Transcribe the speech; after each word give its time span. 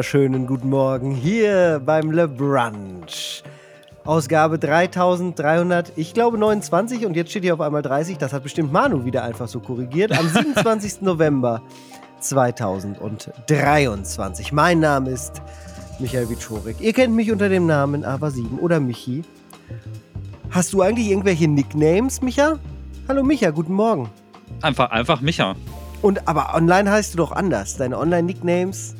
wunderschönen 0.00 0.46
guten 0.46 0.70
Morgen 0.70 1.10
hier 1.10 1.78
beim 1.84 2.10
Le 2.10 2.26
Brunch. 2.26 3.42
Ausgabe 4.06 4.58
3300, 4.58 5.92
ich 5.96 6.14
glaube 6.14 6.38
29 6.38 7.04
und 7.04 7.16
jetzt 7.16 7.28
steht 7.28 7.42
hier 7.42 7.52
auf 7.52 7.60
einmal 7.60 7.82
30. 7.82 8.16
Das 8.16 8.32
hat 8.32 8.42
bestimmt 8.42 8.72
Manu 8.72 9.04
wieder 9.04 9.24
einfach 9.24 9.46
so 9.46 9.60
korrigiert. 9.60 10.18
Am 10.18 10.26
27. 10.30 11.02
November 11.02 11.60
2023. 12.20 14.52
Mein 14.52 14.80
Name 14.80 15.10
ist 15.10 15.42
Michael 15.98 16.30
Wiczorek. 16.30 16.80
Ihr 16.80 16.94
kennt 16.94 17.14
mich 17.14 17.30
unter 17.30 17.50
dem 17.50 17.66
Namen 17.66 18.02
Ava7 18.02 18.58
oder 18.58 18.80
Michi. 18.80 19.22
Hast 20.48 20.72
du 20.72 20.80
eigentlich 20.80 21.10
irgendwelche 21.10 21.46
Nicknames, 21.46 22.22
Micha? 22.22 22.58
Hallo 23.06 23.22
Micha, 23.22 23.50
guten 23.50 23.74
Morgen. 23.74 24.08
Einfach, 24.62 24.92
einfach 24.92 25.20
Micha. 25.20 25.56
Und 26.00 26.26
aber 26.26 26.54
online 26.54 26.90
heißt 26.90 27.12
du 27.12 27.18
doch 27.18 27.32
anders. 27.32 27.76
Deine 27.76 27.98
Online-Nicknames? 27.98 28.94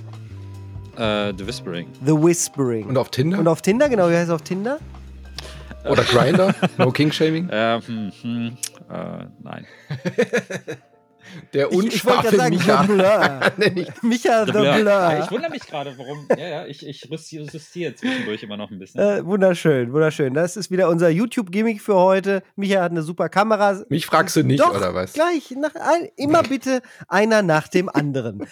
Äh, 1.00 1.32
The 1.36 1.46
Whispering. 1.46 1.88
The 2.04 2.12
Whispering. 2.12 2.86
Und 2.86 2.98
auf 2.98 3.10
Tinder? 3.10 3.38
Und 3.38 3.48
auf 3.48 3.62
Tinder, 3.62 3.88
genau, 3.88 4.10
wie 4.10 4.14
heißt 4.14 4.28
es 4.28 4.34
auf 4.34 4.42
Tinder? 4.42 4.78
Oder 5.88 6.02
Grinder? 6.04 6.54
No 6.76 6.90
King 6.92 7.10
Shaming? 7.10 7.48
Äh, 7.48 7.80
hm, 7.80 8.12
hm, 8.20 8.56
äh, 8.90 9.24
nein. 9.42 9.66
Der 11.54 11.70
Ich, 11.70 11.94
ich 11.94 12.04
wollte 12.04 12.36
gerade 12.36 12.52
unscharfe 12.52 12.96
sagen, 12.96 12.96
Micha. 12.96 13.52
The 13.66 13.72
Blur. 13.72 13.94
Micha 14.02 14.44
Ja, 14.44 14.44
Blur. 14.44 15.24
Ich 15.24 15.30
wundere 15.30 15.50
mich 15.50 15.62
gerade, 15.62 15.94
warum. 15.96 16.26
Ja, 16.36 16.48
ja, 16.48 16.66
ich, 16.66 16.84
ich 16.84 17.04
justiere 17.04 17.94
zwischendurch 17.94 18.42
immer 18.42 18.56
noch 18.56 18.70
ein 18.70 18.78
bisschen. 18.78 19.00
Äh, 19.00 19.24
wunderschön, 19.24 19.92
wunderschön. 19.92 20.34
Das 20.34 20.56
ist 20.56 20.70
wieder 20.70 20.88
unser 20.88 21.08
YouTube-Gimmick 21.08 21.80
für 21.80 21.94
heute. 21.94 22.42
Micha 22.56 22.82
hat 22.82 22.90
eine 22.90 23.02
super 23.02 23.28
Kamera. 23.28 23.80
Mich 23.88 24.06
fragst 24.06 24.36
du 24.36 24.42
nicht, 24.42 24.60
Doch, 24.60 24.74
oder 24.74 24.92
was? 24.92 25.12
Gleich, 25.12 25.52
nach, 25.52 25.70
immer 26.16 26.42
bitte 26.42 26.82
einer 27.08 27.42
nach 27.42 27.68
dem 27.68 27.88
anderen. 27.88 28.46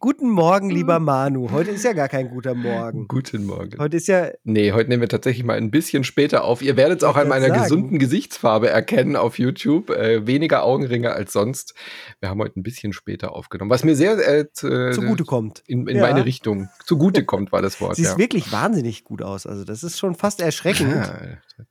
Guten 0.00 0.30
Morgen, 0.30 0.70
lieber 0.70 1.00
Manu. 1.00 1.50
Heute 1.50 1.72
ist 1.72 1.82
ja 1.84 1.92
gar 1.92 2.08
kein 2.08 2.28
guter 2.30 2.54
Morgen. 2.54 3.08
Guten 3.08 3.44
Morgen. 3.46 3.78
Heute 3.80 3.96
ist 3.96 4.06
ja, 4.06 4.28
Nee, 4.44 4.70
heute 4.70 4.90
nehmen 4.90 5.00
wir 5.00 5.08
tatsächlich 5.08 5.44
mal 5.44 5.56
ein 5.56 5.72
bisschen 5.72 6.04
später 6.04 6.44
auf. 6.44 6.62
Ihr 6.62 6.76
werdet 6.76 6.98
es 6.98 7.04
auch 7.04 7.16
an 7.16 7.26
meiner 7.26 7.48
sagen. 7.48 7.62
gesunden 7.62 7.98
Gesichtsfarbe 7.98 8.68
erkennen 8.68 9.16
auf 9.16 9.40
YouTube. 9.40 9.90
Äh, 9.90 10.24
weniger 10.24 10.62
Augenringe 10.62 11.12
als 11.12 11.32
sonst. 11.32 11.74
Wir 12.20 12.28
haben 12.28 12.40
heute 12.40 12.60
ein 12.60 12.62
bisschen 12.62 12.92
später 12.92 13.32
aufgenommen. 13.34 13.72
Was 13.72 13.82
mir 13.82 13.96
sehr 13.96 14.18
äh, 14.18 14.52
zu- 14.52 14.92
zugute 14.92 15.24
kommt. 15.24 15.64
in, 15.66 15.88
in 15.88 15.96
Ja. 15.96 16.02
meine 16.02 16.24
Richtung 16.24 16.68
zugute 16.86 17.24
kommt, 17.24 17.50
war 17.50 17.60
das 17.60 17.80
Wort. 17.80 17.96
Sieht 17.96 18.04
ja. 18.04 18.18
wirklich 18.18 18.52
wahnsinnig 18.52 19.02
gut 19.02 19.20
aus. 19.20 19.46
Also, 19.48 19.64
das 19.64 19.82
ist 19.82 19.98
schon 19.98 20.14
fast 20.14 20.40
erschreckend. 20.40 20.94
Ja, 20.94 21.18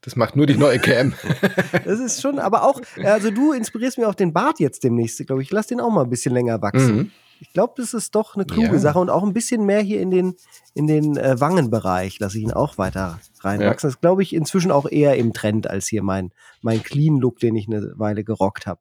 das 0.01 0.17
macht 0.17 0.35
nur 0.35 0.47
die 0.47 0.57
neue 0.57 0.79
Cam. 0.79 1.13
Das 1.85 1.99
ist 2.01 2.21
schon, 2.21 2.39
aber 2.39 2.63
auch, 2.63 2.81
also 3.03 3.31
du 3.31 3.53
inspirierst 3.53 3.97
mir 3.97 4.09
auch 4.09 4.15
den 4.15 4.33
Bart 4.33 4.59
jetzt 4.59 4.83
demnächst, 4.83 5.25
glaube 5.25 5.41
ich. 5.43 5.51
Lass 5.51 5.67
den 5.67 5.79
auch 5.79 5.89
mal 5.91 6.03
ein 6.03 6.09
bisschen 6.09 6.33
länger 6.33 6.61
wachsen. 6.61 6.95
Mhm. 6.95 7.11
Ich 7.39 7.53
glaube, 7.53 7.73
das 7.77 7.93
ist 7.93 8.15
doch 8.15 8.35
eine 8.35 8.45
kluge 8.45 8.73
Ja. 8.73 8.79
Sache 8.79 8.99
und 8.99 9.09
auch 9.09 9.23
ein 9.23 9.33
bisschen 9.33 9.65
mehr 9.65 9.81
hier 9.81 10.01
in 10.01 10.11
den, 10.11 10.35
in 10.73 10.87
den 10.87 11.17
äh, 11.17 11.39
Wangenbereich 11.39 12.19
lasse 12.19 12.37
ich 12.37 12.43
ihn 12.43 12.51
auch 12.53 12.77
weiter 12.77 13.19
reinwachsen. 13.41 13.87
Das 13.89 13.95
ist, 13.95 14.01
glaube 14.01 14.23
ich, 14.23 14.33
inzwischen 14.33 14.71
auch 14.71 14.89
eher 14.89 15.15
im 15.17 15.33
Trend 15.33 15.69
als 15.69 15.87
hier 15.87 16.01
mein, 16.03 16.31
mein 16.61 16.81
Clean-Look, 16.81 17.39
den 17.39 17.55
ich 17.55 17.67
eine 17.67 17.93
Weile 17.95 18.23
gerockt 18.23 18.65
habe. 18.65 18.79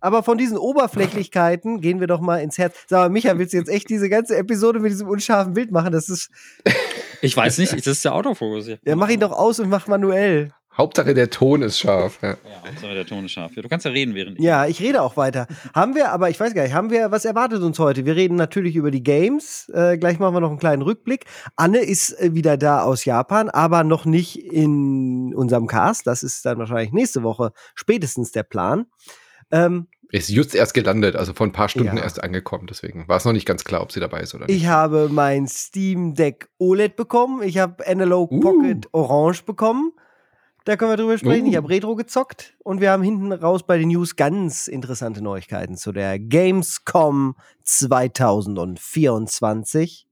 Aber 0.00 0.22
von 0.22 0.36
diesen 0.38 0.58
Oberflächlichkeiten 0.58 1.80
gehen 1.80 2.00
wir 2.00 2.06
doch 2.06 2.20
mal 2.20 2.38
ins 2.38 2.58
Herz. 2.58 2.74
Sag 2.88 2.98
mal, 3.00 3.08
Micha, 3.10 3.38
willst 3.38 3.52
du 3.54 3.58
jetzt 3.58 3.68
echt 3.70 3.88
diese 3.88 4.08
ganze 4.08 4.36
Episode 4.36 4.80
mit 4.80 4.92
diesem 4.92 5.08
unscharfen 5.08 5.54
Bild 5.54 5.70
machen? 5.72 5.92
Das 5.92 6.08
ist, 6.08 6.30
Ich 7.22 7.36
weiß 7.36 7.58
nicht, 7.58 7.72
das 7.72 7.86
ist 7.86 8.04
der 8.04 8.14
Autofokus. 8.14 8.66
hier. 8.66 8.78
ja, 8.84 8.96
mach 8.96 9.08
ihn 9.08 9.20
doch 9.20 9.32
aus 9.32 9.58
und 9.60 9.68
mach 9.68 9.86
manuell. 9.86 10.52
Hauptsache 10.76 11.14
der 11.14 11.30
Ton 11.30 11.62
ist 11.62 11.78
scharf. 11.78 12.18
Ja. 12.22 12.30
Ja, 12.30 12.36
Hauptsache 12.68 12.94
der 12.94 13.06
Ton 13.06 13.24
ist 13.26 13.32
scharf. 13.32 13.54
Ja, 13.54 13.62
du 13.62 13.68
kannst 13.68 13.84
ja 13.86 13.92
reden, 13.92 14.14
während 14.14 14.38
ich. 14.38 14.44
Ja, 14.44 14.66
ich 14.66 14.80
rede 14.80 15.02
auch 15.02 15.16
weiter. 15.16 15.46
Haben 15.74 15.94
wir, 15.94 16.10
aber 16.10 16.30
ich 16.30 16.40
weiß 16.40 16.52
gar 16.54 16.62
nicht, 16.64 16.74
haben 16.74 16.90
wir, 16.90 17.10
was 17.12 17.24
erwartet 17.24 17.62
uns 17.62 17.78
heute? 17.78 18.04
Wir 18.06 18.16
reden 18.16 18.34
natürlich 18.36 18.74
über 18.76 18.90
die 18.90 19.02
Games. 19.02 19.68
Äh, 19.72 19.98
gleich 19.98 20.18
machen 20.18 20.34
wir 20.34 20.40
noch 20.40 20.50
einen 20.50 20.58
kleinen 20.58 20.82
Rückblick. 20.82 21.26
Anne 21.56 21.78
ist 21.78 22.18
äh, 22.20 22.34
wieder 22.34 22.56
da 22.56 22.82
aus 22.82 23.04
Japan, 23.04 23.50
aber 23.50 23.84
noch 23.84 24.04
nicht 24.04 24.36
in 24.52 25.32
unserem 25.34 25.66
Cast. 25.66 26.06
Das 26.06 26.22
ist 26.22 26.44
dann 26.44 26.58
wahrscheinlich 26.58 26.92
nächste 26.92 27.22
Woche 27.22 27.52
spätestens 27.74 28.32
der 28.32 28.42
Plan. 28.42 28.86
Ähm, 29.52 29.86
Ist 30.10 30.30
just 30.30 30.54
erst 30.54 30.74
gelandet, 30.74 31.14
also 31.16 31.34
vor 31.34 31.46
ein 31.46 31.52
paar 31.52 31.68
Stunden 31.68 31.96
Ja. 31.96 32.02
erst 32.02 32.22
angekommen. 32.22 32.66
Deswegen 32.68 33.06
war 33.08 33.16
es 33.18 33.24
noch 33.24 33.32
nicht 33.32 33.46
ganz 33.46 33.62
klar, 33.64 33.80
ob 33.82 33.92
sie 33.92 34.00
dabei 34.00 34.20
ist 34.20 34.34
oder 34.34 34.46
nicht. 34.46 34.56
ich 34.56 34.66
habe 34.66 35.08
mein 35.10 35.46
Steam 35.46 36.14
Deck 36.14 36.48
OLED 36.58 36.96
bekommen. 36.96 37.42
Ich 37.42 37.58
habe 37.58 37.86
Analog 37.86 38.32
Uh. 38.32 38.40
Pocket 38.40 38.88
Orange 38.92 39.44
bekommen. 39.44 39.92
Da 40.64 40.76
können 40.76 40.90
wir 40.92 40.96
drüber 40.96 41.18
sprechen. 41.18 41.46
Uh. 41.46 41.50
Ich 41.50 41.56
habe 41.56 41.68
Retro 41.68 41.94
gezockt 41.94 42.56
und 42.64 42.80
wir 42.80 42.90
haben 42.90 43.02
hinten 43.02 43.30
raus 43.32 43.66
bei 43.66 43.76
den 43.76 43.88
News 43.88 44.16
ganz 44.16 44.66
interessante 44.66 45.20
Neuigkeiten 45.22 45.76
zu 45.76 45.92
der 45.92 46.18
Gamescom 46.18 47.36
2024. 47.62 50.08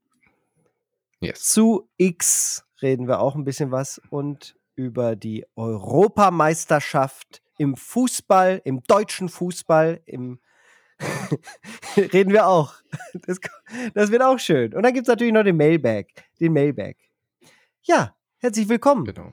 Yes. 1.20 1.44
Zu 1.44 1.88
X 1.96 2.66
reden 2.82 3.08
wir 3.08 3.20
auch 3.20 3.34
ein 3.34 3.44
bisschen 3.44 3.70
was 3.70 3.98
und 4.10 4.54
über 4.74 5.16
die 5.16 5.46
Europameisterschaft 5.56 7.40
im 7.56 7.74
Fußball, 7.76 8.60
im 8.64 8.82
deutschen 8.82 9.30
Fußball, 9.30 10.02
im 10.04 10.38
reden 11.96 12.32
wir 12.32 12.46
auch. 12.46 12.74
Das, 13.26 13.40
das 13.94 14.10
wird 14.10 14.22
auch 14.22 14.38
schön. 14.38 14.74
Und 14.74 14.82
dann 14.82 14.92
gibt 14.92 15.08
es 15.08 15.08
natürlich 15.08 15.32
noch 15.32 15.42
den 15.42 15.56
Mailbag. 15.56 16.08
Den 16.38 16.52
Mailbag. 16.52 16.96
Ja, 17.82 18.14
herzlich 18.38 18.69
willkommen. 18.69 19.04
Genau. 19.04 19.32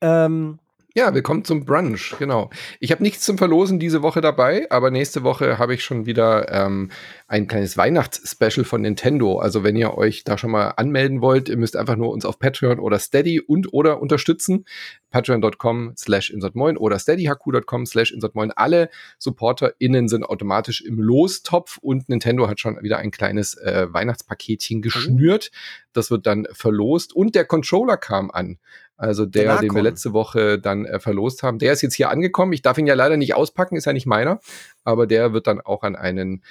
Ähm, 0.00 0.58
Ja, 0.98 1.12
willkommen 1.12 1.44
zum 1.44 1.66
Brunch, 1.66 2.14
genau. 2.18 2.48
Ich 2.80 2.90
habe 2.90 3.02
nichts 3.02 3.22
zum 3.22 3.36
Verlosen 3.36 3.78
diese 3.78 4.00
Woche 4.00 4.22
dabei, 4.22 4.66
aber 4.70 4.90
nächste 4.90 5.24
Woche 5.24 5.58
habe 5.58 5.74
ich 5.74 5.84
schon 5.84 6.06
wieder 6.06 6.50
ähm, 6.50 6.90
ein 7.28 7.46
kleines 7.46 7.76
Weihnachtsspecial 7.76 8.64
von 8.64 8.80
Nintendo. 8.80 9.38
Also 9.38 9.62
wenn 9.62 9.76
ihr 9.76 9.92
euch 9.98 10.24
da 10.24 10.38
schon 10.38 10.52
mal 10.52 10.68
anmelden 10.70 11.20
wollt, 11.20 11.50
ihr 11.50 11.58
müsst 11.58 11.76
einfach 11.76 11.96
nur 11.96 12.12
uns 12.12 12.24
auf 12.24 12.38
Patreon 12.38 12.78
oder 12.78 12.98
Steady 12.98 13.40
und 13.40 13.74
oder 13.74 14.00
unterstützen. 14.00 14.64
Patreon.com 15.10 15.92
slash 15.98 16.30
insertmoin 16.30 16.78
oder 16.78 16.98
steadyhq.com 16.98 17.84
slash 17.84 18.10
insertmoin. 18.12 18.50
Alle 18.52 18.88
SupporterInnen 19.18 20.08
sind 20.08 20.24
automatisch 20.24 20.80
im 20.80 20.98
Lostopf 20.98 21.76
und 21.76 22.08
Nintendo 22.08 22.48
hat 22.48 22.58
schon 22.58 22.82
wieder 22.82 22.96
ein 22.96 23.10
kleines 23.10 23.54
äh, 23.58 23.86
Weihnachtspaketchen 23.90 24.80
geschnürt. 24.80 25.50
Das 25.92 26.10
wird 26.10 26.26
dann 26.26 26.46
verlost 26.52 27.14
und 27.14 27.34
der 27.34 27.44
Controller 27.44 27.98
kam 27.98 28.30
an. 28.30 28.58
Also 28.96 29.26
der, 29.26 29.58
den 29.58 29.74
wir 29.74 29.82
letzte 29.82 30.12
Woche 30.12 30.58
dann 30.58 30.86
äh, 30.86 30.98
verlost 30.98 31.42
haben, 31.42 31.58
der 31.58 31.72
ist 31.72 31.82
jetzt 31.82 31.94
hier 31.94 32.10
angekommen. 32.10 32.52
Ich 32.52 32.62
darf 32.62 32.78
ihn 32.78 32.86
ja 32.86 32.94
leider 32.94 33.16
nicht 33.16 33.34
auspacken, 33.34 33.76
ist 33.76 33.84
ja 33.84 33.92
nicht 33.92 34.06
meiner, 34.06 34.40
aber 34.84 35.06
der 35.06 35.32
wird 35.32 35.46
dann 35.46 35.60
auch 35.60 35.82
an 35.82 35.96
einen 35.96 36.42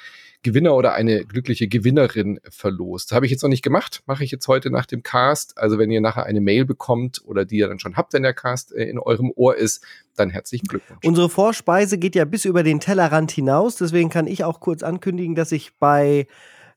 Gewinner 0.46 0.76
oder 0.76 0.94
eine 0.94 1.26
glückliche 1.26 1.68
Gewinnerin 1.68 2.40
verlost. 2.48 3.14
Habe 3.14 3.26
ich 3.26 3.32
jetzt 3.32 3.42
noch 3.42 3.50
nicht 3.50 3.64
gemacht, 3.64 4.04
mache 4.06 4.24
ich 4.24 4.30
jetzt 4.30 4.48
heute 4.48 4.70
nach 4.70 4.86
dem 4.86 5.02
Cast. 5.02 5.58
Also 5.58 5.80
wenn 5.80 5.90
ihr 5.90 6.02
nachher 6.02 6.28
eine 6.28 6.40
Mail 6.40 6.66
bekommt 6.66 7.24
oder 7.26 7.46
die 7.46 7.58
ihr 7.58 7.68
dann 7.68 7.80
schon 7.80 7.96
habt, 7.96 8.14
wenn 8.14 8.22
der 8.22 8.36
Cast 8.36 8.72
äh, 8.72 8.84
in 8.84 9.00
eurem 9.00 9.32
Ohr 9.36 9.56
ist, 9.56 9.84
dann 10.16 10.30
herzlichen 10.30 10.68
Glückwunsch. 10.68 11.00
Unsere 11.04 11.30
Vorspeise 11.32 11.98
geht 11.98 12.14
ja 12.14 12.26
bis 12.26 12.46
über 12.46 12.62
den 12.62 12.80
Tellerrand 12.80 13.32
hinaus. 13.32 13.78
Deswegen 13.78 14.10
kann 14.10 14.28
ich 14.28 14.44
auch 14.44 14.60
kurz 14.60 14.84
ankündigen, 14.84 15.34
dass 15.34 15.52
ich 15.52 15.76
bei 15.80 16.28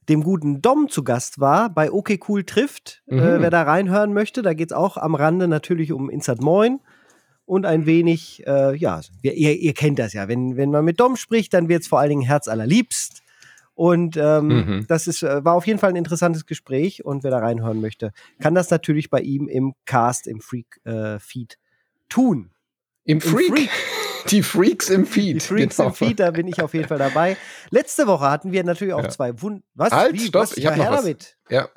dem 0.08 0.22
guten 0.22 0.62
Dom 0.62 0.88
zu 0.88 1.04
Gast 1.04 1.38
war, 1.40 1.68
bei 1.70 1.90
OK 1.92 2.18
Cool 2.28 2.44
trifft. 2.44 3.02
Äh, 3.08 3.14
Mhm. 3.14 3.42
wer 3.42 3.50
da 3.50 3.62
reinhören 3.62 4.12
möchte, 4.12 4.42
da 4.42 4.54
geht 4.54 4.70
es 4.70 4.76
auch 4.76 4.96
am 4.96 5.14
Rande 5.14 5.48
natürlich 5.48 5.92
um 5.92 6.08
Insert 6.10 6.40
Moin 6.40 6.80
und 7.46 7.66
ein 7.66 7.86
wenig, 7.86 8.46
äh, 8.46 8.74
ja, 8.76 9.00
ihr, 9.22 9.32
ihr 9.58 9.74
kennt 9.74 9.98
das 9.98 10.12
ja. 10.12 10.28
Wenn, 10.28 10.56
wenn 10.56 10.70
man 10.70 10.84
mit 10.84 11.00
Dom 11.00 11.16
spricht, 11.16 11.54
dann 11.54 11.68
wird 11.68 11.82
es 11.82 11.88
vor 11.88 11.98
allen 11.98 12.10
Dingen 12.10 12.22
Herz 12.22 12.48
allerliebst. 12.48 13.22
Und 13.74 14.16
ähm, 14.16 14.48
Mhm. 14.48 14.86
das 14.88 15.06
ist, 15.06 15.22
äh, 15.22 15.44
war 15.44 15.54
auf 15.54 15.66
jeden 15.66 15.78
Fall 15.78 15.90
ein 15.90 15.96
interessantes 15.96 16.46
Gespräch. 16.46 17.04
Und 17.04 17.22
wer 17.22 17.30
da 17.30 17.38
reinhören 17.38 17.80
möchte, 17.80 18.12
kann 18.40 18.54
das 18.54 18.70
natürlich 18.70 19.08
bei 19.08 19.20
ihm 19.20 19.46
im 19.46 19.74
Cast, 19.86 20.26
im 20.26 20.40
Freak-Feed 20.40 21.58
tun. 22.08 22.50
Im 23.04 23.20
Freak. 23.20 23.46
Freak. 23.46 23.70
Die 24.30 24.42
Freaks 24.42 24.90
im 24.90 25.04
Die 25.04 25.10
Feed. 25.10 25.42
Freaks 25.42 25.76
genau. 25.76 25.88
im 25.90 25.94
Feed, 25.94 26.20
da 26.20 26.30
bin 26.30 26.46
ich 26.48 26.62
auf 26.62 26.74
jeden 26.74 26.88
Fall 26.88 26.98
dabei. 26.98 27.36
Letzte 27.70 28.06
Woche 28.06 28.30
hatten 28.30 28.52
wir 28.52 28.62
natürlich 28.64 28.94
auch 28.94 29.02
Ja. 29.02 29.08
zwei 29.08 29.40
Wund. 29.42 29.62
Was? 29.74 29.92
Halt, 29.92 30.14
Wie? 30.14 30.18
stopp, 30.20 30.42
Was? 30.42 30.56
ich 30.56 30.66
hab 30.66 30.76
Ja, 30.76 30.84
noch 30.84 30.90
was. 30.92 31.00
damit. 31.02 31.36
Ja. 31.50 31.68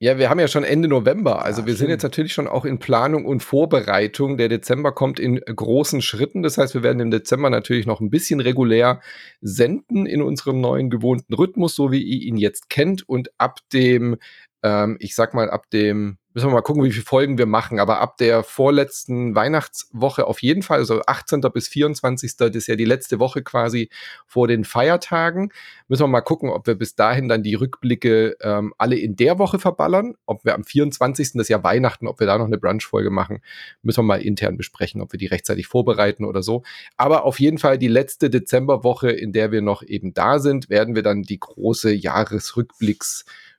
Ja, 0.00 0.18
wir 0.18 0.28
haben 0.30 0.40
ja 0.40 0.48
schon 0.48 0.64
Ende 0.64 0.88
November. 0.88 1.44
Also 1.44 1.60
Ja, 1.60 1.66
wir 1.68 1.74
sind 1.74 1.78
stimmt. 1.86 1.90
jetzt 1.90 2.02
natürlich 2.02 2.32
schon 2.32 2.48
auch 2.48 2.64
in 2.64 2.80
Planung 2.80 3.24
und 3.24 3.40
Vorbereitung. 3.40 4.36
Der 4.36 4.48
Dezember 4.48 4.90
kommt 4.90 5.20
in 5.20 5.36
großen 5.38 6.02
Schritten. 6.02 6.42
Das 6.42 6.58
heißt, 6.58 6.74
wir 6.74 6.82
werden 6.82 6.98
im 6.98 7.12
Dezember 7.12 7.50
natürlich 7.50 7.86
noch 7.86 8.00
ein 8.00 8.10
bisschen 8.10 8.40
regulär 8.40 9.00
senden 9.40 10.06
in 10.06 10.20
unserem 10.20 10.60
neuen 10.60 10.90
gewohnten 10.90 11.32
Rhythmus, 11.34 11.76
so 11.76 11.92
wie 11.92 12.02
ihr 12.02 12.20
ihn 12.26 12.36
jetzt 12.36 12.68
kennt. 12.68 13.08
Und 13.08 13.30
ab 13.38 13.60
dem, 13.72 14.16
ähm, 14.64 14.96
ich 14.98 15.14
sag 15.14 15.34
mal, 15.34 15.48
ab 15.48 15.70
dem, 15.70 16.18
müssen 16.34 16.48
wir 16.48 16.52
mal 16.52 16.62
gucken, 16.62 16.82
wie 16.82 16.90
viele 16.90 17.04
Folgen 17.04 17.38
wir 17.38 17.46
machen, 17.46 17.78
aber 17.78 18.00
ab 18.00 18.16
der 18.16 18.42
vorletzten 18.42 19.34
Weihnachtswoche 19.34 20.26
auf 20.26 20.40
jeden 20.42 20.62
Fall, 20.62 20.78
also 20.78 21.02
18. 21.06 21.40
bis 21.52 21.68
24. 21.68 22.36
Das 22.36 22.50
ist 22.54 22.66
ja 22.66 22.76
die 22.76 22.84
letzte 22.84 23.18
Woche 23.18 23.42
quasi 23.42 23.90
vor 24.26 24.48
den 24.48 24.64
Feiertagen. 24.64 25.52
Müssen 25.88 26.02
wir 26.02 26.08
mal 26.08 26.22
gucken, 26.22 26.50
ob 26.50 26.66
wir 26.66 26.74
bis 26.74 26.94
dahin 26.94 27.28
dann 27.28 27.42
die 27.42 27.54
Rückblicke 27.54 28.36
ähm, 28.40 28.72
alle 28.78 28.96
in 28.96 29.16
der 29.16 29.38
Woche 29.38 29.58
verballern, 29.58 30.14
ob 30.26 30.44
wir 30.44 30.54
am 30.54 30.64
24. 30.64 31.32
das 31.34 31.42
ist 31.42 31.48
ja 31.48 31.62
Weihnachten, 31.62 32.06
ob 32.06 32.20
wir 32.20 32.26
da 32.26 32.38
noch 32.38 32.46
eine 32.46 32.58
Brunch-Folge 32.58 33.10
machen, 33.10 33.40
müssen 33.82 33.98
wir 33.98 34.04
mal 34.04 34.22
intern 34.22 34.56
besprechen, 34.56 35.02
ob 35.02 35.12
wir 35.12 35.18
die 35.18 35.26
rechtzeitig 35.26 35.66
vorbereiten 35.66 36.24
oder 36.24 36.42
so. 36.42 36.62
Aber 36.96 37.24
auf 37.24 37.40
jeden 37.40 37.58
Fall 37.58 37.78
die 37.78 37.88
letzte 37.88 38.30
Dezemberwoche, 38.30 39.10
in 39.10 39.32
der 39.32 39.52
wir 39.52 39.62
noch 39.62 39.82
eben 39.82 40.14
da 40.14 40.38
sind, 40.38 40.70
werden 40.70 40.94
wir 40.94 41.02
dann 41.02 41.22
die 41.22 41.38
große 41.38 41.92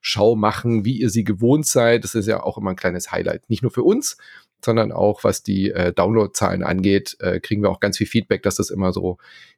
Jahresrückblicksschau 0.03 0.35
machen, 0.35 0.85
wie 0.85 0.99
ihr 0.99 1.09
sie 1.09 1.23
gewohnt 1.23 1.65
seid. 1.65 2.03
Das 2.03 2.15
ist 2.15 2.27
ja 2.27 2.43
auch 2.43 2.57
immer 2.57 2.71
ein 2.71 2.75
kleines 2.75 3.11
Highlight. 3.11 3.49
Nicht 3.49 3.63
nur 3.63 3.71
für 3.71 3.83
uns, 3.83 4.17
sondern 4.63 4.91
auch 4.91 5.23
was 5.23 5.43
die 5.43 5.71
äh, 5.71 5.93
Downloadzahlen 5.93 6.63
angeht, 6.63 7.17
äh, 7.19 7.39
kriegen 7.39 7.61
wir 7.61 7.69
auch 7.69 7.79
ganz 7.79 7.97
viel 7.97 8.07
Feedback, 8.07 8.43
dass 8.43 8.55
das 8.55 8.69
immer 8.69 8.93
so 8.93 9.17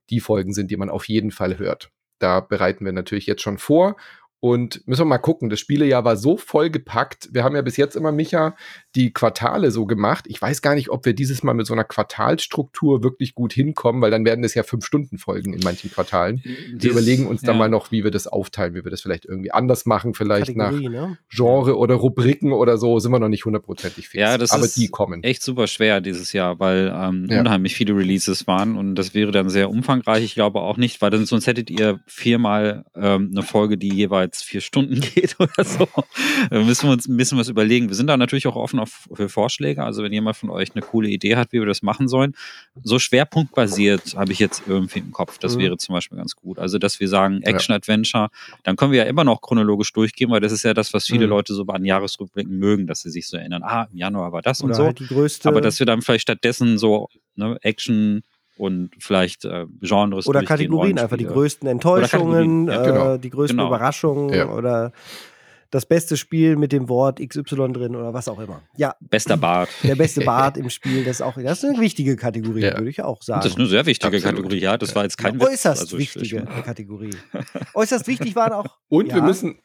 die 0.09 0.19
Folgen 0.19 0.53
sind, 0.53 0.71
die 0.71 0.77
man 0.77 0.89
auf 0.89 1.07
jeden 1.07 1.31
Fall 1.31 1.57
hört. 1.57 1.91
Da 2.19 2.39
bereiten 2.39 2.85
wir 2.85 2.93
natürlich 2.93 3.25
jetzt 3.25 3.41
schon 3.41 3.57
vor 3.57 3.97
und 4.39 4.87
müssen 4.87 5.01
wir 5.01 5.05
mal 5.05 5.17
gucken. 5.17 5.49
Das 5.49 5.59
Spielejahr 5.59 6.05
war 6.05 6.17
so 6.17 6.37
vollgepackt. 6.37 7.29
Wir 7.33 7.43
haben 7.43 7.55
ja 7.55 7.61
bis 7.61 7.77
jetzt 7.77 7.95
immer, 7.95 8.11
Micha, 8.11 8.55
die 8.95 9.11
Quartale 9.11 9.71
so 9.71 9.85
gemacht. 9.85 10.25
Ich 10.27 10.41
weiß 10.41 10.61
gar 10.61 10.75
nicht, 10.75 10.89
ob 10.89 11.05
wir 11.05 11.13
dieses 11.13 11.43
Mal 11.43 11.53
mit 11.53 11.67
so 11.67 11.73
einer 11.73 11.83
Quartalstruktur 11.83 13.03
wirklich 13.03 13.35
gut 13.35 13.53
hinkommen, 13.53 14.01
weil 14.01 14.11
dann 14.11 14.25
werden 14.25 14.43
es 14.43 14.53
ja 14.53 14.63
fünf 14.63 14.85
Stunden 14.85 15.17
Folgen 15.17 15.53
in 15.53 15.59
manchen 15.63 15.91
Quartalen. 15.91 16.41
Wir 16.43 16.77
Dieses- 16.77 16.91
überlegen 16.91 17.27
uns 17.27 17.41
dann 17.41 17.55
ja. 17.55 17.59
mal 17.59 17.69
noch, 17.69 17.91
wie 17.91 18.03
wir 18.03 18.11
das 18.11 18.27
aufteilen, 18.27 18.73
wie 18.75 18.83
wir 18.83 18.91
das 18.91 19.01
vielleicht 19.01 19.25
irgendwie 19.25 19.51
anders 19.51 19.85
machen, 19.85 20.13
vielleicht 20.13 20.55
nach 20.55 20.71
Kategorie, 20.71 20.89
ne? 20.89 21.17
Genre 21.29 21.77
oder 21.77 21.95
Rubriken 21.95 22.51
oder 22.53 22.77
so, 22.77 22.99
sind 22.99 23.11
wir 23.11 23.19
noch 23.19 23.29
nicht 23.29 23.45
hundertprozentig 23.45 24.07
fix. 24.09 24.21
Ja, 24.21 24.37
das 24.37 24.51
Aber 24.51 24.65
ist 24.65 24.77
die 24.77 24.87
kommen. 24.87 25.23
echt 25.23 25.43
super 25.43 25.67
schwer 25.67 26.01
dieses 26.01 26.33
Jahr, 26.33 26.59
weil 26.59 26.93
ähm, 26.95 27.27
Ja. 27.29 27.41
unheimlich 27.41 27.75
viele 27.75 27.95
Releases 27.95 28.47
waren 28.47 28.75
und 28.77 28.95
das 28.95 29.13
wäre 29.13 29.31
dann 29.31 29.49
sehr 29.49 29.69
umfangreich. 29.69 30.23
Ich 30.23 30.35
glaube 30.35 30.61
auch 30.61 30.77
nicht, 30.77 31.01
weil 31.01 31.09
dann 31.11 31.25
sonst 31.25 31.47
hättet 31.47 31.69
ihr 31.69 31.99
viermal 32.05 32.85
ähm, 32.95 33.29
eine 33.31 33.43
Folge, 33.43 33.77
die 33.77 33.93
jeweils 33.93 34.41
vier 34.41 34.61
Stunden 34.61 34.99
geht 35.15 35.35
oder 35.39 35.63
so. 35.63 35.87
Da 36.49 36.61
müssen 36.63 36.87
wir 36.87 36.93
uns 36.93 37.07
ein 37.07 37.17
bisschen 37.17 37.37
was 37.37 37.49
überlegen. 37.49 37.87
Wir 37.89 37.95
sind 37.95 38.07
da 38.07 38.17
natürlich 38.17 38.47
auch 38.47 38.55
offen 38.55 38.79
auf, 38.79 38.84
für 38.85 39.29
Vorschläge. 39.29 39.83
Also 39.83 40.03
wenn 40.03 40.11
jemand 40.13 40.37
von 40.37 40.49
euch 40.49 40.71
eine 40.75 40.81
coole 40.81 41.09
Idee 41.09 41.35
hat, 41.35 41.51
wie 41.51 41.59
wir 41.59 41.65
das 41.65 41.81
machen 41.81 42.07
sollen, 42.07 42.33
so 42.83 42.99
schwerpunktbasiert 42.99 44.15
habe 44.15 44.31
ich 44.31 44.39
jetzt 44.39 44.63
irgendwie 44.67 44.99
im 44.99 45.11
Kopf. 45.11 45.37
Das 45.37 45.55
Mhm. 45.55 45.59
wäre 45.61 45.77
zum 45.77 45.93
Beispiel 45.93 46.17
ganz 46.17 46.35
gut. 46.35 46.59
Also 46.59 46.77
dass 46.77 46.99
wir 46.99 47.07
sagen 47.07 47.41
Action-Adventure, 47.43 48.29
dann 48.63 48.75
können 48.75 48.91
wir 48.91 48.99
ja 49.03 49.05
immer 49.05 49.23
noch 49.23 49.41
chronologisch 49.41 49.91
durchgehen, 49.93 50.29
weil 50.31 50.39
das 50.41 50.51
ist 50.51 50.63
ja 50.63 50.73
das, 50.73 50.93
was 50.93 51.05
viele 51.05 51.25
Mhm. 51.25 51.29
Leute 51.29 51.53
so 51.53 51.63
an 51.67 51.85
Jahresrückblicken 51.85 52.57
mögen, 52.57 52.87
dass 52.87 53.01
sie 53.01 53.09
sich 53.09 53.27
so 53.27 53.37
erinnern, 53.37 53.63
ah, 53.63 53.87
im 53.91 53.97
Januar 53.97 54.31
war 54.31 54.41
das 54.41 54.61
und 54.61 54.67
Oder 54.69 54.75
so. 54.75 54.83
halt 54.85 54.99
die 54.99 55.07
größte. 55.07 55.47
Aber 55.49 55.61
dass 55.61 55.79
wir 55.79 55.85
dann 55.85 56.01
vielleicht 56.01 56.23
stattdessen 56.23 56.77
so 56.77 57.09
ne, 57.35 57.57
Action 57.61 58.23
und 58.57 58.91
vielleicht 58.99 59.43
äh, 59.43 59.65
Genres 59.81 60.27
oder 60.27 60.41
Kategorien, 60.43 60.97
einfach 60.97 61.17
die 61.17 61.25
größten 61.25 61.67
Enttäuschungen, 61.67 62.67
ja, 62.67 62.81
äh, 62.83 62.85
genau. 62.85 63.17
die 63.17 63.29
größten 63.29 63.57
Genau. 63.57 63.67
Überraschungen 63.67 64.33
Ja. 64.33 64.47
oder 64.49 64.93
das 65.75 65.85
beste 65.85 66.17
Spiel 66.17 66.55
mit 66.55 66.71
dem 66.71 66.89
Wort 66.89 67.19
XY 67.19 67.73
drin 67.73 67.95
oder 67.95 68.13
was 68.13 68.27
auch 68.27 68.39
immer. 68.39 68.61
Ja, 68.77 68.95
Bester 68.99 69.37
Bart. 69.37 69.69
der 69.83 69.95
beste 69.95 70.21
Bart 70.25 70.57
im 70.57 70.69
Spiel, 70.69 71.03
das 71.03 71.17
ist 71.17 71.21
auch 71.21 71.35
das 71.35 71.63
ist 71.63 71.69
eine 71.69 71.79
wichtige 71.79 72.15
Kategorie, 72.15 72.61
Ja. 72.61 72.77
würde 72.77 72.89
ich 72.89 73.01
auch 73.03 73.17
Das 73.19 73.25
sagen. 73.27 73.47
ist 73.47 73.57
eine 73.57 73.67
sehr 73.67 73.85
wichtige 73.85 74.15
Absolut. 74.17 74.35
Kategorie, 74.37 74.59
ja. 74.61 74.77
Das 74.77 74.95
war 74.95 75.03
jetzt 75.03 75.17
kein 75.17 75.35
Witz. 75.39 75.49
äußerst 75.49 75.81
Also 75.81 75.97
ich- 75.97 76.15
wichtige 76.15 76.45
Kategorie. 76.63 77.11
äußerst 77.73 78.07
wichtig 78.07 78.35
waren 78.35 78.53
auch. 78.53 78.77
Und 78.87 79.09
ja, 79.09 79.15
wir 79.15 79.21
müssen, 79.23 79.59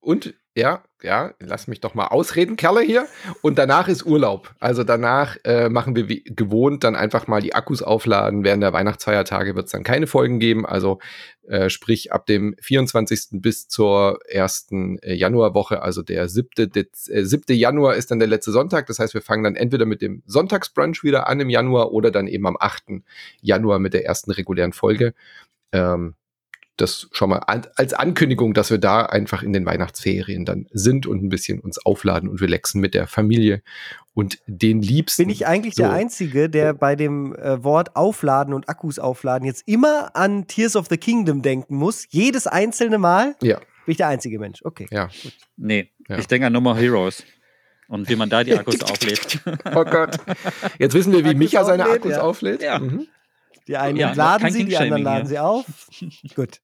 und 0.00 0.34
ja, 0.58 0.82
ja, 1.02 1.32
lass 1.38 1.68
mich 1.68 1.80
doch 1.80 1.94
mal 1.94 2.08
ausreden, 2.08 2.56
Kerle 2.56 2.80
hier. 2.80 3.06
Und 3.42 3.58
danach 3.58 3.86
ist 3.86 4.04
Urlaub. 4.04 4.52
Also 4.58 4.82
danach 4.82 5.36
äh, 5.44 5.68
machen 5.68 5.94
wir 5.94 6.08
wie 6.08 6.24
gewohnt 6.24 6.82
dann 6.82 6.96
einfach 6.96 7.28
mal 7.28 7.40
die 7.40 7.54
Akkus 7.54 7.80
aufladen. 7.80 8.42
Während 8.42 8.64
der 8.64 8.72
Weihnachtsfeiertage 8.72 9.54
wird 9.54 9.66
es 9.66 9.72
dann 9.72 9.84
keine 9.84 10.08
Folgen 10.08 10.40
geben. 10.40 10.66
Also 10.66 10.98
äh, 11.46 11.70
sprich 11.70 12.12
ab 12.12 12.26
dem 12.26 12.56
24. 12.60 13.40
bis 13.40 13.68
zur 13.68 14.18
ersten 14.28 14.98
äh, 14.98 15.14
Januarwoche, 15.14 15.82
also 15.82 16.02
der 16.02 16.28
7. 16.28 16.72
Dez 16.72 17.08
äh, 17.08 17.24
7. 17.24 17.56
Januar 17.56 17.94
ist 17.94 18.10
dann 18.10 18.18
der 18.18 18.26
letzte 18.26 18.50
Sonntag. 18.50 18.86
Das 18.86 18.98
heißt, 18.98 19.14
wir 19.14 19.22
fangen 19.22 19.44
dann 19.44 19.54
entweder 19.54 19.86
mit 19.86 20.02
dem 20.02 20.24
Sonntagsbrunch 20.26 21.04
wieder 21.04 21.28
an 21.28 21.38
im 21.38 21.50
Januar 21.50 21.92
oder 21.92 22.10
dann 22.10 22.26
eben 22.26 22.46
am 22.48 22.56
8. 22.58 23.02
Januar 23.40 23.78
mit 23.78 23.94
der 23.94 24.04
ersten 24.04 24.32
regulären 24.32 24.72
Folge. 24.72 25.14
Ähm, 25.70 26.16
das 26.80 27.08
schon 27.12 27.30
mal 27.30 27.38
an, 27.38 27.66
als 27.76 27.92
Ankündigung, 27.92 28.54
dass 28.54 28.70
wir 28.70 28.78
da 28.78 29.02
einfach 29.06 29.42
in 29.42 29.52
den 29.52 29.66
Weihnachtsferien 29.66 30.44
dann 30.44 30.66
sind 30.72 31.06
und 31.06 31.22
ein 31.22 31.28
bisschen 31.28 31.60
uns 31.60 31.84
aufladen 31.84 32.28
und 32.28 32.40
relaxen 32.40 32.80
mit 32.80 32.94
der 32.94 33.06
Familie 33.06 33.62
und 34.14 34.38
den 34.46 34.82
Liebsten. 34.82 35.22
Bin 35.24 35.30
ich 35.30 35.46
eigentlich 35.46 35.74
So. 35.76 35.82
der 35.84 35.92
Einzige, 35.92 36.48
der 36.50 36.74
bei 36.74 36.96
dem 36.96 37.34
äh, 37.36 37.62
Wort 37.62 37.94
Aufladen 37.96 38.54
und 38.54 38.68
Akkus 38.68 38.98
aufladen 38.98 39.46
jetzt 39.46 39.62
immer 39.66 40.16
an 40.16 40.46
Tears 40.46 40.74
of 40.76 40.86
the 40.88 40.96
Kingdom 40.96 41.42
denken 41.42 41.76
muss? 41.76 42.06
Jedes 42.10 42.46
einzelne 42.46 42.98
Mal? 42.98 43.36
Ja, 43.42 43.58
Bin 43.58 43.64
ich 43.92 43.96
der 43.98 44.08
einzige 44.08 44.38
Mensch? 44.38 44.60
Okay. 44.64 44.86
ja. 44.90 45.08
Nee, 45.56 45.90
Ja. 46.08 46.18
ich 46.18 46.26
denke 46.26 46.46
an 46.46 46.52
More 46.54 46.76
Heroes. 46.78 47.22
Und 47.88 48.08
wie 48.10 48.16
man 48.16 48.28
da 48.28 48.44
die 48.44 48.54
Akkus 48.56 48.82
auflädt. 48.82 49.40
Oh 49.74 49.84
Gott. 49.84 50.18
Jetzt 50.78 50.94
wissen 50.94 51.12
wir, 51.12 51.20
wie 51.24 51.28
Akkus 51.28 51.38
Micha 51.38 51.64
seine 51.64 51.84
auflädt, 51.84 51.98
Akkus 52.00 52.12
ja. 52.12 52.20
auflädt. 52.20 52.62
Ja. 52.62 52.78
Mhm. 52.80 53.06
Die 53.66 53.76
einen 53.76 53.96
Ja, 53.98 54.12
laden 54.12 54.50
sie, 54.50 54.64
die 54.64 54.76
anderen 54.76 55.02
laden 55.02 55.22
hier. 55.22 55.28
sie 55.28 55.38
auf. 55.38 55.64
Gut. 56.34 56.60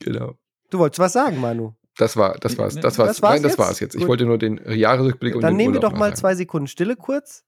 Genau. 0.00 0.34
Du 0.70 0.78
wolltest 0.78 0.98
was 0.98 1.12
sagen, 1.12 1.40
Manu. 1.40 1.74
Das 1.96 2.16
war, 2.16 2.36
das 2.38 2.58
war's, 2.58 2.74
das 2.74 2.98
war's. 2.98 3.08
Das 3.16 3.22
war's 3.22 3.34
Nein, 3.34 3.42
das 3.42 3.52
jetzt? 3.52 3.58
war's 3.58 3.80
jetzt. 3.80 3.94
Ich 3.94 4.00
Gut. 4.00 4.08
wollte 4.08 4.24
nur 4.26 4.38
den 4.38 4.60
Jahresrückblick 4.68 5.36
und 5.36 5.42
Dann 5.42 5.52
den 5.52 5.56
nehmen 5.58 5.74
wir 5.74 5.78
Urlaub 5.80 5.92
doch 5.92 5.98
mal 5.98 6.06
sagen. 6.06 6.16
zwei 6.16 6.34
Sekunden 6.34 6.66
Stille 6.66 6.96
kurz. 6.96 7.44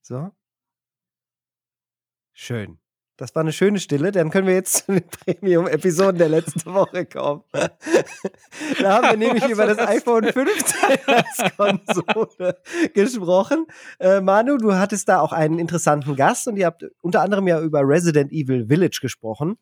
So. 0.00 0.30
Schön. 2.32 2.78
Das 3.16 3.32
war 3.36 3.42
eine 3.42 3.52
schöne 3.52 3.78
Stille. 3.78 4.10
Dann 4.10 4.30
können 4.30 4.46
wir 4.48 4.54
jetzt 4.54 4.74
zu 4.86 4.92
den 4.92 5.04
Premium-Episoden 5.06 6.18
der 6.18 6.28
letzten 6.30 6.72
Woche 6.74 7.04
kommen. 7.06 7.44
da 8.80 8.94
haben 9.02 9.10
wir 9.10 9.16
nämlich 9.16 9.44
über 9.48 9.66
das 9.66 9.78
iPhone 9.78 10.24
15 10.24 10.98
als 11.06 11.56
Konsole 11.56 12.58
gesprochen. 12.92 13.66
Äh, 14.00 14.20
Manu, 14.20 14.56
du 14.56 14.74
hattest 14.74 15.08
da 15.08 15.20
auch 15.20 15.32
einen 15.32 15.58
interessanten 15.60 16.16
Gast 16.16 16.48
und 16.48 16.56
ihr 16.56 16.66
habt 16.66 16.84
unter 17.02 17.20
anderem 17.20 17.46
ja 17.46 17.60
über 17.60 17.82
Resident 17.84 18.32
Evil 18.32 18.66
Village 18.66 18.98
gesprochen. 19.00 19.58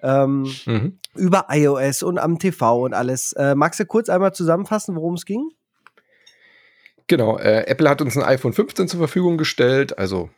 Ähm, 0.00 0.50
Mhm. 0.64 1.00
Über 1.18 1.46
iOS 1.50 2.02
und 2.02 2.18
am 2.18 2.38
TV 2.38 2.84
und 2.84 2.94
alles. 2.94 3.32
Äh, 3.34 3.54
magst 3.54 3.80
du 3.80 3.86
kurz 3.86 4.08
einmal 4.08 4.32
zusammenfassen, 4.32 4.96
worum 4.96 5.14
es 5.14 5.24
ging? 5.24 5.50
Genau, 7.08 7.38
äh, 7.38 7.66
Apple 7.66 7.88
hat 7.88 8.02
uns 8.02 8.16
ein 8.16 8.22
iPhone 8.22 8.52
15 8.52 8.88
zur 8.88 8.98
Verfügung 8.98 9.38
gestellt, 9.38 9.98
also 9.98 10.30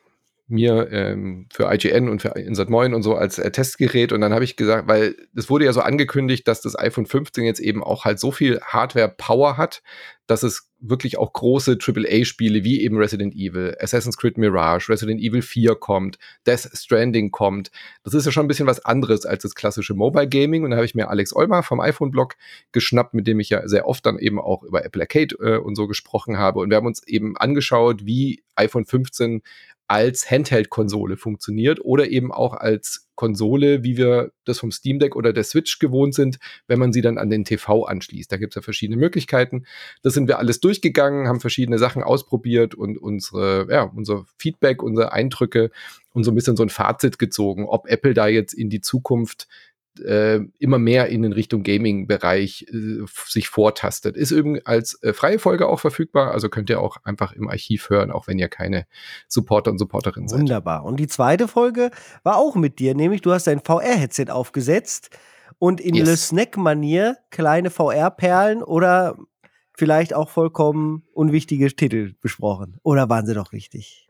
mir 0.50 0.88
ähm, 0.90 1.46
für 1.52 1.72
IGN 1.72 2.08
und 2.08 2.22
für 2.22 2.30
Insert 2.30 2.70
Moin 2.70 2.94
und 2.94 3.02
so 3.02 3.14
als 3.14 3.38
äh, 3.38 3.50
Testgerät. 3.50 4.12
Und 4.12 4.20
dann 4.20 4.32
habe 4.32 4.44
ich 4.44 4.56
gesagt, 4.56 4.88
weil 4.88 5.14
es 5.34 5.48
wurde 5.48 5.64
ja 5.64 5.72
so 5.72 5.80
angekündigt, 5.80 6.46
dass 6.48 6.60
das 6.60 6.78
iPhone 6.78 7.06
15 7.06 7.44
jetzt 7.44 7.60
eben 7.60 7.82
auch 7.82 8.04
halt 8.04 8.18
so 8.18 8.30
viel 8.30 8.60
Hardware-Power 8.60 9.56
hat, 9.56 9.82
dass 10.26 10.42
es 10.44 10.70
wirklich 10.78 11.18
auch 11.18 11.32
große 11.32 11.76
AAA-Spiele 11.80 12.64
wie 12.64 12.80
eben 12.82 12.96
Resident 12.96 13.34
Evil, 13.34 13.76
Assassin's 13.80 14.16
Creed 14.16 14.38
Mirage, 14.38 14.88
Resident 14.88 15.20
Evil 15.20 15.42
4 15.42 15.74
kommt, 15.74 16.18
Death 16.46 16.70
Stranding 16.72 17.30
kommt. 17.30 17.70
Das 18.04 18.14
ist 18.14 18.26
ja 18.26 18.32
schon 18.32 18.44
ein 18.44 18.48
bisschen 18.48 18.66
was 18.66 18.84
anderes 18.84 19.26
als 19.26 19.42
das 19.42 19.54
klassische 19.54 19.94
Mobile 19.94 20.28
Gaming. 20.28 20.64
Und 20.64 20.70
da 20.70 20.76
habe 20.76 20.86
ich 20.86 20.94
mir 20.94 21.10
Alex 21.10 21.34
Olmer 21.34 21.62
vom 21.62 21.80
iPhone-Blog 21.80 22.36
geschnappt, 22.72 23.12
mit 23.14 23.26
dem 23.26 23.40
ich 23.40 23.50
ja 23.50 23.66
sehr 23.66 23.86
oft 23.86 24.06
dann 24.06 24.18
eben 24.18 24.40
auch 24.40 24.62
über 24.62 24.84
Apple 24.84 25.02
Arcade 25.02 25.34
äh, 25.40 25.58
und 25.58 25.74
so 25.74 25.86
gesprochen 25.86 26.38
habe. 26.38 26.60
Und 26.60 26.70
wir 26.70 26.76
haben 26.76 26.86
uns 26.86 27.06
eben 27.06 27.36
angeschaut, 27.36 28.06
wie 28.06 28.42
iPhone 28.54 28.86
15 28.86 29.42
als 29.90 30.30
Handheld-Konsole 30.30 31.16
funktioniert 31.16 31.84
oder 31.84 32.08
eben 32.08 32.30
auch 32.30 32.54
als 32.54 33.08
Konsole, 33.16 33.82
wie 33.82 33.96
wir 33.96 34.30
das 34.44 34.60
vom 34.60 34.70
Steam 34.70 35.00
Deck 35.00 35.16
oder 35.16 35.32
der 35.32 35.42
Switch 35.42 35.80
gewohnt 35.80 36.14
sind, 36.14 36.38
wenn 36.68 36.78
man 36.78 36.92
sie 36.92 37.00
dann 37.00 37.18
an 37.18 37.28
den 37.28 37.44
TV 37.44 37.86
anschließt. 37.86 38.30
Da 38.30 38.36
gibt 38.36 38.52
es 38.52 38.54
ja 38.54 38.62
verschiedene 38.62 38.96
Möglichkeiten. 38.96 39.64
Das 40.02 40.14
sind 40.14 40.28
wir 40.28 40.38
alles 40.38 40.60
durchgegangen, 40.60 41.26
haben 41.26 41.40
verschiedene 41.40 41.76
Sachen 41.76 42.04
ausprobiert 42.04 42.76
und 42.76 42.98
unsere, 42.98 43.66
ja, 43.68 43.82
unser 43.82 44.26
Feedback, 44.38 44.80
unsere 44.80 45.12
Eindrücke 45.12 45.72
und 46.12 46.22
so 46.22 46.30
ein 46.30 46.36
bisschen 46.36 46.56
so 46.56 46.62
ein 46.62 46.68
Fazit 46.68 47.18
gezogen, 47.18 47.66
ob 47.66 47.88
Apple 47.88 48.14
da 48.14 48.28
jetzt 48.28 48.52
in 48.52 48.70
die 48.70 48.80
Zukunft 48.80 49.48
äh, 50.00 50.40
immer 50.58 50.78
mehr 50.78 51.08
in 51.08 51.22
den 51.22 51.32
Richtung 51.32 51.62
Gaming-Bereich 51.62 52.66
äh, 52.72 53.04
sich 53.26 53.48
vortastet. 53.48 54.16
Ist 54.16 54.32
eben 54.32 54.58
als 54.64 55.02
äh, 55.02 55.12
freie 55.12 55.38
Folge 55.38 55.68
auch 55.68 55.80
verfügbar, 55.80 56.32
also 56.32 56.48
könnt 56.48 56.70
ihr 56.70 56.80
auch 56.80 56.98
einfach 57.04 57.32
im 57.32 57.48
Archiv 57.48 57.90
hören, 57.90 58.10
auch 58.10 58.26
wenn 58.26 58.38
ihr 58.38 58.48
keine 58.48 58.86
Supporter 59.28 59.70
und 59.70 59.78
Supporterin 59.78 60.28
seid. 60.28 60.40
Wunderbar. 60.40 60.84
Und 60.84 60.98
die 60.98 61.08
zweite 61.08 61.48
Folge 61.48 61.90
war 62.22 62.36
auch 62.36 62.56
mit 62.56 62.78
dir, 62.78 62.94
nämlich 62.94 63.22
du 63.22 63.32
hast 63.32 63.46
dein 63.46 63.60
VR-Headset 63.60 64.26
aufgesetzt 64.30 65.10
und 65.58 65.80
in 65.80 65.94
Yes. 65.94 66.08
Le 66.08 66.16
Snack-Manier 66.16 67.18
kleine 67.30 67.70
VR-Perlen 67.70 68.62
oder 68.62 69.16
vielleicht 69.76 70.14
auch 70.14 70.28
vollkommen 70.28 71.04
unwichtige 71.12 71.74
Titel 71.74 72.14
besprochen. 72.20 72.76
Oder 72.82 73.08
waren 73.08 73.26
sie 73.26 73.34
doch 73.34 73.52
wichtig? 73.52 74.09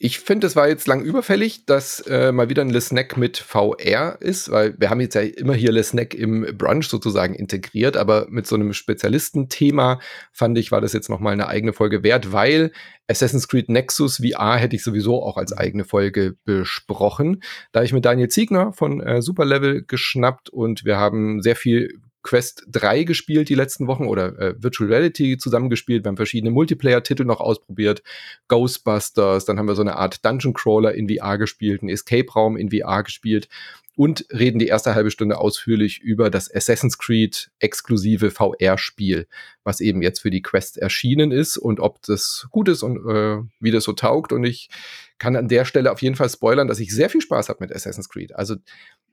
Ich 0.00 0.20
finde, 0.20 0.46
es 0.46 0.54
war 0.54 0.68
jetzt 0.68 0.86
lang 0.86 1.02
überfällig, 1.02 1.66
dass 1.66 1.98
äh, 2.06 2.30
mal 2.30 2.48
wieder 2.48 2.62
ein 2.62 2.70
Lesnack 2.70 3.16
mit 3.16 3.36
VR 3.36 4.16
ist, 4.20 4.48
weil 4.48 4.78
wir 4.78 4.90
haben 4.90 5.00
jetzt 5.00 5.14
ja 5.14 5.22
immer 5.22 5.54
hier 5.54 5.72
Lesnack 5.72 6.14
im 6.14 6.56
Brunch 6.56 6.86
sozusagen 6.86 7.34
integriert, 7.34 7.96
aber 7.96 8.28
mit 8.30 8.46
so 8.46 8.54
einem 8.54 8.72
Spezialistenthema 8.74 9.98
fand 10.30 10.56
ich, 10.56 10.70
war 10.70 10.80
das 10.80 10.92
jetzt 10.92 11.10
noch 11.10 11.18
mal 11.18 11.32
eine 11.32 11.48
eigene 11.48 11.72
Folge 11.72 12.04
wert, 12.04 12.32
weil 12.32 12.70
Assassin's 13.08 13.48
Creed 13.48 13.70
Nexus 13.70 14.18
VR 14.18 14.56
hätte 14.56 14.76
ich 14.76 14.84
sowieso 14.84 15.20
auch 15.20 15.36
als 15.36 15.52
eigene 15.52 15.84
Folge 15.84 16.36
besprochen. 16.44 17.42
Da 17.72 17.82
ich 17.82 17.92
mit 17.92 18.04
Daniel 18.04 18.28
Ziegner 18.28 18.72
von 18.72 19.00
äh, 19.00 19.20
Superlevel 19.20 19.82
geschnappt 19.82 20.48
und 20.48 20.84
wir 20.84 20.98
haben 20.98 21.42
sehr 21.42 21.56
viel 21.56 22.00
Quest 22.28 22.66
3 22.68 23.04
gespielt 23.04 23.48
die 23.48 23.54
letzten 23.54 23.86
Wochen 23.86 24.04
oder 24.04 24.38
äh, 24.38 24.54
Virtual 24.62 24.90
Reality 24.90 25.38
zusammengespielt. 25.38 26.04
Wir 26.04 26.08
haben 26.08 26.18
verschiedene 26.18 26.50
Multiplayer-Titel 26.50 27.24
noch 27.24 27.40
ausprobiert. 27.40 28.02
Ghostbusters, 28.48 29.46
dann 29.46 29.58
haben 29.58 29.66
wir 29.66 29.74
so 29.74 29.80
eine 29.80 29.96
Art 29.96 30.22
Dungeon 30.26 30.52
Crawler 30.52 30.92
in 30.92 31.08
VR 31.08 31.38
gespielt, 31.38 31.80
einen 31.80 31.88
Escape-Raum 31.88 32.58
in 32.58 32.70
VR 32.70 33.02
gespielt 33.02 33.48
und 33.96 34.26
reden 34.30 34.58
die 34.58 34.66
erste 34.66 34.94
halbe 34.94 35.10
Stunde 35.10 35.38
ausführlich 35.38 36.02
über 36.02 36.28
das 36.28 36.54
Assassin's 36.54 36.98
Creed 36.98 37.50
exklusive 37.60 38.30
VR-Spiel, 38.30 39.26
was 39.64 39.80
eben 39.80 40.02
jetzt 40.02 40.20
für 40.20 40.30
die 40.30 40.42
Quest 40.42 40.76
erschienen 40.76 41.32
ist 41.32 41.56
und 41.56 41.80
ob 41.80 42.02
das 42.02 42.46
gut 42.50 42.68
ist 42.68 42.82
und 42.82 42.98
äh, 43.08 43.38
wie 43.58 43.70
das 43.70 43.84
so 43.84 43.94
taugt. 43.94 44.34
Und 44.34 44.44
ich 44.44 44.68
kann 45.16 45.34
an 45.34 45.48
der 45.48 45.64
Stelle 45.64 45.90
auf 45.90 46.02
jeden 46.02 46.14
Fall 46.14 46.28
spoilern, 46.28 46.68
dass 46.68 46.78
ich 46.78 46.94
sehr 46.94 47.08
viel 47.08 47.22
Spaß 47.22 47.48
habe 47.48 47.60
mit 47.60 47.74
Assassin's 47.74 48.10
Creed. 48.10 48.36
Also 48.36 48.56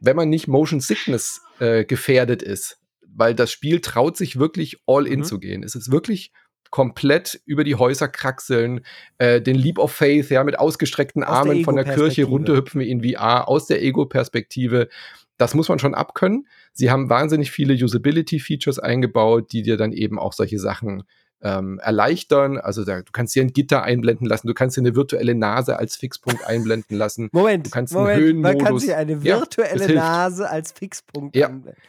wenn 0.02 0.18
man 0.18 0.28
nicht 0.28 0.50
Motion 0.50 0.82
Sickness 0.82 1.42
äh, 1.60 1.86
gefährdet 1.86 2.44
ist, 2.44 2.78
weil 3.16 3.34
das 3.34 3.52
Spiel 3.52 3.82
traut 3.82 4.18
sich 4.18 4.38
wirklich 4.38 4.82
all 4.86 5.08
in 5.08 5.20
mhm. 5.20 5.24
zu 5.24 5.40
gehen. 5.40 5.64
Es 5.64 5.76
ist 5.76 5.92
wirklich 5.92 6.32
komplett 6.70 7.40
über 7.46 7.64
die 7.64 7.76
Häuser 7.76 8.08
kraxeln, 8.08 8.82
äh, 9.18 9.42
den 9.42 9.56
Leap 9.56 9.80
of 9.80 9.92
Faith, 9.92 10.30
ja, 10.30 10.44
mit 10.44 10.60
ausgestreckten 10.60 11.24
aus 11.24 11.38
Armen 11.38 11.58
der 11.58 11.64
von 11.64 11.76
der 11.76 11.86
Kirche 11.86 12.26
runterhüpfen 12.26 12.82
in 12.82 13.02
VR, 13.02 13.48
aus 13.48 13.68
der 13.68 13.82
Ego-Perspektive. 13.82 14.90
Das 15.38 15.54
muss 15.54 15.70
man 15.70 15.80
schon 15.80 15.96
abkönnen. 15.96 16.48
Sie 16.74 16.92
haben 16.92 17.10
wahnsinnig 17.10 17.52
viele 17.52 17.74
Usability-Features 17.74 18.80
eingebaut, 18.80 19.52
die 19.54 19.62
dir 19.62 19.78
dann 19.78 19.94
eben 19.94 20.20
auch 20.20 20.34
solche 20.34 20.60
Sachen 20.60 21.04
ähm, 21.42 21.80
erleichtern. 21.80 22.58
Also 22.58 22.84
da, 22.84 23.02
du 23.02 23.12
kannst 23.12 23.34
hier 23.34 23.44
ein 23.44 23.54
Gitter 23.54 23.84
einblenden 23.84 24.28
lassen, 24.28 24.48
du 24.48 24.54
kannst 24.54 24.76
hier 24.76 24.82
eine 24.82 24.96
virtuelle 24.96 25.36
Nase 25.36 25.78
als 25.78 25.96
Fixpunkt 25.96 26.46
einblenden 26.46 26.98
lassen. 26.98 27.30
Moment, 27.32 27.68
du 27.68 27.70
kannst 27.70 27.94
Moment, 27.94 28.16
einen 28.16 28.24
Höhenmodus. 28.26 28.56
Man 28.56 28.66
kann 28.66 28.80
sich 28.80 28.96
eine 28.96 29.24
virtuelle 29.24 29.94
ja, 29.94 30.02
Nase 30.02 30.50
als 30.50 30.72
Fixpunkt 30.74 31.36
ja. 31.36 31.48
einblenden 31.48 31.82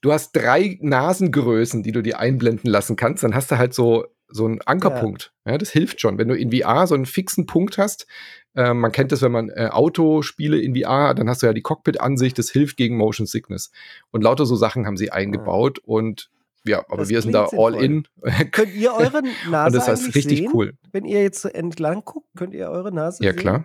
du 0.00 0.12
hast 0.12 0.32
drei 0.32 0.78
Nasengrößen, 0.80 1.82
die 1.82 1.92
du 1.92 2.02
dir 2.02 2.18
einblenden 2.18 2.70
lassen 2.70 2.96
kannst, 2.96 3.22
dann 3.22 3.34
hast 3.34 3.50
du 3.50 3.58
halt 3.58 3.74
so, 3.74 4.06
so 4.28 4.46
einen 4.46 4.60
Ankerpunkt. 4.62 5.32
Ja. 5.44 5.52
ja 5.52 5.58
das 5.58 5.70
hilft 5.70 6.00
schon. 6.00 6.18
Wenn 6.18 6.28
du 6.28 6.36
in 6.36 6.52
VR 6.52 6.86
so 6.86 6.94
einen 6.94 7.06
fixen 7.06 7.46
Punkt 7.46 7.78
hast, 7.78 8.06
äh, 8.54 8.74
man 8.74 8.92
kennt 8.92 9.12
das, 9.12 9.22
wenn 9.22 9.32
man 9.32 9.50
äh, 9.50 9.68
Autospiele 9.70 10.58
in 10.60 10.74
VR, 10.74 11.14
dann 11.14 11.28
hast 11.28 11.42
du 11.42 11.46
ja 11.46 11.52
die 11.52 11.62
Cockpit-Ansicht, 11.62 12.38
das 12.38 12.50
hilft 12.50 12.76
gegen 12.76 12.96
Motion 12.96 13.26
Sickness. 13.26 13.70
Und 14.10 14.22
lauter 14.22 14.46
so 14.46 14.56
Sachen 14.56 14.86
haben 14.86 14.96
sie 14.96 15.12
eingebaut 15.12 15.78
ja. 15.78 15.84
und 15.86 16.30
ja, 16.64 16.84
aber 16.88 16.98
das 16.98 17.08
wir 17.08 17.22
sind 17.22 17.32
da 17.32 17.48
all 17.56 17.74
in. 17.74 18.06
Könnt 18.50 18.74
ihr 18.74 18.92
eure 18.92 19.22
Nase 19.48 19.66
Und 19.66 19.74
das 19.76 19.88
heißt 19.88 20.14
richtig 20.14 20.40
sehen? 20.40 20.50
cool. 20.52 20.74
Wenn 20.92 21.06
ihr 21.06 21.22
jetzt 21.22 21.44
entlang 21.46 22.04
guckt, 22.04 22.28
könnt 22.36 22.52
ihr 22.52 22.68
eure 22.68 22.92
Nase 22.92 23.24
ja, 23.24 23.30
sehen? 23.30 23.36
Ja, 23.38 23.42
klar. 23.42 23.64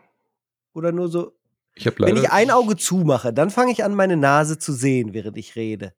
Oder 0.73 0.93
nur 0.93 1.09
so. 1.09 1.33
Ich 1.73 1.83
leider 1.83 2.07
Wenn 2.07 2.23
ich 2.23 2.31
ein 2.31 2.51
Auge 2.51 2.77
zumache, 2.77 3.33
dann 3.33 3.49
fange 3.49 3.73
ich 3.73 3.83
an, 3.83 3.95
meine 3.95 4.15
Nase 4.15 4.59
zu 4.59 4.71
sehen, 4.71 5.13
während 5.13 5.35
ich 5.37 5.57
rede. 5.57 5.93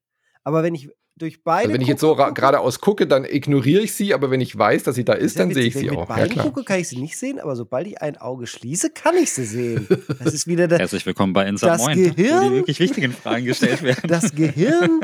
Aber 0.48 0.64
wenn 0.64 0.74
ich 0.74 0.90
durch 1.18 1.44
beide. 1.44 1.64
Also 1.64 1.74
wenn 1.74 1.82
ich 1.82 1.90
jetzt 1.90 2.00
so 2.00 2.16
geradeaus 2.16 2.80
gucke, 2.80 3.06
dann 3.06 3.26
ignoriere 3.26 3.82
ich 3.82 3.94
sie, 3.94 4.14
aber 4.14 4.32
wenn 4.32 4.40
ich 4.40 4.58
weiß, 4.58 4.84
dass 4.84 4.96
sie 4.96 5.04
da 5.04 5.12
ist, 5.12 5.38
dann 5.38 5.54
sehe 5.54 5.66
ich 5.66 5.74
sie 5.74 5.90
auch. 5.90 6.08
Wenn 6.08 6.24
ich 6.24 6.30
mit 6.30 6.38
beiden 6.38 6.38
gucke, 6.42 6.64
kann 6.64 6.80
ich 6.80 6.88
sie 6.88 7.02
nicht 7.02 7.18
sehen, 7.18 7.42
aber 7.42 7.58
sobald 7.58 7.86
ich 7.86 8.02
ein 8.02 8.16
Auge 8.16 8.48
schließe, 8.48 8.92
kann 8.92 9.18
ich 9.18 9.34
sie 9.34 9.44
sehen. 9.44 9.90
Das 10.24 10.34
ist 10.34 10.48
wieder 10.48 10.70
der, 10.70 10.80
Herzlich 10.80 11.06
willkommen 11.06 11.34
bei 11.34 11.46
Insa 11.46 11.68
das 11.68 11.82
Moin, 11.82 11.98
Gehirn, 11.98 12.46
wo 12.46 12.50
die 12.50 12.56
wirklich 12.56 12.80
wichtigen 12.80 13.12
Fragen 13.12 13.44
gestellt 13.44 13.84
werden. 13.84 14.08
Das 14.08 14.34
Gehirn 14.34 15.02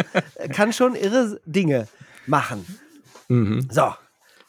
kann 0.54 0.72
schon 0.72 0.96
irre 0.96 1.42
Dinge 1.46 1.90
machen. 2.26 2.66
Mhm. 3.28 3.68
So, 3.70 3.94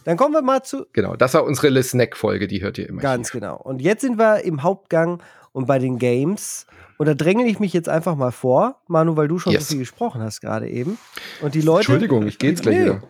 dann 0.05 0.17
kommen 0.17 0.33
wir 0.33 0.43
mal 0.43 0.63
zu. 0.63 0.87
Genau, 0.93 1.17
das 1.17 1.35
war 1.35 1.43
unsere 1.43 1.83
Snack-Folge, 1.83 2.47
die 2.47 2.63
hört 2.63 2.79
ihr 2.79 2.89
immer. 2.89 3.03
Ganz 3.03 3.33
hier. 3.33 3.41
genau. 3.41 3.57
Und 3.57 3.83
jetzt 3.83 4.03
sind 4.03 4.17
wir 4.17 4.45
im 4.45 4.63
Hauptgang 4.63 5.21
und 5.51 5.67
bei 5.67 5.81
den 5.81 5.99
Games. 5.99 6.67
Und 6.99 7.07
da 7.07 7.15
dränge 7.15 7.47
ich 7.47 7.59
mich 7.59 7.73
jetzt 7.73 7.89
einfach 7.89 8.17
mal 8.17 8.31
vor, 8.31 8.81
Manu, 8.87 9.17
weil 9.17 9.29
du 9.29 9.39
schon 9.39 9.53
yes. 9.53 9.69
so 9.69 9.73
viel 9.73 9.79
gesprochen 9.81 10.23
hast 10.23 10.41
gerade 10.41 10.69
eben. 10.69 10.99
Und 11.43 11.55
die 11.55 11.61
Leute. 11.61 11.93
Entschuldigung, 11.93 12.27
ich 12.27 12.39
gehe 12.39 12.51
jetzt 12.51 12.63
gleich 12.63 12.77
nee, 12.77 12.85
wieder. 12.85 13.03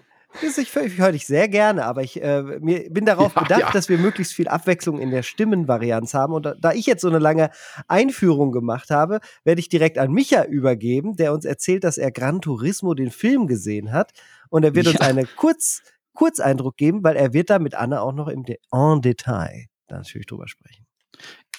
Ich, 0.42 0.58
ich 0.58 0.98
höre 0.98 1.12
dich 1.12 1.26
sehr 1.26 1.48
gerne, 1.48 1.84
aber 1.84 2.02
ich 2.02 2.20
äh, 2.20 2.42
mir, 2.42 2.90
bin 2.90 3.04
darauf 3.04 3.34
ja, 3.36 3.42
bedacht, 3.42 3.60
ja. 3.60 3.70
dass 3.70 3.88
wir 3.88 3.98
möglichst 3.98 4.32
viel 4.32 4.48
Abwechslung 4.48 4.98
in 4.98 5.10
der 5.10 5.22
Stimmenvarianz 5.22 6.12
haben. 6.14 6.32
Und 6.32 6.44
da, 6.44 6.54
da, 6.54 6.72
ich 6.72 6.86
jetzt 6.86 7.02
so 7.02 7.08
eine 7.08 7.20
lange 7.20 7.50
Einführung 7.86 8.50
gemacht 8.50 8.90
habe, 8.90 9.20
werde 9.44 9.60
ich 9.60 9.68
direkt 9.68 9.96
an 9.98 10.10
Micha 10.10 10.44
übergeben, 10.44 11.16
der 11.16 11.32
uns 11.32 11.44
erzählt, 11.44 11.84
dass 11.84 11.98
er 11.98 12.10
Gran 12.10 12.40
Turismo 12.40 12.94
den 12.94 13.10
Film 13.10 13.46
gesehen 13.46 13.92
hat. 13.92 14.12
Und 14.48 14.64
er 14.64 14.74
wird 14.74 14.86
ja. 14.86 14.92
uns 14.92 15.00
einen 15.00 15.28
Kurz, 15.36 15.82
Kurzeindruck 16.14 16.76
geben, 16.76 17.04
weil 17.04 17.16
er 17.16 17.32
wird 17.32 17.50
da 17.50 17.58
mit 17.58 17.74
Anna 17.74 18.00
auch 18.00 18.12
noch 18.12 18.28
im 18.28 18.44
De 18.44 18.58
en 18.72 19.02
Detail 19.02 19.66
natürlich 19.88 20.26
drüber 20.26 20.48
sprechen. 20.48 20.83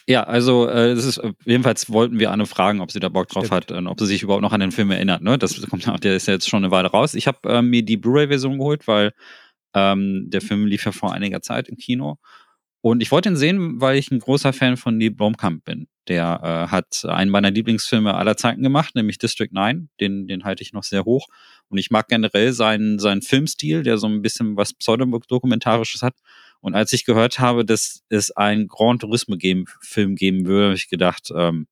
Ja, 0.08 0.24
also 0.24 0.68
äh, 0.68 0.94
das 0.94 1.04
ist 1.04 1.22
jedenfalls 1.46 1.90
wollten 1.90 2.20
wir 2.20 2.32
Anne 2.32 2.46
fragen, 2.46 2.80
ob 2.80 2.92
sie 2.92 3.00
da 3.00 3.10
Bock 3.10 3.28
drauf 3.28 3.48
Stimmt. 3.48 3.70
hat 3.70 3.72
und 3.72 3.88
ob 3.88 4.00
sie 4.00 4.06
sich 4.06 4.22
überhaupt 4.22 4.44
noch 4.44 4.54
an 4.54 4.60
den 4.60 4.72
Film 4.72 4.92
erinnert. 4.92 5.24
Ne? 5.24 5.38
Das 5.40 5.60
kommt 5.68 5.86
ja, 5.86 5.98
der 5.98 6.16
ist 6.16 6.28
ja 6.28 6.36
jetzt 6.36 6.48
schon 6.48 6.64
eine 6.64 6.72
Weile 6.72 6.90
raus. 6.90 7.16
Ich 7.16 7.26
habe 7.28 7.40
äh, 7.50 7.62
mir 7.64 7.84
die 7.84 7.98
Blu-ray-Version 7.98 8.60
geholt, 8.60 8.88
weil 8.88 9.14
ähm, 9.74 10.26
der 10.30 10.42
Film 10.42 10.68
lief 10.68 10.86
ja 10.86 10.92
vor 10.92 11.12
einiger 11.12 11.42
Zeit 11.42 11.70
im 11.70 11.78
Kino. 11.78 12.18
Und 12.82 13.02
ich 13.02 13.12
wollte 13.12 13.30
ihn 13.30 13.36
sehen, 13.36 13.82
weil 13.82 13.98
ich 13.98 14.12
ein 14.12 14.20
großer 14.20 14.54
Fan 14.54 14.78
von 14.78 14.96
Neil 14.96 15.10
Blomkamp 15.10 15.66
bin. 15.66 15.88
Der 16.08 16.40
äh, 16.44 16.72
hat 16.72 17.04
einen 17.06 17.32
meiner 17.32 17.50
Lieblingsfilme 17.50 18.14
aller 18.14 18.38
Zeiten 18.38 18.62
gemacht, 18.62 18.94
nämlich 18.94 19.18
District 19.18 19.50
9. 19.52 19.90
Den, 20.00 20.28
den 20.28 20.44
halte 20.44 20.62
ich 20.62 20.72
noch 20.72 20.84
sehr 20.84 21.04
hoch. 21.04 21.26
Und 21.68 21.80
ich 21.80 21.90
mag 21.90 22.08
generell 22.10 22.54
seinen, 22.54 23.00
seinen 23.00 23.24
Filmstil, 23.24 23.82
der 23.82 23.98
so 23.98 24.06
ein 24.06 24.22
bisschen 24.22 24.56
was 24.56 24.76
Pseudodokumentarisches 24.76 26.04
hat. 26.04 26.14
Und 26.62 26.76
als 26.76 26.94
ich 26.94 27.06
gehört 27.06 27.40
habe, 27.40 27.66
dass 27.66 28.04
es 28.10 28.32
einen 28.32 28.68
Grand 28.68 29.02
Tourisme-Film 29.02 30.16
geben 30.16 30.46
würde, 30.46 30.66
habe 30.66 30.76
ich 30.76 30.90
gedacht, 30.90 31.32
ähm, 31.36 31.68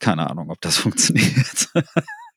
keine 0.00 0.30
Ahnung, 0.30 0.50
ob 0.50 0.60
das 0.60 0.76
funktioniert. 0.78 1.70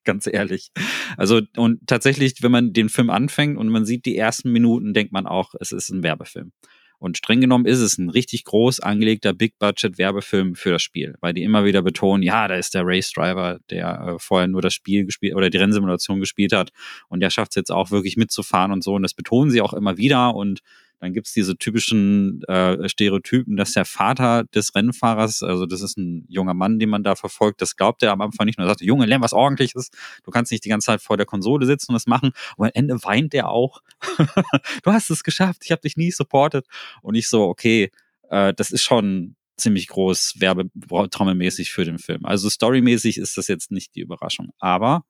Ganz 0.04 0.28
ehrlich. 0.28 0.72
Also, 1.18 1.42
und 1.58 1.86
tatsächlich, 1.86 2.42
wenn 2.42 2.52
man 2.52 2.72
den 2.72 2.90
Film 2.90 3.10
anfängt 3.10 3.58
und 3.58 3.68
man 3.68 3.86
sieht 3.86 4.06
die 4.06 4.18
ersten 4.18 4.52
Minuten, 4.52 4.94
denkt 4.94 5.12
man 5.12 5.28
auch, 5.28 5.54
es 5.60 5.72
ist 5.72 5.90
ein 5.90 6.04
Werbefilm. 6.04 6.54
Und 7.00 7.18
streng 7.18 7.42
genommen 7.42 7.66
ist 7.66 7.80
es 7.80 7.98
ein 7.98 8.10
richtig 8.10 8.44
groß 8.46 8.80
angelegter 8.80 9.34
Big-Budget-Werbefilm 9.34 10.56
für 10.56 10.72
das 10.72 10.82
Spiel, 10.82 11.16
weil 11.22 11.34
die 11.34 11.44
immer 11.44 11.64
wieder 11.64 11.82
betonen, 11.82 12.24
ja, 12.24 12.48
da 12.48 12.56
ist 12.56 12.74
der 12.74 12.84
Race 12.86 13.12
Driver, 13.12 13.60
der 13.70 14.16
äh, 14.16 14.20
vorher 14.20 14.48
nur 14.48 14.62
das 14.62 14.74
Spiel 14.74 15.06
gespielt 15.06 15.36
oder 15.36 15.50
die 15.50 15.58
Rennsimulation 15.58 16.20
gespielt 16.20 16.54
hat 16.54 16.72
und 17.08 17.20
der 17.20 17.30
schafft 17.30 17.52
es 17.52 17.56
jetzt 17.56 17.72
auch 17.72 17.92
wirklich 17.92 18.18
mitzufahren 18.18 18.72
und 18.72 18.84
so. 18.84 18.96
Und 18.96 19.04
das 19.04 19.14
betonen 19.14 19.52
sie 19.52 19.62
auch 19.62 19.74
immer 19.74 19.98
wieder 19.98 20.36
und 20.36 20.62
dann 21.00 21.14
gibt's 21.14 21.32
diese 21.34 21.58
typischen 21.58 22.44
äh, 22.44 22.90
Stereotypen, 22.90 23.56
dass 23.56 23.74
der 23.74 23.86
Vater 23.86 24.46
des 24.46 24.74
Rennfahrers, 24.74 25.44
also 25.44 25.66
das 25.66 25.82
ist 25.82 25.98
ein 25.98 26.26
junger 26.28 26.56
Mann, 26.56 26.80
den 26.80 26.90
man 26.90 27.04
da 27.04 27.16
verfolgt, 27.16 27.62
das 27.62 27.76
glaubt 27.76 28.02
er 28.02 28.12
am 28.12 28.22
Anfang 28.22 28.46
nicht 28.46 28.58
nur. 28.58 28.66
Er 28.66 28.70
sagt, 28.70 28.82
Junge, 28.82 29.06
lern 29.06 29.22
was 29.22 29.34
ordentliches. 29.34 29.92
Du 30.24 30.32
kannst 30.32 30.52
nicht 30.52 30.66
die 30.66 30.70
ganze 30.70 30.86
Zeit 30.86 31.02
vor 31.02 31.18
der 31.18 31.26
Konsole 31.26 31.66
sitzen 31.66 31.92
und 31.92 31.96
das 31.96 32.08
machen. 32.08 32.32
Und 32.56 32.68
am 32.68 32.72
Ende 32.74 33.04
weint 33.04 33.34
er 33.34 33.50
auch. 33.50 33.82
du 34.84 34.92
hast 34.92 35.10
es 35.12 35.24
geschafft, 35.24 35.62
ich 35.64 35.72
habe 35.72 35.82
dich 35.82 35.98
nie 35.98 36.12
supportet. 36.12 36.66
Und 37.02 37.16
ich 37.16 37.28
so, 37.30 37.44
okay, 37.44 37.92
äh, 38.30 38.54
das 38.54 38.72
ist 38.72 38.84
schon 38.84 39.36
ziemlich 39.58 39.88
groß 39.88 40.36
werbetrommelmäßig 40.40 41.72
für 41.72 41.86
den 41.86 42.00
Film. 42.00 42.26
Also 42.26 42.50
storymäßig 42.50 43.18
ist 43.18 43.38
das 43.38 43.48
jetzt 43.48 43.72
nicht 43.72 43.96
die 43.96 44.02
Überraschung. 44.02 44.52
Aber 44.60 45.06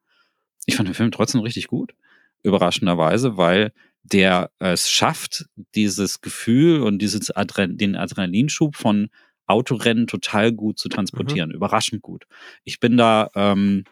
ich 0.65 0.75
fand 0.75 0.89
den 0.89 0.95
Film 0.95 1.11
trotzdem 1.11 1.41
richtig 1.41 1.67
gut. 1.67 1.93
Überraschenderweise, 2.43 3.37
weil 3.37 3.73
der 4.11 4.51
es 4.59 4.89
schafft, 4.89 5.45
dieses 5.75 6.21
Gefühl 6.21 6.81
und 6.81 6.99
dieses 6.99 7.31
Adren 7.31 7.77
den 7.77 7.95
Adrenalinschub 7.95 8.75
von 8.75 9.09
Autorennen 9.47 10.07
total 10.07 10.51
gut 10.51 10.77
zu 10.77 10.89
transportieren, 10.89 11.49
mhm. 11.49 11.55
überraschend 11.55 12.01
gut. 12.01 12.25
Ich 12.63 12.79
bin 12.79 12.97
da 12.97 13.29
ähm, 13.33 13.85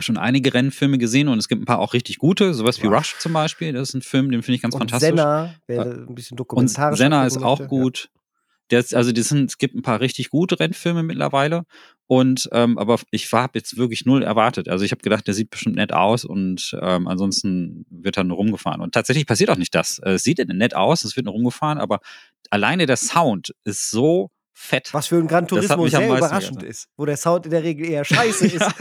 schon 0.00 0.18
einige 0.18 0.52
Rennfilme 0.52 0.98
gesehen 0.98 1.28
und 1.28 1.38
es 1.38 1.48
gibt 1.48 1.62
ein 1.62 1.66
paar 1.66 1.78
auch 1.78 1.94
richtig 1.94 2.18
gute, 2.18 2.52
sowas 2.54 2.82
wie 2.82 2.86
Rush 2.86 3.16
zum 3.18 3.32
Beispiel. 3.32 3.72
Das 3.72 3.90
ist 3.90 3.94
ein 3.94 4.02
Film, 4.02 4.30
den 4.30 4.42
finde 4.42 4.56
ich 4.56 4.62
ganz 4.62 4.74
und 4.74 4.80
fantastisch. 4.80 5.08
Senna, 5.08 5.54
wäre 5.66 6.06
ein 6.08 6.14
bisschen 6.14 6.36
dokumentarisch. 6.36 6.92
Und 6.92 6.98
Senna 6.98 7.26
ist 7.26 7.42
auch 7.42 7.66
gut. 7.66 8.10
Ja. 8.12 8.20
Das, 8.68 8.94
also 8.94 9.12
das 9.12 9.28
sind, 9.28 9.50
es 9.50 9.58
gibt 9.58 9.74
ein 9.74 9.82
paar 9.82 10.00
richtig 10.00 10.30
gute 10.30 10.58
Rennfilme 10.58 11.02
mittlerweile. 11.02 11.64
Und 12.06 12.48
ähm, 12.52 12.76
aber 12.78 13.00
ich 13.10 13.32
habe 13.32 13.58
jetzt 13.58 13.78
wirklich 13.78 14.04
null 14.04 14.22
erwartet. 14.22 14.68
Also 14.68 14.84
ich 14.84 14.90
habe 14.90 15.00
gedacht, 15.00 15.26
der 15.26 15.34
sieht 15.34 15.50
bestimmt 15.50 15.76
nett 15.76 15.92
aus 15.92 16.24
und 16.24 16.76
ähm, 16.82 17.08
ansonsten 17.08 17.86
wird 17.88 18.18
er 18.18 18.24
nur 18.24 18.36
rumgefahren. 18.36 18.82
Und 18.82 18.92
tatsächlich 18.92 19.26
passiert 19.26 19.50
auch 19.50 19.56
nicht 19.56 19.74
das. 19.74 20.00
Es 20.04 20.22
sieht 20.22 20.38
nett 20.46 20.76
aus, 20.76 21.04
es 21.04 21.16
wird 21.16 21.24
nur 21.24 21.34
rumgefahren, 21.34 21.78
aber 21.78 22.00
alleine 22.50 22.86
der 22.86 22.96
Sound 22.96 23.54
ist 23.64 23.90
so 23.90 24.30
fett. 24.52 24.92
Was 24.92 25.08
für 25.08 25.16
ein 25.16 25.26
Gran 25.26 25.48
Turismo 25.48 25.88
sehr 25.88 26.06
überraschend 26.06 26.58
gedacht. 26.58 26.70
ist, 26.70 26.88
wo 26.96 27.04
der 27.04 27.16
Sound 27.16 27.46
in 27.46 27.50
der 27.50 27.62
Regel 27.62 27.88
eher 27.88 28.04
scheiße 28.04 28.46
ist. 28.48 28.74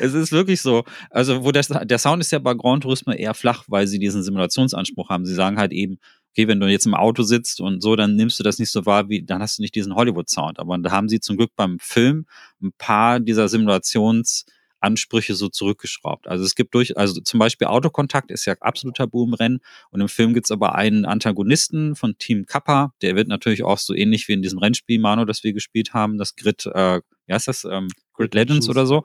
es 0.00 0.14
ist 0.14 0.32
wirklich 0.32 0.60
so. 0.60 0.84
Also, 1.10 1.44
wo 1.44 1.52
das, 1.52 1.68
der 1.68 1.98
Sound 1.98 2.22
ist 2.22 2.32
ja 2.32 2.38
bei 2.38 2.54
Gran 2.54 2.80
Turismo 2.80 3.12
eher 3.12 3.34
flach, 3.34 3.64
weil 3.68 3.86
sie 3.86 3.98
diesen 3.98 4.22
Simulationsanspruch 4.22 5.08
haben. 5.08 5.24
Sie 5.24 5.34
sagen 5.34 5.58
halt 5.58 5.72
eben, 5.72 5.98
okay, 6.36 6.48
wenn 6.48 6.60
du 6.60 6.66
jetzt 6.66 6.84
im 6.86 6.94
Auto 6.94 7.22
sitzt 7.22 7.60
und 7.62 7.82
so, 7.82 7.96
dann 7.96 8.14
nimmst 8.14 8.38
du 8.38 8.42
das 8.42 8.58
nicht 8.58 8.70
so 8.70 8.84
wahr, 8.84 9.08
wie, 9.08 9.22
dann 9.22 9.40
hast 9.40 9.56
du 9.56 9.62
nicht 9.62 9.74
diesen 9.74 9.94
Hollywood-Sound. 9.94 10.58
Aber 10.58 10.76
da 10.76 10.90
haben 10.90 11.08
sie 11.08 11.18
zum 11.18 11.38
Glück 11.38 11.52
beim 11.56 11.78
Film 11.78 12.26
ein 12.62 12.72
paar 12.76 13.20
dieser 13.20 13.48
Simulationsansprüche 13.48 15.34
so 15.34 15.48
zurückgeschraubt. 15.48 16.28
Also 16.28 16.44
es 16.44 16.54
gibt 16.54 16.74
durch, 16.74 16.98
also 16.98 17.22
zum 17.22 17.40
Beispiel 17.40 17.68
Autokontakt 17.68 18.30
ist 18.30 18.44
ja 18.44 18.54
absolut 18.60 18.98
tabu 18.98 19.24
im 19.24 19.32
Rennen 19.32 19.60
und 19.90 20.02
im 20.02 20.08
Film 20.08 20.34
gibt 20.34 20.46
es 20.46 20.50
aber 20.50 20.74
einen 20.74 21.06
Antagonisten 21.06 21.96
von 21.96 22.18
Team 22.18 22.44
Kappa, 22.44 22.92
der 23.00 23.16
wird 23.16 23.28
natürlich 23.28 23.62
auch 23.62 23.78
so 23.78 23.94
ähnlich 23.94 24.28
wie 24.28 24.34
in 24.34 24.42
diesem 24.42 24.58
Rennspiel 24.58 25.00
Mano, 25.00 25.24
das 25.24 25.42
wir 25.42 25.54
gespielt 25.54 25.94
haben, 25.94 26.18
das 26.18 26.36
Grid, 26.36 26.66
äh, 26.66 27.00
wie 27.26 27.32
heißt 27.32 27.48
das, 27.48 27.64
ähm, 27.64 27.88
Grid 28.12 28.34
Legends. 28.34 28.68
oder 28.68 28.84
so 28.84 29.04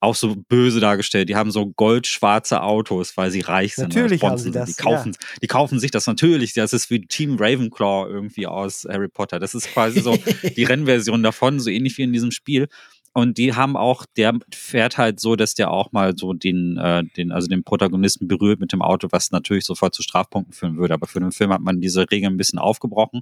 auch 0.00 0.14
so 0.14 0.34
böse 0.48 0.80
dargestellt. 0.80 1.28
Die 1.28 1.36
haben 1.36 1.50
so 1.50 1.66
goldschwarze 1.66 2.62
Autos, 2.62 3.16
weil 3.16 3.30
sie 3.30 3.40
reich 3.40 3.74
sind. 3.74 3.94
Natürlich 3.94 4.22
haben 4.22 4.38
sie 4.38 4.50
das. 4.50 4.74
Die 4.74 4.82
kaufen, 4.82 5.12
ja. 5.12 5.28
die 5.42 5.46
kaufen 5.46 5.78
sich 5.78 5.90
das 5.90 6.06
natürlich. 6.06 6.54
Das 6.54 6.72
ist 6.72 6.90
wie 6.90 7.06
Team 7.06 7.36
Ravenclaw 7.38 8.08
irgendwie 8.08 8.46
aus 8.46 8.86
Harry 8.88 9.08
Potter. 9.08 9.38
Das 9.38 9.54
ist 9.54 9.70
quasi 9.72 10.00
so 10.00 10.16
die 10.56 10.64
Rennversion 10.64 11.22
davon, 11.22 11.60
so 11.60 11.68
ähnlich 11.68 11.98
wie 11.98 12.02
in 12.02 12.14
diesem 12.14 12.30
Spiel. 12.30 12.68
Und 13.12 13.38
die 13.38 13.54
haben 13.54 13.76
auch, 13.76 14.06
der 14.16 14.38
fährt 14.54 14.96
halt 14.96 15.20
so, 15.20 15.36
dass 15.36 15.54
der 15.54 15.70
auch 15.70 15.92
mal 15.92 16.16
so 16.16 16.32
den, 16.32 16.76
äh, 16.78 17.02
den, 17.16 17.32
also 17.32 17.48
den 17.48 17.64
Protagonisten 17.64 18.28
berührt 18.28 18.60
mit 18.60 18.72
dem 18.72 18.82
Auto, 18.82 19.08
was 19.10 19.32
natürlich 19.32 19.64
sofort 19.64 19.94
zu 19.94 20.02
Strafpunkten 20.02 20.54
führen 20.54 20.78
würde. 20.78 20.94
Aber 20.94 21.08
für 21.08 21.20
den 21.20 21.32
Film 21.32 21.52
hat 21.52 21.60
man 21.60 21.80
diese 21.80 22.10
Regeln 22.10 22.34
ein 22.34 22.38
bisschen 22.38 22.60
aufgebrochen. 22.60 23.20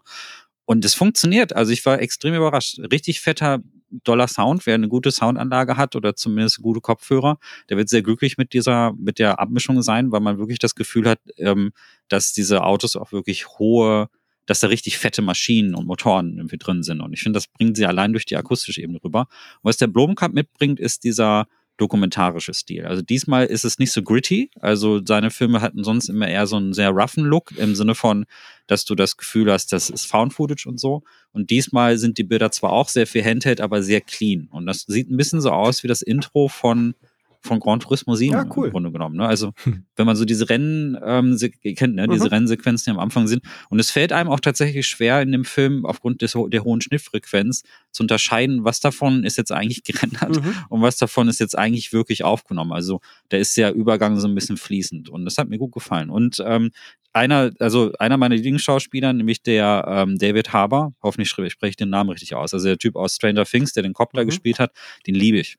Und 0.66 0.84
es 0.84 0.94
funktioniert. 0.94 1.56
Also 1.56 1.72
ich 1.72 1.84
war 1.86 2.00
extrem 2.00 2.34
überrascht. 2.34 2.78
Richtig 2.92 3.20
fetter 3.20 3.60
Dollar 3.90 4.28
Sound. 4.28 4.66
Wer 4.66 4.74
eine 4.74 4.88
gute 4.88 5.10
Soundanlage 5.10 5.76
hat 5.76 5.96
oder 5.96 6.14
zumindest 6.16 6.62
gute 6.62 6.80
Kopfhörer, 6.80 7.38
der 7.68 7.76
wird 7.76 7.88
sehr 7.88 8.02
glücklich 8.02 8.38
mit 8.38 8.52
dieser, 8.52 8.92
mit 8.98 9.18
der 9.18 9.40
Abmischung 9.40 9.82
sein, 9.82 10.12
weil 10.12 10.20
man 10.20 10.38
wirklich 10.38 10.58
das 10.58 10.74
Gefühl 10.74 11.08
hat, 11.08 11.20
ähm, 11.36 11.72
dass 12.08 12.32
diese 12.32 12.64
Autos 12.64 12.96
auch 12.96 13.12
wirklich 13.12 13.48
hohe, 13.58 14.08
dass 14.46 14.60
da 14.60 14.68
richtig 14.68 14.98
fette 14.98 15.22
Maschinen 15.22 15.74
und 15.74 15.86
Motoren 15.86 16.36
irgendwie 16.38 16.58
drin 16.58 16.82
sind. 16.82 17.00
Und 17.00 17.12
ich 17.12 17.22
finde, 17.22 17.36
das 17.36 17.46
bringt 17.46 17.76
sie 17.76 17.86
allein 17.86 18.12
durch 18.12 18.24
die 18.24 18.36
akustische 18.36 18.80
Ebene 18.80 18.98
rüber. 19.02 19.20
Und 19.20 19.68
was 19.68 19.76
der 19.76 19.88
Blomenkamp 19.88 20.34
mitbringt, 20.34 20.80
ist 20.80 21.04
dieser 21.04 21.46
dokumentarische 21.78 22.52
Stil. 22.52 22.84
Also 22.84 23.02
diesmal 23.02 23.46
ist 23.46 23.64
es 23.64 23.78
nicht 23.78 23.92
so 23.92 24.02
gritty. 24.02 24.50
Also 24.60 25.00
seine 25.04 25.30
Filme 25.30 25.62
hatten 25.62 25.84
sonst 25.84 26.08
immer 26.08 26.28
eher 26.28 26.46
so 26.46 26.56
einen 26.56 26.74
sehr 26.74 26.90
roughen 26.90 27.24
Look 27.24 27.52
im 27.56 27.74
Sinne 27.74 27.94
von, 27.94 28.26
dass 28.66 28.84
du 28.84 28.94
das 28.94 29.16
Gefühl 29.16 29.50
hast, 29.50 29.72
das 29.72 29.88
ist 29.88 30.06
Found 30.06 30.34
Footage 30.34 30.68
und 30.68 30.78
so. 30.78 31.02
Und 31.32 31.50
diesmal 31.50 31.96
sind 31.96 32.18
die 32.18 32.24
Bilder 32.24 32.50
zwar 32.50 32.72
auch 32.72 32.88
sehr 32.88 33.06
viel 33.06 33.24
Handheld, 33.24 33.60
aber 33.60 33.82
sehr 33.82 34.00
clean. 34.00 34.48
Und 34.50 34.66
das 34.66 34.82
sieht 34.86 35.10
ein 35.10 35.16
bisschen 35.16 35.40
so 35.40 35.50
aus 35.50 35.82
wie 35.82 35.88
das 35.88 36.02
Intro 36.02 36.48
von 36.48 36.94
von 37.40 37.60
Gran 37.60 37.80
Turismo 37.80 38.14
7 38.14 38.32
ja, 38.32 38.46
cool. 38.56 38.66
im 38.66 38.72
Grunde 38.72 38.92
genommen. 38.92 39.16
Ne? 39.16 39.26
Also 39.26 39.52
wenn 39.96 40.06
man 40.06 40.16
so 40.16 40.24
diese 40.24 40.48
Rennen 40.48 40.96
ähm, 41.02 41.36
kennt, 41.62 41.94
ne? 41.94 42.08
diese 42.08 42.24
mhm. 42.24 42.30
Rennsequenzen, 42.30 42.92
die 42.92 42.96
am 42.96 43.02
Anfang 43.02 43.26
sind. 43.26 43.42
Und 43.70 43.78
es 43.78 43.90
fällt 43.90 44.12
einem 44.12 44.30
auch 44.30 44.40
tatsächlich 44.40 44.86
schwer 44.86 45.22
in 45.22 45.32
dem 45.32 45.44
Film 45.44 45.86
aufgrund 45.86 46.22
des, 46.22 46.36
der 46.48 46.64
hohen 46.64 46.80
Schnittfrequenz 46.80 47.62
zu 47.92 48.02
unterscheiden, 48.02 48.64
was 48.64 48.80
davon 48.80 49.24
ist 49.24 49.36
jetzt 49.36 49.52
eigentlich 49.52 49.84
gerendert 49.84 50.42
mhm. 50.42 50.54
und 50.68 50.82
was 50.82 50.96
davon 50.96 51.28
ist 51.28 51.40
jetzt 51.40 51.56
eigentlich 51.56 51.92
wirklich 51.92 52.24
aufgenommen. 52.24 52.72
Also 52.72 53.00
da 53.28 53.36
ist 53.36 53.56
der 53.56 53.74
Übergang 53.74 54.18
so 54.18 54.28
ein 54.28 54.34
bisschen 54.34 54.56
fließend 54.56 55.08
und 55.08 55.24
das 55.24 55.38
hat 55.38 55.48
mir 55.48 55.58
gut 55.58 55.72
gefallen. 55.72 56.10
Und 56.10 56.42
ähm, 56.44 56.70
einer, 57.12 57.50
also 57.58 57.92
einer 57.98 58.16
meiner 58.16 58.36
Lieblingsschauspieler, 58.36 59.12
nämlich 59.12 59.42
der 59.42 59.84
ähm, 59.88 60.18
David 60.18 60.52
Harbour, 60.52 60.92
hoffentlich 61.02 61.30
spreche 61.30 61.68
ich 61.68 61.76
den 61.76 61.90
Namen 61.90 62.10
richtig 62.10 62.34
aus, 62.34 62.52
also 62.52 62.66
der 62.68 62.78
Typ 62.78 62.96
aus 62.96 63.14
Stranger 63.14 63.44
Things, 63.44 63.72
der 63.72 63.82
den 63.82 63.92
Coppola 63.92 64.24
mhm. 64.24 64.28
gespielt 64.28 64.58
hat, 64.58 64.72
den 65.06 65.14
liebe 65.14 65.38
ich. 65.38 65.56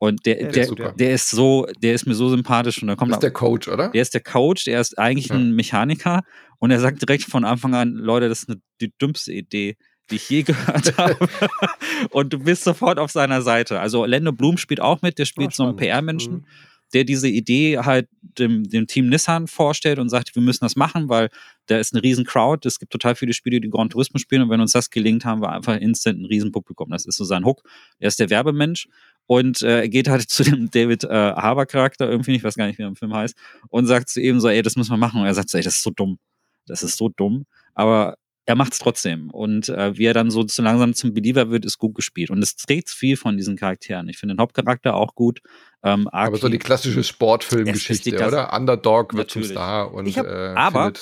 Und 0.00 0.26
der, 0.26 0.50
der, 0.50 0.66
der, 0.66 0.92
der, 0.92 1.10
ist 1.10 1.30
so, 1.30 1.66
der 1.82 1.94
ist 1.94 2.06
mir 2.06 2.14
so 2.14 2.28
sympathisch 2.28 2.80
und 2.80 2.88
da 2.88 2.94
kommt. 2.94 3.10
Das 3.10 3.16
ist 3.16 3.22
der 3.22 3.32
Coach, 3.32 3.66
oder? 3.66 3.88
Der 3.88 4.00
ist 4.00 4.14
der 4.14 4.22
Coach, 4.22 4.64
der 4.64 4.80
ist 4.80 4.96
eigentlich 4.96 5.28
ja. 5.28 5.34
ein 5.34 5.52
Mechaniker 5.52 6.22
und 6.58 6.70
er 6.70 6.78
sagt 6.78 7.02
direkt 7.02 7.24
von 7.24 7.44
Anfang 7.44 7.74
an, 7.74 7.94
Leute, 7.94 8.28
das 8.28 8.40
ist 8.42 8.48
eine, 8.48 8.60
die 8.80 8.92
dümmste 8.96 9.32
Idee, 9.32 9.76
die 10.10 10.16
ich 10.16 10.30
je 10.30 10.42
gehört 10.44 10.96
habe. 10.98 11.28
und 12.10 12.32
du 12.32 12.38
bist 12.38 12.62
sofort 12.62 13.00
auf 13.00 13.10
seiner 13.10 13.42
Seite. 13.42 13.80
Also 13.80 14.04
Lando 14.04 14.32
Blum 14.32 14.56
spielt 14.56 14.80
auch 14.80 15.02
mit, 15.02 15.18
der 15.18 15.24
spielt 15.24 15.50
oh, 15.50 15.54
so 15.54 15.64
einen 15.64 15.76
PR-Menschen. 15.76 16.32
Mhm 16.32 16.46
der 16.92 17.04
diese 17.04 17.28
Idee 17.28 17.78
halt 17.78 18.08
dem, 18.22 18.64
dem 18.64 18.86
Team 18.86 19.08
Nissan 19.08 19.46
vorstellt 19.46 19.98
und 19.98 20.08
sagt, 20.08 20.34
wir 20.34 20.42
müssen 20.42 20.64
das 20.64 20.76
machen, 20.76 21.08
weil 21.08 21.28
da 21.66 21.78
ist 21.78 21.92
eine 21.92 22.02
riesen 22.02 22.24
Crowd. 22.24 22.66
Es 22.66 22.78
gibt 22.78 22.92
total 22.92 23.14
viele 23.14 23.34
Spiele, 23.34 23.60
die 23.60 23.68
Grand 23.68 23.92
Turismo 23.92 24.18
spielen 24.18 24.42
und 24.42 24.50
wenn 24.50 24.60
uns 24.60 24.72
das 24.72 24.90
gelingt, 24.90 25.24
haben 25.24 25.42
wir 25.42 25.50
einfach 25.50 25.76
instant 25.76 26.20
ein 26.20 26.24
riesen 26.24 26.50
Publikum. 26.50 26.90
Das 26.90 27.04
ist 27.04 27.16
so 27.16 27.24
sein 27.24 27.44
Hook. 27.44 27.62
Er 27.98 28.08
ist 28.08 28.20
der 28.20 28.30
Werbemensch 28.30 28.88
und 29.28 29.62
äh, 29.62 29.88
geht 29.88 30.08
halt 30.08 30.22
zu 30.28 30.42
dem 30.42 30.70
David 30.70 31.04
äh, 31.04 31.08
Harbour 31.08 31.66
Charakter 31.66 32.10
irgendwie, 32.10 32.34
ich 32.34 32.42
weiß 32.42 32.56
gar 32.56 32.66
nicht, 32.66 32.78
wie 32.78 32.82
er 32.82 32.88
im 32.88 32.96
Film 32.96 33.14
heißt, 33.14 33.36
und 33.68 33.86
sagt 33.86 34.08
zu 34.08 34.20
ihm 34.20 34.40
so, 34.40 34.48
ey, 34.48 34.62
das 34.62 34.74
müssen 34.74 34.90
wir 34.90 34.96
machen. 34.96 35.20
Und 35.20 35.26
er 35.26 35.34
sagt 35.34 35.50
so, 35.50 35.58
ey, 35.58 35.62
das 35.62 35.76
ist 35.76 35.82
so 35.82 35.90
dumm. 35.90 36.18
Das 36.66 36.82
ist 36.82 36.96
so 36.96 37.08
dumm. 37.08 37.44
Aber 37.74 38.16
er 38.46 38.54
macht 38.54 38.72
es 38.72 38.78
trotzdem. 38.78 39.30
Und 39.30 39.68
äh, 39.68 39.96
wie 39.98 40.06
er 40.06 40.14
dann 40.14 40.30
so 40.30 40.42
zu 40.42 40.62
langsam 40.62 40.94
zum 40.94 41.12
Believer 41.12 41.50
wird, 41.50 41.66
ist 41.66 41.76
gut 41.76 41.94
gespielt. 41.94 42.30
Und 42.30 42.42
es 42.42 42.56
trägt 42.56 42.88
viel 42.88 43.18
von 43.18 43.36
diesen 43.36 43.56
Charakteren. 43.56 44.08
Ich 44.08 44.16
finde 44.16 44.34
den 44.34 44.40
Hauptcharakter 44.40 44.94
auch 44.94 45.14
gut. 45.14 45.40
Ähm, 45.82 46.08
aber 46.08 46.38
so 46.38 46.48
die 46.48 46.58
klassische 46.58 47.04
Sportfilmgeschichte, 47.04 48.26
oder? 48.26 48.52
Underdog 48.54 49.14
wird 49.14 49.30
zum 49.30 49.44
Star 49.44 49.92
und 49.92 50.08
hab, 50.16 50.26
äh, 50.26 50.54
aber, 50.56 50.92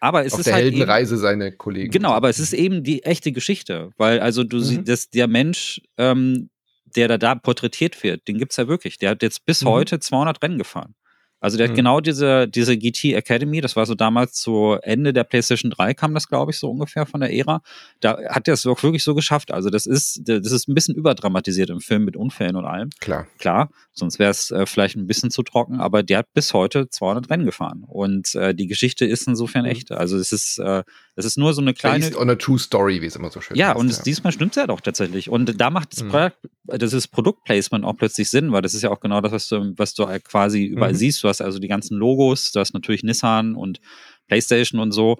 aber 0.00 0.24
es 0.24 0.32
auf 0.32 0.40
ist 0.40 0.46
der 0.46 0.54
halt 0.54 0.64
Heldenreise 0.64 1.14
eben, 1.14 1.20
seine 1.20 1.52
Kollegen. 1.52 1.90
Genau, 1.90 2.12
aber 2.12 2.30
es 2.30 2.38
ist 2.38 2.54
eben 2.54 2.82
die 2.82 3.02
echte 3.02 3.30
Geschichte. 3.30 3.90
Weil 3.98 4.20
also 4.20 4.42
du 4.42 4.56
mhm. 4.56 4.62
siehst, 4.62 4.88
dass 4.88 5.10
der 5.10 5.28
Mensch, 5.28 5.82
ähm, 5.98 6.48
der 6.96 7.08
da, 7.08 7.18
da 7.18 7.34
porträtiert 7.34 8.02
wird, 8.02 8.26
den 8.28 8.38
gibt 8.38 8.52
es 8.52 8.56
ja 8.56 8.68
wirklich. 8.68 8.98
Der 8.98 9.10
hat 9.10 9.22
jetzt 9.22 9.44
bis 9.44 9.62
mhm. 9.62 9.68
heute 9.68 10.00
200 10.00 10.42
Rennen 10.42 10.58
gefahren. 10.58 10.94
Also 11.40 11.56
der 11.56 11.68
mhm. 11.68 11.70
hat 11.70 11.76
genau 11.76 12.00
diese, 12.00 12.48
diese 12.48 12.76
GT 12.76 13.14
Academy, 13.14 13.60
das 13.60 13.76
war 13.76 13.86
so 13.86 13.94
damals 13.94 14.32
zu 14.34 14.76
Ende 14.82 15.12
der 15.12 15.24
PlayStation 15.24 15.70
3 15.70 15.94
kam 15.94 16.14
das, 16.14 16.28
glaube 16.28 16.50
ich, 16.50 16.58
so 16.58 16.70
ungefähr 16.70 17.06
von 17.06 17.20
der 17.20 17.32
Ära. 17.32 17.62
Da 18.00 18.18
hat 18.28 18.48
er 18.48 18.54
es 18.54 18.66
auch 18.66 18.82
wirklich 18.82 19.04
so 19.04 19.14
geschafft. 19.14 19.52
Also 19.52 19.70
das 19.70 19.86
ist, 19.86 20.22
das 20.24 20.52
ist 20.52 20.68
ein 20.68 20.74
bisschen 20.74 20.94
überdramatisiert 20.94 21.70
im 21.70 21.80
Film 21.80 22.04
mit 22.04 22.16
Unfällen 22.16 22.56
und 22.56 22.64
allem. 22.64 22.90
Klar. 23.00 23.26
Klar, 23.38 23.70
sonst 23.92 24.18
wäre 24.18 24.30
es 24.30 24.50
äh, 24.50 24.66
vielleicht 24.66 24.96
ein 24.96 25.06
bisschen 25.06 25.30
zu 25.30 25.42
trocken, 25.42 25.80
aber 25.80 26.02
der 26.02 26.18
hat 26.18 26.32
bis 26.34 26.54
heute 26.54 26.88
200 26.88 27.30
Rennen 27.30 27.46
gefahren. 27.46 27.84
Und 27.86 28.34
äh, 28.34 28.54
die 28.54 28.66
Geschichte 28.66 29.04
ist 29.04 29.28
insofern 29.28 29.64
mhm. 29.64 29.70
echt. 29.70 29.92
Also 29.92 30.16
es 30.18 30.32
ist, 30.32 30.58
äh, 30.58 30.82
es 31.14 31.24
ist 31.24 31.38
nur 31.38 31.52
so 31.54 31.60
eine 31.60 31.74
kleine. 31.74 32.04
Based 32.04 32.16
on 32.16 32.30
a 32.30 32.34
true 32.34 32.58
story, 32.58 33.00
wie 33.02 33.06
es 33.06 33.16
immer 33.16 33.30
so 33.30 33.40
schön 33.40 33.56
ja, 33.56 33.68
heißt. 33.68 33.76
Und 33.78 33.90
ja, 33.90 33.96
und 33.96 34.06
diesmal 34.06 34.32
stimmt 34.32 34.52
es 34.52 34.56
ja 34.56 34.66
doch 34.66 34.80
tatsächlich. 34.80 35.28
Und 35.30 35.60
da 35.60 35.70
macht 35.70 35.92
das, 35.92 36.02
mhm. 36.02 36.10
Produkt, 36.10 36.36
das 36.64 36.92
ist 36.92 37.08
Produktplacement 37.08 37.84
auch 37.84 37.96
plötzlich 37.96 38.28
Sinn, 38.30 38.52
weil 38.52 38.62
das 38.62 38.74
ist 38.74 38.82
ja 38.82 38.90
auch 38.90 39.00
genau 39.00 39.20
das, 39.20 39.32
was 39.32 39.48
du, 39.48 39.74
was 39.76 39.94
du 39.94 40.06
quasi 40.24 40.64
überall 40.64 40.92
mhm. 40.92 40.96
siehst. 40.96 41.24
Du 41.28 41.30
hast 41.30 41.42
also 41.42 41.58
die 41.58 41.68
ganzen 41.68 41.98
Logos, 41.98 42.52
du 42.52 42.60
hast 42.60 42.72
natürlich 42.72 43.02
Nissan 43.02 43.54
und 43.54 43.80
PlayStation 44.28 44.80
und 44.80 44.92
so. 44.92 45.18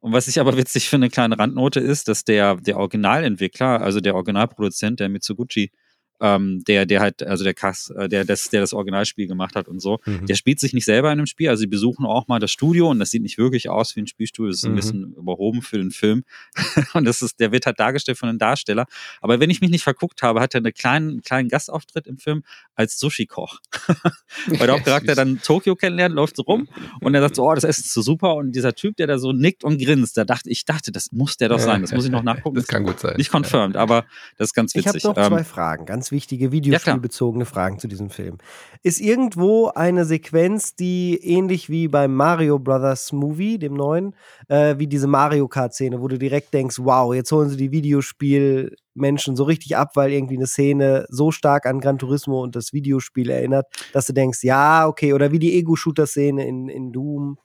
Und 0.00 0.12
was 0.12 0.28
ich 0.28 0.38
aber 0.38 0.56
witzig 0.56 0.88
finde, 0.88 1.06
eine 1.06 1.10
kleine 1.10 1.36
Randnote 1.36 1.80
ist, 1.80 2.06
dass 2.06 2.24
der, 2.24 2.54
der 2.56 2.76
Originalentwickler, 2.76 3.80
also 3.80 4.00
der 4.00 4.14
Originalproduzent, 4.14 5.00
der 5.00 5.08
Mitsuguchi, 5.08 5.72
ähm, 6.20 6.62
der, 6.66 6.86
der 6.86 7.00
halt, 7.00 7.22
also 7.22 7.44
der 7.44 7.54
Kass, 7.54 7.90
äh, 7.96 8.08
der, 8.08 8.24
das, 8.24 8.50
der 8.50 8.60
das 8.60 8.72
Originalspiel 8.72 9.26
gemacht 9.26 9.54
hat 9.54 9.68
und 9.68 9.80
so, 9.80 9.98
mhm. 10.04 10.26
der 10.26 10.34
spielt 10.34 10.60
sich 10.60 10.72
nicht 10.72 10.84
selber 10.84 11.08
in 11.08 11.18
einem 11.18 11.26
Spiel. 11.26 11.48
Also 11.48 11.60
sie 11.60 11.66
besuchen 11.66 12.06
auch 12.06 12.28
mal 12.28 12.38
das 12.38 12.50
Studio 12.50 12.90
und 12.90 12.98
das 12.98 13.10
sieht 13.10 13.22
nicht 13.22 13.38
wirklich 13.38 13.68
aus 13.68 13.96
wie 13.96 14.00
ein 14.00 14.06
Spielstudio, 14.06 14.50
das 14.50 14.58
ist 14.58 14.64
mhm. 14.64 14.72
ein 14.72 14.76
bisschen 14.76 15.14
überhoben 15.14 15.62
für 15.62 15.78
den 15.78 15.90
Film. 15.90 16.24
und 16.94 17.04
das 17.04 17.22
ist, 17.22 17.40
der 17.40 17.52
wird 17.52 17.66
halt 17.66 17.80
dargestellt 17.80 18.18
von 18.18 18.28
einem 18.28 18.38
Darsteller. 18.38 18.86
Aber 19.20 19.40
wenn 19.40 19.50
ich 19.50 19.60
mich 19.60 19.70
nicht 19.70 19.84
verguckt 19.84 20.22
habe, 20.22 20.40
hat 20.40 20.54
er 20.54 20.58
einen 20.58 20.74
kleinen, 20.74 21.22
kleinen 21.22 21.48
Gastauftritt 21.48 22.06
im 22.06 22.18
Film 22.18 22.42
als 22.74 22.98
Sushi-Koch. 22.98 23.58
Weil 24.46 24.66
der 24.66 24.72
Hauptcharakter 24.74 25.14
dann 25.14 25.40
Tokio 25.42 25.76
kennenlernt, 25.76 26.14
läuft 26.14 26.36
so 26.36 26.42
rum 26.42 26.68
und 27.00 27.14
er 27.14 27.22
sagt 27.22 27.36
so, 27.36 27.48
oh, 27.48 27.54
das 27.54 27.64
Essen 27.64 27.82
ist 27.82 27.94
so 27.94 28.02
super. 28.02 28.34
Und 28.34 28.52
dieser 28.52 28.74
Typ, 28.74 28.96
der 28.96 29.06
da 29.06 29.18
so 29.18 29.32
nickt 29.32 29.64
und 29.64 29.80
grinst, 29.82 30.16
da 30.16 30.24
dachte 30.24 30.50
ich, 30.50 30.64
dachte, 30.64 30.92
das 30.92 31.12
muss 31.12 31.36
der 31.36 31.48
doch 31.48 31.58
sein. 31.58 31.80
Das 31.82 31.92
muss 31.92 32.04
ich 32.04 32.10
noch 32.10 32.22
nachgucken. 32.22 32.56
Das 32.56 32.66
kann 32.66 32.84
gut 32.84 33.00
sein. 33.00 33.16
Nicht 33.16 33.32
confirmed, 33.32 33.76
aber 33.76 34.04
das 34.36 34.48
ist 34.48 34.54
ganz 34.54 34.74
witzig. 34.74 34.96
Ich 34.96 35.04
habe 35.04 35.18
noch 35.18 35.28
zwei 35.28 35.38
ähm, 35.38 35.44
Fragen, 35.44 35.86
ganz 35.86 36.09
wichtige 36.10 36.52
videospielbezogene 36.52 37.44
Fragen 37.44 37.78
zu 37.78 37.88
diesem 37.88 38.10
Film. 38.10 38.38
Ist 38.82 39.00
irgendwo 39.00 39.68
eine 39.68 40.04
Sequenz, 40.04 40.74
die 40.74 41.18
ähnlich 41.22 41.68
wie 41.68 41.88
beim 41.88 42.14
Mario 42.14 42.58
Brothers 42.58 43.12
Movie, 43.12 43.58
dem 43.58 43.74
neuen, 43.74 44.14
äh, 44.48 44.76
wie 44.78 44.86
diese 44.86 45.06
Mario 45.06 45.48
Kart-Szene, 45.48 46.00
wo 46.00 46.08
du 46.08 46.18
direkt 46.18 46.54
denkst, 46.54 46.76
wow, 46.78 47.14
jetzt 47.14 47.32
holen 47.32 47.48
sie 47.48 47.56
die 47.56 47.72
Videospielmenschen 47.72 49.36
so 49.36 49.44
richtig 49.44 49.76
ab, 49.76 49.92
weil 49.94 50.12
irgendwie 50.12 50.36
eine 50.36 50.46
Szene 50.46 51.06
so 51.08 51.30
stark 51.30 51.66
an 51.66 51.80
Gran 51.80 51.98
Turismo 51.98 52.42
und 52.42 52.56
das 52.56 52.72
Videospiel 52.72 53.30
erinnert, 53.30 53.66
dass 53.92 54.06
du 54.06 54.12
denkst, 54.12 54.42
ja, 54.42 54.86
okay, 54.86 55.12
oder 55.12 55.32
wie 55.32 55.38
die 55.38 55.54
Ego-Shooter-Szene 55.54 56.46
in, 56.46 56.68
in 56.68 56.92
Doom. 56.92 57.38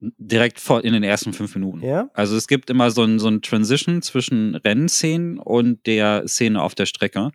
Direkt 0.00 0.60
vor, 0.60 0.84
in 0.84 0.92
den 0.92 1.02
ersten 1.02 1.32
fünf 1.32 1.54
Minuten. 1.54 1.82
Ja? 1.82 2.10
Also 2.12 2.36
es 2.36 2.46
gibt 2.48 2.68
immer 2.68 2.90
so 2.90 3.02
ein, 3.02 3.18
so 3.18 3.28
ein 3.28 3.40
Transition 3.40 4.02
zwischen 4.02 4.54
Rennszenen 4.54 5.38
und 5.38 5.86
der 5.86 6.28
Szene 6.28 6.60
auf 6.62 6.74
der 6.74 6.86
Strecke. 6.86 7.30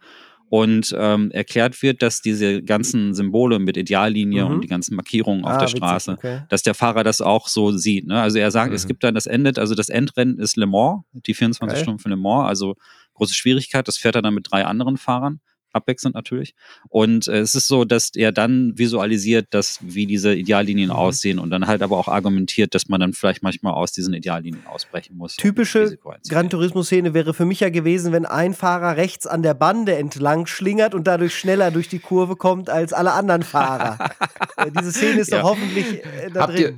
und 0.53 0.93
ähm, 0.99 1.31
erklärt 1.31 1.81
wird, 1.81 2.01
dass 2.01 2.19
diese 2.19 2.61
ganzen 2.61 3.13
Symbole 3.13 3.57
mit 3.57 3.77
Ideallinie 3.77 4.43
Mhm. 4.43 4.51
und 4.51 4.61
die 4.61 4.67
ganzen 4.67 4.95
Markierungen 4.97 5.45
auf 5.45 5.51
Ah, 5.51 5.57
der 5.59 5.67
witzig, 5.69 5.77
Straße, 5.77 6.11
okay. 6.11 6.41
dass 6.49 6.61
der 6.61 6.73
Fahrer 6.73 7.05
das 7.05 7.21
auch 7.21 7.47
so 7.47 7.71
sieht. 7.71 8.05
Ne? 8.05 8.21
Also 8.21 8.37
er 8.37 8.51
sagt, 8.51 8.73
es 8.73 8.83
Mhm. 8.83 8.87
gibt 8.89 9.03
dann 9.05 9.15
das 9.15 9.27
Endet, 9.27 9.57
also 9.57 9.75
das 9.75 9.87
Endrennen 9.87 10.39
ist 10.39 10.57
Le 10.57 10.65
Mans, 10.67 11.03
die 11.13 11.33
24 11.33 11.73
Geil. 11.75 11.83
Stunden 11.83 11.99
für 12.01 12.09
Le 12.09 12.17
Mans, 12.17 12.49
also 12.49 12.75
große 13.13 13.33
Schwierigkeit. 13.33 13.87
Das 13.87 13.95
fährt 13.97 14.15
er 14.15 14.21
dann 14.21 14.33
mit 14.33 14.47
drei 14.51 14.65
anderen 14.65 14.97
Fahrern, 14.97 15.39
abwechselnd 15.73 16.15
natürlich. 16.15 16.53
Und 16.89 17.27
äh, 17.27 17.39
es 17.39 17.55
ist 17.55 17.67
so, 17.67 17.85
dass 17.85 18.11
er 18.15 18.31
dann 18.31 18.77
visualisiert, 18.77 19.47
dass 19.51 19.79
wie 19.81 20.05
diese 20.05 20.33
Ideallinien 20.35 20.89
Mhm. 20.89 20.95
aussehen 20.95 21.39
und 21.39 21.49
dann 21.49 21.67
halt 21.67 21.81
aber 21.81 21.97
auch 21.97 22.07
argumentiert, 22.07 22.73
dass 22.75 22.87
man 22.89 22.99
dann 22.99 23.13
vielleicht 23.13 23.43
manchmal 23.43 23.73
aus 23.73 23.91
diesen 23.91 24.13
Ideallinien 24.13 24.65
ausbrechen 24.67 25.17
muss. 25.17 25.35
Typische. 25.35 25.97
Gran 26.29 26.49
Turismo-Szene 26.49 27.13
wäre 27.13 27.33
für 27.33 27.45
mich 27.45 27.59
ja 27.61 27.69
gewesen, 27.69 28.11
wenn 28.11 28.25
ein 28.25 28.53
Fahrer 28.53 28.97
rechts 28.97 29.27
an 29.27 29.43
der 29.43 29.53
Bande 29.53 29.95
entlang 29.95 30.45
schlingert 30.45 30.93
und 30.95 31.05
dadurch 31.07 31.35
schneller 31.35 31.71
durch 31.71 31.87
die 31.89 31.99
Kurve 31.99 32.35
kommt 32.35 32.69
als 32.69 32.93
alle 32.93 33.13
anderen 33.13 33.43
Fahrer. 33.43 33.97
Äh, 34.57 34.71
Diese 34.77 34.91
Szene 34.91 35.21
ist 35.21 35.31
Ja. 35.31 35.41
doch 35.41 35.49
hoffentlich 35.51 36.03
äh, 36.05 36.29
da 36.33 36.41
Habt 36.41 36.59
ihr- 36.59 36.67
drin. 36.69 36.77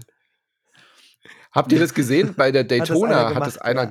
Habt 1.51 1.71
ihr 1.71 1.79
das 1.79 1.93
gesehen? 1.93 2.34
Bei 2.36 2.51
der 2.51 2.63
das 2.63 2.71
einer 2.71 2.86
Daytona 2.88 3.15
hat 3.25 3.34
gemacht, 3.34 3.47
es 3.49 3.58
einer 3.58 3.82
ja. 3.82 3.86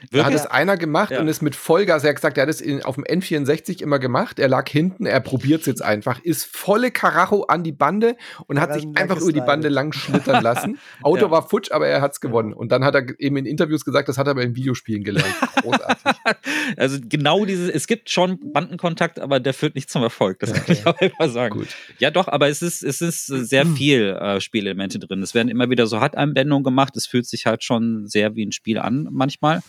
Gemacht. 0.00 0.12
Da 0.12 0.18
hat 0.18 0.26
Wirklich? 0.32 0.40
es 0.42 0.46
einer 0.50 0.76
gemacht 0.76 1.10
Ja. 1.10 1.20
und 1.20 1.28
ist 1.28 1.42
mit 1.42 1.56
Vollgas, 1.56 2.04
er 2.04 2.10
hat 2.10 2.16
gesagt, 2.16 2.38
er 2.38 2.42
hat 2.42 2.48
es 2.48 2.60
in, 2.60 2.82
auf 2.82 2.94
dem 2.94 3.04
N64 3.04 3.82
immer 3.82 3.98
gemacht. 3.98 4.38
Er 4.38 4.48
lag 4.48 4.68
hinten, 4.68 5.06
er 5.06 5.20
probiert 5.20 5.60
es 5.62 5.66
jetzt 5.66 5.82
einfach, 5.82 6.20
ist 6.22 6.44
volle 6.46 6.90
Karacho 6.90 7.44
an 7.44 7.62
die 7.64 7.72
Bande 7.72 8.16
und 8.46 8.60
hat 8.60 8.74
sich 8.74 8.86
einfach 8.94 9.20
über 9.20 9.32
die. 9.32 9.40
Bande 9.40 9.68
lang 9.68 9.92
schlittern 9.92 10.42
lassen. 10.42 10.78
Auto 11.02 11.26
Ja. 11.26 11.30
war 11.30 11.48
futsch, 11.48 11.70
aber 11.72 11.86
er 11.88 12.00
hat 12.00 12.12
es 12.12 12.20
gewonnen. 12.20 12.52
Und 12.52 12.70
dann 12.70 12.84
hat 12.84 12.94
er 12.94 13.04
eben 13.18 13.36
in 13.38 13.46
Interviews 13.46 13.84
gesagt, 13.84 14.08
das 14.08 14.18
hat 14.18 14.26
er 14.26 14.34
bei 14.34 14.42
den 14.42 14.54
Videospielen 14.56 15.04
gelernt. 15.04 15.34
Großartig. 15.62 16.17
Also 16.76 16.98
genau 17.02 17.44
diese, 17.44 17.72
es 17.72 17.86
gibt 17.86 18.10
schon 18.10 18.52
Bandenkontakt, 18.52 19.20
aber 19.20 19.40
der 19.40 19.54
führt 19.54 19.74
nicht 19.74 19.90
zum 19.90 20.02
Erfolg. 20.02 20.38
Das 20.40 20.52
kann 20.52 20.64
ich 20.68 20.86
auch 20.86 21.00
immer 21.00 21.28
sagen. 21.28 21.58
Gut. 21.58 21.68
Ja, 21.98 22.10
doch, 22.10 22.28
aber 22.28 22.48
es 22.48 22.62
ist, 22.62 22.82
es 22.82 23.00
ist 23.00 23.26
sehr 23.26 23.66
viel 23.66 24.16
äh, 24.20 24.40
Spielelemente 24.40 24.98
drin. 24.98 25.22
Es 25.22 25.34
werden 25.34 25.48
immer 25.48 25.70
wieder 25.70 25.86
so 25.86 26.00
Hat-Einblendungen 26.00 26.64
gemacht. 26.64 26.96
Es 26.96 27.06
fühlt 27.06 27.26
sich 27.26 27.46
halt 27.46 27.64
schon 27.64 28.06
sehr 28.06 28.36
wie 28.36 28.44
ein 28.44 28.52
Spiel 28.52 28.78
an 28.78 29.08
manchmal. 29.10 29.62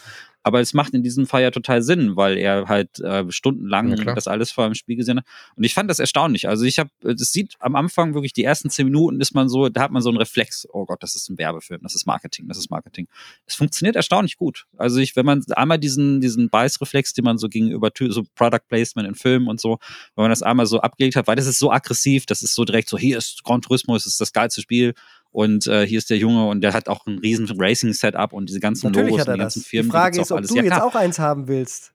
Aber 0.44 0.62
es 0.62 0.74
macht 0.74 0.94
in 0.94 1.04
diesem 1.04 1.28
Fall 1.28 1.42
ja 1.42 1.52
total 1.52 1.82
Sinn, 1.82 2.16
weil 2.16 2.38
er 2.38 2.68
halt 2.68 3.00
äh, 3.00 3.30
stundenlang 3.30 3.96
Ja, 3.98 4.16
das 4.16 4.28
alles 4.28 4.52
vor 4.52 4.66
im 4.66 4.74
Spiel 4.74 4.96
gesehen 4.96 5.18
hat. 5.18 5.26
Und 5.56 5.64
ich 5.64 5.74
fand 5.74 5.90
das 5.90 6.00
erstaunlich. 6.00 6.48
Also 6.48 6.64
ich 6.64 6.80
habe, 6.80 6.90
das 7.02 7.32
sieht 7.34 7.56
am 7.60 7.76
Anfang 7.76 8.14
wirklich 8.14 8.34
die 8.34 8.44
ersten 8.44 8.70
zehn 8.70 8.86
Minuten 8.86 9.20
ist 9.20 9.34
man 9.34 9.50
so, 9.50 9.70
da 9.70 9.82
hat 9.82 9.92
man 9.92 10.02
so 10.02 10.10
einen 10.10 10.18
Reflex. 10.18 10.68
Oh 10.72 10.86
Gott, 10.86 11.04
das 11.04 11.16
ist 11.16 11.30
ein 11.30 11.38
Werbefilm, 11.38 11.82
das 11.84 11.96
ist 11.96 12.06
Marketing, 12.06 12.48
das 12.48 12.58
ist 12.58 12.70
Marketing. 12.70 13.08
Es 13.46 13.56
funktioniert 13.56 13.96
erstaunlich 13.96 14.38
gut. 14.38 14.66
Also 14.78 15.00
ich, 15.00 15.16
wenn 15.16 15.26
man 15.26 15.44
einmal 15.52 15.78
diesen, 15.78 16.22
diesen 16.22 16.50
Beißreflex, 16.50 17.14
den 17.14 17.26
man 17.26 17.38
so 17.38 17.50
gegenüber 17.50 17.92
so 18.10 18.24
Product 18.36 18.68
Placement 18.68 19.08
in 19.08 19.16
Filmen 19.16 19.48
und 19.48 19.60
so, 19.60 19.80
wenn 20.16 20.24
man 20.24 20.32
das 20.32 20.42
einmal 20.42 20.66
so 20.66 20.80
abgelegt 20.80 21.16
hat, 21.16 21.28
weil 21.28 21.36
das 21.36 21.48
ist 21.48 21.60
so 21.60 21.72
aggressiv, 21.72 22.26
das 22.26 22.42
ist 22.42 22.56
so 22.56 22.64
direkt 22.64 22.90
so, 22.90 22.98
hier 22.98 23.18
ist 23.18 23.44
Gran 23.44 23.62
Turismo, 23.62 23.96
es 23.96 24.06
ist 24.06 24.22
das 24.22 24.32
geilste 24.32 24.62
Spiel 24.62 24.94
und 25.32 25.68
äh, 25.68 25.86
hier 25.86 25.98
ist 25.98 26.10
der 26.10 26.18
Junge 26.18 26.48
und 26.48 26.62
der 26.62 26.74
hat 26.74 26.88
auch 26.90 27.06
ein 27.08 27.20
riesen 27.20 27.48
Racing-Setup 27.58 28.34
und 28.34 28.50
diese 28.50 28.60
ganzen 28.60 28.88
Natürlich 28.88 29.12
Logos 29.12 29.28
und 29.28 29.34
die 29.34 29.38
das. 29.38 29.44
ganzen 29.46 29.60
Die 29.64 29.70
Firmen. 29.70 29.92
Frage 29.92 30.14
gibt's 30.14 30.28
ist, 30.28 30.32
ob 30.32 30.38
alles. 30.40 30.50
du 30.50 30.56
ja, 30.56 30.64
jetzt 30.64 30.82
auch 30.82 30.96
eins 30.96 31.20
haben 31.20 31.48
willst. 31.48 31.94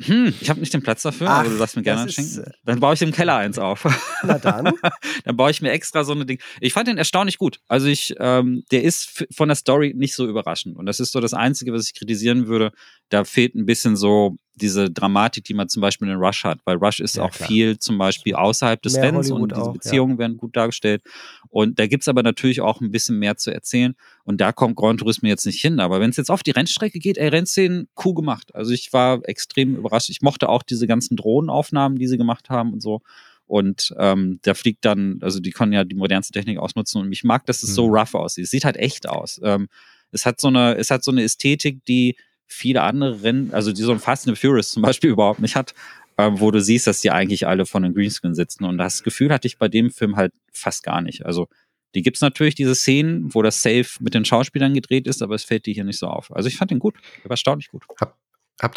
Hm, 0.00 0.32
ich 0.40 0.48
habe 0.48 0.60
nicht 0.60 0.72
den 0.72 0.82
Platz 0.82 1.02
dafür, 1.02 1.26
Ach, 1.28 1.40
aber 1.40 1.48
du 1.48 1.58
darfst 1.58 1.74
mir 1.74 1.82
gerne 1.82 2.04
das 2.04 2.14
schenken. 2.14 2.44
äh, 2.44 2.50
Dann 2.64 2.78
baue 2.78 2.94
ich 2.94 3.02
im 3.02 3.10
Keller 3.10 3.34
eins 3.36 3.58
auf. 3.58 3.84
Na 4.22 4.38
dann. 4.38 4.70
dann 5.24 5.36
baue 5.36 5.50
ich 5.50 5.60
mir 5.60 5.72
extra 5.72 6.04
so 6.04 6.12
eine 6.12 6.24
Ding. 6.24 6.40
Ich 6.60 6.72
fand 6.72 6.86
den 6.86 6.98
erstaunlich 6.98 7.36
gut. 7.36 7.58
Also 7.66 7.88
ich, 7.88 8.14
ähm, 8.20 8.62
der 8.70 8.84
ist 8.84 9.24
von 9.34 9.48
der 9.48 9.56
Story 9.56 9.94
nicht 9.96 10.14
so 10.14 10.28
überraschend. 10.28 10.76
Und 10.76 10.86
das 10.86 11.00
ist 11.00 11.10
so 11.10 11.18
das 11.18 11.34
Einzige, 11.34 11.72
was 11.72 11.86
ich 11.86 11.94
kritisieren 11.94 12.46
würde. 12.46 12.70
Da 13.08 13.24
fehlt 13.24 13.56
ein 13.56 13.66
bisschen 13.66 13.96
so 13.96 14.36
diese 14.58 14.90
Dramatik, 14.90 15.44
die 15.44 15.54
man 15.54 15.68
zum 15.68 15.80
Beispiel 15.80 16.08
in 16.08 16.14
Rush 16.16 16.44
hat. 16.44 16.58
Weil 16.64 16.76
Rush 16.76 17.00
ist 17.00 17.16
Ja, 17.16 17.24
auch 17.24 17.30
klar. 17.30 17.48
viel 17.48 17.78
zum 17.78 17.96
Beispiel 17.96 18.34
außerhalb 18.34 18.82
des 18.82 18.94
Mehr 18.94 19.04
Fans 19.04 19.30
Hollywood 19.30 19.40
und 19.42 19.52
diese 19.52 19.62
auch, 19.62 19.66
ja. 19.68 19.72
Beziehungen 19.72 20.18
werden 20.18 20.36
gut 20.36 20.56
dargestellt. 20.56 21.02
Und 21.48 21.78
da 21.78 21.86
gibt's 21.86 22.08
aber 22.08 22.22
natürlich 22.22 22.60
auch 22.60 22.80
ein 22.80 22.90
bisschen 22.90 23.18
mehr 23.18 23.36
zu 23.36 23.50
erzählen. 23.50 23.94
Und 24.24 24.40
da 24.40 24.52
kommt 24.52 24.76
Gran 24.76 24.98
Turismo 24.98 25.28
jetzt 25.28 25.46
nicht 25.46 25.60
hin. 25.60 25.80
Aber 25.80 26.00
wenn 26.00 26.10
es 26.10 26.16
jetzt 26.16 26.30
auf 26.30 26.42
die 26.42 26.50
Rennstrecke 26.50 26.98
geht, 26.98 27.16
ey, 27.16 27.28
Rennszenen 27.28 27.88
cool 28.04 28.14
gemacht. 28.14 28.54
Also 28.54 28.72
ich 28.72 28.92
war 28.92 29.20
extrem 29.28 29.76
überrascht. 29.76 30.10
Ich 30.10 30.20
mochte 30.22 30.48
auch 30.48 30.62
diese 30.62 30.86
ganzen 30.86 31.16
Drohnenaufnahmen, 31.16 31.98
die 31.98 32.06
sie 32.06 32.18
gemacht 32.18 32.50
haben 32.50 32.72
und 32.72 32.80
so. 32.82 33.00
Und 33.46 33.94
ähm, 33.98 34.40
da 34.42 34.52
fliegt 34.52 34.84
dann, 34.84 35.20
also 35.22 35.40
die 35.40 35.52
können 35.52 35.72
ja 35.72 35.84
die 35.84 35.94
modernste 35.96 36.34
Technik 36.34 36.58
ausnutzen 36.58 37.00
und 37.00 37.10
ich 37.12 37.24
mag, 37.24 37.46
dass 37.46 37.62
es 37.62 37.74
so 37.74 37.86
Mhm. 37.88 37.94
rough 37.94 38.14
aussieht. 38.14 38.44
Es 38.44 38.50
sieht 38.50 38.66
halt 38.66 38.76
echt 38.76 39.08
aus. 39.08 39.40
Ähm, 39.42 39.68
es 40.12 40.26
hat 40.26 40.38
so 40.40 40.48
eine, 40.48 40.76
es 40.76 40.90
hat 40.90 41.02
so 41.02 41.10
eine 41.10 41.22
Ästhetik, 41.22 41.82
die 41.86 42.16
viele 42.48 42.82
andere 42.82 43.22
Rennen, 43.22 43.52
also 43.52 43.72
die 43.72 43.82
so 43.82 43.92
ein 43.92 44.00
Fast 44.00 44.26
and 44.26 44.38
Furious 44.38 44.72
zum 44.72 44.82
Beispiel 44.82 45.10
überhaupt 45.12 45.40
nicht 45.40 45.54
hat, 45.54 45.74
ähm, 46.16 46.40
wo 46.40 46.50
du 46.50 46.60
siehst, 46.60 46.86
dass 46.86 47.00
die 47.00 47.10
eigentlich 47.10 47.46
alle 47.46 47.66
von 47.66 47.84
einem 47.84 47.94
Greenscreen 47.94 48.34
sitzen. 48.34 48.64
Und 48.64 48.78
das 48.78 49.02
Gefühl 49.02 49.32
hatte 49.32 49.46
ich 49.46 49.58
bei 49.58 49.68
dem 49.68 49.90
Film 49.90 50.16
halt 50.16 50.32
fast 50.52 50.82
gar 50.82 51.00
nicht. 51.00 51.24
Also 51.24 51.48
die 51.94 52.02
gibt's 52.02 52.20
natürlich, 52.20 52.54
diese 52.54 52.74
Szenen, 52.74 53.34
wo 53.34 53.42
das 53.42 53.62
Safe 53.62 53.86
mit 54.00 54.14
den 54.14 54.24
Schauspielern 54.24 54.74
gedreht 54.74 55.06
ist, 55.06 55.22
aber 55.22 55.34
es 55.34 55.44
fällt 55.44 55.66
dir 55.66 55.74
hier 55.74 55.84
nicht 55.84 55.98
so 55.98 56.08
auf. 56.08 56.34
Also 56.34 56.48
ich 56.48 56.56
fand 56.56 56.70
den 56.70 56.78
gut. 56.78 56.96
Der 57.18 57.24
war 57.24 57.32
erstaunlich 57.32 57.68
gut. 57.68 57.84
Habt 58.00 58.16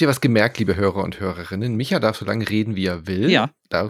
ihr 0.01 0.07
was 0.07 0.21
gemerkt, 0.21 0.59
liebe 0.59 0.75
Hörer 0.75 1.03
und 1.03 1.19
Hörerinnen? 1.19 1.75
Micha 1.75 1.99
darf 1.99 2.15
so 2.17 2.25
lange 2.25 2.47
reden, 2.47 2.75
wie 2.75 2.85
er 2.85 3.07
will. 3.07 3.31
Ja. 3.31 3.49
Da 3.69 3.89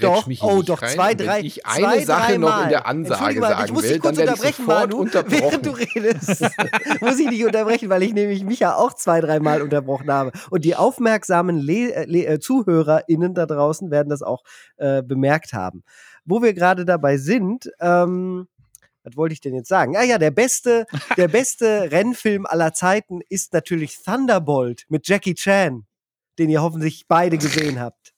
Doch, 0.00 0.26
mich 0.26 0.42
oh 0.42 0.58
nicht 0.58 0.68
doch, 0.68 0.82
rein. 0.82 0.90
zwei, 0.90 1.12
Und 1.12 1.18
wenn 1.18 1.26
drei, 1.26 1.40
ich 1.40 1.62
zwei, 1.62 1.86
eine 1.88 2.04
Sache 2.04 2.32
drei 2.32 2.38
noch 2.38 2.48
Mal. 2.50 2.62
in 2.64 2.68
der 2.68 2.86
Ansage 2.86 3.40
mal, 3.40 3.48
sagen 3.48 3.64
ich 3.64 3.72
muss 3.72 3.82
will, 3.82 3.92
dich 3.92 4.00
kurz 4.00 4.16
dann 4.16 4.26
werde 4.28 4.32
ich 4.34 4.58
unterbrechen, 4.58 4.64
sofort 4.66 4.90
Manu, 4.90 4.96
unterbrochen. 5.00 5.42
während 5.42 5.66
du 5.66 5.70
redest. 5.70 6.46
muss 7.00 7.18
ich 7.18 7.28
dich 7.28 7.44
unterbrechen, 7.44 7.88
weil 7.88 8.02
ich 8.04 8.12
nämlich 8.12 8.44
Micha 8.44 8.74
auch 8.76 8.92
zwei, 8.92 9.20
dreimal 9.20 9.62
unterbrochen 9.62 10.12
habe. 10.12 10.30
Und 10.50 10.64
die 10.64 10.76
aufmerksamen 10.76 11.58
Le 11.58 11.92
äh, 11.92 12.04
Le 12.04 12.26
äh, 12.26 12.38
ZuhörerInnen 12.38 13.34
da 13.34 13.46
draußen 13.46 13.90
werden 13.90 14.10
das 14.10 14.22
auch 14.22 14.44
äh, 14.76 15.02
bemerkt 15.02 15.54
haben. 15.54 15.82
Wo 16.24 16.40
wir 16.40 16.54
gerade 16.54 16.84
dabei 16.84 17.16
sind, 17.16 17.68
ähm, 17.80 18.46
was 19.04 19.16
wollte 19.16 19.32
ich 19.32 19.40
denn 19.40 19.54
jetzt 19.54 19.68
sagen? 19.68 19.96
Ah 19.96 20.04
ja, 20.04 20.18
der 20.18 20.30
beste, 20.30 20.86
der 21.16 21.28
beste 21.28 21.90
Rennfilm 21.90 22.46
aller 22.46 22.72
Zeiten 22.72 23.20
ist 23.28 23.52
natürlich 23.52 24.02
Thunderbolt 24.02 24.84
mit 24.88 25.08
Jackie 25.08 25.34
Chan, 25.34 25.86
den 26.38 26.50
ihr 26.50 26.62
hoffentlich 26.62 27.06
beide 27.08 27.38
gesehen 27.38 27.80
habt. 27.80 28.12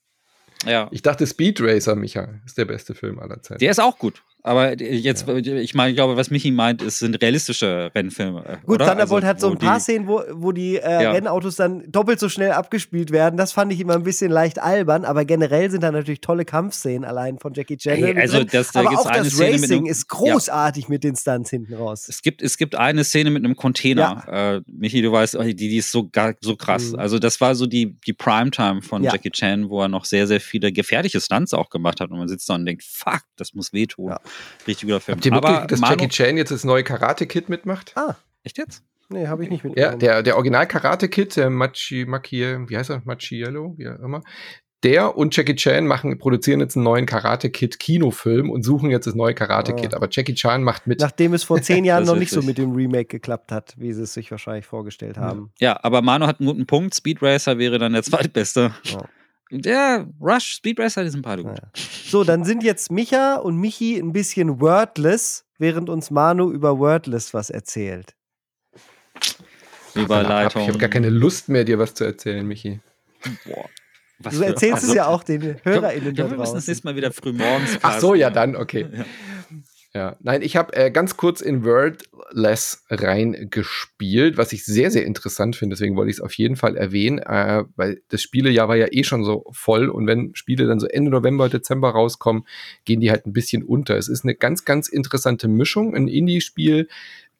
Ja. 0.64 0.88
Ich 0.92 1.02
dachte, 1.02 1.26
Speed 1.26 1.60
Racer, 1.60 1.94
Micha, 1.94 2.40
ist 2.46 2.56
der 2.56 2.64
beste 2.64 2.94
Film 2.94 3.18
aller 3.18 3.42
Zeiten. 3.42 3.58
Der 3.58 3.70
ist 3.70 3.80
auch 3.80 3.98
gut. 3.98 4.22
Aber 4.46 4.78
jetzt, 4.78 5.26
ich 5.26 5.74
meine, 5.74 5.88
ich 5.90 5.96
glaube, 5.96 6.18
was 6.18 6.30
Michi 6.30 6.50
meint, 6.50 6.82
ist, 6.82 6.98
sind 6.98 7.20
realistische 7.22 7.90
Rennfilme. 7.94 8.58
Gut, 8.66 8.74
oder? 8.76 8.88
Thunderbolt 8.90 9.24
Also, 9.24 9.26
hat 9.26 9.40
so 9.40 9.50
ein 9.52 9.56
paar 9.58 9.76
die- 9.76 9.80
Szenen, 9.82 10.06
wo, 10.06 10.22
wo 10.32 10.52
die 10.52 10.76
äh, 10.76 11.02
Ja. 11.02 11.12
Rennautos 11.12 11.56
dann 11.56 11.90
doppelt 11.90 12.20
so 12.20 12.28
schnell 12.28 12.52
abgespielt 12.52 13.10
werden. 13.10 13.38
Das 13.38 13.52
fand 13.52 13.72
ich 13.72 13.80
immer 13.80 13.94
ein 13.94 14.02
bisschen 14.02 14.30
leicht 14.30 14.58
albern, 14.60 15.06
aber 15.06 15.24
generell 15.24 15.70
sind 15.70 15.82
da 15.82 15.90
natürlich 15.90 16.20
tolle 16.20 16.44
Kampfszenen 16.44 17.06
allein 17.06 17.38
von 17.38 17.54
Jackie 17.54 17.78
Chan. 17.78 17.94
Ey, 17.94 18.12
mit 18.12 18.18
also 18.18 18.44
das- 18.44 18.70
da 18.72 18.80
aber 18.80 18.90
auch 19.00 19.06
eine 19.06 19.24
das 19.24 19.32
Szene 19.32 19.52
Racing 19.54 19.78
einem- 19.78 19.86
ist 19.86 20.08
großartig 20.08 20.88
mit 20.90 21.04
den 21.04 21.16
Stunts 21.16 21.48
hinten 21.48 21.72
raus. 21.72 22.06
Es 22.10 22.20
gibt, 22.20 22.42
es 22.42 22.58
gibt 22.58 22.74
eine 22.74 23.02
Szene 23.02 23.30
mit 23.30 23.42
einem 23.46 23.56
Container. 23.56 24.24
Äh, 24.30 24.60
Michi, 24.66 25.00
du 25.00 25.10
weißt, 25.10 25.38
die, 25.42 25.54
die 25.54 25.78
ist 25.78 25.90
so, 25.90 26.06
gar, 26.10 26.34
so 26.42 26.54
krass. 26.54 26.92
Mhm. 26.92 26.98
Also, 26.98 27.18
das 27.18 27.40
war 27.40 27.54
so 27.54 27.64
die, 27.64 27.96
die 28.06 28.12
Primetime 28.12 28.82
von 28.82 29.02
Ja. 29.04 29.12
Jackie 29.12 29.30
Chan, 29.30 29.70
wo 29.70 29.80
er 29.80 29.88
noch 29.88 30.04
sehr, 30.04 30.26
sehr 30.26 30.40
viele 30.42 30.70
gefährliche 30.70 31.18
Stunts 31.22 31.54
auch 31.54 31.70
gemacht 31.70 32.00
hat. 32.02 32.10
Und 32.10 32.18
man 32.18 32.28
sitzt 32.28 32.46
da 32.50 32.56
und 32.56 32.66
denkt, 32.66 32.82
fuck, 32.84 33.22
das 33.36 33.54
muss 33.54 33.72
wehtun. 33.72 34.10
Ja. 34.10 34.20
Richtig 34.66 34.88
guter 34.88 35.00
Film. 35.00 35.16
Habt 35.16 35.26
ihr 35.26 35.32
mitgekriegt, 35.32 35.70
dass 35.72 35.80
Manu, 35.80 35.92
Jackie 35.94 36.08
Chan 36.08 36.36
jetzt 36.36 36.50
das 36.50 36.64
neue 36.64 36.84
Karate 36.84 37.26
Kid 37.26 37.48
mitmacht? 37.48 37.92
Ah, 37.96 38.16
echt 38.42 38.58
jetzt? 38.58 38.82
nee, 39.10 39.26
habe 39.28 39.44
ich 39.44 39.50
nicht 39.50 39.62
Ja, 39.64 39.68
mitbekommen. 39.70 39.98
der, 40.00 40.22
der 40.22 40.34
Original 40.36 40.66
Karate 40.66 41.08
Kid, 41.08 41.36
der 41.36 41.50
Machi, 41.50 42.04
Maki, 42.06 42.68
wie 42.68 42.76
heißt 42.76 42.90
er? 42.90 43.02
Machiello, 43.04 43.74
wie 43.76 43.88
auch 43.88 43.98
immer. 44.00 44.22
Der 44.82 45.16
und 45.16 45.34
Jackie 45.34 45.54
Chan 45.54 45.86
machen, 45.86 46.18
produzieren 46.18 46.60
jetzt 46.60 46.76
einen 46.76 46.84
neuen 46.84 47.06
Karate 47.06 47.48
Kid 47.48 47.78
Kinofilm 47.78 48.50
und 48.50 48.64
suchen 48.64 48.90
jetzt 48.90 49.06
das 49.06 49.14
neue 49.14 49.34
Karate 49.34 49.72
Ah. 49.72 49.76
Kid. 49.76 49.94
Aber 49.94 50.08
Jackie 50.10 50.34
Chan 50.34 50.62
macht 50.62 50.86
mit. 50.86 51.00
Nachdem 51.00 51.32
es 51.32 51.42
vor 51.42 51.62
zehn 51.62 51.84
Jahren 51.86 52.04
noch 52.04 52.16
nicht 52.16 52.30
so 52.30 52.42
mit 52.42 52.58
dem 52.58 52.72
Remake 52.72 53.06
geklappt 53.06 53.50
hat, 53.50 53.74
wie 53.78 53.94
sie 53.94 54.02
es 54.02 54.12
sich 54.12 54.30
wahrscheinlich 54.30 54.66
vorgestellt 54.66 55.16
haben. 55.16 55.50
Ja, 55.58 55.78
aber 55.82 56.02
Manu 56.02 56.26
hat 56.26 56.40
einen 56.40 56.48
guten 56.48 56.66
Punkt. 56.66 56.94
Speed 56.94 57.22
Racer 57.22 57.56
wäre 57.58 57.78
dann 57.78 57.94
der 57.94 58.02
zweitbeste. 58.02 58.74
Ja. 58.84 59.04
Der 59.50 60.06
Rush, 60.20 60.54
Speed 60.54 60.80
Racer, 60.80 61.04
die 61.04 61.10
sind 61.10 61.22
beide 61.22 61.42
gut. 61.42 61.58
Ja. 61.58 61.68
So, 62.06 62.24
dann 62.24 62.44
sind 62.44 62.62
jetzt 62.62 62.90
Micha 62.90 63.36
und 63.36 63.56
Michi 63.56 63.98
ein 63.98 64.12
bisschen 64.12 64.60
wordless, 64.60 65.44
während 65.58 65.88
uns 65.90 66.10
Manu 66.10 66.50
über 66.50 66.78
Wordless 66.78 67.34
was 67.34 67.50
erzählt. 67.50 68.14
Überleitung. 69.94 70.62
Ich 70.62 70.68
habe 70.68 70.78
gar 70.78 70.88
keine 70.88 71.10
Lust 71.10 71.48
mehr, 71.48 71.64
dir 71.64 71.78
was 71.78 71.94
zu 71.94 72.04
erzählen, 72.04 72.46
Michi. 72.46 72.80
Boah. 73.46 73.68
Was 74.18 74.34
Du 74.34 74.42
erzählst 74.42 74.76
also- 74.76 74.88
es 74.88 74.94
ja 74.94 75.06
auch 75.06 75.22
den 75.22 75.56
HörerInnen 75.62 76.08
ich 76.10 76.14
da 76.14 76.22
glaub, 76.22 76.30
wir 76.30 76.38
müssen 76.38 76.54
das 76.54 76.66
nächste 76.66 76.86
Mal 76.86 76.96
wieder 76.96 77.12
früh 77.12 77.32
morgens 77.32 77.78
Ach 77.82 77.98
so, 78.00 78.08
casten. 78.08 78.20
ja, 78.20 78.30
dann, 78.30 78.56
okay. 78.56 78.86
Ja. 78.92 79.04
Ja, 79.96 80.16
nein, 80.20 80.42
ich 80.42 80.56
habe 80.56 80.74
äh, 80.74 80.90
ganz 80.90 81.16
kurz 81.16 81.40
in 81.40 81.64
Wordless 81.64 82.84
reingespielt, 82.90 84.36
was 84.36 84.52
ich 84.52 84.64
sehr, 84.64 84.90
sehr 84.90 85.06
interessant 85.06 85.54
finde. 85.54 85.76
Deswegen 85.76 85.94
wollte 85.94 86.10
ich 86.10 86.16
es 86.16 86.20
auf 86.20 86.34
jeden 86.34 86.56
Fall 86.56 86.76
erwähnen, 86.76 87.18
äh, 87.20 87.62
weil 87.76 88.02
das 88.08 88.20
Spielejahr 88.20 88.66
war 88.66 88.74
ja 88.74 88.88
eh 88.90 89.04
schon 89.04 89.22
so 89.22 89.44
voll 89.52 89.88
und 89.88 90.08
wenn 90.08 90.34
Spiele 90.34 90.66
dann 90.66 90.80
so 90.80 90.88
Ende 90.88 91.12
November, 91.12 91.48
Dezember 91.48 91.90
rauskommen, 91.90 92.44
gehen 92.84 93.00
die 93.00 93.12
halt 93.12 93.24
ein 93.24 93.32
bisschen 93.32 93.62
unter. 93.62 93.96
Es 93.96 94.08
ist 94.08 94.24
eine 94.24 94.34
ganz, 94.34 94.64
ganz 94.64 94.88
interessante 94.88 95.46
Mischung, 95.46 95.94
ein 95.94 96.08
Indie-Spiel. 96.08 96.88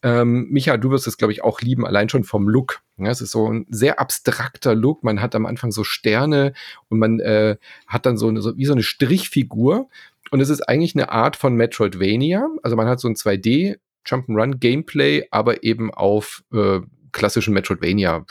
Ähm, 0.04 0.46
Micha, 0.50 0.76
du 0.76 0.90
wirst 0.90 1.08
es, 1.08 1.16
glaube 1.16 1.32
ich, 1.32 1.42
auch 1.42 1.60
lieben, 1.60 1.84
allein 1.84 2.08
schon 2.08 2.22
vom 2.22 2.48
Look. 2.48 2.82
Ja, 2.98 3.10
es 3.10 3.20
ist 3.20 3.32
so 3.32 3.50
ein 3.50 3.66
sehr 3.70 3.98
abstrakter 3.98 4.76
Look. 4.76 5.02
Man 5.02 5.20
hat 5.20 5.34
am 5.34 5.46
Anfang 5.46 5.72
so 5.72 5.82
Sterne 5.82 6.52
und 6.88 7.00
man 7.00 7.18
äh, 7.18 7.56
hat 7.88 8.06
dann 8.06 8.16
so, 8.16 8.28
eine, 8.28 8.42
so 8.42 8.56
wie 8.56 8.66
so 8.66 8.74
eine 8.74 8.84
Strichfigur. 8.84 9.88
Und 10.34 10.40
es 10.40 10.50
ist 10.50 10.68
eigentlich 10.68 10.96
eine 10.96 11.12
Art 11.12 11.36
von 11.36 11.54
Metroidvania. 11.54 12.48
Also 12.64 12.74
man 12.74 12.88
hat 12.88 12.98
so 12.98 13.06
ein 13.06 13.14
2D 13.14 13.76
Jump'n'Run 14.04 14.58
Gameplay, 14.58 15.28
aber 15.30 15.62
eben 15.62 15.94
auf 15.94 16.42
äh, 16.52 16.80
klassischen 17.12 17.54
Metroidvania 17.54 18.26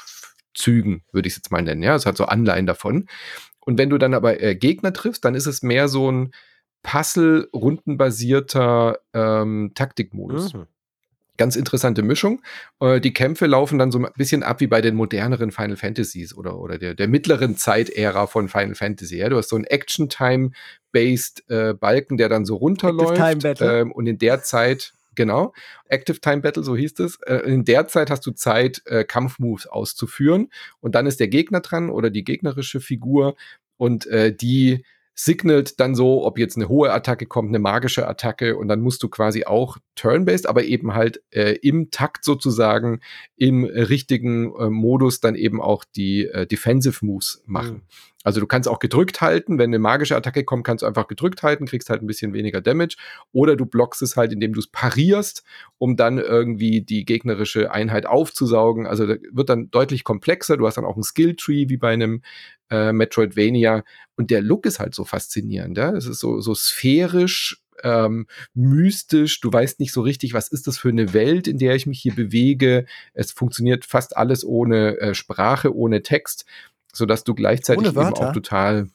Zügen, 0.54 1.06
würde 1.14 1.30
ich 1.30 1.32
es 1.32 1.38
jetzt 1.38 1.54
mal 1.54 1.62
nennen. 1.62 1.82
Ja, 1.82 1.96
es 1.96 2.06
hat 2.06 2.18
so 2.18 2.26
Anleihen 2.26 2.66
davon. 2.66 3.08
Und 3.62 3.78
wenn 3.78 3.90
du 3.90 3.98
dann 3.98 4.14
aber 4.14 4.44
äh, 4.44 4.54
Gegner 4.54 4.92
triffst, 4.92 5.24
dann 5.24 5.34
ist 5.34 5.46
es 5.46 5.64
mehr 5.64 5.88
so 5.88 6.12
ein 6.12 6.34
Puzzle-rundenbasierter 6.82 9.00
ähm, 9.14 9.72
Taktikmodus. 9.74 10.56
Mhm. 10.56 10.68
Ganz 11.38 11.56
interessante 11.56 12.04
Mischung. 12.04 12.44
Äh, 12.80 13.02
die 13.02 13.14
Kämpfe 13.14 13.48
laufen 13.48 13.80
dann 13.80 13.92
so 13.92 13.98
ein 13.98 14.08
bisschen 14.16 14.44
ab 14.44 14.60
wie 14.60 14.68
bei 14.68 14.82
den 14.82 14.96
moderneren 14.96 15.52
Final 15.52 15.78
Fantasies 15.78 16.36
oder, 16.36 16.60
oder 16.60 16.78
der, 16.78 16.94
der 16.94 17.08
mittleren 17.08 17.58
Zeitära 17.58 18.28
von 18.28 18.50
Final 18.50 18.76
Fantasy. 18.76 19.18
Ja? 19.18 19.30
Du 19.30 19.38
hast 19.38 19.50
so 19.50 19.56
einen 19.56 19.66
Action-Time-based 19.66 21.50
äh, 21.50 21.74
Balken, 21.74 22.18
der 22.18 22.30
dann 22.30 22.46
so 22.46 22.56
runterläuft. 22.56 23.62
Ähm, 23.62 23.92
und 23.92 24.06
in 24.06 24.20
der 24.20 24.44
Zeit, 24.44 24.94
genau, 25.16 25.54
Active 25.88 26.20
Time 26.20 26.42
Battle, 26.42 26.64
so 26.64 26.76
hieß 26.76 27.00
es. 27.00 27.20
Äh, 27.22 27.38
in 27.38 27.66
der 27.66 27.88
Zeit 27.88 28.12
hast 28.12 28.26
du 28.28 28.32
Zeit, 28.32 28.84
äh, 28.86 29.04
Kampfmoves 29.04 29.66
auszuführen. 29.66 30.50
Und 30.82 30.94
dann 30.94 31.08
ist 31.08 31.20
der 31.20 31.30
Gegner 31.30 31.62
dran 31.62 31.90
oder 31.90 32.12
die 32.12 32.24
gegnerische 32.24 32.80
Figur 32.80 33.36
und 33.78 34.06
äh, 34.06 34.36
die 34.36 34.86
signalt 35.16 35.80
dann 35.80 35.96
so, 35.96 36.26
ob 36.26 36.40
jetzt 36.40 36.56
eine 36.56 36.70
hohe 36.70 36.92
Attacke 36.92 37.26
kommt, 37.26 37.50
eine 37.50 37.60
magische 37.60 38.08
Attacke 38.08 38.58
und 38.58 38.68
dann 38.68 38.82
musst 38.82 39.04
du 39.04 39.10
quasi 39.10 39.46
auch 39.46 39.78
turn-based, 39.96 40.48
aber 40.48 40.64
eben 40.64 40.94
halt 40.94 41.22
äh, 41.32 41.58
im 41.62 41.92
Takt 41.92 42.24
sozusagen 42.24 43.00
im 43.36 43.64
richtigen 43.64 44.56
äh, 44.56 44.70
Modus 44.70 45.20
dann 45.20 45.36
eben 45.36 45.62
auch 45.62 45.84
die 45.84 46.26
äh, 46.26 46.48
Defensive 46.48 47.06
Moves 47.06 47.44
machen. 47.46 47.76
Mhm. 47.76 47.82
Also 48.24 48.40
du 48.40 48.48
kannst 48.48 48.68
auch 48.70 48.80
gedrückt 48.80 49.22
halten, 49.22 49.58
wenn 49.60 49.70
eine 49.70 49.80
magische 49.80 50.16
Attacke 50.16 50.44
kommt, 50.44 50.66
kannst 50.66 50.82
du 50.82 50.88
einfach 50.88 51.08
gedrückt 51.08 51.44
halten, 51.44 51.66
kriegst 51.66 51.90
halt 51.90 52.02
ein 52.02 52.08
bisschen 52.08 52.34
weniger 52.34 52.62
Damage 52.62 52.96
oder 53.32 53.56
du 53.56 53.66
blockst 53.66 54.02
es 54.02 54.16
halt, 54.16 54.32
indem 54.32 54.54
du 54.54 54.60
es 54.60 54.68
parierst, 54.68 55.44
um 55.78 55.96
dann 55.96 56.18
irgendwie 56.18 56.82
die 56.82 57.06
gegnerische 57.06 57.72
Einheit 57.72 58.06
aufzusaugen. 58.06 58.88
Also 58.88 59.08
wird 59.08 59.50
dann 59.50 59.70
deutlich 59.70 60.04
komplexer, 60.04 60.58
du 60.58 60.66
hast 60.66 60.78
dann 60.78 60.86
auch 60.86 60.98
ein 60.98 61.04
Skill 61.04 61.36
Tree 61.36 61.70
wie 61.70 61.78
bei 61.78 61.94
einem 61.94 62.22
äh, 62.70 62.94
Metroidvania 62.94 63.84
und 64.16 64.32
der 64.32 64.42
Look 64.42 64.66
ist 64.66 64.80
halt 64.80 64.96
so 64.96 65.04
faszinierend, 65.04 65.78
ja? 65.78 65.92
Es 65.92 66.06
ist 66.06 66.20
so 66.20 66.40
so 66.40 66.56
sphärisch 66.56 67.64
ähm, 67.84 68.28
mystisch. 68.54 69.40
Du 69.42 69.52
weißt 69.52 69.80
nicht 69.80 69.92
so 69.92 70.02
richtig, 70.02 70.34
was 70.34 70.48
ist 70.48 70.68
das 70.68 70.78
für 70.78 70.90
eine 70.90 71.14
Welt, 71.14 71.48
in 71.48 71.58
der 71.58 71.76
ich 71.76 71.86
mich 71.86 72.00
hier 72.00 72.16
bewege. 72.16 72.86
Es 73.14 73.32
funktioniert 73.32 73.86
fast 73.86 74.16
alles 74.18 74.46
ohne 74.46 75.00
äh, 75.00 75.14
Sprache, 75.14 75.76
ohne 75.76 76.02
Text 76.02 76.46
sodass 76.94 77.24
du 77.24 77.34
gleichzeitig 77.34 77.88
eben 77.88 77.98
auch 77.98 78.32
total, 78.32 78.88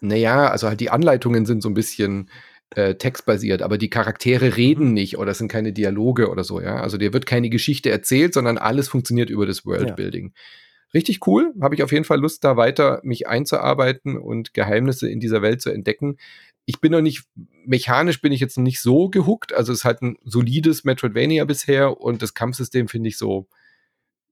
naja, 0.00 0.48
also 0.48 0.66
halt 0.66 0.80
die 0.80 0.90
Anleitungen 0.90 1.46
sind 1.46 1.62
so 1.62 1.68
ein 1.68 1.74
bisschen 1.74 2.30
äh, 2.74 2.94
textbasiert, 2.94 3.62
aber 3.62 3.78
die 3.78 3.90
Charaktere 3.90 4.56
reden 4.56 4.88
mhm. 4.88 4.94
nicht 4.94 5.18
oder 5.18 5.32
es 5.32 5.38
sind 5.38 5.48
keine 5.48 5.72
Dialoge 5.72 6.30
oder 6.30 6.42
so, 6.42 6.60
ja. 6.60 6.80
Also 6.80 6.96
dir 6.96 7.12
wird 7.12 7.26
keine 7.26 7.50
Geschichte 7.50 7.90
erzählt, 7.90 8.34
sondern 8.34 8.58
alles 8.58 8.88
funktioniert 8.88 9.30
über 9.30 9.46
das 9.46 9.66
Worldbuilding. 9.66 10.32
Ja. 10.34 10.42
Richtig 10.94 11.26
cool, 11.26 11.54
habe 11.60 11.74
ich 11.74 11.82
auf 11.82 11.92
jeden 11.92 12.04
Fall 12.04 12.20
Lust, 12.20 12.42
da 12.42 12.56
weiter 12.56 13.00
mich 13.04 13.28
einzuarbeiten 13.28 14.16
und 14.16 14.54
Geheimnisse 14.54 15.08
in 15.08 15.20
dieser 15.20 15.42
Welt 15.42 15.60
zu 15.60 15.70
entdecken. 15.70 16.16
Ich 16.64 16.80
bin 16.80 16.92
noch 16.92 17.00
nicht, 17.00 17.24
mechanisch 17.64 18.20
bin 18.20 18.32
ich 18.32 18.40
jetzt 18.40 18.56
noch 18.56 18.64
nicht 18.64 18.80
so 18.80 19.08
gehuckt, 19.08 19.52
also 19.52 19.72
es 19.72 19.80
ist 19.80 19.84
halt 19.84 20.02
ein 20.02 20.16
solides 20.24 20.84
Metroidvania 20.84 21.44
bisher 21.44 22.00
und 22.00 22.22
das 22.22 22.34
Kampfsystem 22.34 22.88
finde 22.88 23.08
ich 23.08 23.18
so, 23.18 23.46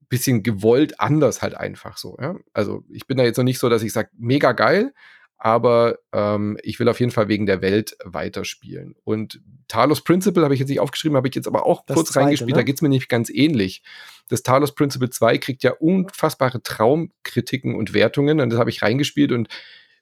bisschen 0.09 0.42
gewollt 0.42 1.01
anders 1.01 1.42
halt 1.42 1.55
einfach 1.55 1.97
so. 1.99 2.16
Ja? 2.21 2.37
Also 2.53 2.85
ich 2.90 3.07
bin 3.07 3.16
da 3.16 3.25
jetzt 3.25 3.37
noch 3.37 3.44
nicht 3.44 3.59
so, 3.59 3.68
dass 3.68 3.83
ich 3.83 3.92
sage, 3.92 4.11
mega 4.16 4.53
geil, 4.53 4.92
aber 5.38 5.99
ähm, 6.12 6.59
ich 6.62 6.81
will 6.81 6.88
auf 6.88 6.99
jeden 6.99 7.12
Fall 7.12 7.29
wegen 7.29 7.47
der 7.47 7.62
Welt 7.62 7.97
weiterspielen. 8.05 8.97
Und 9.05 9.40
Talos 9.68 10.03
Principle 10.03 10.42
habe 10.42 10.55
ich 10.55 10.61
jetzt 10.61 10.68
nicht 10.68 10.81
aufgeschrieben, 10.81 11.16
habe 11.16 11.29
ich 11.29 11.35
jetzt 11.35 11.47
aber 11.47 11.64
auch 11.64 11.85
das 11.87 11.94
kurz 11.94 12.09
zweite, 12.11 12.27
reingespielt, 12.27 12.51
ne? 12.51 12.57
da 12.57 12.62
geht's 12.62 12.83
mir 12.83 12.88
nämlich 12.88 13.09
ganz 13.09 13.31
ähnlich. 13.31 13.83
Das 14.29 14.42
Talos 14.42 14.75
Principle 14.75 15.11
2 15.11 15.38
kriegt 15.38 15.62
ja 15.62 15.73
unfassbare 15.73 16.62
Traumkritiken 16.62 17.75
und 17.77 17.94
Wertungen 17.94 18.40
und 18.40 18.51
das 18.51 18.59
habe 18.59 18.71
ich 18.71 18.83
reingespielt 18.83 19.31
und 19.31 19.49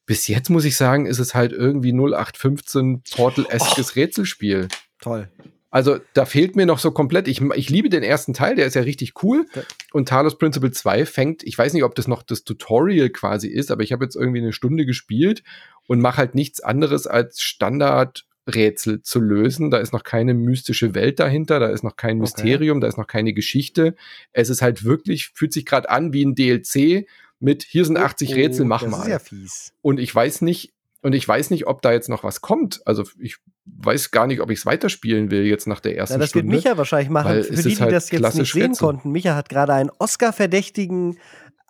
bis 0.07 0.29
jetzt 0.29 0.51
muss 0.51 0.65
ich 0.65 0.77
sagen, 0.77 1.05
ist 1.07 1.19
es 1.19 1.35
halt 1.35 1.53
irgendwie 1.53 1.93
0815 1.93 3.03
Portal-eskes 3.11 3.97
Rätselspiel. 3.97 4.69
Toll. 5.01 5.29
Also 5.77 5.99
da 6.15 6.25
fehlt 6.25 6.57
mir 6.57 6.65
noch 6.65 6.79
so 6.79 6.91
komplett. 6.91 7.29
Ich, 7.29 7.43
ich 7.55 7.69
liebe 7.69 7.91
den 7.91 8.03
ersten 8.03 8.33
Teil, 8.33 8.55
der 8.55 8.65
ist 8.65 8.73
ja 8.73 8.81
richtig 8.81 9.23
cool. 9.23 9.45
Und 9.93 10.09
Talos 10.09 10.39
Principle 10.39 10.71
2 10.71 11.05
fängt, 11.05 11.43
ich 11.43 11.59
weiß 11.59 11.75
nicht, 11.75 11.85
ob 11.85 11.95
das 11.95 12.09
noch 12.09 12.23
das 12.23 12.45
Tutorial 12.45 13.11
quasi 13.11 13.49
ist, 13.49 13.71
aber 13.71 13.83
ich 13.83 13.93
habe 13.93 14.03
jetzt 14.03 14.17
irgendwie 14.17 14.41
eine 14.41 14.55
Stunde 14.55 14.87
gespielt 14.87 15.43
und 15.87 16.01
mache 16.01 16.17
halt 16.17 16.35
nichts 16.35 16.61
anderes 16.61 17.07
als 17.07 17.43
Standardrätsel 17.43 19.03
zu 19.03 19.21
lösen. 19.21 19.71
Da 19.71 19.77
ist 19.77 19.93
noch 19.93 20.03
keine 20.03 20.33
mystische 20.33 20.95
Welt 20.95 21.21
dahinter, 21.21 21.61
da 21.61 21.67
ist 21.67 21.85
noch 21.85 21.97
kein 21.97 22.17
Mysterium, 22.17 22.79
okay. 22.79 22.81
da 22.81 22.89
ist 22.89 22.97
noch 22.97 23.07
keine 23.07 23.35
Geschichte. 23.35 23.97
Es 24.33 24.49
ist 24.49 24.63
halt 24.63 24.83
wirklich, 24.85 25.29
fühlt 25.35 25.53
sich 25.53 25.67
gerade 25.67 25.91
an 25.91 26.15
wie 26.15 26.25
ein 26.25 26.35
DLC 26.35 27.07
mit 27.39 27.65
hier 27.65 27.85
sind 27.85 27.99
80 27.99 28.31
oh, 28.31 28.35
Rätsel, 28.35 28.65
mach 28.65 28.81
das 28.81 28.91
mal. 28.91 29.03
Ist 29.03 29.09
ja 29.09 29.19
fies. 29.19 29.75
Und 29.83 30.01
ich 30.01 30.15
weiß 30.15 30.41
nicht, 30.41 30.73
und 31.03 31.13
ich 31.13 31.27
weiß 31.27 31.51
nicht, 31.51 31.67
ob 31.67 31.83
da 31.83 31.93
jetzt 31.93 32.09
noch 32.09 32.25
was 32.25 32.41
kommt. 32.41 32.81
Also 32.85 33.05
ich 33.19 33.37
weiß 33.67 34.11
gar 34.11 34.27
nicht, 34.27 34.41
ob 34.41 34.51
ich 34.51 34.61
es 34.61 34.67
weiterspielen 34.67 35.31
will 35.31 35.45
jetzt 35.45 35.67
nach 35.67 35.81
der 35.81 35.97
ersten 35.97 36.15
ja, 36.15 36.19
das 36.19 36.31
Stunde. 36.31 36.47
Das 36.47 36.55
wird 36.55 36.65
Micha 36.65 36.79
wahrscheinlich 36.79 37.11
machen. 37.11 37.43
Für 37.43 37.55
die, 37.55 37.63
die 37.63 37.81
halt 37.81 37.93
das 37.93 38.11
jetzt 38.11 38.35
nicht 38.35 38.53
sehen 38.53 38.63
Rätsel. 38.63 38.87
konnten. 38.87 39.13
Micha 39.13 39.35
hat 39.35 39.49
gerade 39.49 39.75
einen 39.75 39.91
Oscar-verdächtigen 39.99 41.19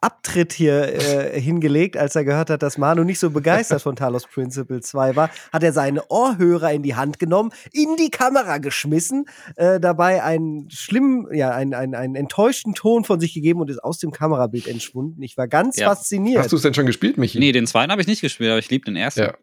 Abtritt 0.00 0.52
hier 0.52 0.94
äh, 0.94 1.40
hingelegt, 1.40 1.96
als 1.96 2.14
er 2.16 2.24
gehört 2.24 2.50
hat, 2.50 2.62
dass 2.62 2.76
Manu 2.76 3.02
nicht 3.02 3.18
so 3.18 3.30
begeistert 3.30 3.80
von 3.80 3.96
Talos 3.96 4.26
Principle 4.26 4.80
2 4.80 5.16
war, 5.16 5.30
hat 5.52 5.62
er 5.62 5.72
seine 5.72 6.06
Ohrhörer 6.08 6.72
in 6.72 6.82
die 6.82 6.94
Hand 6.94 7.18
genommen, 7.18 7.50
in 7.72 7.96
die 7.96 8.10
Kamera 8.10 8.58
geschmissen, 8.58 9.24
äh, 9.56 9.80
dabei 9.80 10.22
einen 10.22 10.70
schlimmen, 10.70 11.34
ja, 11.34 11.50
einen, 11.50 11.72
einen, 11.72 11.94
einen 11.94 12.14
enttäuschten 12.14 12.74
Ton 12.74 13.04
von 13.04 13.20
sich 13.20 13.32
gegeben 13.32 13.60
und 13.60 13.70
ist 13.70 13.82
aus 13.82 13.98
dem 13.98 14.10
Kamerabild 14.10 14.66
entschwunden. 14.66 15.22
Ich 15.22 15.38
war 15.38 15.48
ganz 15.48 15.76
ja. 15.76 15.88
fasziniert. 15.88 16.40
Hast 16.40 16.52
du 16.52 16.56
es 16.56 16.62
denn 16.62 16.74
schon 16.74 16.86
gespielt, 16.86 17.16
Michi? 17.16 17.38
Nee, 17.38 17.52
den 17.52 17.66
zweiten 17.66 17.90
habe 17.90 18.02
ich 18.02 18.06
nicht 18.06 18.20
gespielt, 18.20 18.50
aber 18.50 18.58
ich 18.58 18.70
liebe 18.70 18.84
den 18.84 18.96
ersten. 18.96 19.20
Ja. 19.20 19.34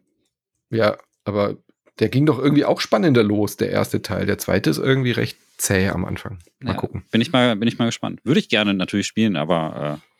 ja, 0.70 0.96
aber 1.24 1.56
der 1.98 2.08
ging 2.08 2.26
doch 2.26 2.38
irgendwie 2.38 2.64
auch 2.64 2.80
spannender 2.80 3.24
los, 3.24 3.56
der 3.56 3.70
erste 3.70 4.02
Teil. 4.02 4.26
Der 4.26 4.38
zweite 4.38 4.70
ist 4.70 4.78
irgendwie 4.78 5.12
recht 5.12 5.36
zäh 5.58 5.88
am 5.88 6.04
Anfang. 6.04 6.38
Mal 6.60 6.72
ja, 6.72 6.76
gucken. 6.76 7.04
Bin 7.10 7.20
ich 7.20 7.32
mal, 7.32 7.56
bin 7.56 7.68
ich 7.68 7.78
mal 7.78 7.86
gespannt. 7.86 8.20
Würde 8.24 8.40
ich 8.40 8.48
gerne 8.48 8.72
natürlich 8.72 9.06
spielen, 9.08 9.36
aber 9.36 10.00
äh 10.00 10.13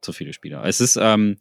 zu 0.00 0.12
viele 0.12 0.32
Spieler. 0.32 0.64
Es 0.64 0.80
ist, 0.80 0.98
ähm, 1.00 1.36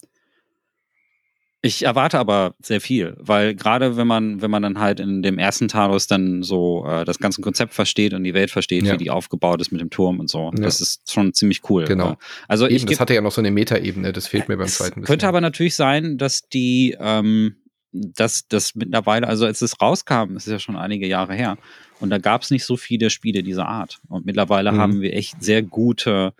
ich 1.61 1.83
erwarte 1.83 2.19
aber 2.19 2.55
sehr 2.61 2.79
viel, 2.79 3.15
weil 3.19 3.55
gerade 3.55 3.97
wenn 3.97 4.07
man, 4.07 4.41
wenn 4.41 4.51
man 4.51 4.61
dann 4.61 4.79
halt 4.79 4.99
in 4.99 5.23
dem 5.23 5.39
ersten 5.39 5.67
Talos 5.67 6.07
dann 6.07 6.43
so 6.43 6.85
äh, 6.87 7.03
das 7.03 7.19
ganze 7.19 7.41
Konzept 7.41 7.73
versteht 7.73 8.13
und 8.13 8.23
die 8.23 8.33
Welt 8.33 8.51
versteht, 8.51 8.83
ja. 8.83 8.93
wie 8.93 8.97
die 8.97 9.09
aufgebaut 9.09 9.59
ist 9.59 9.71
mit 9.71 9.81
dem 9.81 9.89
Turm 9.89 10.19
und 10.19 10.29
so, 10.29 10.51
ja. 10.55 10.63
das 10.63 10.81
ist 10.81 11.11
schon 11.11 11.33
ziemlich 11.33 11.67
cool. 11.69 11.85
Genau. 11.85 12.17
Also 12.47 12.65
Eben, 12.65 12.75
ich 12.75 12.85
das 12.85 12.99
hatte 12.99 13.15
ja 13.15 13.21
noch 13.21 13.31
so 13.31 13.41
eine 13.41 13.51
Metaebene, 13.51 14.13
das 14.13 14.27
fehlt 14.27 14.49
mir 14.49 14.57
beim 14.57 14.67
zweiten. 14.67 15.01
Bisschen. 15.01 15.05
Könnte 15.05 15.27
aber 15.27 15.41
natürlich 15.41 15.75
sein, 15.75 16.17
dass 16.17 16.47
die, 16.47 16.95
ähm, 16.99 17.55
dass 17.91 18.47
das 18.47 18.75
mittlerweile, 18.75 19.27
also 19.27 19.45
als 19.45 19.61
es 19.61 19.81
rauskam, 19.81 20.35
es 20.35 20.45
ist 20.45 20.51
ja 20.51 20.59
schon 20.59 20.75
einige 20.75 21.07
Jahre 21.07 21.33
her, 21.33 21.57
und 21.99 22.11
da 22.11 22.19
gab 22.19 22.43
es 22.43 22.51
nicht 22.51 22.65
so 22.65 22.77
viele 22.77 23.09
Spiele 23.09 23.43
dieser 23.43 23.67
Art. 23.67 23.99
Und 24.07 24.25
mittlerweile 24.25 24.71
mhm. 24.71 24.77
haben 24.77 25.01
wir 25.01 25.13
echt 25.13 25.41
sehr 25.41 25.63
gute 25.63 26.33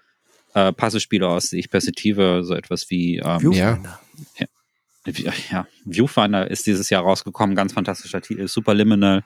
äh, 0.58 0.74
Puzzlespiele 0.74 1.28
aus 1.28 1.50
Sichtperspektive, 1.50 2.42
so 2.44 2.56
etwas 2.56 2.90
wie 2.90 3.18
ähm, 3.18 3.40
Viewfinder. 3.40 4.00
Ja, 4.40 4.48
ja, 5.52 5.68
Viewfinder 5.86 6.50
ist 6.50 6.68
dieses 6.68 6.90
Jahr 6.90 7.04
rausgekommen, 7.04 7.56
ganz 7.56 7.72
fantastischer 7.72 8.22
Titel, 8.22 8.48
Superliminal. 8.48 9.24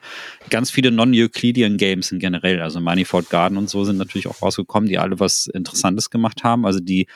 Ganz 0.48 0.70
viele 0.70 0.92
Non-Euclidean 0.92 1.76
Games 1.76 2.12
in 2.12 2.20
generell, 2.20 2.60
also 2.60 2.80
Manifold 2.80 3.30
Garden 3.30 3.56
und 3.56 3.68
so 3.68 3.82
sind 3.84 3.96
natürlich 3.96 4.28
auch 4.28 4.42
rausgekommen, 4.42 4.88
die 4.88 4.98
alle 4.98 5.18
was 5.18 5.46
Interessantes 5.46 6.10
gemacht 6.10 6.44
haben, 6.44 6.66
also 6.66 6.78
die 6.78 7.08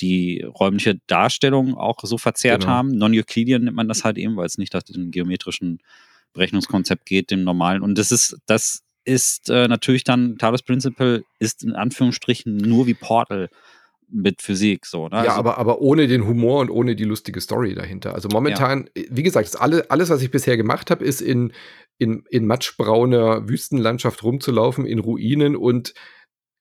die 0.00 0.42
räumliche 0.42 1.00
Darstellung 1.06 1.76
auch 1.76 1.98
so 2.02 2.16
verzerrt 2.18 2.62
genau. 2.62 2.72
haben. 2.72 2.96
Non-Euclidean 2.96 3.64
nennt 3.64 3.76
man 3.76 3.88
das 3.88 4.04
halt 4.04 4.18
eben, 4.18 4.36
weil 4.36 4.46
es 4.46 4.58
nicht 4.58 4.74
nach 4.74 4.82
dem 4.82 5.10
geometrischen 5.10 5.80
Berechnungskonzept 6.32 7.06
geht, 7.06 7.30
dem 7.30 7.44
normalen. 7.44 7.82
Und 7.82 7.96
das 7.96 8.10
ist, 8.10 8.36
das 8.46 8.83
ist 9.04 9.50
äh, 9.50 9.68
natürlich 9.68 10.04
dann, 10.04 10.38
Talos 10.38 10.62
Principle 10.62 11.24
ist 11.38 11.62
in 11.62 11.72
Anführungsstrichen 11.72 12.56
nur 12.56 12.86
wie 12.86 12.94
Portal 12.94 13.48
mit 14.08 14.42
Physik 14.42 14.86
so. 14.86 15.08
Ne? 15.08 15.16
Ja, 15.16 15.20
also, 15.22 15.32
aber, 15.32 15.58
aber 15.58 15.80
ohne 15.80 16.06
den 16.06 16.26
Humor 16.26 16.60
und 16.60 16.70
ohne 16.70 16.94
die 16.94 17.04
lustige 17.04 17.40
Story 17.40 17.74
dahinter. 17.74 18.14
Also 18.14 18.28
momentan, 18.30 18.88
ja. 18.96 19.04
wie 19.10 19.22
gesagt, 19.22 19.60
alle, 19.60 19.90
alles, 19.90 20.10
was 20.10 20.22
ich 20.22 20.30
bisher 20.30 20.56
gemacht 20.56 20.90
habe, 20.90 21.04
ist 21.04 21.20
in, 21.20 21.52
in, 21.98 22.24
in 22.30 22.46
matschbrauner 22.46 23.48
Wüstenlandschaft 23.48 24.22
rumzulaufen, 24.22 24.86
in 24.86 24.98
Ruinen 24.98 25.56
und 25.56 25.94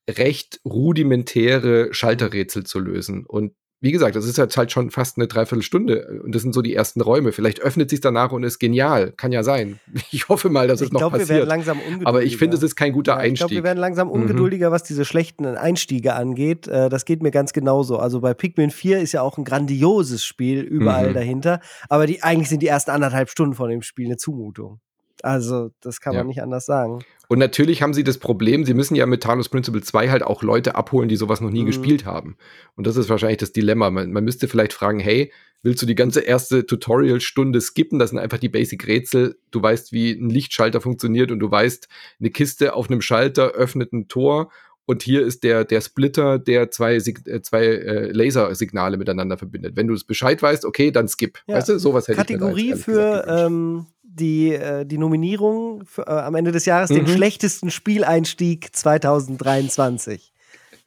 recht 0.10 0.60
rudimentäre 0.65 1.93
Schalterrätsel 1.93 2.65
zu 2.65 2.79
lösen. 2.79 3.25
Und 3.25 3.53
wie 3.83 3.91
gesagt, 3.91 4.15
das 4.15 4.23
ist 4.23 4.37
jetzt 4.37 4.55
halt 4.55 4.71
schon 4.71 4.91
fast 4.91 5.17
eine 5.17 5.27
Dreiviertelstunde 5.27 6.21
und 6.23 6.33
das 6.33 6.41
sind 6.41 6.53
so 6.53 6.61
die 6.61 6.73
ersten 6.73 7.01
Räume. 7.01 7.33
Vielleicht 7.33 7.59
öffnet 7.59 7.89
sich 7.89 7.99
danach 7.99 8.31
und 8.31 8.43
ist 8.43 8.57
genial. 8.57 9.11
Kann 9.11 9.33
ja 9.33 9.43
sein. 9.43 9.79
Ich 10.11 10.29
hoffe 10.29 10.49
mal, 10.49 10.67
dass 10.67 10.79
ich 10.79 10.87
es 10.87 10.93
noch 10.93 10.99
glaub, 10.99 11.11
passiert. 11.11 11.29
Wir 11.29 11.35
werden 11.37 11.49
langsam 11.49 11.79
Aber 12.05 12.23
ich 12.23 12.37
finde, 12.37 12.55
es 12.55 12.63
ist 12.63 12.75
kein 12.75 12.93
guter 12.93 13.13
ja, 13.13 13.17
Einstieg. 13.17 13.33
Ich 13.33 13.39
glaube, 13.39 13.55
wir 13.55 13.63
werden 13.63 13.79
langsam 13.79 14.07
mhm. 14.07 14.13
ungeduldiger, 14.13 14.69
mhm. 14.69 14.73
was 14.73 14.83
diese 14.83 15.03
schlechten 15.03 15.45
Einstiege 15.45 16.13
angeht. 16.13 16.67
Äh, 16.67 16.87
das 16.87 17.03
geht 17.03 17.21
mir 17.23 17.31
ganz 17.31 17.51
genauso. 17.51 17.97
Also 17.97 18.21
bei 18.21 18.33
Pikmin 18.33 18.69
4 18.69 18.99
ist 18.99 19.11
ja 19.11 19.21
auch 19.21 19.37
ein 19.37 19.43
grandioses 19.43 20.23
Spiel 20.23 20.61
überall 20.61 21.09
mhm. 21.09 21.13
dahinter. 21.15 21.59
Aber 21.89 22.05
die, 22.05 22.23
eigentlich 22.23 22.49
sind 22.49 22.61
die 22.61 22.67
ersten 22.67 22.91
anderthalb 22.91 23.29
Stunden 23.29 23.55
von 23.55 23.69
dem 23.69 23.81
Spiel 23.81 24.05
eine 24.05 24.17
Zumutung. 24.17 24.79
Also, 25.23 25.71
das 25.79 26.01
kann 26.01 26.13
ja. 26.13 26.19
man 26.19 26.27
nicht 26.27 26.43
anders 26.43 26.65
sagen. 26.65 26.99
Und 27.29 27.39
natürlich 27.39 27.81
haben 27.81 27.93
sie 27.93 28.03
das 28.03 28.17
Problem, 28.17 28.65
sie 28.65 28.73
müssen 28.73 28.95
ja 28.95 29.05
mit 29.05 29.23
Talos 29.23 29.47
Principle 29.47 29.81
2 29.81 30.09
halt 30.09 30.21
auch 30.21 30.43
Leute 30.43 30.75
abholen, 30.75 31.07
die 31.07 31.15
sowas 31.15 31.39
noch 31.39 31.49
nie 31.49 31.62
mhm. 31.62 31.67
gespielt 31.67 32.05
haben. 32.05 32.38
Und 32.75 32.86
das 32.86 32.97
ist 32.97 33.09
wahrscheinlich 33.09 33.38
das 33.38 33.53
Dilemma. 33.53 33.89
Man, 33.89 34.12
man, 34.12 34.23
müsste 34.25 34.49
vielleicht 34.49 34.73
fragen, 34.73 34.99
hey, 34.99 35.31
willst 35.62 35.81
du 35.81 35.86
die 35.86 35.95
ganze 35.95 36.19
erste 36.19 36.65
Tutorial-Stunde 36.65 37.62
skippen? 37.62 37.99
Das 37.99 38.09
sind 38.09 38.19
einfach 38.19 38.38
die 38.38 38.49
Basic-Rätsel. 38.49 39.39
Du 39.49 39.63
weißt, 39.63 39.93
wie 39.93 40.12
ein 40.12 40.29
Lichtschalter 40.29 40.81
funktioniert 40.81 41.31
und 41.31 41.39
du 41.39 41.49
weißt, 41.49 41.88
eine 42.19 42.29
Kiste 42.29 42.73
auf 42.73 42.89
einem 42.89 43.01
Schalter 43.01 43.51
öffnet 43.51 43.93
ein 43.93 44.09
Tor 44.09 44.51
und 44.86 45.01
hier 45.01 45.25
ist 45.25 45.43
der, 45.43 45.63
der 45.63 45.81
Splitter, 45.81 46.39
der 46.39 46.69
zwei, 46.71 46.95
äh, 46.95 47.41
zwei 47.41 47.65
äh, 47.65 48.12
Lasersignale 48.12 48.97
miteinander 48.97 49.38
verbindet. 49.38 49.77
Wenn 49.77 49.88
du 49.88 49.93
es 49.93 50.03
Bescheid 50.03 50.41
weißt, 50.41 50.65
okay, 50.65 50.91
dann 50.91 51.07
skip. 51.07 51.39
Ja. 51.47 51.55
Weißt 51.55 51.69
du, 51.69 51.79
sowas 51.79 52.07
hätte 52.07 52.17
Kategorie 52.17 52.73
ich 52.73 52.88
mir 52.88 52.93
da 52.95 53.23
für 53.23 53.25
ähm, 53.27 53.86
die, 54.13 54.54
äh, 54.54 54.86
die 54.86 54.97
Nominierung 54.97 55.86
für, 55.86 56.08
äh, 56.08 56.12
am 56.12 56.36
Ende 56.36 56.52
des 56.52 56.65
Jahres, 56.65 56.89
mhm. 56.89 57.06
den 57.06 57.08
schlechtesten 57.08 57.71
Spieleinstieg 57.71 58.76
2023. 58.76 60.34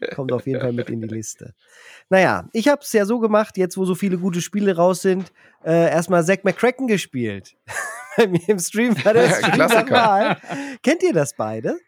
Kommt 0.14 0.32
auf 0.32 0.46
jeden 0.46 0.60
Fall 0.60 0.72
mit 0.72 0.90
in 0.90 1.00
die 1.00 1.08
Liste. 1.08 1.54
Naja, 2.08 2.48
ich 2.52 2.68
habe 2.68 2.82
es 2.82 2.92
ja 2.92 3.04
so 3.04 3.18
gemacht, 3.18 3.56
jetzt 3.56 3.76
wo 3.76 3.84
so 3.84 3.94
viele 3.94 4.18
gute 4.18 4.40
Spiele 4.40 4.76
raus 4.76 5.02
sind, 5.02 5.32
äh, 5.64 5.90
erstmal 5.90 6.24
Zack 6.24 6.44
McCracken 6.44 6.86
gespielt. 6.86 7.56
Bei 8.16 8.26
mir 8.26 8.48
im 8.48 8.58
Stream 8.58 8.96
war 9.04 9.12
das 9.12 9.42
ja, 9.42 10.36
Kennt 10.82 11.02
ihr 11.02 11.12
das 11.12 11.34
beide? 11.34 11.78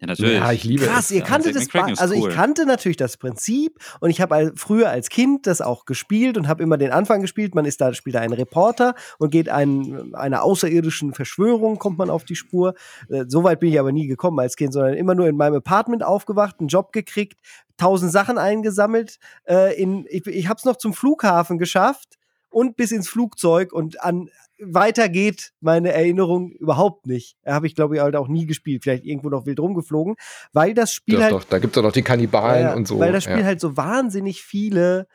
Ja, 0.00 0.08
natürlich. 0.08 0.34
Ja, 0.34 0.52
ich 0.52 0.64
liebe 0.64 0.84
Krass, 0.84 1.06
es. 1.06 1.10
ihr 1.12 1.22
kanntet 1.22 1.54
das. 1.54 1.68
Also 1.98 2.14
cool. 2.14 2.28
ich 2.28 2.34
kannte 2.34 2.66
natürlich 2.66 2.96
das 2.96 3.16
Prinzip 3.16 3.78
und 4.00 4.10
ich 4.10 4.20
habe 4.20 4.52
früher 4.56 4.90
als 4.90 5.08
Kind 5.08 5.46
das 5.46 5.60
auch 5.60 5.84
gespielt 5.84 6.36
und 6.36 6.48
habe 6.48 6.62
immer 6.62 6.76
den 6.76 6.90
Anfang 6.90 7.22
gespielt. 7.22 7.54
Man 7.54 7.64
ist 7.64 7.80
da 7.80 7.94
spielt 7.94 8.16
da 8.16 8.20
ein 8.20 8.32
Reporter 8.32 8.94
und 9.18 9.30
geht 9.30 9.48
ein, 9.48 10.14
einer 10.14 10.42
außerirdischen 10.42 11.14
Verschwörung 11.14 11.78
kommt 11.78 11.98
man 11.98 12.10
auf 12.10 12.24
die 12.24 12.36
Spur. 12.36 12.74
Äh, 13.08 13.24
Soweit 13.28 13.60
bin 13.60 13.72
ich 13.72 13.78
aber 13.78 13.92
nie 13.92 14.06
gekommen 14.06 14.38
als 14.40 14.56
Kind, 14.56 14.72
sondern 14.72 14.94
immer 14.94 15.14
nur 15.14 15.28
in 15.28 15.36
meinem 15.36 15.54
Apartment 15.54 16.02
aufgewacht, 16.04 16.56
einen 16.58 16.68
Job 16.68 16.92
gekriegt, 16.92 17.38
tausend 17.76 18.12
Sachen 18.12 18.36
eingesammelt. 18.36 19.18
Äh, 19.48 19.80
in, 19.80 20.06
ich 20.08 20.26
ich 20.26 20.48
habe 20.48 20.58
es 20.58 20.64
noch 20.64 20.76
zum 20.76 20.92
Flughafen 20.92 21.58
geschafft 21.58 22.18
und 22.50 22.76
bis 22.76 22.92
ins 22.92 23.08
Flugzeug 23.08 23.72
und 23.72 24.02
an 24.02 24.28
weiter 24.66 25.08
geht 25.08 25.52
meine 25.60 25.92
Erinnerung 25.92 26.52
überhaupt 26.52 27.06
nicht. 27.06 27.36
Habe 27.46 27.66
ich, 27.66 27.74
glaube 27.74 27.96
ich, 27.96 28.02
halt 28.02 28.16
auch 28.16 28.28
nie 28.28 28.46
gespielt. 28.46 28.82
Vielleicht 28.82 29.04
irgendwo 29.04 29.28
noch 29.28 29.46
wild 29.46 29.60
rumgeflogen, 29.60 30.16
weil 30.52 30.74
das 30.74 30.92
Spiel 30.92 31.16
doch, 31.16 31.22
halt. 31.22 31.32
Doch, 31.32 31.44
da 31.44 31.58
gibt 31.58 31.72
es 31.72 31.74
doch 31.74 31.82
noch 31.82 31.92
die 31.92 32.02
Kannibalen 32.02 32.62
ja, 32.62 32.74
und 32.74 32.88
so. 32.88 32.98
Weil 32.98 33.12
das 33.12 33.24
Spiel 33.24 33.40
ja. 33.40 33.44
halt 33.44 33.60
so 33.60 33.76
wahnsinnig 33.76 34.42
viele 34.42 35.06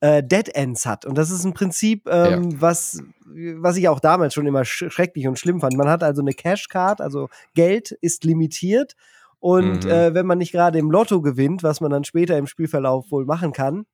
äh, 0.00 0.22
Dead 0.22 0.48
Ends 0.54 0.86
hat. 0.86 1.06
Und 1.06 1.16
das 1.16 1.30
ist 1.30 1.44
ein 1.44 1.54
Prinzip, 1.54 2.08
ähm, 2.10 2.50
ja. 2.50 2.60
was, 2.60 3.02
was 3.24 3.76
ich 3.76 3.88
auch 3.88 4.00
damals 4.00 4.34
schon 4.34 4.46
immer 4.46 4.64
sch 4.64 4.84
schrecklich 4.88 5.26
und 5.26 5.38
schlimm 5.38 5.60
fand. 5.60 5.76
Man 5.76 5.88
hat 5.88 6.02
also 6.02 6.20
eine 6.20 6.32
Cash-Card, 6.32 7.00
also 7.00 7.28
Geld 7.54 7.92
ist 7.92 8.24
limitiert. 8.24 8.94
Und 9.38 9.84
mhm. 9.84 9.90
äh, 9.90 10.14
wenn 10.14 10.26
man 10.26 10.38
nicht 10.38 10.52
gerade 10.52 10.78
im 10.78 10.90
Lotto 10.90 11.20
gewinnt, 11.20 11.62
was 11.62 11.80
man 11.80 11.90
dann 11.90 12.04
später 12.04 12.36
im 12.38 12.46
Spielverlauf 12.46 13.10
wohl 13.10 13.24
machen 13.24 13.52
kann, 13.52 13.86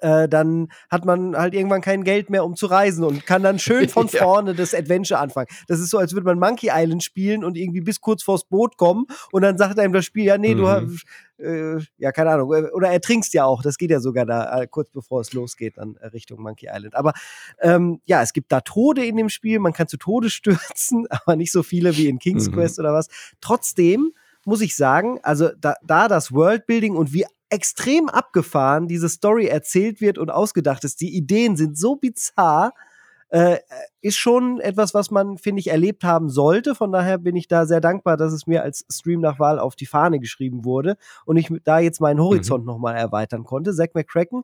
äh, 0.00 0.28
dann 0.28 0.68
hat 0.90 1.04
man 1.04 1.36
halt 1.36 1.54
irgendwann 1.54 1.80
kein 1.80 2.04
Geld 2.04 2.30
mehr, 2.30 2.44
um 2.44 2.56
zu 2.56 2.66
reisen 2.66 3.04
und 3.04 3.26
kann 3.26 3.42
dann 3.42 3.58
schön 3.58 3.88
von 3.88 4.06
ja. 4.12 4.22
vorne 4.22 4.54
das 4.54 4.74
Adventure 4.74 5.20
anfangen. 5.20 5.48
Das 5.68 5.80
ist 5.80 5.90
so, 5.90 5.98
als 5.98 6.12
würde 6.12 6.26
man 6.26 6.38
Monkey 6.38 6.70
Island 6.72 7.02
spielen 7.02 7.44
und 7.44 7.56
irgendwie 7.56 7.80
bis 7.80 8.00
kurz 8.00 8.22
vors 8.22 8.44
Boot 8.44 8.76
kommen 8.76 9.06
und 9.32 9.42
dann 9.42 9.58
sagt 9.58 9.78
einem 9.78 9.92
das 9.92 10.04
Spiel, 10.04 10.24
ja, 10.24 10.38
nee, 10.38 10.54
mhm. 10.54 10.58
du 10.58 10.68
hast, 10.68 11.04
äh, 11.38 11.78
ja, 11.98 12.12
keine 12.12 12.30
Ahnung, 12.30 12.52
äh, 12.52 12.70
oder 12.70 12.88
ertrinkst 12.88 13.32
ja 13.34 13.44
auch, 13.44 13.62
das 13.62 13.78
geht 13.78 13.90
ja 13.90 14.00
sogar 14.00 14.26
da 14.26 14.60
äh, 14.60 14.66
kurz 14.66 14.90
bevor 14.90 15.20
es 15.20 15.32
losgeht, 15.32 15.78
dann 15.78 15.96
Richtung 16.12 16.40
Monkey 16.40 16.68
Island. 16.72 16.94
Aber 16.94 17.12
ähm, 17.60 18.00
ja, 18.04 18.22
es 18.22 18.32
gibt 18.32 18.52
da 18.52 18.60
Tode 18.60 19.04
in 19.04 19.16
dem 19.16 19.28
Spiel, 19.28 19.58
man 19.58 19.72
kann 19.72 19.88
zu 19.88 19.96
Tode 19.96 20.30
stürzen, 20.30 21.06
aber 21.10 21.36
nicht 21.36 21.52
so 21.52 21.62
viele 21.62 21.96
wie 21.96 22.08
in 22.08 22.18
King's 22.18 22.48
mhm. 22.48 22.54
Quest 22.54 22.78
oder 22.78 22.92
was. 22.92 23.08
Trotzdem 23.40 24.12
muss 24.44 24.60
ich 24.60 24.74
sagen, 24.74 25.18
also 25.22 25.50
da, 25.58 25.74
da 25.82 26.08
das 26.08 26.32
Worldbuilding 26.32 26.96
und 26.96 27.12
wie 27.12 27.26
extrem 27.50 28.08
abgefahren 28.08 28.88
diese 28.88 29.08
Story 29.08 29.46
erzählt 29.46 30.00
wird 30.00 30.18
und 30.18 30.30
ausgedacht 30.30 30.84
ist. 30.84 31.00
Die 31.00 31.14
Ideen 31.14 31.56
sind 31.56 31.76
so 31.76 31.96
bizarr. 31.96 32.72
Äh, 33.28 33.58
ist 34.00 34.16
schon 34.16 34.58
etwas, 34.58 34.92
was 34.92 35.12
man, 35.12 35.38
finde 35.38 35.60
ich, 35.60 35.68
erlebt 35.68 36.02
haben 36.02 36.30
sollte. 36.30 36.74
Von 36.74 36.90
daher 36.90 37.16
bin 37.18 37.36
ich 37.36 37.46
da 37.46 37.64
sehr 37.64 37.80
dankbar, 37.80 38.16
dass 38.16 38.32
es 38.32 38.48
mir 38.48 38.64
als 38.64 38.84
Stream 38.90 39.20
nach 39.20 39.38
Wahl 39.38 39.60
auf 39.60 39.76
die 39.76 39.86
Fahne 39.86 40.18
geschrieben 40.18 40.64
wurde 40.64 40.96
und 41.26 41.36
ich 41.36 41.48
da 41.62 41.78
jetzt 41.78 42.00
meinen 42.00 42.20
Horizont 42.20 42.64
mhm. 42.64 42.66
nochmal 42.66 42.96
erweitern 42.96 43.44
konnte. 43.44 43.72
Zack 43.72 43.94
McCracken 43.94 44.42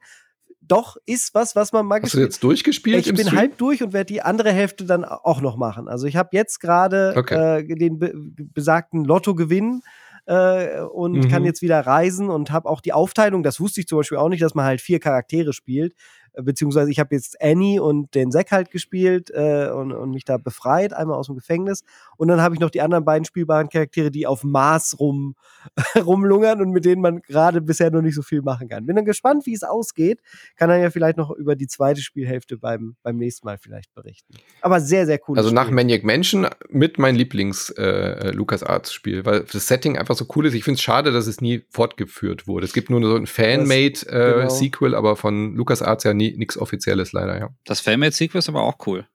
doch 0.68 0.96
ist 1.06 1.34
was, 1.34 1.54
was 1.56 1.72
man 1.72 1.86
mal 1.86 2.00
Hast 2.02 2.14
du 2.14 2.20
jetzt 2.20 2.42
durchgespielt? 2.42 3.06
Ich 3.06 3.14
bin 3.14 3.26
Stream? 3.26 3.38
halb 3.38 3.58
durch 3.58 3.82
und 3.82 3.92
werde 3.92 4.12
die 4.12 4.22
andere 4.22 4.52
Hälfte 4.52 4.84
dann 4.84 5.04
auch 5.04 5.40
noch 5.40 5.56
machen. 5.56 5.88
Also 5.88 6.06
ich 6.06 6.16
habe 6.16 6.30
jetzt 6.32 6.60
gerade 6.60 7.14
okay. 7.16 7.60
äh, 7.60 7.74
den 7.76 7.98
be 7.98 8.12
besagten 8.14 9.04
Lottogewinn 9.04 9.82
äh, 10.26 10.80
und 10.80 11.12
mhm. 11.12 11.28
kann 11.28 11.44
jetzt 11.44 11.62
wieder 11.62 11.80
reisen 11.80 12.28
und 12.28 12.50
habe 12.50 12.68
auch 12.68 12.80
die 12.80 12.92
Aufteilung, 12.92 13.42
das 13.42 13.60
wusste 13.60 13.80
ich 13.80 13.86
zum 13.86 13.98
Beispiel 13.98 14.18
auch 14.18 14.28
nicht, 14.28 14.42
dass 14.42 14.54
man 14.54 14.64
halt 14.64 14.80
vier 14.80 15.00
Charaktere 15.00 15.52
spielt 15.52 15.94
beziehungsweise 16.42 16.90
ich 16.90 16.98
habe 16.98 17.14
jetzt 17.14 17.40
Annie 17.40 17.82
und 17.82 18.14
den 18.14 18.30
Zack 18.30 18.52
halt 18.52 18.70
gespielt 18.70 19.30
äh, 19.30 19.70
und, 19.70 19.92
und 19.92 20.10
mich 20.10 20.24
da 20.24 20.36
befreit, 20.36 20.92
einmal 20.92 21.16
aus 21.16 21.26
dem 21.26 21.36
Gefängnis. 21.36 21.82
Und 22.16 22.28
dann 22.28 22.42
habe 22.42 22.54
ich 22.54 22.60
noch 22.60 22.70
die 22.70 22.82
anderen 22.82 23.04
beiden 23.04 23.24
spielbaren 23.24 23.68
Charaktere, 23.68 24.10
die 24.10 24.26
auf 24.26 24.42
Mars 24.44 24.98
rum, 25.00 25.34
rumlungern 25.96 26.60
und 26.60 26.70
mit 26.70 26.84
denen 26.84 27.00
man 27.00 27.22
gerade 27.22 27.60
bisher 27.60 27.90
noch 27.90 28.02
nicht 28.02 28.14
so 28.14 28.22
viel 28.22 28.42
machen 28.42 28.68
kann. 28.68 28.86
Bin 28.86 28.96
dann 28.96 29.04
gespannt, 29.04 29.46
wie 29.46 29.54
es 29.54 29.62
ausgeht. 29.62 30.20
Kann 30.56 30.68
dann 30.68 30.82
ja 30.82 30.90
vielleicht 30.90 31.16
noch 31.16 31.30
über 31.30 31.56
die 31.56 31.66
zweite 31.66 32.02
Spielhälfte 32.02 32.58
beim, 32.58 32.96
beim 33.02 33.16
nächsten 33.16 33.46
Mal 33.46 33.58
vielleicht 33.58 33.94
berichten. 33.94 34.34
Aber 34.60 34.80
sehr, 34.80 35.06
sehr 35.06 35.18
cool. 35.28 35.38
Also 35.38 35.50
nach 35.50 35.70
Maniac 35.70 36.04
Mansion 36.04 36.46
mit 36.68 36.98
mein 36.98 37.16
Lieblings-LucasArts-Spiel, 37.16 39.20
äh, 39.20 39.24
weil 39.24 39.44
das 39.50 39.66
Setting 39.66 39.96
einfach 39.96 40.16
so 40.16 40.26
cool 40.36 40.46
ist. 40.46 40.54
Ich 40.54 40.64
finde 40.64 40.76
es 40.76 40.82
schade, 40.82 41.12
dass 41.12 41.26
es 41.26 41.40
nie 41.40 41.64
fortgeführt 41.70 42.46
wurde. 42.46 42.66
Es 42.66 42.72
gibt 42.72 42.90
nur 42.90 43.02
so 43.02 43.16
ein 43.16 43.26
Fan-Made-Sequel, 43.26 44.88
äh, 44.88 44.90
genau. 44.90 44.98
aber 44.98 45.16
von 45.16 45.54
LucasArts 45.54 46.04
ja 46.04 46.14
nie 46.14 46.25
nichts 46.32 46.58
Offizielles 46.58 47.12
leider, 47.12 47.38
ja. 47.38 47.50
Das 47.64 47.80
Fairmade-Sequel 47.80 48.38
ist 48.38 48.48
aber 48.48 48.62
auch 48.62 48.86
cool. 48.86 49.06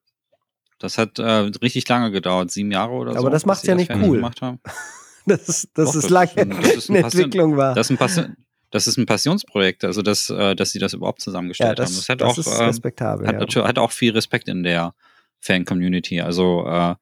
Das 0.78 0.98
hat 0.98 1.18
äh, 1.18 1.24
richtig 1.24 1.88
lange 1.88 2.10
gedauert, 2.10 2.50
sieben 2.50 2.72
Jahre 2.72 2.92
oder 2.92 3.10
aber 3.10 3.20
so. 3.20 3.26
Aber 3.26 3.30
das 3.30 3.46
macht 3.46 3.64
ja 3.66 3.74
nicht 3.74 3.94
cool. 3.94 4.16
Gemacht 4.16 4.42
haben. 4.42 4.60
das 5.26 5.48
ist, 5.48 5.70
das 5.74 5.86
Doch, 5.86 5.94
ist 5.94 6.04
das 6.04 6.10
lange 6.10 6.32
ist 6.74 6.90
ein, 6.90 7.02
das 7.02 7.14
Entwicklung 7.14 7.56
war. 7.56 7.74
Das 7.74 7.86
ist 7.86 7.90
ein 7.90 7.98
Passion, 7.98 8.36
das 8.72 8.86
ist 8.86 8.96
ein 8.96 9.06
Passionsprojekt, 9.06 9.84
also 9.84 10.02
dass, 10.02 10.30
äh, 10.30 10.56
dass 10.56 10.72
sie 10.72 10.78
das 10.78 10.94
überhaupt 10.94 11.20
zusammengestellt 11.20 11.78
ja, 11.78 11.84
das, 11.84 11.90
haben. 11.90 11.96
Das 11.96 12.08
hat 12.08 12.20
das 12.20 12.28
auch, 12.28 12.38
ist 12.38 12.60
ähm, 12.60 12.66
respektabel, 12.66 13.26
hat, 13.26 13.54
ja. 13.54 13.64
hat, 13.64 13.78
auch 13.78 13.92
viel 13.92 14.12
Respekt 14.12 14.48
in 14.48 14.62
der 14.62 14.94
Fan-Community. 15.40 16.20
Also 16.20 16.66
äh, 16.66 16.94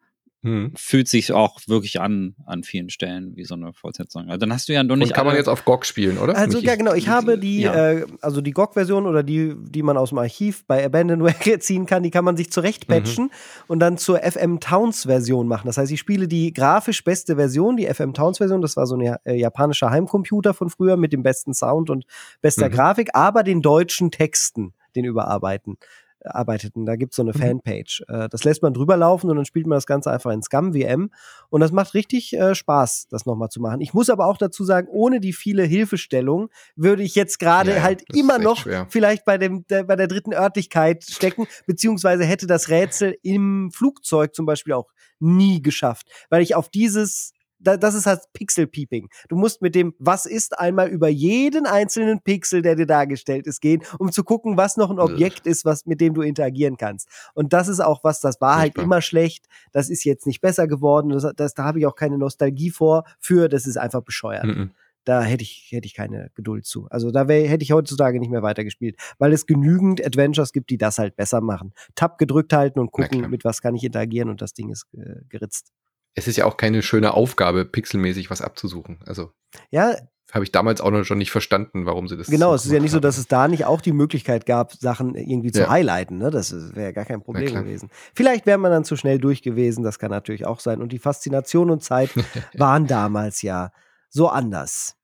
hm. 0.43 0.73
Fühlt 0.75 1.07
sich 1.07 1.33
auch 1.33 1.61
wirklich 1.67 2.01
an, 2.01 2.35
an 2.47 2.63
vielen 2.63 2.89
Stellen, 2.89 3.37
wie 3.37 3.45
so 3.45 3.55
eine 3.55 3.75
Fortsetzung. 3.75 4.29
Also 4.29 4.39
dann 4.39 4.53
hast 4.55 4.71
du 4.71 4.73
ja 4.73 4.83
noch 4.83 4.97
nicht. 4.97 5.09
Und 5.09 5.15
kann 5.15 5.27
man 5.27 5.37
jetzt 5.37 5.49
auf 5.49 5.67
GOG 5.67 5.85
spielen, 5.85 6.17
oder? 6.17 6.35
Also, 6.35 6.59
ja, 6.61 6.77
genau. 6.77 6.95
Ich 6.95 7.09
habe 7.09 7.37
die, 7.37 7.61
ja. 7.61 7.91
äh, 7.91 8.07
also 8.23 8.41
die 8.41 8.53
GOG-Version 8.53 9.07
oder 9.07 9.23
die, 9.23 9.55
die 9.59 9.83
man 9.83 9.99
aus 9.99 10.09
dem 10.09 10.19
Archiv 10.19 10.65
bei 10.67 10.83
Abandonware 10.83 11.59
ziehen 11.61 11.85
kann, 11.85 12.03
die 12.03 12.11
kann 12.11 12.25
man 12.25 12.39
sich 12.39 12.51
zurechtpatchen 12.51 13.25
mhm. 13.25 13.31
und 13.69 13.81
dann 13.81 13.99
zur 13.99 14.19
FM 14.21 14.61
Towns-Version 14.61 15.47
machen. 15.47 15.67
Das 15.67 15.77
heißt, 15.77 15.93
ich 15.93 16.01
spiele 16.01 16.27
die 16.27 16.55
grafisch 16.55 17.05
beste 17.05 17.37
Version, 17.37 17.77
die 17.77 17.87
FM 17.87 18.15
Towns-Version. 18.15 18.63
Das 18.63 18.79
war 18.79 18.87
so 18.87 18.97
ein 18.97 19.17
äh, 19.25 19.35
japanischer 19.35 19.91
Heimcomputer 19.91 20.55
von 20.55 20.71
früher 20.71 20.97
mit 20.97 21.13
dem 21.13 21.23
besten 21.23 21.53
Sound 21.53 21.91
und 21.91 22.07
bester 22.41 22.69
mhm. 22.69 22.73
Grafik, 22.73 23.11
aber 23.13 23.43
den 23.43 23.61
deutschen 23.61 24.11
Texten 24.11 24.73
den 24.97 25.05
überarbeiten 25.05 25.77
arbeiteten. 26.25 26.87
Da 26.87 26.97
gibt 26.97 27.13
es 27.13 27.17
so 27.17 27.23
eine 27.23 27.33
mhm. 27.35 27.39
Fanpage. 27.39 28.05
Äh, 28.09 28.29
das 28.29 28.45
lässt 28.45 28.63
man 28.63 28.75
drüber 28.75 28.97
laufen 28.97 29.31
und 29.31 29.37
dann 29.37 29.45
spielt 29.45 29.67
man 29.67 29.77
das 29.77 29.87
Ganze 29.87 30.11
einfach 30.11 30.31
in 30.31 30.43
Scum 30.43 30.75
WM. 30.75 31.11
Und 31.49 31.61
das 31.61 31.73
macht 31.73 31.95
richtig 31.95 32.33
äh, 32.35 32.55
Spaß, 32.55 33.09
das 33.09 33.27
nochmal 33.27 33.49
zu 33.49 33.61
machen. 33.61 33.81
Ich 33.81 33.95
muss 33.95 34.11
aber 34.11 34.27
auch 34.27 34.39
dazu 34.39 34.65
sagen, 34.65 34.89
ohne 34.91 35.21
die 35.21 35.33
viele 35.33 35.63
Hilfestellung 35.65 36.51
würde 36.77 37.03
ich 37.03 37.15
jetzt 37.15 37.39
gerade 37.39 37.77
ja, 37.77 37.83
halt 37.83 38.05
immer 38.15 38.39
noch 38.39 38.59
schwer. 38.59 38.87
vielleicht 38.89 39.25
bei, 39.25 39.39
dem, 39.39 39.67
der, 39.69 39.85
bei 39.85 39.97
der 39.97 40.07
dritten 40.07 40.33
Örtlichkeit 40.33 41.05
stecken, 41.05 41.47
beziehungsweise 41.67 42.25
hätte 42.25 42.47
das 42.47 42.69
Rätsel 42.69 43.17
im 43.23 43.71
Flugzeug 43.73 44.35
zum 44.35 44.47
Beispiel 44.47 44.75
auch 44.75 44.89
nie 45.19 45.63
geschafft, 45.63 46.09
weil 46.31 46.43
ich 46.43 46.55
auf 46.55 46.69
dieses 46.69 47.33
das 47.61 47.95
ist 47.95 48.07
halt 48.07 48.21
Pixel-Peeping. 48.33 49.09
Du 49.29 49.37
musst 49.37 49.63
mit 49.63 49.75
dem, 49.75 49.95
was 49.99 50.27
ist, 50.27 50.59
einmal 50.59 50.89
über 50.89 51.09
jeden 51.09 51.67
einzelnen 51.67 52.21
Pixel, 52.21 52.63
der 52.63 52.75
dir 52.75 52.87
dargestellt 52.87 53.47
ist, 53.47 53.61
gehen, 53.61 53.83
um 53.99 54.11
zu 54.11 54.25
gucken, 54.25 54.57
was 54.57 54.77
noch 54.77 54.91
ein 54.91 54.99
Objekt 54.99 55.47
ist, 55.47 55.65
was, 55.65 55.87
mit 55.87 56.01
dem 56.01 56.15
du 56.15 56.23
interagieren 56.23 56.77
kannst. 56.77 57.09
Und 57.35 57.53
das 57.53 57.69
ist 57.69 57.81
auch 57.81 58.03
was, 58.03 58.21
das 58.21 58.41
war 58.41 58.59
halt 58.59 58.77
immer 58.79 59.03
schlecht. 59.03 59.47
Das 59.73 59.91
ist 59.91 60.05
jetzt 60.05 60.27
nicht 60.27 60.41
besser 60.41 60.67
geworden. 60.67 61.11
Das, 61.11 61.27
das 61.37 61.55
da 61.55 61.65
habe 61.65 61.79
ich 61.79 61.87
auch 61.87 61.95
keine 61.95 62.19
Nostalgie 62.19 62.71
vor, 62.71 63.05
für, 63.19 63.49
das 63.49 63.67
ist 63.67 63.77
einfach 63.77 64.03
bescheuert. 64.03 64.45
Mhm. 64.45 64.71
da 65.05 65.23
hätte 65.23 65.43
ich, 65.43 65.69
hätte 65.71 65.87
ich 65.87 65.95
keine 65.95 66.31
Geduld 66.35 66.67
zu. 66.67 66.87
Also 66.91 67.11
da 67.11 67.27
wär, 67.27 67.49
hätte 67.49 67.63
ich 67.63 67.73
heutzutage 67.73 68.21
nicht 68.21 68.31
mehr 68.31 68.43
weitergespielt, 68.43 68.97
weil 69.19 69.33
es 69.33 69.47
genügend 69.47 70.05
Adventures 70.05 70.53
gibt, 70.53 70.71
die 70.71 70.79
das 70.79 70.99
halt 70.99 71.17
besser 71.17 71.41
machen. 71.41 71.73
Tab 71.95 72.19
gedrückt 72.19 72.53
halten 72.53 72.79
und 72.79 72.93
gucken, 72.93 73.29
mit 73.31 73.45
was 73.45 73.61
kann 73.61 73.75
ich 73.75 73.85
interagieren 73.85 74.29
und 74.29 74.41
das 74.41 74.53
Ding 74.53 74.71
ist 74.71 74.87
äh, 74.95 75.23
geritzt. 75.29 75.73
Es 76.15 76.27
ist 76.29 76.37
ja 76.37 76.45
auch 76.45 76.57
keine 76.57 76.83
schöne 76.83 77.15
Aufgabe, 77.15 77.65
pixelmäßig 77.65 78.31
was 78.31 78.43
abzusuchen. 78.43 78.99
Also. 79.07 79.33
Ja, 79.71 79.97
habe 80.33 80.45
ich 80.45 80.53
damals 80.53 80.81
auch 80.81 80.91
noch 80.91 81.05
schon 81.05 81.19
nicht 81.19 81.31
verstanden, 81.31 81.87
warum 81.87 82.09
sie 82.09 82.17
das 82.17 82.29
Genau, 82.29 82.51
so 82.51 82.55
es 82.55 82.67
ist 82.67 82.73
ja 82.73 82.79
nicht 82.79 82.91
haben. 82.91 82.99
so, 82.99 83.01
dass 83.01 83.19
es 83.19 83.27
da 83.27 83.49
nicht 83.49 83.65
auch 83.65 83.81
die 83.81 83.93
Möglichkeit 83.93 84.47
gab, 84.47 84.73
Sachen 84.73 85.15
irgendwie 85.15 85.51
zu 85.51 85.63
ja. 85.63 85.71
highlighten. 85.71 86.19
Ne? 86.19 86.31
Das 86.31 86.53
wäre 86.75 86.93
gar 86.93 87.05
kein 87.05 87.23
Problem 87.23 87.53
gewesen. 87.53 87.91
Vielleicht 88.15 88.47
wäre 88.47 88.59
man 88.59 88.71
dann 88.71 88.85
zu 88.85 88.97
schnell 88.97 89.19
durch 89.19 89.43
gewesen, 89.43 89.83
das 89.83 89.99
kann 89.99 90.11
natürlich 90.11 90.47
auch 90.47 90.61
sein. 90.61 90.81
Und 90.81 90.93
die 90.93 90.99
Faszination 90.99 91.71
und 91.71 91.83
Zeit 91.83 92.11
waren 92.57 92.87
damals 92.87 93.43
ja 93.43 93.73
so 94.09 94.29
anders. 94.29 94.97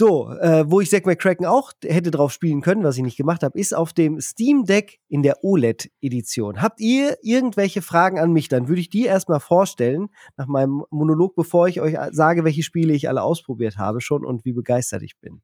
So, 0.00 0.30
äh, 0.30 0.64
wo 0.70 0.80
ich 0.80 0.90
Zack 0.90 1.06
McCracken 1.06 1.44
auch 1.44 1.72
hätte 1.82 2.12
drauf 2.12 2.30
spielen 2.30 2.60
können, 2.60 2.84
was 2.84 2.96
ich 2.96 3.02
nicht 3.02 3.16
gemacht 3.16 3.42
habe, 3.42 3.58
ist 3.58 3.74
auf 3.74 3.92
dem 3.92 4.20
Steam 4.20 4.62
Deck 4.64 5.00
in 5.08 5.24
der 5.24 5.42
OLED-Edition. 5.42 6.62
Habt 6.62 6.78
ihr 6.78 7.16
irgendwelche 7.20 7.82
Fragen 7.82 8.20
an 8.20 8.32
mich? 8.32 8.46
Dann 8.46 8.68
würde 8.68 8.80
ich 8.80 8.90
die 8.90 9.06
erstmal 9.06 9.40
vorstellen, 9.40 10.06
nach 10.36 10.46
meinem 10.46 10.84
Monolog, 10.90 11.34
bevor 11.34 11.66
ich 11.66 11.80
euch 11.80 11.96
sage, 12.12 12.44
welche 12.44 12.62
Spiele 12.62 12.92
ich 12.92 13.08
alle 13.08 13.24
ausprobiert 13.24 13.76
habe 13.76 14.00
schon 14.00 14.24
und 14.24 14.44
wie 14.44 14.52
begeistert 14.52 15.02
ich 15.02 15.18
bin. 15.18 15.42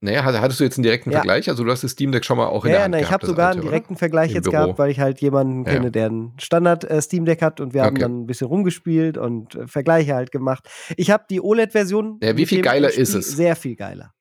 Naja, 0.00 0.24
hattest 0.24 0.60
du 0.60 0.64
jetzt 0.64 0.76
einen 0.76 0.82
direkten 0.82 1.10
ja. 1.10 1.18
Vergleich? 1.18 1.48
Also 1.48 1.64
du 1.64 1.70
hast 1.70 1.82
das 1.82 1.92
Steam 1.92 2.12
Deck 2.12 2.24
schon 2.24 2.36
mal 2.36 2.46
auch 2.46 2.64
in 2.64 2.70
ja, 2.70 2.76
der 2.76 2.84
Hand 2.84 2.94
Ja, 2.94 3.00
ich 3.00 3.10
habe 3.10 3.26
sogar 3.26 3.48
alte, 3.48 3.60
einen 3.60 3.68
direkten 3.68 3.94
oder? 3.94 3.98
Vergleich 3.98 4.30
Im 4.30 4.36
jetzt 4.36 4.44
Büro. 4.44 4.52
gehabt, 4.52 4.78
weil 4.78 4.90
ich 4.90 5.00
halt 5.00 5.20
jemanden 5.20 5.64
ja. 5.64 5.72
kenne, 5.72 5.90
der 5.90 6.10
ein 6.10 6.32
Standard 6.38 6.84
äh, 6.84 7.00
Steam 7.00 7.24
Deck 7.24 7.40
hat 7.40 7.60
und 7.60 7.72
wir 7.72 7.80
okay. 7.80 7.88
haben 7.88 7.98
dann 7.98 8.20
ein 8.22 8.26
bisschen 8.26 8.46
rumgespielt 8.46 9.16
und 9.16 9.54
äh, 9.54 9.66
Vergleiche 9.66 10.14
halt 10.14 10.32
gemacht. 10.32 10.68
Ich 10.96 11.10
habe 11.10 11.24
die 11.30 11.40
OLED-Version. 11.40 12.18
Ja, 12.22 12.36
wie 12.36 12.46
viel 12.46 12.60
geiler 12.60 12.92
ist 12.92 13.14
es? 13.14 13.30
Sehr 13.30 13.56
viel 13.56 13.74
geiler. 13.74 14.12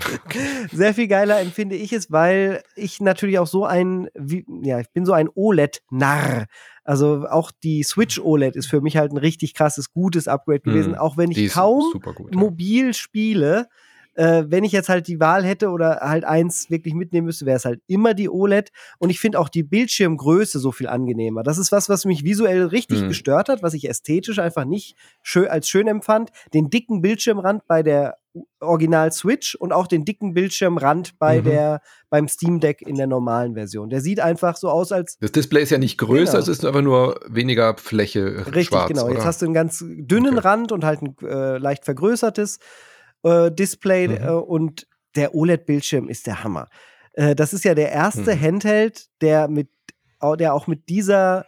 Sehr 0.72 0.94
viel 0.94 1.08
geiler 1.08 1.40
empfinde 1.40 1.76
ich 1.76 1.92
es, 1.92 2.10
weil 2.10 2.62
ich 2.74 3.00
natürlich 3.00 3.38
auch 3.38 3.46
so 3.46 3.64
ein, 3.66 4.08
wie, 4.14 4.46
ja, 4.62 4.80
ich 4.80 4.90
bin 4.92 5.04
so 5.04 5.12
ein 5.12 5.28
OLED-Narr. 5.34 6.46
Also 6.84 7.26
auch 7.28 7.50
die 7.62 7.82
Switch 7.82 8.18
OLED 8.18 8.56
ist 8.56 8.66
für 8.66 8.80
mich 8.80 8.96
halt 8.96 9.12
ein 9.12 9.18
richtig 9.18 9.54
krasses, 9.54 9.92
gutes 9.92 10.26
Upgrade 10.26 10.60
gewesen, 10.60 10.92
mm, 10.92 10.96
auch 10.96 11.16
wenn 11.16 11.30
ich 11.30 11.52
kaum 11.52 11.92
gut, 12.02 12.34
mobil 12.34 12.92
spiele 12.92 13.68
äh, 14.14 14.44
wenn 14.48 14.64
ich 14.64 14.72
jetzt 14.72 14.88
halt 14.88 15.08
die 15.08 15.20
Wahl 15.20 15.44
hätte 15.44 15.70
oder 15.70 16.00
halt 16.00 16.24
eins 16.24 16.70
wirklich 16.70 16.94
mitnehmen 16.94 17.26
müsste, 17.26 17.46
wäre 17.46 17.56
es 17.56 17.64
halt 17.64 17.80
immer 17.86 18.14
die 18.14 18.28
OLED. 18.28 18.70
Und 18.98 19.10
ich 19.10 19.20
finde 19.20 19.38
auch 19.38 19.48
die 19.48 19.62
Bildschirmgröße 19.62 20.58
so 20.58 20.72
viel 20.72 20.88
angenehmer. 20.88 21.42
Das 21.42 21.58
ist 21.58 21.72
was, 21.72 21.88
was 21.88 22.04
mich 22.04 22.24
visuell 22.24 22.66
richtig 22.66 23.02
mhm. 23.02 23.08
gestört 23.08 23.48
hat, 23.48 23.62
was 23.62 23.74
ich 23.74 23.88
ästhetisch 23.88 24.38
einfach 24.38 24.64
nicht 24.64 24.96
schön, 25.22 25.48
als 25.48 25.68
schön 25.68 25.88
empfand. 25.88 26.30
Den 26.52 26.70
dicken 26.70 27.02
Bildschirmrand 27.02 27.66
bei 27.66 27.82
der 27.82 28.18
Original 28.60 29.12
Switch 29.12 29.54
und 29.54 29.72
auch 29.72 29.86
den 29.86 30.04
dicken 30.04 30.34
Bildschirmrand 30.34 31.18
bei 31.18 31.40
mhm. 31.40 31.44
der 31.44 31.80
beim 32.10 32.26
Steam 32.28 32.58
Deck 32.58 32.82
in 32.82 32.96
der 32.96 33.06
normalen 33.06 33.54
Version. 33.54 33.90
Der 33.90 34.00
sieht 34.00 34.20
einfach 34.20 34.56
so 34.56 34.70
aus 34.70 34.90
als 34.90 35.18
das 35.18 35.32
Display 35.32 35.62
ist 35.62 35.70
ja 35.70 35.78
nicht 35.78 35.98
größer, 35.98 36.32
genau. 36.32 36.42
es 36.42 36.48
ist 36.48 36.64
einfach 36.64 36.82
nur 36.82 37.20
weniger 37.28 37.76
Fläche 37.76 38.46
Richtig, 38.46 38.68
schwarz, 38.68 38.88
genau. 38.88 39.04
Oder? 39.04 39.14
Jetzt 39.14 39.24
hast 39.24 39.42
du 39.42 39.46
einen 39.46 39.54
ganz 39.54 39.84
dünnen 39.86 40.38
okay. 40.38 40.48
Rand 40.48 40.72
und 40.72 40.84
halt 40.84 41.02
ein 41.02 41.16
äh, 41.22 41.58
leicht 41.58 41.84
vergrößertes 41.84 42.58
äh, 43.24 43.50
Display 43.50 44.08
mhm. 44.08 44.16
äh, 44.16 44.30
und 44.30 44.86
der 45.16 45.34
OLED-Bildschirm 45.34 46.08
ist 46.08 46.26
der 46.26 46.44
Hammer. 46.44 46.68
Äh, 47.14 47.34
das 47.34 47.52
ist 47.52 47.64
ja 47.64 47.74
der 47.74 47.92
erste 47.92 48.34
mhm. 48.34 48.40
Handheld, 48.40 49.08
der 49.20 49.48
mit, 49.48 49.68
der 50.38 50.54
auch 50.54 50.66
mit 50.66 50.88
dieser 50.88 51.46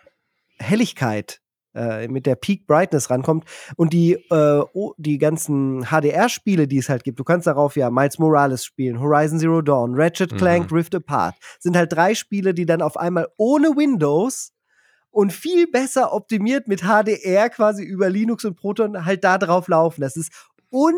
Helligkeit 0.58 1.40
äh, 1.76 2.08
mit 2.08 2.24
der 2.24 2.36
Peak 2.36 2.66
Brightness 2.66 3.10
rankommt 3.10 3.44
und 3.76 3.92
die, 3.92 4.14
äh, 4.14 4.62
die 4.96 5.18
ganzen 5.18 5.84
HDR-Spiele, 5.84 6.66
die 6.66 6.78
es 6.78 6.88
halt 6.88 7.04
gibt, 7.04 7.18
du 7.18 7.24
kannst 7.24 7.46
darauf 7.46 7.76
ja 7.76 7.90
Miles 7.90 8.18
Morales 8.18 8.64
spielen, 8.64 8.98
Horizon 8.98 9.38
Zero 9.38 9.60
Dawn, 9.60 9.94
Ratchet 9.94 10.36
Clank, 10.38 10.70
mhm. 10.70 10.76
Rift 10.78 10.94
Apart, 10.94 11.34
sind 11.58 11.76
halt 11.76 11.92
drei 11.92 12.14
Spiele, 12.14 12.54
die 12.54 12.64
dann 12.64 12.80
auf 12.80 12.96
einmal 12.96 13.28
ohne 13.36 13.76
Windows 13.76 14.54
und 15.10 15.32
viel 15.32 15.66
besser 15.66 16.12
optimiert 16.12 16.66
mit 16.66 16.80
HDR 16.80 17.50
quasi 17.50 17.84
über 17.84 18.08
Linux 18.08 18.44
und 18.46 18.56
Proton 18.56 19.04
halt 19.04 19.24
da 19.24 19.38
drauf 19.38 19.68
laufen. 19.68 20.00
Das 20.00 20.16
ist 20.16 20.32
un 20.70 20.94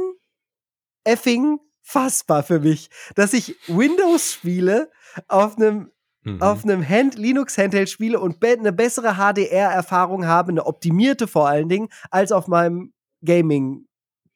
effing 1.08 1.58
fassbar 1.82 2.42
für 2.42 2.60
mich, 2.60 2.90
dass 3.14 3.32
ich 3.32 3.56
Windows-Spiele 3.66 4.90
auf 5.26 5.56
einem 5.56 5.90
mhm. 6.22 6.42
auf 6.42 6.64
einem 6.64 6.86
Hand 6.86 7.16
Linux 7.16 7.56
Handheld 7.56 7.88
spiele 7.88 8.20
und 8.20 8.40
be 8.40 8.48
eine 8.48 8.72
bessere 8.72 9.14
HDR 9.14 9.70
Erfahrung 9.70 10.26
habe, 10.26 10.50
eine 10.50 10.66
optimierte 10.66 11.26
vor 11.26 11.48
allen 11.48 11.68
Dingen, 11.68 11.88
als 12.10 12.32
auf 12.32 12.46
meinem 12.46 12.92
Gaming 13.24 13.86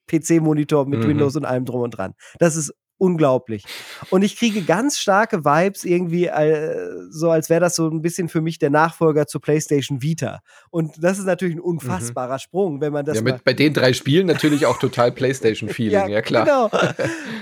PC 0.06 0.40
Monitor 0.40 0.86
mit 0.86 1.00
mhm. 1.00 1.08
Windows 1.08 1.36
und 1.36 1.44
allem 1.44 1.64
drum 1.64 1.82
und 1.82 1.90
dran. 1.90 2.14
Das 2.38 2.56
ist 2.56 2.74
unglaublich. 3.03 3.64
Und 4.11 4.22
ich 4.22 4.36
kriege 4.36 4.62
ganz 4.62 4.98
starke 4.98 5.44
Vibes 5.44 5.84
irgendwie, 5.84 6.26
äh, 6.26 6.86
so 7.11 7.30
als 7.30 7.50
wäre 7.50 7.61
das 7.61 7.74
so 7.74 7.88
ein 7.88 8.00
bisschen 8.00 8.28
für 8.28 8.40
mich 8.40 8.61
der 8.61 8.70
Nachfolger 8.70 9.26
zur 9.26 9.40
PlayStation 9.40 10.03
Vita. 10.03 10.40
Und 10.70 11.03
das 11.03 11.18
ist 11.18 11.24
natürlich 11.24 11.57
ein 11.57 11.61
unfassbarer 11.61 12.34
mhm. 12.34 12.38
Sprung, 12.38 12.80
wenn 12.80 12.92
man 12.92 13.05
das. 13.05 13.16
Ja, 13.16 13.22
mit, 13.22 13.42
bei 13.42 13.55
den 13.55 13.74
drei 13.74 13.92
Spielen 13.92 14.28
natürlich 14.28 14.66
auch 14.66 14.78
total 14.78 15.11
PlayStation-Feeling, 15.11 15.92
ja, 15.92 16.07
ja, 16.07 16.22
klar. 16.22 16.44
Genau. 16.44 16.70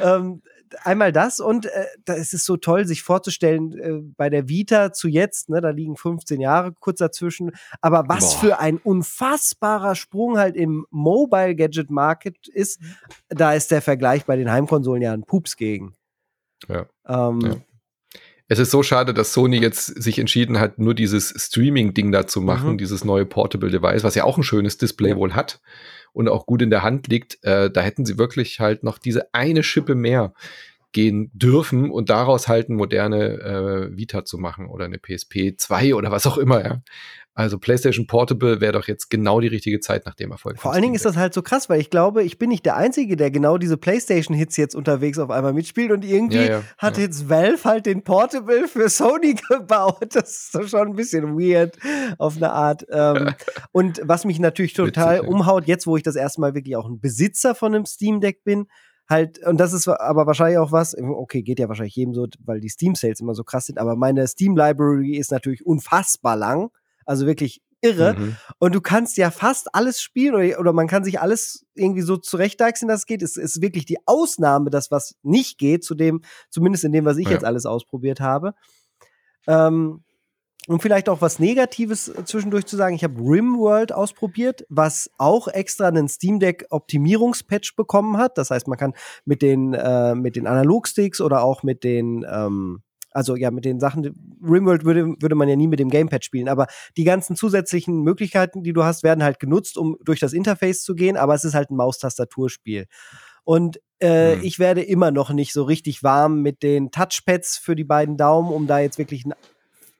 ähm, 0.16 0.42
einmal 0.82 1.12
das 1.12 1.40
und 1.40 1.66
äh, 1.66 1.86
da 2.04 2.14
ist 2.14 2.34
es 2.34 2.44
so 2.44 2.56
toll, 2.56 2.86
sich 2.86 3.02
vorzustellen, 3.02 3.78
äh, 3.78 4.12
bei 4.16 4.30
der 4.30 4.48
Vita 4.48 4.92
zu 4.92 5.08
jetzt, 5.08 5.48
ne, 5.48 5.60
da 5.60 5.70
liegen 5.70 5.96
15 5.96 6.40
Jahre 6.40 6.72
kurz 6.78 6.98
dazwischen, 6.98 7.52
aber 7.80 8.04
was 8.08 8.34
Boah. 8.34 8.40
für 8.40 8.58
ein 8.58 8.78
unfassbarer 8.78 9.94
Sprung 9.94 10.38
halt 10.38 10.56
im 10.56 10.86
Mobile 10.90 11.54
Gadget 11.54 11.90
Market 11.90 12.48
ist, 12.48 12.80
da 13.28 13.52
ist 13.52 13.70
der 13.70 13.82
Vergleich 13.82 14.24
bei 14.24 14.36
den 14.36 14.50
Heimkonsolen 14.50 15.02
ja 15.02 15.12
ein 15.12 15.24
Pups 15.24 15.56
gegen. 15.56 15.94
Ja. 16.68 16.86
Ähm, 17.06 17.40
ja. 17.40 17.56
Es 18.48 18.58
ist 18.58 18.72
so 18.72 18.82
schade, 18.82 19.14
dass 19.14 19.32
Sony 19.32 19.58
jetzt 19.58 19.86
sich 19.86 20.18
entschieden 20.18 20.58
hat, 20.58 20.78
nur 20.80 20.94
dieses 20.94 21.32
Streaming-Ding 21.36 22.10
da 22.10 22.26
zu 22.26 22.40
machen, 22.40 22.72
mhm. 22.72 22.78
dieses 22.78 23.04
neue 23.04 23.24
Portable 23.24 23.70
Device, 23.70 24.02
was 24.02 24.16
ja 24.16 24.24
auch 24.24 24.38
ein 24.38 24.42
schönes 24.42 24.76
Display 24.76 25.14
wohl 25.14 25.34
hat 25.34 25.60
und 26.12 26.28
auch 26.28 26.46
gut 26.46 26.62
in 26.62 26.70
der 26.70 26.82
Hand 26.82 27.08
liegt, 27.08 27.42
äh, 27.44 27.70
da 27.70 27.80
hätten 27.80 28.04
sie 28.04 28.18
wirklich 28.18 28.60
halt 28.60 28.82
noch 28.82 28.98
diese 28.98 29.32
eine 29.32 29.62
Schippe 29.62 29.94
mehr 29.94 30.32
gehen 30.92 31.30
dürfen 31.32 31.90
und 31.90 32.10
daraus 32.10 32.48
halt 32.48 32.68
eine 32.68 32.76
moderne 32.76 33.24
äh, 33.40 33.96
Vita 33.96 34.24
zu 34.24 34.38
machen 34.38 34.66
oder 34.66 34.86
eine 34.86 34.98
PSP 34.98 35.54
2 35.56 35.94
oder 35.94 36.10
was 36.10 36.26
auch 36.26 36.36
immer, 36.36 36.64
ja. 36.64 36.82
Also 37.40 37.58
PlayStation 37.58 38.06
Portable 38.06 38.60
wäre 38.60 38.72
doch 38.72 38.86
jetzt 38.86 39.08
genau 39.08 39.40
die 39.40 39.46
richtige 39.46 39.80
Zeit 39.80 40.04
nach 40.04 40.14
dem 40.14 40.30
Erfolg. 40.30 40.60
Vor 40.60 40.74
allen 40.74 40.82
Dingen 40.82 40.94
ist 40.94 41.06
das 41.06 41.16
halt 41.16 41.32
so 41.32 41.40
krass, 41.40 41.70
weil 41.70 41.80
ich 41.80 41.88
glaube, 41.88 42.22
ich 42.22 42.38
bin 42.38 42.50
nicht 42.50 42.66
der 42.66 42.76
Einzige, 42.76 43.16
der 43.16 43.30
genau 43.30 43.56
diese 43.56 43.78
PlayStation-Hits 43.78 44.58
jetzt 44.58 44.74
unterwegs 44.74 45.18
auf 45.18 45.30
einmal 45.30 45.54
mitspielt 45.54 45.90
und 45.90 46.04
irgendwie 46.04 46.36
ja, 46.36 46.50
ja, 46.50 46.62
hat 46.76 46.98
ja. 46.98 47.04
jetzt 47.04 47.30
Valve 47.30 47.64
halt 47.64 47.86
den 47.86 48.02
Portable 48.04 48.68
für 48.68 48.90
Sony 48.90 49.36
gebaut. 49.48 50.14
Das 50.14 50.30
ist 50.30 50.52
so 50.52 50.66
schon 50.66 50.88
ein 50.88 50.96
bisschen 50.96 51.38
weird 51.38 51.78
auf 52.18 52.36
eine 52.36 52.52
Art. 52.52 52.84
Ähm, 52.90 53.30
und 53.72 54.02
was 54.04 54.26
mich 54.26 54.38
natürlich 54.38 54.74
total 54.74 55.20
Witzig, 55.20 55.30
umhaut, 55.30 55.66
jetzt 55.66 55.86
wo 55.86 55.96
ich 55.96 56.02
das 56.02 56.16
erste 56.16 56.42
Mal 56.42 56.54
wirklich 56.54 56.76
auch 56.76 56.86
ein 56.86 57.00
Besitzer 57.00 57.54
von 57.54 57.74
einem 57.74 57.86
Steam 57.86 58.20
Deck 58.20 58.44
bin, 58.44 58.66
halt, 59.10 59.44
und 59.44 59.58
das 59.58 59.72
ist 59.72 59.88
aber 59.88 60.26
wahrscheinlich 60.26 60.58
auch 60.58 60.72
was, 60.72 60.96
okay, 60.96 61.42
geht 61.42 61.58
ja 61.58 61.68
wahrscheinlich 61.68 61.96
jedem 61.96 62.14
so, 62.14 62.26
weil 62.38 62.60
die 62.60 62.68
Steam-Sales 62.68 63.20
immer 63.20 63.34
so 63.34 63.44
krass 63.44 63.66
sind, 63.66 63.78
aber 63.78 63.96
meine 63.96 64.26
Steam-Library 64.26 65.16
ist 65.16 65.32
natürlich 65.32 65.66
unfassbar 65.66 66.36
lang. 66.36 66.70
Also 67.10 67.26
wirklich 67.26 67.60
irre. 67.80 68.14
Mhm. 68.16 68.36
Und 68.60 68.72
du 68.72 68.80
kannst 68.80 69.16
ja 69.16 69.32
fast 69.32 69.74
alles 69.74 70.00
spielen 70.00 70.36
oder, 70.36 70.60
oder 70.60 70.72
man 70.72 70.86
kann 70.86 71.02
sich 71.02 71.20
alles 71.20 71.66
irgendwie 71.74 72.02
so 72.02 72.16
zurechtdeichseln, 72.16 72.88
dass 72.88 73.00
es 73.00 73.06
geht. 73.06 73.20
Es 73.20 73.36
ist 73.36 73.60
wirklich 73.60 73.84
die 73.84 73.98
Ausnahme, 74.06 74.70
das 74.70 74.92
was 74.92 75.16
nicht 75.24 75.58
geht, 75.58 75.82
zu 75.82 75.96
dem, 75.96 76.22
zumindest 76.50 76.84
in 76.84 76.92
dem, 76.92 77.04
was 77.04 77.16
ich 77.16 77.26
ja. 77.26 77.32
jetzt 77.32 77.44
alles 77.44 77.66
ausprobiert 77.66 78.20
habe. 78.20 78.54
Ähm, 79.48 80.04
und 80.68 80.82
vielleicht 80.82 81.08
auch 81.08 81.20
was 81.20 81.40
Negatives 81.40 82.12
zwischendurch 82.26 82.66
zu 82.66 82.76
sagen. 82.76 82.94
Ich 82.94 83.02
habe 83.02 83.20
RimWorld 83.20 83.90
ausprobiert, 83.90 84.64
was 84.68 85.10
auch 85.18 85.48
extra 85.48 85.88
einen 85.88 86.06
Steam 86.06 86.38
Deck 86.38 86.66
Optimierungspatch 86.70 87.74
bekommen 87.74 88.18
hat. 88.18 88.38
Das 88.38 88.52
heißt, 88.52 88.68
man 88.68 88.78
kann 88.78 88.94
mit 89.24 89.42
den, 89.42 89.74
äh, 89.74 90.14
mit 90.14 90.36
den 90.36 90.46
Analogsticks 90.46 91.20
oder 91.20 91.42
auch 91.42 91.64
mit 91.64 91.82
den, 91.82 92.24
ähm, 92.30 92.84
also 93.10 93.36
ja, 93.36 93.50
mit 93.50 93.64
den 93.64 93.80
Sachen, 93.80 94.38
RimWorld 94.42 94.84
würde, 94.84 95.14
würde 95.20 95.34
man 95.34 95.48
ja 95.48 95.56
nie 95.56 95.68
mit 95.68 95.80
dem 95.80 95.90
Gamepad 95.90 96.24
spielen, 96.24 96.48
aber 96.48 96.66
die 96.96 97.04
ganzen 97.04 97.36
zusätzlichen 97.36 98.02
Möglichkeiten, 98.02 98.62
die 98.62 98.72
du 98.72 98.84
hast, 98.84 99.02
werden 99.02 99.24
halt 99.24 99.40
genutzt, 99.40 99.76
um 99.76 99.96
durch 100.04 100.20
das 100.20 100.32
Interface 100.32 100.82
zu 100.82 100.94
gehen, 100.94 101.16
aber 101.16 101.34
es 101.34 101.44
ist 101.44 101.54
halt 101.54 101.70
ein 101.70 101.76
Maustastaturspiel. 101.76 102.86
Und 103.44 103.80
äh, 103.98 104.34
hm. 104.34 104.42
ich 104.42 104.58
werde 104.58 104.82
immer 104.82 105.10
noch 105.10 105.30
nicht 105.30 105.52
so 105.52 105.64
richtig 105.64 106.02
warm 106.02 106.42
mit 106.42 106.62
den 106.62 106.90
Touchpads 106.90 107.58
für 107.58 107.74
die 107.74 107.84
beiden 107.84 108.16
Daumen, 108.16 108.52
um 108.52 108.66
da 108.66 108.78
jetzt 108.78 108.98
wirklich 108.98 109.24
ein 109.24 109.34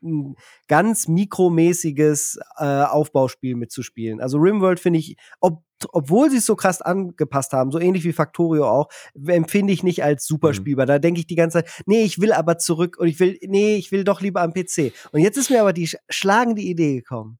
ein 0.02 0.36
ganz 0.68 1.08
mikromäßiges 1.08 2.38
äh, 2.56 2.64
Aufbauspiel 2.64 3.54
mitzuspielen. 3.54 4.20
Also 4.20 4.38
Rimworld 4.38 4.80
finde 4.80 4.98
ich, 4.98 5.16
ob, 5.40 5.62
obwohl 5.92 6.30
sie 6.30 6.38
es 6.38 6.46
so 6.46 6.56
krass 6.56 6.82
angepasst 6.82 7.52
haben, 7.52 7.70
so 7.70 7.78
ähnlich 7.78 8.04
wie 8.04 8.12
Factorio 8.12 8.68
auch, 8.68 8.88
empfinde 9.26 9.72
ich 9.72 9.82
nicht 9.82 10.02
als 10.04 10.26
super 10.26 10.48
mhm. 10.48 10.54
spielbar. 10.54 10.86
Da 10.86 10.98
denke 10.98 11.20
ich 11.20 11.26
die 11.26 11.36
ganze 11.36 11.58
Zeit, 11.58 11.82
nee, 11.86 12.02
ich 12.02 12.20
will 12.20 12.32
aber 12.32 12.58
zurück 12.58 12.96
und 12.98 13.08
ich 13.08 13.20
will, 13.20 13.38
nee, 13.42 13.76
ich 13.76 13.92
will 13.92 14.04
doch 14.04 14.20
lieber 14.20 14.42
am 14.42 14.52
PC. 14.52 14.92
Und 15.12 15.20
jetzt 15.20 15.36
ist 15.36 15.50
mir 15.50 15.60
aber 15.60 15.72
die 15.72 15.90
schlagende 16.08 16.62
Idee 16.62 16.96
gekommen. 16.96 17.38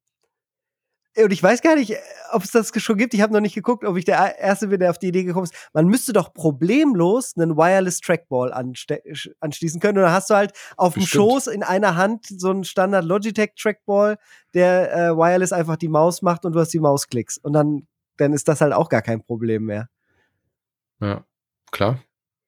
und 1.16 1.32
ich 1.32 1.43
weiß 1.43 1.62
gar 1.62 1.76
nicht, 1.76 1.97
ob 2.32 2.45
es 2.45 2.51
das 2.51 2.70
schon 2.76 2.97
gibt. 2.97 3.14
Ich 3.14 3.20
habe 3.20 3.32
noch 3.32 3.41
nicht 3.41 3.55
geguckt, 3.55 3.84
ob 3.84 3.97
ich 3.97 4.05
der 4.05 4.38
Erste 4.38 4.68
bin, 4.68 4.80
der 4.80 4.91
auf 4.91 4.99
die 4.99 5.09
Idee 5.09 5.24
gekommen 5.24 5.45
ist. 5.45 5.55
Man 5.72 5.86
müsste 5.86 6.12
doch 6.12 6.32
problemlos 6.32 7.34
einen 7.36 7.57
Wireless 7.57 8.01
Trackball 8.01 8.53
anschließen 8.53 9.80
können. 9.80 9.99
Und 9.99 10.05
dann 10.05 10.12
hast 10.12 10.30
du 10.30 10.34
halt 10.34 10.53
auf 10.76 10.95
dem 10.95 11.03
Schoß 11.03 11.49
in 11.49 11.62
einer 11.62 11.97
Hand 11.97 12.26
so 12.26 12.51
einen 12.51 12.64
Standard 12.64 13.05
Logitech 13.05 13.55
Trackball, 13.57 14.16
der 14.55 14.93
äh, 14.93 15.16
Wireless 15.16 15.53
einfach 15.53 15.76
die 15.76 15.88
Maus 15.88 16.22
macht 16.22 16.45
und 16.45 16.53
du 16.53 16.61
hast 16.61 16.72
die 16.72 16.80
Mausklicks. 16.80 17.38
Und 17.38 17.53
dann, 17.53 17.86
dann 18.21 18.33
ist 18.33 18.49
das 18.49 18.61
halt 18.61 18.73
auch 18.73 18.89
gar 18.89 19.03
kein 19.03 19.23
Problem 19.23 19.64
mehr. 19.64 19.89
Ja, 21.01 21.25
klar. 21.71 22.01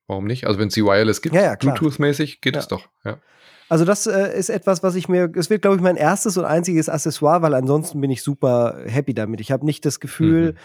Warum 0.07 0.27
nicht? 0.27 0.47
Also 0.47 0.59
wenn 0.59 0.69
es 0.69 0.75
die 0.75 0.85
Wireless 0.85 1.23
gibt, 1.23 1.35
ja, 1.35 1.43
ja, 1.43 1.55
Bluetooth-mäßig, 1.55 2.41
geht 2.41 2.57
es 2.57 2.69
doch. 2.69 2.89
Ja. 3.05 3.19
Also 3.69 3.87
das 3.87 4.07
äh, 4.07 4.39
ist 4.39 4.51
etwas, 4.51 4.83
was 4.83 4.95
ich 4.97 5.09
mir, 5.09 5.33
es 5.35 5.49
wird, 5.49 5.63
glaube 5.63 5.77
ich, 5.77 5.83
mein 5.83 5.97
erstes 5.97 6.37
und 6.37 6.45
einziges 6.45 6.91
Accessoire, 6.91 7.41
weil 7.41 7.55
ansonsten 7.55 8.01
bin 8.03 8.11
ich 8.11 8.23
super 8.23 8.83
happy 8.85 9.15
damit. 9.15 9.41
Ich 9.41 9.51
habe 9.51 9.65
nicht 9.65 9.87
das 9.87 9.99
Gefühl, 9.99 10.53
mhm. 10.53 10.57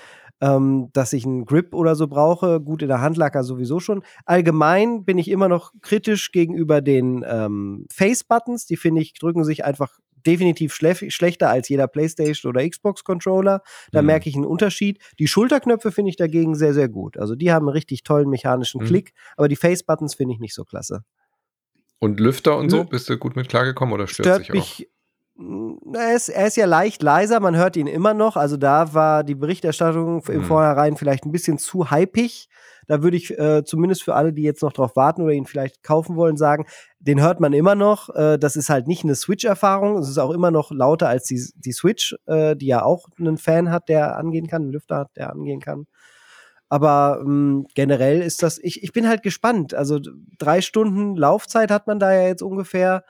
ähm, 0.41 0.89
dass 0.91 1.13
ich 1.13 1.25
einen 1.25 1.45
Grip 1.45 1.73
oder 1.73 1.95
so 1.95 2.07
brauche. 2.07 2.59
Gut, 2.59 2.81
in 2.81 2.89
der 2.89 2.99
Hand 2.99 3.15
lag 3.15 3.33
er 3.33 3.45
sowieso 3.45 3.79
schon. 3.79 4.03
Allgemein 4.25 5.05
bin 5.05 5.17
ich 5.17 5.29
immer 5.29 5.47
noch 5.47 5.71
kritisch 5.81 6.33
gegenüber 6.33 6.81
den 6.81 7.23
ähm, 7.25 7.85
Face-Buttons. 7.89 8.65
Die 8.65 8.75
finde 8.75 9.01
ich, 9.01 9.13
drücken 9.13 9.45
sich 9.45 9.63
einfach 9.63 9.99
definitiv 10.27 10.73
schlechter 10.73 11.49
als 11.49 11.69
jeder 11.69 11.87
PlayStation 11.87 12.49
oder 12.51 12.67
Xbox 12.67 13.03
Controller. 13.03 13.61
Da 13.91 14.01
mhm. 14.01 14.07
merke 14.07 14.29
ich 14.29 14.35
einen 14.35 14.45
Unterschied. 14.45 14.99
Die 15.19 15.27
Schulterknöpfe 15.27 15.91
finde 15.91 16.09
ich 16.09 16.17
dagegen 16.17 16.55
sehr, 16.55 16.73
sehr 16.73 16.89
gut. 16.89 17.17
Also 17.17 17.35
die 17.35 17.51
haben 17.51 17.67
einen 17.67 17.73
richtig 17.73 18.03
tollen 18.03 18.29
mechanischen 18.29 18.81
mhm. 18.81 18.87
Klick, 18.87 19.13
aber 19.37 19.47
die 19.47 19.55
Face-Buttons 19.55 20.15
finde 20.15 20.33
ich 20.33 20.39
nicht 20.39 20.53
so 20.53 20.63
klasse. 20.65 21.03
Und 21.99 22.19
Lüfter 22.19 22.57
und 22.57 22.69
so, 22.69 22.83
bist 22.83 23.09
du 23.09 23.17
gut 23.17 23.35
mit 23.35 23.49
klargekommen 23.49 23.93
oder 23.93 24.07
stört, 24.07 24.43
stört 24.45 24.63
sich 24.63 24.87
auch? 24.87 24.87
Er 25.93 26.15
ist, 26.15 26.29
er 26.29 26.47
ist 26.47 26.57
ja 26.57 26.65
leicht 26.65 27.03
leiser, 27.03 27.39
man 27.39 27.55
hört 27.55 27.77
ihn 27.77 27.85
immer 27.85 28.15
noch. 28.15 28.37
Also 28.37 28.57
da 28.57 28.95
war 28.95 29.23
die 29.23 29.35
Berichterstattung 29.35 30.23
im 30.27 30.41
hm. 30.41 30.43
Vornherein 30.43 30.97
vielleicht 30.97 31.25
ein 31.25 31.31
bisschen 31.31 31.59
zu 31.59 31.91
hypig. 31.91 32.49
Da 32.87 33.03
würde 33.03 33.17
ich 33.17 33.37
äh, 33.37 33.63
zumindest 33.65 34.03
für 34.03 34.15
alle, 34.15 34.33
die 34.33 34.43
jetzt 34.43 34.63
noch 34.63 34.73
drauf 34.73 34.95
warten 34.95 35.21
oder 35.21 35.33
ihn 35.33 35.45
vielleicht 35.45 35.83
kaufen 35.83 36.15
wollen, 36.15 36.37
sagen, 36.37 36.65
den 36.99 37.21
hört 37.21 37.39
man 37.39 37.53
immer 37.53 37.75
noch. 37.75 38.09
Äh, 38.15 38.37
das 38.37 38.55
ist 38.55 38.69
halt 38.69 38.87
nicht 38.87 39.03
eine 39.03 39.15
Switch-Erfahrung. 39.15 39.97
Es 39.97 40.09
ist 40.09 40.17
auch 40.17 40.31
immer 40.31 40.51
noch 40.51 40.71
lauter 40.71 41.09
als 41.09 41.25
die, 41.25 41.41
die 41.55 41.73
Switch, 41.73 42.15
äh, 42.25 42.55
die 42.55 42.67
ja 42.67 42.83
auch 42.83 43.07
einen 43.19 43.37
Fan 43.37 43.71
hat, 43.71 43.89
der 43.89 44.17
angehen 44.17 44.47
kann, 44.47 44.63
einen 44.63 44.71
Lüfter 44.71 44.97
hat, 44.97 45.17
der 45.17 45.31
angehen 45.31 45.59
kann. 45.59 45.85
Aber 46.69 47.21
ähm, 47.21 47.65
generell 47.75 48.21
ist 48.21 48.43
das, 48.43 48.57
ich, 48.57 48.83
ich 48.83 48.91
bin 48.91 49.07
halt 49.07 49.23
gespannt. 49.23 49.73
Also 49.73 49.99
drei 50.37 50.61
Stunden 50.61 51.15
Laufzeit 51.15 51.71
hat 51.71 51.87
man 51.87 51.99
da 51.99 52.13
ja 52.13 52.27
jetzt 52.27 52.41
ungefähr. 52.41 53.03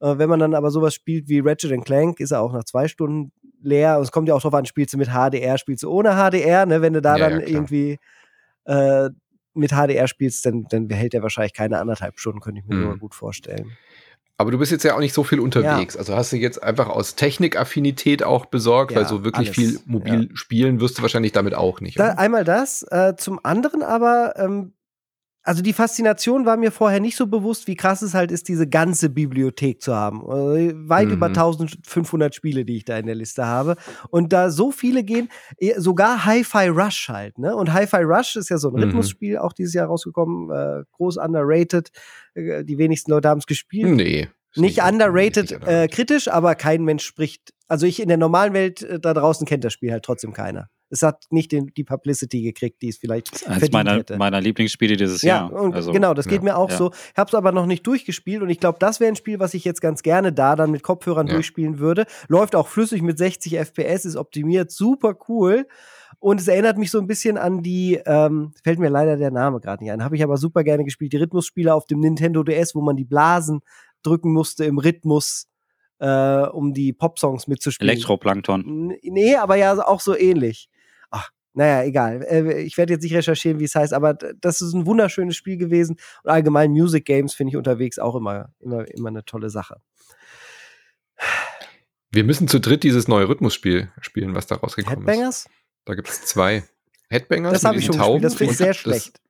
Äh, 0.00 0.18
wenn 0.18 0.28
man 0.28 0.40
dann 0.40 0.54
aber 0.54 0.70
sowas 0.70 0.94
spielt 0.94 1.28
wie 1.28 1.40
Ratchet 1.40 1.84
Clank, 1.84 2.20
ist 2.20 2.30
er 2.30 2.40
auch 2.40 2.52
nach 2.52 2.64
zwei 2.64 2.88
Stunden 2.88 3.32
leer. 3.62 3.96
Und 3.96 4.04
es 4.04 4.12
kommt 4.12 4.28
ja 4.28 4.34
auch 4.34 4.42
drauf 4.42 4.54
an, 4.54 4.66
spielst 4.66 4.94
du 4.94 4.98
mit 4.98 5.08
HDR, 5.08 5.58
spielst 5.58 5.82
du 5.82 5.90
ohne 5.90 6.14
HDR, 6.14 6.66
ne? 6.66 6.82
Wenn 6.82 6.94
du 6.94 7.02
da 7.02 7.16
ja, 7.16 7.28
dann 7.28 7.40
ja, 7.40 7.46
irgendwie 7.46 7.98
äh, 8.64 9.10
mit 9.54 9.70
HDR 9.70 10.08
spielst, 10.08 10.44
dann, 10.46 10.66
dann 10.68 10.88
hält 10.90 11.14
er 11.14 11.22
wahrscheinlich 11.22 11.54
keine 11.54 11.78
anderthalb 11.78 12.18
Stunden, 12.18 12.40
könnte 12.40 12.60
ich 12.60 12.66
mir 12.66 12.76
mhm. 12.76 12.82
nur 12.82 12.98
gut 12.98 13.14
vorstellen. 13.14 13.76
Aber 14.36 14.50
du 14.50 14.58
bist 14.58 14.72
jetzt 14.72 14.82
ja 14.82 14.96
auch 14.96 15.00
nicht 15.00 15.12
so 15.12 15.22
viel 15.22 15.38
unterwegs. 15.38 15.94
Ja. 15.94 16.00
Also 16.00 16.16
hast 16.16 16.32
du 16.32 16.36
jetzt 16.36 16.60
einfach 16.60 16.88
aus 16.88 17.14
Technikaffinität 17.14 18.24
auch 18.24 18.46
besorgt, 18.46 18.90
ja, 18.90 18.98
weil 18.98 19.06
so 19.06 19.22
wirklich 19.24 19.48
alles. 19.48 19.54
viel 19.54 19.80
mobil 19.86 20.28
ja. 20.28 20.36
spielen 20.36 20.80
wirst 20.80 20.98
du 20.98 21.02
wahrscheinlich 21.02 21.30
damit 21.30 21.54
auch 21.54 21.80
nicht. 21.80 21.98
Da, 21.98 22.14
einmal 22.14 22.42
das. 22.42 22.84
Äh, 22.90 23.14
zum 23.16 23.38
anderen 23.44 23.82
aber, 23.82 24.34
ähm, 24.36 24.72
also 25.44 25.62
die 25.62 25.74
Faszination 25.74 26.46
war 26.46 26.56
mir 26.56 26.72
vorher 26.72 27.00
nicht 27.00 27.16
so 27.16 27.26
bewusst, 27.26 27.66
wie 27.66 27.76
krass 27.76 28.00
es 28.00 28.14
halt 28.14 28.32
ist, 28.32 28.48
diese 28.48 28.66
ganze 28.66 29.10
Bibliothek 29.10 29.82
zu 29.82 29.94
haben. 29.94 30.22
Äh, 30.22 30.72
weit 30.88 31.08
mhm. 31.08 31.14
über 31.14 31.26
1500 31.26 32.34
Spiele, 32.34 32.64
die 32.64 32.78
ich 32.78 32.86
da 32.86 32.96
in 32.96 33.04
der 33.04 33.14
Liste 33.14 33.44
habe. 33.44 33.76
Und 34.08 34.32
da 34.32 34.48
so 34.50 34.72
viele 34.72 35.04
gehen, 35.04 35.28
eh, 35.58 35.78
sogar 35.78 36.24
Hi-Fi 36.24 36.68
Rush 36.68 37.10
halt. 37.10 37.38
Ne? 37.38 37.54
Und 37.54 37.74
Hi-Fi 37.74 38.02
Rush 38.02 38.36
ist 38.36 38.48
ja 38.48 38.56
so 38.56 38.68
ein 38.68 38.74
mhm. 38.74 38.84
Rhythmusspiel, 38.84 39.36
auch 39.36 39.52
dieses 39.52 39.74
Jahr 39.74 39.88
rausgekommen, 39.88 40.50
äh, 40.50 40.84
groß 40.92 41.18
underrated. 41.18 41.90
Äh, 42.34 42.64
die 42.64 42.78
wenigsten 42.78 43.10
Leute 43.10 43.28
haben 43.28 43.38
es 43.38 43.46
gespielt. 43.46 43.94
Nee. 43.94 44.28
Nicht 44.56 44.82
underrated, 44.82 45.50
nicht 45.50 45.66
äh, 45.66 45.88
kritisch, 45.88 46.28
aber 46.28 46.54
kein 46.54 46.84
Mensch 46.84 47.04
spricht. 47.04 47.52
Also 47.68 47.86
ich 47.86 48.00
in 48.00 48.08
der 48.08 48.16
normalen 48.16 48.54
Welt 48.54 48.82
äh, 48.82 48.98
da 48.98 49.12
draußen 49.12 49.46
kennt 49.46 49.64
das 49.64 49.74
Spiel 49.74 49.92
halt 49.92 50.04
trotzdem 50.04 50.32
keiner 50.32 50.70
es 50.90 51.02
hat 51.02 51.24
nicht 51.30 51.52
den, 51.52 51.72
die 51.76 51.84
Publicity 51.84 52.42
gekriegt, 52.42 52.82
die 52.82 52.88
es 52.88 52.98
vielleicht 52.98 53.32
das 53.32 53.42
verdient 53.42 53.72
meiner, 53.72 53.94
hätte. 53.96 54.16
meiner 54.16 54.40
Lieblingsspiele 54.40 54.96
dieses 54.96 55.22
ja, 55.22 55.48
Jahr. 55.48 55.72
Also, 55.72 55.92
genau, 55.92 56.14
das 56.14 56.26
geht 56.26 56.38
ja, 56.38 56.44
mir 56.44 56.56
auch 56.56 56.70
ja. 56.70 56.76
so. 56.76 56.92
Ich 56.92 57.18
habe 57.18 57.28
es 57.28 57.34
aber 57.34 57.52
noch 57.52 57.66
nicht 57.66 57.86
durchgespielt 57.86 58.42
und 58.42 58.50
ich 58.50 58.60
glaube, 58.60 58.78
das 58.78 59.00
wäre 59.00 59.10
ein 59.10 59.16
Spiel, 59.16 59.40
was 59.40 59.54
ich 59.54 59.64
jetzt 59.64 59.80
ganz 59.80 60.02
gerne 60.02 60.32
da 60.32 60.56
dann 60.56 60.70
mit 60.70 60.82
Kopfhörern 60.82 61.26
ja. 61.26 61.34
durchspielen 61.34 61.78
würde. 61.78 62.06
Läuft 62.28 62.54
auch 62.54 62.68
flüssig 62.68 63.02
mit 63.02 63.18
60 63.18 63.58
FPS, 63.58 64.04
ist 64.04 64.16
optimiert, 64.16 64.70
super 64.70 65.16
cool. 65.28 65.66
Und 66.20 66.40
es 66.40 66.48
erinnert 66.48 66.78
mich 66.78 66.90
so 66.90 66.98
ein 66.98 67.06
bisschen 67.06 67.36
an 67.36 67.62
die, 67.62 68.00
ähm, 68.06 68.52
fällt 68.62 68.78
mir 68.78 68.88
leider 68.88 69.16
der 69.16 69.30
Name 69.30 69.60
gerade 69.60 69.82
nicht 69.82 69.92
ein, 69.92 70.04
habe 70.04 70.16
ich 70.16 70.22
aber 70.22 70.36
super 70.36 70.64
gerne 70.64 70.84
gespielt, 70.84 71.12
die 71.12 71.16
Rhythmusspiele 71.16 71.74
auf 71.74 71.86
dem 71.86 72.00
Nintendo 72.00 72.42
DS, 72.42 72.74
wo 72.74 72.80
man 72.80 72.96
die 72.96 73.04
Blasen 73.04 73.60
drücken 74.02 74.32
musste 74.32 74.64
im 74.64 74.78
Rhythmus 74.78 75.48
äh, 75.98 76.46
um 76.46 76.72
die 76.72 76.92
Popsongs 76.92 77.46
mitzuspielen. 77.46 77.90
Elektroplankton. 77.90 78.94
Nee, 79.02 79.36
aber 79.36 79.56
ja 79.56 79.74
auch 79.86 80.00
so 80.00 80.16
ähnlich. 80.16 80.68
Naja, 81.54 81.84
egal. 81.84 82.22
Äh, 82.28 82.62
ich 82.62 82.76
werde 82.76 82.92
jetzt 82.92 83.02
nicht 83.02 83.14
recherchieren, 83.14 83.60
wie 83.60 83.64
es 83.64 83.74
heißt, 83.74 83.94
aber 83.94 84.14
das 84.14 84.60
ist 84.60 84.74
ein 84.74 84.86
wunderschönes 84.86 85.36
Spiel 85.36 85.56
gewesen. 85.56 85.96
Und 86.24 86.30
allgemein 86.30 86.72
Music 86.72 87.04
Games 87.04 87.34
finde 87.34 87.50
ich 87.50 87.56
unterwegs 87.56 87.98
auch 87.98 88.16
immer, 88.16 88.50
immer, 88.58 88.86
immer 88.90 89.08
eine 89.08 89.24
tolle 89.24 89.50
Sache. 89.50 89.80
Wir 92.10 92.24
müssen 92.24 92.48
zu 92.48 92.60
dritt 92.60 92.82
dieses 92.82 93.08
neue 93.08 93.28
Rhythmusspiel 93.28 93.90
spielen, 94.00 94.34
was 94.34 94.46
da 94.46 94.56
rausgekommen 94.56 95.06
Headbangers? 95.06 95.38
ist. 95.38 95.48
Da 95.84 95.94
gibt 95.94 96.08
es 96.08 96.24
zwei. 96.24 96.64
Headbangers? 97.08 97.52
Das 97.52 97.64
habe 97.64 97.78
ich 97.78 97.86
schon 97.86 97.96
Tauben 97.96 98.20
gespielt. 98.20 98.24
Das 98.24 98.38
finde 98.38 98.52
ich 98.52 98.58
sehr 98.58 98.74
schlecht. 98.74 99.20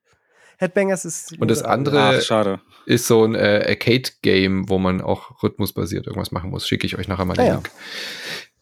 Headbangers 0.59 1.05
ist. 1.05 1.39
Und 1.39 1.51
das 1.51 1.63
andere 1.63 2.23
Ach, 2.23 2.59
ist 2.87 3.07
so 3.07 3.25
ein 3.25 3.35
äh, 3.35 3.67
Arcade-Game, 3.69 4.69
wo 4.69 4.79
man 4.79 5.01
auch 5.01 5.43
rhythmusbasiert 5.43 6.07
irgendwas 6.07 6.31
machen 6.33 6.51
muss. 6.51 6.67
Schicke 6.67 6.87
ich 6.87 6.97
euch 6.97 7.09
nachher 7.09 7.25
mal 7.25 7.35
den 7.35 7.51
ah, 7.51 7.55
Link. 7.55 7.69
Ja. 7.69 7.81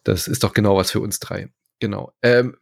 Das 0.03 0.27
ist 0.27 0.43
doch 0.43 0.53
genau 0.53 0.75
was 0.75 0.91
für 0.91 0.99
uns 0.99 1.19
drei. 1.19 1.49
Genau. 1.79 2.11
Ähm, 2.21 2.57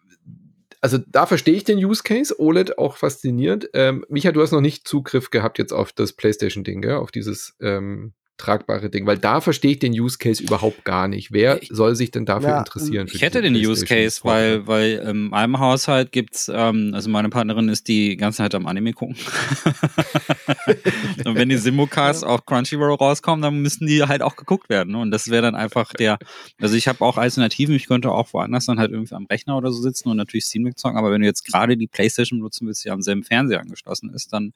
also 0.82 0.98
da 1.08 1.28
verstehe 1.28 1.54
ich 1.56 1.64
den 1.64 1.78
Use 1.78 2.02
Case, 2.04 2.40
OLED 2.40 2.78
auch 2.80 2.98
faszinierend. 2.98 3.70
Ähm, 3.74 4.04
Micha, 4.10 4.32
du 4.32 4.42
hast 4.42 4.52
noch 4.52 4.62
nicht 4.62 4.88
Zugriff 4.88 5.30
gehabt 5.30 5.60
jetzt 5.60 5.72
auf 5.72 5.94
das 5.94 6.14
PlayStation-Ding, 6.14 6.90
auf 6.90 7.12
dieses 7.12 7.56
ähm, 7.62 8.14
tragbare 8.38 8.90
Ding, 8.90 9.06
weil 9.06 9.18
da 9.18 9.40
verstehe 9.40 9.72
ich 9.72 9.80
den 9.80 9.94
Use 9.94 10.18
Case 10.18 10.42
überhaupt 10.42 10.84
gar 10.84 11.08
nicht. 11.08 11.32
Wer 11.32 11.62
ich, 11.62 11.70
soll 11.72 11.96
sich 11.96 12.12
denn 12.12 12.26
dafür 12.26 12.50
ja, 12.50 12.60
interessieren? 12.60 13.08
Ich 13.12 13.22
hätte 13.22 13.42
den 13.42 13.56
Use 13.56 13.86
Case, 13.86 14.22
weil, 14.24 14.66
weil 14.68 14.98
in 14.98 15.30
meinem 15.30 15.60
Haushalt 15.60 16.12
gibt's, 16.12 16.52
ähm, 16.54 16.92
also 16.94 17.10
meine 17.10 17.30
Partnerin 17.30 17.70
ist 17.70 17.88
die 17.88 18.18
ganze 18.18 18.38
Zeit 18.38 18.56
am 18.56 18.66
Anime 18.66 18.94
gucken. 18.94 19.16
und 21.26 21.36
wenn 21.36 21.50
die 21.50 21.58
Simulcasts 21.58 22.24
auf 22.24 22.46
Crunchyroll 22.46 22.96
rauskommen, 22.96 23.44
dann 23.44 23.62
müssen 23.62 23.86
die 23.86 24.04
halt 24.04 24.24
auch 24.24 24.36
geguckt 24.36 24.70
werden. 24.70 24.96
Und 24.96 25.12
das 25.12 25.30
wäre 25.30 25.44
dann 25.44 25.56
einfach 25.56 25.94
der, 25.94 26.18
also 26.60 26.76
ich 26.76 26.88
habe 26.88 27.02
auch 27.02 27.18
Alternativen, 27.18 27.76
ich 27.76 27.88
könnte 27.88 28.12
auch 28.12 28.34
woanders 28.34 28.66
dann 28.66 28.80
halt 28.80 28.92
irgendwie 28.92 29.14
am 29.14 29.28
Rechner 29.28 29.58
oder 29.58 29.72
so 29.72 29.82
sitzen 29.82 30.10
und 30.10 30.18
natürlich 30.18 30.46
Steam 30.46 30.70
zocken, 30.76 30.98
aber 30.98 31.12
wenn 31.12 31.22
du 31.22 31.28
jetzt 31.28 31.46
gerade 31.46 31.78
die 31.78 31.88
Playstation 31.88 32.40
benutzen 32.40 32.68
willst, 32.68 32.86
die 32.86 32.90
am 32.90 33.02
selben 33.02 33.24
Fernseher 33.24 33.62
angeschlossen 33.62 34.12
ist, 34.14 34.34
dann 34.34 34.54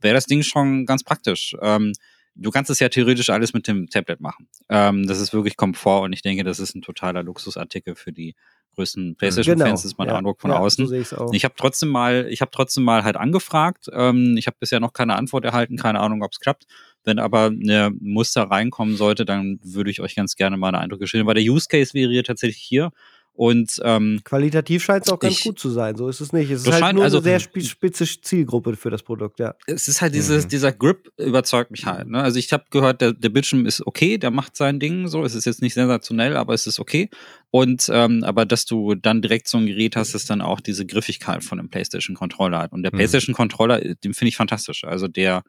wäre 0.00 0.14
das 0.14 0.26
Ding 0.26 0.42
schon 0.42 0.86
ganz 0.86 1.02
praktisch. 1.02 1.56
Ähm, 1.60 1.92
du 2.34 2.50
kannst 2.50 2.70
es 2.70 2.80
ja 2.80 2.88
theoretisch 2.88 3.30
alles 3.30 3.52
mit 3.52 3.68
dem 3.68 3.88
Tablet 3.88 4.20
machen. 4.20 4.48
Ähm, 4.68 5.06
das 5.06 5.20
ist 5.20 5.32
wirklich 5.32 5.56
Komfort 5.56 6.02
und 6.02 6.12
ich 6.12 6.22
denke, 6.22 6.44
das 6.44 6.58
ist 6.58 6.74
ein 6.74 6.82
totaler 6.82 7.22
Luxusartikel 7.22 7.94
für 7.94 8.12
die 8.12 8.34
größten 8.74 9.16
PlayStation-Fans, 9.16 9.82
genau. 9.82 9.88
ist 9.88 9.98
mein 9.98 10.08
ja, 10.08 10.16
Eindruck 10.16 10.40
von 10.40 10.50
ja, 10.50 10.58
außen. 10.58 10.86
So 10.86 11.32
ich 11.32 11.44
habe 11.44 11.54
trotzdem 11.56 11.88
mal, 11.90 12.26
ich 12.28 12.40
habe 12.40 12.50
trotzdem 12.50 12.84
mal 12.84 13.04
halt 13.04 13.16
angefragt. 13.16 13.88
Ähm, 13.92 14.36
ich 14.36 14.46
habe 14.46 14.56
bisher 14.58 14.80
noch 14.80 14.92
keine 14.92 15.14
Antwort 15.16 15.44
erhalten, 15.44 15.76
keine 15.76 16.00
Ahnung, 16.00 16.22
ob 16.22 16.32
es 16.32 16.40
klappt. 16.40 16.66
Wenn 17.04 17.18
aber 17.18 17.46
eine 17.46 17.92
Muster 18.00 18.44
reinkommen 18.44 18.96
sollte, 18.96 19.24
dann 19.24 19.60
würde 19.62 19.90
ich 19.90 20.00
euch 20.00 20.16
ganz 20.16 20.34
gerne 20.36 20.56
mal 20.56 20.68
eine 20.68 20.78
Eindrücke 20.78 21.06
schildern, 21.06 21.26
weil 21.26 21.34
der 21.34 21.44
Use 21.44 21.68
Case 21.68 21.94
wäre 21.94 22.10
hier 22.10 22.24
tatsächlich 22.24 22.62
hier. 22.62 22.90
Und 23.36 23.80
ähm, 23.82 24.20
qualitativ 24.22 24.84
scheint 24.84 25.06
es 25.06 25.12
auch 25.12 25.18
ganz 25.18 25.38
ich, 25.38 25.42
gut 25.42 25.58
zu 25.58 25.68
sein. 25.68 25.96
So 25.96 26.08
ist 26.08 26.20
es 26.20 26.32
nicht. 26.32 26.50
Es 26.52 26.62
ist 26.62 26.70
halt 26.70 26.80
scheint, 26.80 26.94
nur 26.94 27.02
also, 27.02 27.18
eine 27.18 27.24
sehr 27.24 27.40
spitze 27.40 28.04
Zielgruppe 28.04 28.76
für 28.76 28.90
das 28.90 29.02
Produkt. 29.02 29.40
Ja. 29.40 29.56
Es 29.66 29.88
ist 29.88 30.00
halt 30.00 30.14
dieses, 30.14 30.44
mhm. 30.44 30.48
dieser 30.50 30.70
Grip 30.70 31.10
überzeugt 31.16 31.72
mich 31.72 31.84
halt. 31.84 32.08
Ne? 32.08 32.22
Also 32.22 32.38
ich 32.38 32.52
habe 32.52 32.64
gehört, 32.70 33.00
der, 33.00 33.12
der 33.12 33.30
Bildschirm 33.30 33.66
ist 33.66 33.84
okay, 33.84 34.18
der 34.18 34.30
macht 34.30 34.56
sein 34.56 34.78
Ding 34.78 35.08
so. 35.08 35.24
Es 35.24 35.34
ist 35.34 35.46
jetzt 35.46 35.62
nicht 35.62 35.74
sensationell, 35.74 36.36
aber 36.36 36.54
es 36.54 36.68
ist 36.68 36.78
okay. 36.78 37.10
Und 37.50 37.90
ähm, 37.92 38.22
aber 38.22 38.46
dass 38.46 38.66
du 38.66 38.94
dann 38.94 39.20
direkt 39.20 39.48
so 39.48 39.58
ein 39.58 39.66
Gerät 39.66 39.96
hast, 39.96 40.14
das 40.14 40.26
dann 40.26 40.40
auch 40.40 40.60
diese 40.60 40.86
Griffigkeit 40.86 41.42
von 41.42 41.58
dem 41.58 41.68
PlayStation 41.68 42.14
Controller 42.14 42.58
hat. 42.60 42.72
Und 42.72 42.84
der 42.84 42.92
mhm. 42.92 42.98
PlayStation 42.98 43.34
Controller, 43.34 43.80
den 43.80 44.14
finde 44.14 44.28
ich 44.28 44.36
fantastisch. 44.36 44.84
Also 44.84 45.08
der 45.08 45.42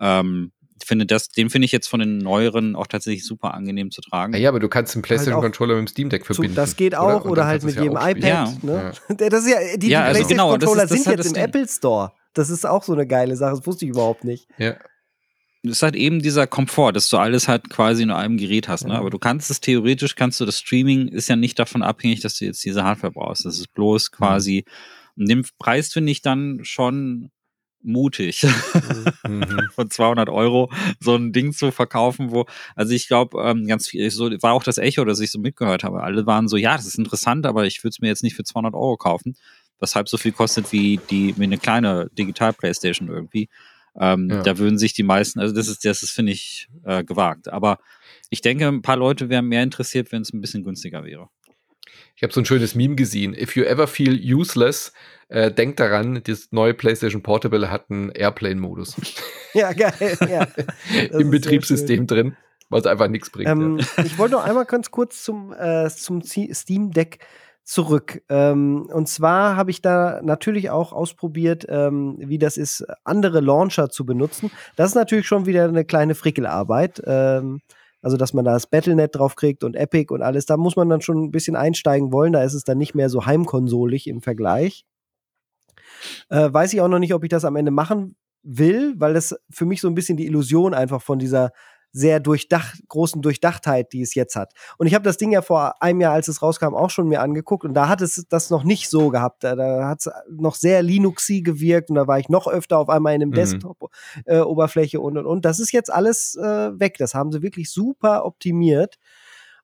ähm, 0.00 0.52
finde 0.84 1.06
das, 1.06 1.28
den 1.28 1.50
finde 1.50 1.64
ich 1.66 1.72
jetzt 1.72 1.88
von 1.88 2.00
den 2.00 2.18
neueren 2.18 2.76
auch 2.76 2.86
tatsächlich 2.86 3.24
super 3.24 3.54
angenehm 3.54 3.90
zu 3.90 4.00
tragen. 4.00 4.34
Ja, 4.36 4.48
aber 4.50 4.60
du 4.60 4.68
kannst 4.68 4.94
den 4.94 5.02
PlayStation 5.02 5.34
halt 5.34 5.44
Controller 5.44 5.74
mit 5.76 5.86
dem 5.86 5.88
Steam 5.88 6.10
Deck 6.10 6.26
verbinden. 6.26 6.54
das 6.54 6.76
geht 6.76 6.94
auch 6.94 7.22
oder, 7.22 7.30
oder 7.30 7.46
halt 7.46 7.62
mit 7.64 7.76
jedem 7.76 7.96
iPad. 7.96 8.22
Ja. 8.22 8.54
Ne? 8.62 8.92
Ja. 9.08 9.14
Das 9.28 9.44
ist 9.44 9.50
ja, 9.50 9.76
die, 9.76 9.88
ja, 9.88 10.02
also 10.02 10.12
PlayStation 10.12 10.28
genau, 10.28 10.50
Controller 10.50 10.84
ist, 10.84 10.90
sind 10.90 11.06
jetzt 11.06 11.26
im 11.26 11.34
Apple 11.34 11.68
Store. 11.68 12.12
Das 12.34 12.50
ist 12.50 12.66
auch 12.66 12.82
so 12.82 12.92
eine 12.92 13.06
geile 13.06 13.36
Sache. 13.36 13.56
Das 13.56 13.66
wusste 13.66 13.86
ich 13.86 13.90
überhaupt 13.90 14.24
nicht. 14.24 14.46
Ja. 14.58 14.74
ist 15.62 15.82
halt 15.82 15.96
eben 15.96 16.20
dieser 16.20 16.46
Komfort, 16.46 16.92
dass 16.92 17.08
du 17.08 17.16
alles 17.16 17.48
halt 17.48 17.70
quasi 17.70 18.02
in 18.02 18.10
einem 18.10 18.36
Gerät 18.36 18.68
hast. 18.68 18.86
Ne? 18.86 18.94
Aber 18.94 19.10
du 19.10 19.18
kannst 19.18 19.50
es 19.50 19.60
theoretisch, 19.60 20.14
kannst 20.14 20.38
du 20.40 20.44
das 20.44 20.58
Streaming 20.58 21.08
ist 21.08 21.28
ja 21.28 21.36
nicht 21.36 21.58
davon 21.58 21.82
abhängig, 21.82 22.20
dass 22.20 22.36
du 22.38 22.44
jetzt 22.44 22.62
diese 22.64 22.84
Hardware 22.84 23.12
brauchst. 23.12 23.46
Das 23.46 23.58
ist 23.58 23.72
bloß 23.72 24.10
mhm. 24.10 24.16
quasi, 24.16 24.64
mhm. 25.14 25.26
den 25.26 25.46
Preis 25.58 25.92
finde 25.92 26.12
ich 26.12 26.20
dann 26.20 26.60
schon 26.62 27.30
mutig, 27.86 28.44
mhm. 29.26 29.68
von 29.74 29.90
200 29.90 30.28
Euro 30.28 30.70
so 31.00 31.14
ein 31.14 31.32
Ding 31.32 31.52
zu 31.52 31.70
verkaufen, 31.70 32.30
wo, 32.32 32.46
also 32.74 32.92
ich 32.92 33.08
glaube, 33.08 33.42
ähm, 33.42 33.66
ganz 33.66 33.88
viel, 33.88 34.10
so 34.10 34.30
war 34.42 34.52
auch 34.52 34.64
das 34.64 34.78
Echo, 34.78 35.04
das 35.04 35.20
ich 35.20 35.30
so 35.30 35.38
mitgehört 35.38 35.84
habe. 35.84 36.02
Alle 36.02 36.26
waren 36.26 36.48
so, 36.48 36.56
ja, 36.56 36.76
das 36.76 36.86
ist 36.86 36.98
interessant, 36.98 37.46
aber 37.46 37.66
ich 37.66 37.82
würde 37.82 37.90
es 37.90 38.00
mir 38.00 38.08
jetzt 38.08 38.22
nicht 38.22 38.36
für 38.36 38.44
200 38.44 38.74
Euro 38.74 38.96
kaufen, 38.96 39.36
was 39.78 39.94
halb 39.94 40.08
so 40.08 40.16
viel 40.16 40.32
kostet 40.32 40.72
wie 40.72 41.00
die, 41.10 41.36
wie 41.38 41.44
eine 41.44 41.58
kleine 41.58 42.10
Digital-Playstation 42.12 43.08
irgendwie. 43.08 43.48
Ähm, 43.98 44.28
ja. 44.30 44.42
Da 44.42 44.58
würden 44.58 44.78
sich 44.78 44.92
die 44.92 45.02
meisten, 45.02 45.40
also 45.40 45.54
das 45.54 45.68
ist, 45.68 45.84
das 45.84 46.02
ist, 46.02 46.10
finde 46.10 46.32
ich, 46.32 46.68
äh, 46.84 47.02
gewagt. 47.04 47.48
Aber 47.48 47.78
ich 48.28 48.40
denke, 48.40 48.66
ein 48.66 48.82
paar 48.82 48.96
Leute 48.96 49.28
wären 49.28 49.46
mehr 49.46 49.62
interessiert, 49.62 50.12
wenn 50.12 50.22
es 50.22 50.32
ein 50.32 50.40
bisschen 50.40 50.64
günstiger 50.64 51.04
wäre. 51.04 51.28
Ich 52.16 52.22
habe 52.22 52.32
so 52.32 52.40
ein 52.40 52.46
schönes 52.46 52.74
Meme 52.74 52.96
gesehen. 52.96 53.34
If 53.34 53.56
you 53.56 53.64
ever 53.64 53.86
feel 53.86 54.18
useless, 54.18 54.92
äh, 55.28 55.52
denkt 55.52 55.80
daran, 55.80 56.22
das 56.24 56.48
neue 56.50 56.72
PlayStation 56.72 57.22
Portable 57.22 57.70
hat 57.70 57.90
einen 57.90 58.10
Airplane-Modus. 58.10 58.96
Ja, 59.54 59.72
geil. 59.72 60.18
Ja. 60.28 60.46
Im 61.18 61.30
Betriebssystem 61.30 62.06
drin, 62.06 62.36
was 62.68 62.84
einfach 62.84 63.08
nichts 63.08 63.30
bringt. 63.30 63.48
Ähm, 63.48 63.78
ja. 63.78 64.04
Ich 64.04 64.18
wollte 64.18 64.34
noch 64.34 64.44
einmal 64.44 64.66
ganz 64.66 64.90
kurz 64.90 65.24
zum, 65.24 65.54
äh, 65.54 65.88
zum 65.88 66.20
Steam 66.20 66.90
Deck 66.90 67.20
zurück. 67.64 68.22
Ähm, 68.28 68.86
und 68.92 69.08
zwar 69.08 69.56
habe 69.56 69.70
ich 69.70 69.80
da 69.80 70.20
natürlich 70.22 70.68
auch 70.68 70.92
ausprobiert, 70.92 71.64
ähm, 71.70 72.16
wie 72.18 72.36
das 72.36 72.58
ist, 72.58 72.84
andere 73.02 73.40
Launcher 73.40 73.88
zu 73.88 74.04
benutzen. 74.04 74.50
Das 74.76 74.90
ist 74.90 74.94
natürlich 74.94 75.26
schon 75.26 75.46
wieder 75.46 75.64
eine 75.64 75.86
kleine 75.86 76.14
Frickelarbeit. 76.14 77.00
Ähm, 77.06 77.62
also, 78.06 78.16
dass 78.16 78.32
man 78.32 78.44
da 78.44 78.52
das 78.52 78.68
Battlenet 78.68 79.16
drauf 79.16 79.34
kriegt 79.34 79.64
und 79.64 79.74
Epic 79.74 80.14
und 80.14 80.22
alles. 80.22 80.46
Da 80.46 80.56
muss 80.56 80.76
man 80.76 80.88
dann 80.88 81.00
schon 81.00 81.24
ein 81.24 81.32
bisschen 81.32 81.56
einsteigen 81.56 82.12
wollen. 82.12 82.32
Da 82.32 82.44
ist 82.44 82.54
es 82.54 82.62
dann 82.62 82.78
nicht 82.78 82.94
mehr 82.94 83.08
so 83.08 83.26
heimkonsolig 83.26 84.06
im 84.06 84.22
Vergleich. 84.22 84.86
Äh, 86.28 86.52
weiß 86.52 86.72
ich 86.72 86.80
auch 86.80 86.86
noch 86.86 87.00
nicht, 87.00 87.14
ob 87.14 87.24
ich 87.24 87.30
das 87.30 87.44
am 87.44 87.56
Ende 87.56 87.72
machen 87.72 88.14
will, 88.44 88.94
weil 88.96 89.12
das 89.12 89.34
für 89.50 89.64
mich 89.64 89.80
so 89.80 89.88
ein 89.88 89.96
bisschen 89.96 90.16
die 90.16 90.26
Illusion 90.26 90.72
einfach 90.72 91.02
von 91.02 91.18
dieser 91.18 91.50
sehr 91.96 92.20
durchdacht, 92.20 92.82
großen 92.88 93.22
Durchdachtheit, 93.22 93.94
die 93.94 94.02
es 94.02 94.14
jetzt 94.14 94.36
hat. 94.36 94.52
Und 94.76 94.86
ich 94.86 94.94
habe 94.94 95.04
das 95.04 95.16
Ding 95.16 95.32
ja 95.32 95.40
vor 95.40 95.82
einem 95.82 96.02
Jahr, 96.02 96.12
als 96.12 96.28
es 96.28 96.42
rauskam, 96.42 96.74
auch 96.74 96.90
schon 96.90 97.08
mir 97.08 97.22
angeguckt 97.22 97.64
und 97.64 97.72
da 97.72 97.88
hat 97.88 98.02
es 98.02 98.26
das 98.28 98.50
noch 98.50 98.64
nicht 98.64 98.90
so 98.90 99.08
gehabt. 99.08 99.44
Da, 99.44 99.56
da 99.56 99.88
hat 99.88 100.00
es 100.00 100.10
noch 100.30 100.56
sehr 100.56 100.82
Linuxy 100.82 101.40
gewirkt 101.40 101.88
und 101.88 101.96
da 101.96 102.06
war 102.06 102.18
ich 102.18 102.28
noch 102.28 102.48
öfter 102.48 102.76
auf 102.78 102.90
einmal 102.90 103.14
in 103.14 103.22
einem 103.22 103.30
mhm. 103.30 103.36
Desktop-Oberfläche 103.36 104.98
äh, 104.98 105.00
und 105.00 105.16
und 105.16 105.24
und. 105.24 105.46
Das 105.46 105.58
ist 105.58 105.72
jetzt 105.72 105.90
alles 105.90 106.36
äh, 106.36 106.78
weg. 106.78 106.96
Das 106.98 107.14
haben 107.14 107.32
sie 107.32 107.40
wirklich 107.40 107.70
super 107.70 108.26
optimiert. 108.26 108.98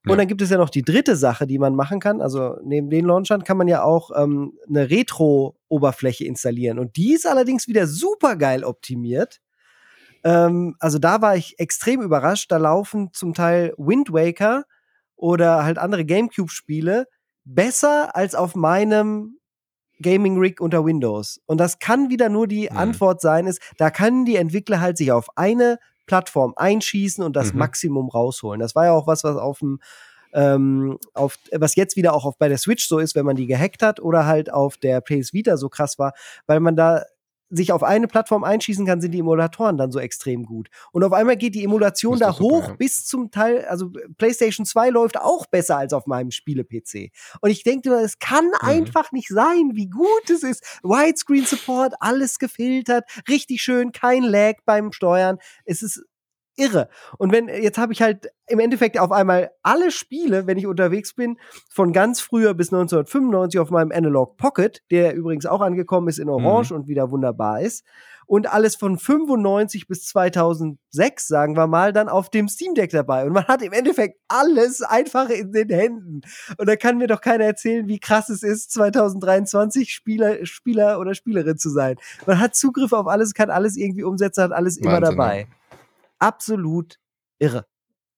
Und 0.08 0.18
dann 0.18 0.26
gibt 0.26 0.42
es 0.42 0.50
ja 0.50 0.56
noch 0.56 0.70
die 0.70 0.82
dritte 0.82 1.14
Sache, 1.14 1.46
die 1.46 1.58
man 1.58 1.76
machen 1.76 2.00
kann. 2.00 2.20
Also 2.20 2.56
neben 2.64 2.90
den 2.90 3.04
Launchern 3.04 3.44
kann 3.44 3.56
man 3.56 3.68
ja 3.68 3.84
auch 3.84 4.10
ähm, 4.16 4.58
eine 4.68 4.90
Retro-Oberfläche 4.90 6.24
installieren. 6.24 6.80
Und 6.80 6.96
die 6.96 7.12
ist 7.12 7.26
allerdings 7.26 7.68
wieder 7.68 7.86
super 7.86 8.34
geil 8.34 8.64
optimiert. 8.64 9.41
Ähm, 10.24 10.76
also 10.78 10.98
da 10.98 11.20
war 11.22 11.36
ich 11.36 11.58
extrem 11.58 12.02
überrascht. 12.02 12.50
Da 12.50 12.56
laufen 12.56 13.10
zum 13.12 13.34
Teil 13.34 13.74
Wind 13.76 14.12
Waker 14.12 14.64
oder 15.16 15.64
halt 15.64 15.78
andere 15.78 16.04
GameCube-Spiele 16.04 17.06
besser 17.44 18.14
als 18.16 18.34
auf 18.34 18.54
meinem 18.54 19.38
Gaming 20.00 20.38
Rig 20.38 20.60
unter 20.60 20.84
Windows. 20.84 21.40
Und 21.46 21.58
das 21.58 21.78
kann 21.78 22.10
wieder 22.10 22.28
nur 22.28 22.46
die 22.46 22.68
mhm. 22.70 22.76
Antwort 22.76 23.20
sein, 23.20 23.46
ist, 23.46 23.60
da 23.78 23.90
können 23.90 24.24
die 24.24 24.36
Entwickler 24.36 24.80
halt 24.80 24.96
sich 24.98 25.12
auf 25.12 25.28
eine 25.36 25.78
Plattform 26.06 26.54
einschießen 26.56 27.22
und 27.22 27.36
das 27.36 27.52
mhm. 27.52 27.60
Maximum 27.60 28.08
rausholen. 28.08 28.60
Das 28.60 28.74
war 28.74 28.86
ja 28.86 28.92
auch 28.92 29.06
was, 29.06 29.24
was 29.24 29.36
auf 29.36 29.60
dem 29.60 29.80
ähm, 30.34 30.98
auf, 31.12 31.36
was 31.52 31.74
jetzt 31.76 31.94
wieder 31.96 32.14
auch 32.14 32.24
auf, 32.24 32.38
bei 32.38 32.48
der 32.48 32.56
Switch 32.56 32.88
so 32.88 32.98
ist, 32.98 33.14
wenn 33.14 33.26
man 33.26 33.36
die 33.36 33.46
gehackt 33.46 33.82
hat 33.82 34.00
oder 34.00 34.24
halt 34.24 34.50
auf 34.50 34.78
der 34.78 35.02
PS 35.02 35.34
Vita 35.34 35.58
so 35.58 35.68
krass 35.68 35.98
war, 35.98 36.14
weil 36.46 36.58
man 36.58 36.74
da 36.74 37.04
sich 37.52 37.72
auf 37.72 37.82
eine 37.82 38.08
Plattform 38.08 38.44
einschießen 38.44 38.86
kann, 38.86 39.00
sind 39.00 39.12
die 39.12 39.20
Emulatoren 39.20 39.76
dann 39.76 39.92
so 39.92 39.98
extrem 39.98 40.44
gut. 40.44 40.68
Und 40.92 41.04
auf 41.04 41.12
einmal 41.12 41.36
geht 41.36 41.54
die 41.54 41.64
Emulation 41.64 42.18
da 42.18 42.38
hoch 42.38 42.68
ja. 42.68 42.74
bis 42.74 43.04
zum 43.04 43.30
Teil, 43.30 43.64
also 43.66 43.90
PlayStation 44.16 44.64
2 44.64 44.90
läuft 44.90 45.18
auch 45.18 45.46
besser 45.46 45.76
als 45.76 45.92
auf 45.92 46.06
meinem 46.06 46.30
Spiele-PC. 46.30 47.10
Und 47.40 47.50
ich 47.50 47.62
denke, 47.62 47.90
es 47.94 48.18
kann 48.18 48.46
mhm. 48.46 48.68
einfach 48.68 49.12
nicht 49.12 49.28
sein, 49.28 49.72
wie 49.74 49.88
gut 49.88 50.30
es 50.30 50.42
ist. 50.42 50.80
Widescreen 50.82 51.44
Support, 51.44 51.94
alles 52.00 52.38
gefiltert, 52.38 53.04
richtig 53.28 53.62
schön, 53.62 53.92
kein 53.92 54.22
Lag 54.22 54.54
beim 54.64 54.92
Steuern. 54.92 55.38
Es 55.64 55.82
ist 55.82 56.02
irre. 56.62 56.88
Und 57.18 57.32
wenn, 57.32 57.48
jetzt 57.48 57.78
habe 57.78 57.92
ich 57.92 58.02
halt 58.02 58.28
im 58.46 58.60
Endeffekt 58.60 58.98
auf 58.98 59.10
einmal 59.10 59.50
alle 59.62 59.90
Spiele, 59.90 60.46
wenn 60.46 60.58
ich 60.58 60.66
unterwegs 60.66 61.14
bin, 61.14 61.38
von 61.68 61.92
ganz 61.92 62.20
früher 62.20 62.54
bis 62.54 62.72
1995 62.72 63.60
auf 63.60 63.70
meinem 63.70 63.92
Analog 63.92 64.36
Pocket, 64.36 64.82
der 64.90 65.14
übrigens 65.14 65.46
auch 65.46 65.60
angekommen 65.60 66.08
ist 66.08 66.18
in 66.18 66.28
Orange 66.28 66.70
mhm. 66.70 66.80
und 66.80 66.88
wieder 66.88 67.10
wunderbar 67.10 67.60
ist. 67.60 67.84
Und 68.26 68.50
alles 68.50 68.76
von 68.76 68.98
95 68.98 69.88
bis 69.88 70.06
2006, 70.06 71.26
sagen 71.26 71.56
wir 71.56 71.66
mal, 71.66 71.92
dann 71.92 72.08
auf 72.08 72.30
dem 72.30 72.48
Steam 72.48 72.74
Deck 72.74 72.90
dabei. 72.90 73.26
Und 73.26 73.32
man 73.32 73.46
hat 73.46 73.62
im 73.62 73.72
Endeffekt 73.72 74.20
alles 74.28 74.80
einfach 74.80 75.28
in 75.28 75.52
den 75.52 75.68
Händen. 75.68 76.20
Und 76.56 76.68
da 76.68 76.76
kann 76.76 76.98
mir 76.98 77.08
doch 77.08 77.20
keiner 77.20 77.44
erzählen, 77.44 77.88
wie 77.88 77.98
krass 77.98 78.28
es 78.28 78.42
ist, 78.42 78.70
2023 78.72 79.92
Spieler, 79.92 80.46
Spieler 80.46 81.00
oder 81.00 81.14
Spielerin 81.14 81.58
zu 81.58 81.68
sein. 81.68 81.96
Man 82.26 82.38
hat 82.38 82.54
Zugriff 82.54 82.92
auf 82.92 83.06
alles, 83.06 83.34
kann 83.34 83.50
alles 83.50 83.76
irgendwie 83.76 84.04
umsetzen, 84.04 84.44
hat 84.44 84.52
alles 84.52 84.76
immer 84.76 84.92
Wahnsinn, 85.00 85.16
dabei. 85.16 85.40
Ja 85.40 85.61
absolut 86.22 86.98
irre. 87.38 87.66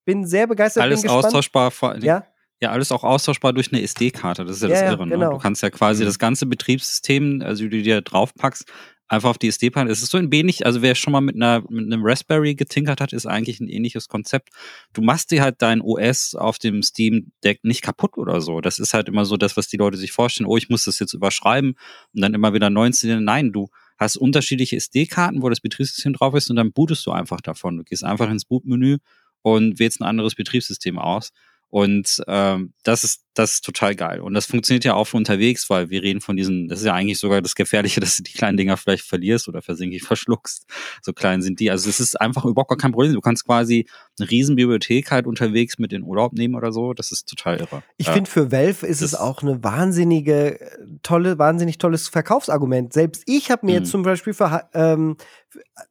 Bin 0.05 0.25
sehr 0.25 0.47
begeistert. 0.47 0.83
Alles 0.83 1.01
bin 1.01 1.09
austauschbar, 1.09 1.71
vor, 1.71 1.97
ja? 1.97 2.25
ja, 2.61 2.69
alles 2.69 2.91
auch 2.91 3.03
austauschbar 3.03 3.53
durch 3.53 3.71
eine 3.71 3.81
SD-Karte. 3.81 4.45
Das 4.45 4.57
ist 4.57 4.63
ja, 4.63 4.69
ja 4.69 4.81
das 4.81 4.91
Irre. 4.91 5.07
Ne? 5.07 5.13
Genau. 5.15 5.31
Du 5.31 5.37
kannst 5.39 5.63
ja 5.63 5.69
quasi 5.69 6.03
mhm. 6.03 6.07
das 6.07 6.19
ganze 6.19 6.45
Betriebssystem, 6.45 7.41
also 7.43 7.67
du 7.67 7.81
dir 7.81 8.01
draufpackst, 8.01 8.71
einfach 9.07 9.29
auf 9.29 9.37
die 9.37 9.47
SD-Karte. 9.47 9.91
Es 9.91 10.01
ist 10.01 10.11
so 10.11 10.17
ein 10.17 10.31
wenig, 10.31 10.65
also 10.65 10.81
wer 10.81 10.95
schon 10.95 11.13
mal 11.13 11.21
mit, 11.21 11.35
einer, 11.35 11.63
mit 11.69 11.85
einem 11.85 12.01
Raspberry 12.03 12.55
getinkert 12.55 13.01
hat, 13.01 13.13
ist 13.13 13.25
eigentlich 13.25 13.59
ein 13.59 13.67
ähnliches 13.67 14.07
Konzept. 14.07 14.49
Du 14.93 15.01
machst 15.01 15.31
dir 15.31 15.41
halt 15.41 15.61
dein 15.61 15.81
OS 15.81 16.35
auf 16.35 16.59
dem 16.59 16.81
Steam 16.83 17.31
Deck 17.43 17.63
nicht 17.63 17.81
kaputt 17.81 18.17
oder 18.17 18.41
so. 18.41 18.61
Das 18.61 18.79
ist 18.79 18.93
halt 18.93 19.07
immer 19.07 19.25
so 19.25 19.37
das, 19.37 19.57
was 19.57 19.67
die 19.67 19.77
Leute 19.77 19.97
sich 19.97 20.11
vorstellen. 20.11 20.47
Oh, 20.47 20.57
ich 20.57 20.69
muss 20.69 20.85
das 20.85 20.99
jetzt 20.99 21.13
überschreiben 21.13 21.75
und 22.13 22.21
dann 22.21 22.33
immer 22.33 22.53
wieder 22.53 22.69
neu 22.69 22.85
installieren. 22.87 23.23
Nein, 23.23 23.51
du 23.51 23.69
hast 23.97 24.17
unterschiedliche 24.17 24.75
SD-Karten, 24.75 25.41
wo 25.41 25.49
das 25.49 25.61
Betriebssystem 25.61 26.13
drauf 26.13 26.33
ist 26.35 26.49
und 26.49 26.55
dann 26.55 26.71
bootest 26.71 27.05
du 27.05 27.11
einfach 27.11 27.41
davon. 27.41 27.77
Du 27.77 27.83
gehst 27.83 28.03
einfach 28.03 28.29
ins 28.29 28.45
Bootmenü 28.45 28.97
und 29.41 29.79
wählst 29.79 30.01
ein 30.01 30.05
anderes 30.05 30.35
Betriebssystem 30.35 30.97
aus. 30.99 31.31
Und 31.75 32.23
ähm, 32.29 32.71
das 32.83 33.03
ist 33.03 33.25
das 33.35 33.55
ist 33.55 33.65
total 33.65 33.95
geil. 33.95 34.21
Und 34.21 34.33
das 34.33 34.45
funktioniert 34.45 34.85
ja 34.85 34.93
auch 34.93 35.05
für 35.05 35.17
unterwegs, 35.17 35.69
weil 35.69 35.89
wir 35.89 36.01
reden 36.01 36.21
von 36.21 36.37
diesen, 36.37 36.69
das 36.69 36.79
ist 36.79 36.85
ja 36.85 36.93
eigentlich 36.93 37.19
sogar 37.19 37.41
das 37.41 37.53
Gefährliche, 37.53 37.99
dass 38.01 38.17
du 38.17 38.23
die 38.23 38.31
kleinen 38.31 38.57
Dinger 38.57 38.77
vielleicht 38.77 39.05
verlierst 39.05 39.47
oder 39.47 39.61
versinkig 39.61 40.03
verschluckst. 40.03 40.65
So 41.01 41.13
klein 41.13 41.41
sind 41.41 41.59
die. 41.59 41.69
Also 41.69 41.89
es 41.89 41.99
ist 41.99 42.19
einfach 42.19 42.45
überhaupt 42.45 42.69
gar 42.69 42.77
kein 42.77 42.93
Problem. 42.93 43.13
Du 43.13 43.21
kannst 43.21 43.45
quasi 43.45 43.87
eine 44.17 44.31
riesen 44.31 44.55
Bibliothek 44.55 45.11
halt 45.11 45.27
unterwegs 45.27 45.77
mit 45.77 45.91
in 45.91 46.03
Urlaub 46.03 46.33
nehmen 46.33 46.55
oder 46.55 46.71
so. 46.71 46.93
Das 46.93 47.11
ist 47.11 47.27
total 47.27 47.59
irre. 47.59 47.83
Ich 47.97 48.07
ja. 48.07 48.13
finde, 48.13 48.31
für 48.31 48.51
Valve 48.51 48.87
ist 48.87 49.01
es 49.01 49.13
auch 49.13 49.41
eine 49.41 49.61
wahnsinnige, 49.63 50.59
tolle, 51.03 51.37
wahnsinnig 51.37 51.77
tolles 51.77 52.07
Verkaufsargument. 52.07 52.93
Selbst 52.93 53.23
ich 53.25 53.51
habe 53.51 53.65
mir 53.65 53.73
mhm. 53.73 53.77
jetzt 53.79 53.91
zum 53.91 54.03
Beispiel 54.03 54.33
für, 54.33 54.69
ähm, 54.73 55.17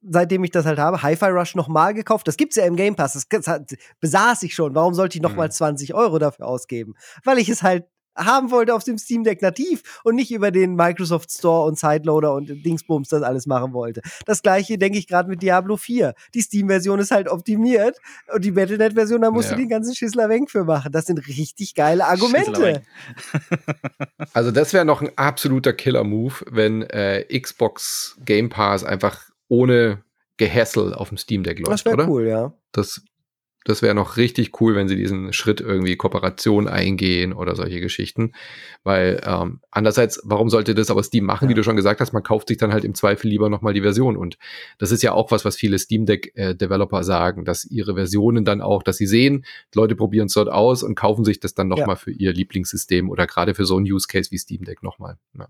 seitdem 0.02 0.44
ich 0.44 0.50
das 0.50 0.64
halt 0.64 0.78
habe, 0.78 1.02
Hi-Fi 1.02 1.26
Rush 1.26 1.54
nochmal 1.54 1.92
gekauft. 1.92 2.26
Das 2.26 2.38
gibt's 2.38 2.56
ja 2.56 2.64
im 2.64 2.76
Game 2.76 2.96
Pass. 2.96 3.12
Das, 3.12 3.28
das 3.28 3.62
besaß 4.00 4.42
ich 4.44 4.54
schon. 4.54 4.74
Warum 4.74 4.94
sollte 4.94 5.18
ich 5.18 5.22
nochmal 5.22 5.48
mhm. 5.48 5.52
20 5.52 5.94
Euro 5.94 6.18
dafür 6.18 6.46
ausgeben? 6.46 6.94
Weil 7.22 7.34
weil 7.34 7.42
ich 7.42 7.48
es 7.48 7.64
halt 7.64 7.84
haben 8.16 8.52
wollte 8.52 8.72
auf 8.76 8.84
dem 8.84 8.96
Steam 8.96 9.24
Deck 9.24 9.42
nativ 9.42 10.00
und 10.04 10.14
nicht 10.14 10.30
über 10.30 10.52
den 10.52 10.76
Microsoft 10.76 11.32
Store 11.32 11.66
und 11.66 11.76
Sideloader 11.76 12.32
und 12.32 12.64
Dingsbums 12.64 13.08
das 13.08 13.24
alles 13.24 13.46
machen 13.46 13.72
wollte. 13.72 14.02
Das 14.24 14.40
gleiche 14.40 14.78
denke 14.78 14.98
ich 14.98 15.08
gerade 15.08 15.28
mit 15.28 15.42
Diablo 15.42 15.76
4. 15.76 16.14
Die 16.32 16.40
Steam-Version 16.40 17.00
ist 17.00 17.10
halt 17.10 17.28
optimiert 17.28 17.98
und 18.32 18.44
die 18.44 18.52
Battle.net-Version, 18.52 19.20
da 19.20 19.32
musst 19.32 19.50
ja. 19.50 19.56
du 19.56 19.62
den 19.62 19.68
ganzen 19.68 19.96
Schissler 19.96 20.28
weg 20.28 20.48
für 20.48 20.62
machen. 20.62 20.92
Das 20.92 21.06
sind 21.06 21.26
richtig 21.26 21.74
geile 21.74 22.04
Argumente. 22.04 22.82
also 24.32 24.52
das 24.52 24.72
wäre 24.72 24.84
noch 24.84 25.02
ein 25.02 25.10
absoluter 25.16 25.72
Killer-Move, 25.72 26.34
wenn 26.52 26.82
äh, 26.82 27.24
Xbox 27.36 28.16
Game 28.24 28.48
Pass 28.48 28.84
einfach 28.84 29.33
ohne 29.48 30.02
Gehässel 30.36 30.94
auf 30.94 31.08
dem 31.08 31.18
Steam 31.18 31.42
Deck 31.42 31.58
läuft, 31.58 31.86
Das 31.86 31.98
wäre 31.98 32.08
cool, 32.08 32.26
ja. 32.26 32.52
Das 32.72 33.02
das 33.64 33.80
wäre 33.80 33.94
noch 33.94 34.18
richtig 34.18 34.60
cool, 34.60 34.74
wenn 34.74 34.88
sie 34.88 34.96
diesen 34.96 35.32
Schritt 35.32 35.62
irgendwie 35.62 35.96
Kooperation 35.96 36.68
eingehen 36.68 37.32
oder 37.32 37.56
solche 37.56 37.80
Geschichten. 37.80 38.32
Weil 38.82 39.22
ähm, 39.24 39.60
andererseits, 39.70 40.20
warum 40.22 40.50
sollte 40.50 40.74
das 40.74 40.90
aber 40.90 41.02
Steam 41.02 41.24
machen, 41.24 41.46
ja. 41.46 41.50
wie 41.50 41.54
du 41.54 41.64
schon 41.64 41.74
gesagt 41.74 42.00
hast, 42.00 42.12
man 42.12 42.22
kauft 42.22 42.48
sich 42.48 42.58
dann 42.58 42.74
halt 42.74 42.84
im 42.84 42.94
Zweifel 42.94 43.28
lieber 43.28 43.48
nochmal 43.48 43.72
die 43.72 43.80
Version. 43.80 44.18
Und 44.18 44.36
das 44.78 44.92
ist 44.92 45.02
ja 45.02 45.12
auch 45.12 45.30
was, 45.30 45.46
was 45.46 45.56
viele 45.56 45.78
Steam 45.78 46.04
Deck-Developer 46.04 47.00
äh, 47.00 47.04
sagen, 47.04 47.46
dass 47.46 47.64
ihre 47.64 47.94
Versionen 47.94 48.44
dann 48.44 48.60
auch, 48.60 48.82
dass 48.82 48.98
sie 48.98 49.06
sehen, 49.06 49.46
Leute 49.74 49.96
probieren 49.96 50.26
es 50.26 50.34
dort 50.34 50.50
aus 50.50 50.82
und 50.82 50.94
kaufen 50.94 51.24
sich 51.24 51.40
das 51.40 51.54
dann 51.54 51.68
nochmal 51.68 51.88
ja. 51.88 51.96
für 51.96 52.12
ihr 52.12 52.34
Lieblingssystem 52.34 53.08
oder 53.08 53.26
gerade 53.26 53.54
für 53.54 53.64
so 53.64 53.78
ein 53.78 53.84
Use 53.84 54.06
Case 54.06 54.30
wie 54.30 54.38
Steam 54.38 54.64
Deck 54.64 54.82
nochmal. 54.82 55.16
Ja. 55.38 55.48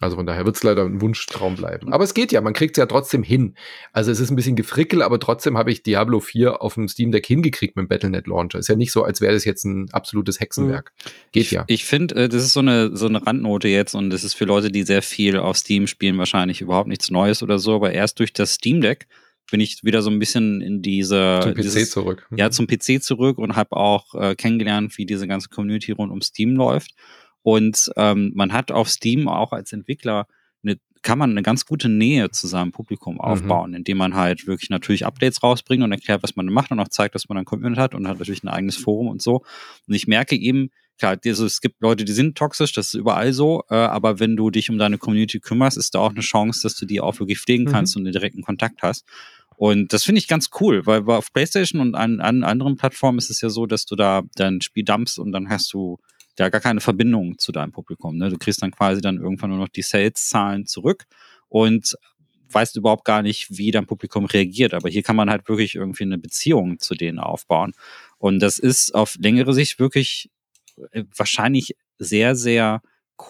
Also 0.00 0.16
von 0.16 0.26
daher 0.26 0.44
wird 0.44 0.56
es 0.56 0.62
leider 0.62 0.84
ein 0.84 1.00
Wunschtraum 1.00 1.54
bleiben. 1.54 1.92
Aber 1.92 2.02
es 2.02 2.14
geht 2.14 2.32
ja, 2.32 2.40
man 2.40 2.52
kriegt 2.52 2.76
es 2.76 2.80
ja 2.80 2.86
trotzdem 2.86 3.22
hin. 3.22 3.54
Also 3.92 4.10
es 4.10 4.18
ist 4.18 4.30
ein 4.30 4.36
bisschen 4.36 4.56
gefrickel, 4.56 5.02
aber 5.02 5.20
trotzdem 5.20 5.56
habe 5.56 5.70
ich 5.70 5.82
Diablo 5.84 6.18
4 6.18 6.62
auf 6.62 6.74
dem 6.74 6.88
Steam 6.88 7.12
Deck 7.12 7.26
hingekriegt 7.26 7.76
mit 7.76 7.84
dem 7.84 7.88
Battlenet 7.88 8.26
Launcher. 8.26 8.58
Ist 8.58 8.68
ja 8.68 8.74
nicht 8.74 8.90
so, 8.90 9.04
als 9.04 9.20
wäre 9.20 9.34
das 9.34 9.44
jetzt 9.44 9.64
ein 9.64 9.88
absolutes 9.92 10.40
Hexenwerk. 10.40 10.92
Mhm. 10.96 11.10
Geht 11.32 11.42
ich, 11.44 11.50
ja. 11.52 11.64
Ich 11.68 11.84
finde, 11.84 12.14
äh, 12.16 12.28
das 12.28 12.42
ist 12.42 12.52
so 12.52 12.60
eine, 12.60 12.96
so 12.96 13.06
eine 13.06 13.24
Randnote 13.24 13.68
jetzt 13.68 13.94
und 13.94 14.10
das 14.10 14.24
ist 14.24 14.34
für 14.34 14.46
Leute, 14.46 14.72
die 14.72 14.82
sehr 14.82 15.02
viel 15.02 15.36
auf 15.38 15.56
Steam 15.56 15.86
spielen, 15.86 16.18
wahrscheinlich 16.18 16.60
überhaupt 16.60 16.88
nichts 16.88 17.10
Neues 17.10 17.42
oder 17.42 17.58
so, 17.60 17.76
aber 17.76 17.92
erst 17.92 18.18
durch 18.18 18.32
das 18.32 18.54
Steam 18.54 18.80
Deck 18.80 19.06
bin 19.50 19.60
ich 19.60 19.84
wieder 19.84 20.02
so 20.02 20.10
ein 20.10 20.18
bisschen 20.18 20.60
in 20.60 20.82
diese 20.82 21.40
zum 21.42 21.52
PC 21.54 21.62
dieses, 21.62 21.90
zurück. 21.90 22.26
Ja, 22.34 22.50
zum 22.50 22.66
PC 22.66 23.02
zurück 23.02 23.38
und 23.38 23.56
habe 23.56 23.76
auch 23.76 24.14
äh, 24.14 24.34
kennengelernt, 24.34 24.96
wie 24.98 25.06
diese 25.06 25.28
ganze 25.28 25.48
Community 25.48 25.92
rund 25.92 26.10
um 26.10 26.20
Steam 26.22 26.56
läuft. 26.56 26.94
Und 27.44 27.92
ähm, 27.96 28.32
man 28.34 28.54
hat 28.54 28.72
auf 28.72 28.88
Steam 28.88 29.28
auch 29.28 29.52
als 29.52 29.74
Entwickler 29.74 30.26
eine, 30.64 30.78
kann 31.02 31.18
man 31.18 31.30
eine 31.30 31.42
ganz 31.42 31.66
gute 31.66 31.90
Nähe 31.90 32.30
zu 32.30 32.46
seinem 32.46 32.72
Publikum 32.72 33.16
mhm. 33.16 33.20
aufbauen, 33.20 33.70
mhm. 33.70 33.76
indem 33.76 33.98
man 33.98 34.14
halt 34.14 34.46
wirklich 34.46 34.70
natürlich 34.70 35.04
Updates 35.04 35.42
rausbringt 35.42 35.84
und 35.84 35.92
erklärt, 35.92 36.22
was 36.22 36.36
man 36.36 36.46
macht 36.46 36.70
und 36.70 36.80
auch 36.80 36.88
zeigt, 36.88 37.14
dass 37.14 37.28
man 37.28 37.36
ein 37.36 37.44
Community 37.44 37.78
hat 37.78 37.94
und 37.94 38.08
hat 38.08 38.18
natürlich 38.18 38.42
ein 38.44 38.48
eigenes 38.48 38.78
Forum 38.78 39.08
und 39.08 39.20
so. 39.20 39.42
Und 39.86 39.94
ich 39.94 40.06
merke 40.06 40.36
eben, 40.36 40.70
klar, 40.98 41.18
also 41.22 41.44
es 41.44 41.60
gibt 41.60 41.82
Leute, 41.82 42.06
die 42.06 42.14
sind 42.14 42.38
toxisch, 42.38 42.72
das 42.72 42.88
ist 42.88 42.94
überall 42.94 43.34
so, 43.34 43.62
äh, 43.68 43.74
aber 43.74 44.20
wenn 44.20 44.36
du 44.36 44.48
dich 44.48 44.70
um 44.70 44.78
deine 44.78 44.96
Community 44.96 45.38
kümmerst, 45.38 45.76
ist 45.76 45.94
da 45.94 45.98
auch 45.98 46.12
eine 46.12 46.20
Chance, 46.20 46.62
dass 46.62 46.76
du 46.76 46.86
die 46.86 47.02
auch 47.02 47.20
wirklich 47.20 47.40
pflegen 47.40 47.64
mhm. 47.64 47.72
kannst 47.72 47.94
mhm. 47.94 48.00
und 48.00 48.06
einen 48.06 48.14
direkten 48.14 48.40
Kontakt 48.40 48.80
hast. 48.80 49.04
Und 49.56 49.92
das 49.92 50.02
finde 50.02 50.18
ich 50.18 50.28
ganz 50.28 50.48
cool, 50.60 50.86
weil 50.86 51.02
auf 51.10 51.30
PlayStation 51.30 51.82
und 51.82 51.94
an, 51.94 52.20
an 52.20 52.42
anderen 52.42 52.76
Plattformen 52.76 53.18
ist 53.18 53.28
es 53.28 53.42
ja 53.42 53.50
so, 53.50 53.66
dass 53.66 53.84
du 53.84 53.96
da 53.96 54.22
dein 54.34 54.62
Spiel 54.62 54.84
dumpst 54.84 55.18
und 55.18 55.30
dann 55.30 55.50
hast 55.50 55.72
du 55.74 55.98
da 56.36 56.48
gar 56.48 56.60
keine 56.60 56.80
Verbindung 56.80 57.38
zu 57.38 57.52
deinem 57.52 57.72
Publikum. 57.72 58.16
Ne? 58.16 58.30
Du 58.30 58.38
kriegst 58.38 58.62
dann 58.62 58.70
quasi 58.70 59.00
dann 59.00 59.18
irgendwann 59.18 59.50
nur 59.50 59.58
noch 59.58 59.68
die 59.68 59.82
Sales-Zahlen 59.82 60.66
zurück 60.66 61.04
und 61.48 61.96
weißt 62.50 62.76
überhaupt 62.76 63.04
gar 63.04 63.22
nicht, 63.22 63.56
wie 63.56 63.70
dein 63.70 63.86
Publikum 63.86 64.24
reagiert. 64.24 64.74
Aber 64.74 64.88
hier 64.88 65.02
kann 65.02 65.16
man 65.16 65.30
halt 65.30 65.48
wirklich 65.48 65.74
irgendwie 65.74 66.04
eine 66.04 66.18
Beziehung 66.18 66.78
zu 66.78 66.94
denen 66.94 67.18
aufbauen. 67.18 67.72
Und 68.18 68.40
das 68.40 68.58
ist 68.58 68.94
auf 68.94 69.16
längere 69.18 69.54
Sicht 69.54 69.78
wirklich 69.78 70.30
äh, 70.92 71.04
wahrscheinlich 71.16 71.76
sehr, 71.98 72.36
sehr 72.36 72.82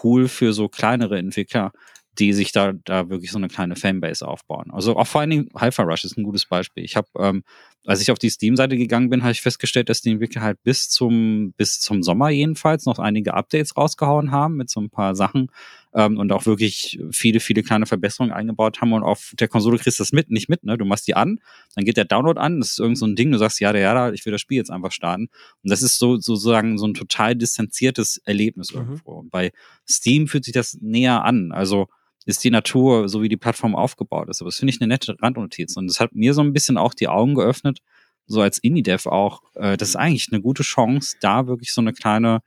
cool 0.03 0.27
für 0.27 0.53
so 0.53 0.67
kleinere 0.67 1.17
Entwickler, 1.17 1.71
die 2.17 2.33
sich 2.33 2.51
da, 2.51 2.73
da 2.73 3.09
wirklich 3.09 3.31
so 3.31 3.37
eine 3.37 3.47
kleine 3.47 3.75
Fanbase 3.75 4.27
aufbauen. 4.27 4.71
Also 4.71 4.95
auch 4.97 5.07
vor 5.07 5.21
allen 5.21 5.29
Dingen 5.29 5.49
Hyper 5.57 5.83
Rush 5.83 6.05
ist 6.05 6.17
ein 6.17 6.23
gutes 6.23 6.45
Beispiel. 6.45 6.83
Ich 6.83 6.95
habe, 6.95 7.07
ähm, 7.19 7.43
als 7.85 8.01
ich 8.01 8.11
auf 8.11 8.19
die 8.19 8.29
Steam-Seite 8.29 8.77
gegangen 8.77 9.09
bin, 9.09 9.21
habe 9.21 9.31
ich 9.31 9.41
festgestellt, 9.41 9.89
dass 9.89 10.01
die 10.01 10.11
Entwickler 10.11 10.41
halt 10.41 10.63
bis 10.63 10.89
zum, 10.89 11.53
bis 11.57 11.79
zum 11.79 12.03
Sommer 12.03 12.29
jedenfalls 12.29 12.85
noch 12.85 12.99
einige 12.99 13.33
Updates 13.33 13.77
rausgehauen 13.77 14.31
haben 14.31 14.55
mit 14.55 14.69
so 14.69 14.79
ein 14.79 14.89
paar 14.89 15.13
Sachen 15.15 15.49
ähm, 15.93 16.17
und 16.17 16.31
auch 16.31 16.45
wirklich 16.45 16.99
viele, 17.11 17.39
viele 17.39 17.63
kleine 17.63 17.85
Verbesserungen 17.85 18.33
eingebaut 18.33 18.81
haben. 18.81 18.93
Und 18.93 19.03
auf 19.03 19.33
der 19.39 19.47
Konsole 19.47 19.77
kriegst 19.77 19.99
du 19.99 20.03
das 20.03 20.11
mit, 20.11 20.31
nicht 20.31 20.49
mit, 20.49 20.63
ne? 20.63 20.77
Du 20.77 20.85
machst 20.85 21.07
die 21.07 21.15
an, 21.15 21.39
dann 21.75 21.85
geht 21.85 21.97
der 21.97 22.05
Download 22.05 22.39
an, 22.39 22.59
das 22.59 22.71
ist 22.71 22.79
irgend 22.79 22.97
so 22.97 23.05
ein 23.05 23.15
Ding, 23.15 23.31
du 23.31 23.37
sagst, 23.37 23.59
ja, 23.59 23.73
ja, 23.73 23.93
ja, 23.93 24.11
ich 24.11 24.25
will 24.25 24.31
das 24.31 24.41
Spiel 24.41 24.57
jetzt 24.57 24.71
einfach 24.71 24.91
starten. 24.91 25.29
Und 25.63 25.71
das 25.71 25.81
ist 25.81 25.99
so 25.99 26.15
sozusagen 26.15 26.77
so 26.77 26.87
ein 26.87 26.93
total 26.93 27.35
distanziertes 27.35 28.21
Erlebnis 28.25 28.73
mhm. 28.73 28.79
irgendwo. 28.79 29.11
Und 29.13 29.31
bei 29.31 29.51
Steam 29.87 30.27
fühlt 30.27 30.45
sich 30.45 30.53
das 30.53 30.77
näher 30.81 31.23
an. 31.23 31.51
Also 31.51 31.87
ist 32.25 32.43
die 32.43 32.49
Natur, 32.49 33.07
so 33.07 33.21
wie 33.21 33.29
die 33.29 33.37
Plattform 33.37 33.75
aufgebaut 33.75 34.29
ist. 34.29 34.41
Aber 34.41 34.49
das 34.49 34.57
finde 34.57 34.73
ich 34.73 34.81
eine 34.81 34.87
nette 34.87 35.15
Randnotiz. 35.21 35.77
Und 35.77 35.87
das 35.87 35.99
hat 35.99 36.13
mir 36.13 36.33
so 36.33 36.41
ein 36.41 36.53
bisschen 36.53 36.77
auch 36.77 36.93
die 36.93 37.07
Augen 37.07 37.35
geöffnet, 37.35 37.79
so 38.25 38.41
als 38.41 38.57
Indie-Dev 38.57 39.07
auch. 39.09 39.43
Äh, 39.53 39.77
das 39.77 39.89
ist 39.89 39.95
eigentlich 39.95 40.29
eine 40.31 40.41
gute 40.41 40.63
Chance, 40.63 41.17
da 41.21 41.47
wirklich 41.47 41.71
so 41.71 41.81
eine 41.81 41.93
kleine, 41.93 42.39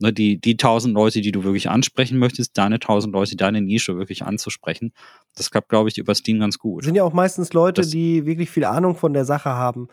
ne, 0.00 0.12
die, 0.12 0.40
die 0.40 0.56
tausend 0.56 0.94
Leute, 0.94 1.20
die 1.20 1.30
du 1.30 1.44
wirklich 1.44 1.70
ansprechen 1.70 2.18
möchtest, 2.18 2.58
deine 2.58 2.80
tausend 2.80 3.14
Leute, 3.14 3.36
deine 3.36 3.60
Nische 3.60 3.96
wirklich 3.96 4.24
anzusprechen. 4.24 4.92
Das 5.36 5.50
klappt, 5.52 5.68
glaube 5.68 5.88
ich, 5.88 5.98
über 5.98 6.14
Steam 6.14 6.40
ganz 6.40 6.58
gut. 6.58 6.82
Das 6.82 6.86
sind 6.86 6.96
ja 6.96 7.04
auch 7.04 7.12
meistens 7.12 7.52
Leute, 7.52 7.82
das, 7.82 7.90
die 7.90 8.26
wirklich 8.26 8.50
viel 8.50 8.64
Ahnung 8.64 8.96
von 8.96 9.12
der 9.12 9.24
Sache 9.24 9.50
haben. 9.50 9.88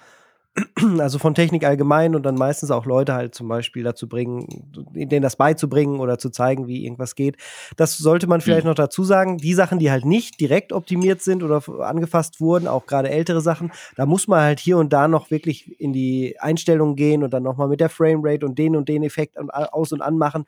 also 0.99 1.19
von 1.19 1.35
Technik 1.35 1.63
allgemein 1.63 2.15
und 2.15 2.23
dann 2.23 2.35
meistens 2.35 2.71
auch 2.71 2.85
Leute 2.85 3.13
halt 3.13 3.35
zum 3.35 3.47
Beispiel 3.47 3.83
dazu 3.83 4.07
bringen, 4.07 4.47
denen 4.73 5.21
das 5.21 5.35
beizubringen 5.35 5.99
oder 5.99 6.17
zu 6.17 6.29
zeigen, 6.29 6.67
wie 6.67 6.83
irgendwas 6.83 7.15
geht. 7.15 7.37
Das 7.75 7.97
sollte 7.97 8.27
man 8.27 8.41
vielleicht 8.41 8.63
mhm. 8.63 8.69
noch 8.69 8.75
dazu 8.75 9.03
sagen. 9.03 9.37
Die 9.37 9.53
Sachen, 9.53 9.79
die 9.79 9.91
halt 9.91 10.05
nicht 10.05 10.39
direkt 10.39 10.73
optimiert 10.73 11.21
sind 11.21 11.43
oder 11.43 11.61
angefasst 11.81 12.41
wurden, 12.41 12.67
auch 12.67 12.85
gerade 12.85 13.09
ältere 13.09 13.41
Sachen, 13.41 13.71
da 13.95 14.05
muss 14.05 14.27
man 14.27 14.41
halt 14.41 14.59
hier 14.59 14.77
und 14.77 14.93
da 14.93 15.07
noch 15.07 15.31
wirklich 15.31 15.79
in 15.79 15.93
die 15.93 16.35
Einstellungen 16.39 16.95
gehen 16.95 17.23
und 17.23 17.31
dann 17.31 17.43
nochmal 17.43 17.67
mit 17.67 17.79
der 17.79 17.89
Framerate 17.89 18.45
und 18.45 18.57
den 18.57 18.75
und 18.75 18.89
den 18.89 19.03
Effekt 19.03 19.37
aus 19.37 19.91
und 19.91 20.01
anmachen 20.01 20.45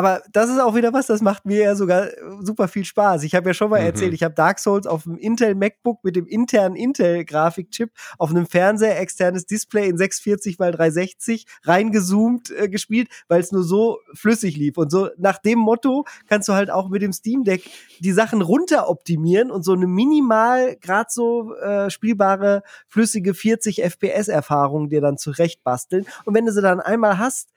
aber 0.00 0.22
das 0.32 0.48
ist 0.48 0.58
auch 0.58 0.74
wieder 0.74 0.94
was, 0.94 1.08
das 1.08 1.20
macht 1.20 1.44
mir 1.44 1.62
ja 1.62 1.74
sogar 1.74 2.06
äh, 2.06 2.14
super 2.40 2.68
viel 2.68 2.86
Spaß. 2.86 3.22
Ich 3.24 3.34
habe 3.34 3.50
ja 3.50 3.54
schon 3.54 3.68
mal 3.68 3.80
mhm. 3.80 3.88
erzählt, 3.88 4.14
ich 4.14 4.22
habe 4.22 4.34
Dark 4.34 4.58
Souls 4.58 4.86
auf 4.86 5.02
dem 5.02 5.18
Intel 5.18 5.54
MacBook 5.54 6.02
mit 6.02 6.16
dem 6.16 6.26
internen 6.26 6.74
Intel-Grafikchip 6.74 7.90
auf 8.16 8.30
einem 8.30 8.46
Fernseher, 8.46 8.98
externes 8.98 9.44
Display 9.44 9.90
in 9.90 9.98
640 9.98 10.54
x 10.54 10.56
360 10.56 11.44
reingezoomt 11.64 12.50
äh, 12.50 12.70
gespielt, 12.70 13.08
weil 13.28 13.40
es 13.40 13.52
nur 13.52 13.62
so 13.62 13.98
flüssig 14.14 14.56
lief. 14.56 14.78
Und 14.78 14.90
so 14.90 15.10
nach 15.18 15.36
dem 15.36 15.58
Motto 15.58 16.06
kannst 16.26 16.48
du 16.48 16.54
halt 16.54 16.70
auch 16.70 16.88
mit 16.88 17.02
dem 17.02 17.12
Steam 17.12 17.44
Deck 17.44 17.68
die 17.98 18.12
Sachen 18.12 18.40
runter 18.40 18.88
optimieren 18.88 19.50
und 19.50 19.64
so 19.64 19.74
eine 19.74 19.86
minimal 19.86 20.76
gerade 20.76 21.10
so 21.10 21.54
äh, 21.56 21.90
spielbare 21.90 22.62
flüssige 22.88 23.34
40 23.34 23.82
FPS-Erfahrung 23.82 24.88
dir 24.88 25.02
dann 25.02 25.18
zurecht 25.18 25.62
basteln. 25.62 26.06
Und 26.24 26.34
wenn 26.34 26.46
du 26.46 26.52
sie 26.52 26.62
dann 26.62 26.80
einmal 26.80 27.18
hast, 27.18 27.50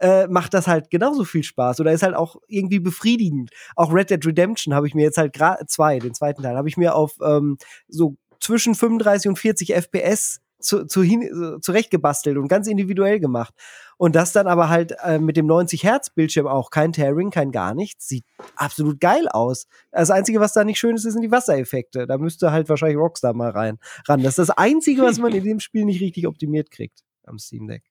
äh, 0.00 0.26
macht 0.26 0.54
das 0.54 0.66
halt 0.66 0.90
genauso 0.90 1.24
viel 1.24 1.42
Spaß 1.42 1.80
oder 1.80 1.92
ist 1.92 2.02
halt 2.02 2.14
auch 2.14 2.36
irgendwie 2.48 2.80
befriedigend. 2.80 3.50
Auch 3.76 3.92
Red 3.92 4.10
Dead 4.10 4.24
Redemption 4.24 4.74
habe 4.74 4.86
ich 4.86 4.94
mir 4.94 5.02
jetzt 5.02 5.18
halt 5.18 5.32
gerade 5.32 5.66
zwei, 5.66 5.98
den 5.98 6.14
zweiten 6.14 6.42
Teil, 6.42 6.56
habe 6.56 6.68
ich 6.68 6.76
mir 6.76 6.94
auf 6.94 7.14
ähm, 7.22 7.58
so 7.88 8.16
zwischen 8.40 8.74
35 8.74 9.28
und 9.28 9.38
40 9.38 9.74
FPS 9.74 10.40
zu, 10.60 10.86
zu 10.86 11.02
hin, 11.02 11.58
zurechtgebastelt 11.60 12.36
und 12.36 12.48
ganz 12.48 12.66
individuell 12.66 13.18
gemacht. 13.20 13.54
Und 13.96 14.14
das 14.14 14.32
dann 14.32 14.46
aber 14.46 14.68
halt 14.68 14.94
äh, 15.04 15.18
mit 15.18 15.36
dem 15.36 15.46
90 15.46 15.84
Hertz 15.84 16.10
Bildschirm 16.10 16.46
auch 16.46 16.70
kein 16.70 16.92
Tearing, 16.92 17.30
kein 17.30 17.50
gar 17.50 17.74
nichts. 17.74 18.08
Sieht 18.08 18.24
absolut 18.56 19.00
geil 19.00 19.28
aus. 19.28 19.66
Das 19.90 20.10
Einzige, 20.10 20.40
was 20.40 20.52
da 20.52 20.64
nicht 20.64 20.78
schön 20.78 20.96
ist, 20.96 21.02
sind 21.02 21.22
die 21.22 21.30
Wassereffekte. 21.30 22.06
Da 22.06 22.18
müsste 22.18 22.52
halt 22.52 22.68
wahrscheinlich 22.68 22.98
Rockstar 22.98 23.34
mal 23.34 23.50
rein 23.50 23.78
ran. 24.06 24.22
Das 24.22 24.38
ist 24.38 24.48
das 24.48 24.50
Einzige, 24.50 25.02
was 25.02 25.18
man 25.18 25.32
in 25.32 25.44
dem 25.44 25.60
Spiel 25.60 25.84
nicht 25.84 26.00
richtig 26.00 26.26
optimiert 26.26 26.70
kriegt 26.70 27.00
am 27.24 27.38
Steam 27.38 27.66
Deck. 27.66 27.84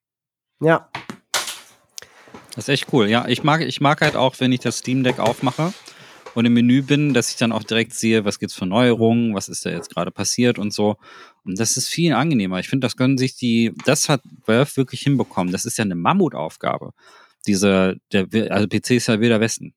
Ja, 0.62 0.89
das 2.60 2.68
ist 2.68 2.74
echt 2.74 2.93
cool. 2.93 3.07
Ja, 3.07 3.26
ich 3.26 3.41
mag, 3.41 3.62
ich 3.62 3.80
mag 3.80 4.01
halt 4.01 4.18
auch, 4.18 4.36
wenn 4.39 4.51
ich 4.51 4.60
das 4.60 4.80
Steam 4.80 5.01
Deck 5.01 5.20
aufmache 5.20 5.74
und 6.36 6.43
im 6.43 6.53
Menü 6.53 6.82
bin, 6.82 7.14
dass 7.14 7.30
ich 7.30 7.38
dann 7.38 7.53
auch 7.53 7.64
direkt 7.64 7.93
sehe, 7.93 8.26
was 8.26 8.38
gibt's 8.38 8.53
für 8.53 8.66
Neuerungen, 8.66 9.34
was 9.34 9.47
ist 9.47 9.66
da 9.66 9.70
jetzt 9.70 9.89
gerade 9.89 10.12
passiert 10.12 10.60
und 10.60 10.74
so. 10.74 10.97
Und 11.45 11.57
das 11.57 11.78
ist 11.78 11.88
viel 11.88 12.14
angenehmer. 12.14 12.60
Ich 12.60 12.68
finde, 12.68 12.84
das 12.84 12.97
können 12.97 13.18
sich 13.18 13.38
die, 13.38 13.74
das 13.86 14.10
hat 14.10 14.24
Valve 14.45 14.76
wirklich 14.76 14.99
hinbekommen. 14.99 15.53
Das 15.53 15.64
ist 15.64 15.78
ja 15.78 15.86
eine 15.86 15.95
Mammutaufgabe. 15.95 16.91
Diese, 17.47 17.95
der, 18.12 18.28
also 18.51 18.68
PC 18.68 18.91
ist 18.91 19.07
ja 19.07 19.22
wieder 19.22 19.39
Westen. 19.39 19.74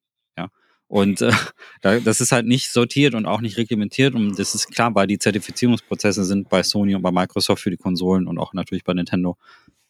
Und 0.92 1.22
äh, 1.22 1.32
das 1.80 2.20
ist 2.20 2.32
halt 2.32 2.46
nicht 2.46 2.70
sortiert 2.70 3.14
und 3.14 3.24
auch 3.24 3.40
nicht 3.40 3.56
reglementiert. 3.56 4.14
Und 4.14 4.38
das 4.38 4.54
ist 4.54 4.70
klar, 4.70 4.94
weil 4.94 5.06
die 5.06 5.18
Zertifizierungsprozesse 5.18 6.22
sind 6.22 6.50
bei 6.50 6.62
Sony 6.62 6.94
und 6.94 7.00
bei 7.00 7.10
Microsoft 7.10 7.62
für 7.62 7.70
die 7.70 7.78
Konsolen 7.78 8.26
und 8.28 8.36
auch 8.38 8.52
natürlich 8.52 8.84
bei 8.84 8.92
Nintendo 8.92 9.38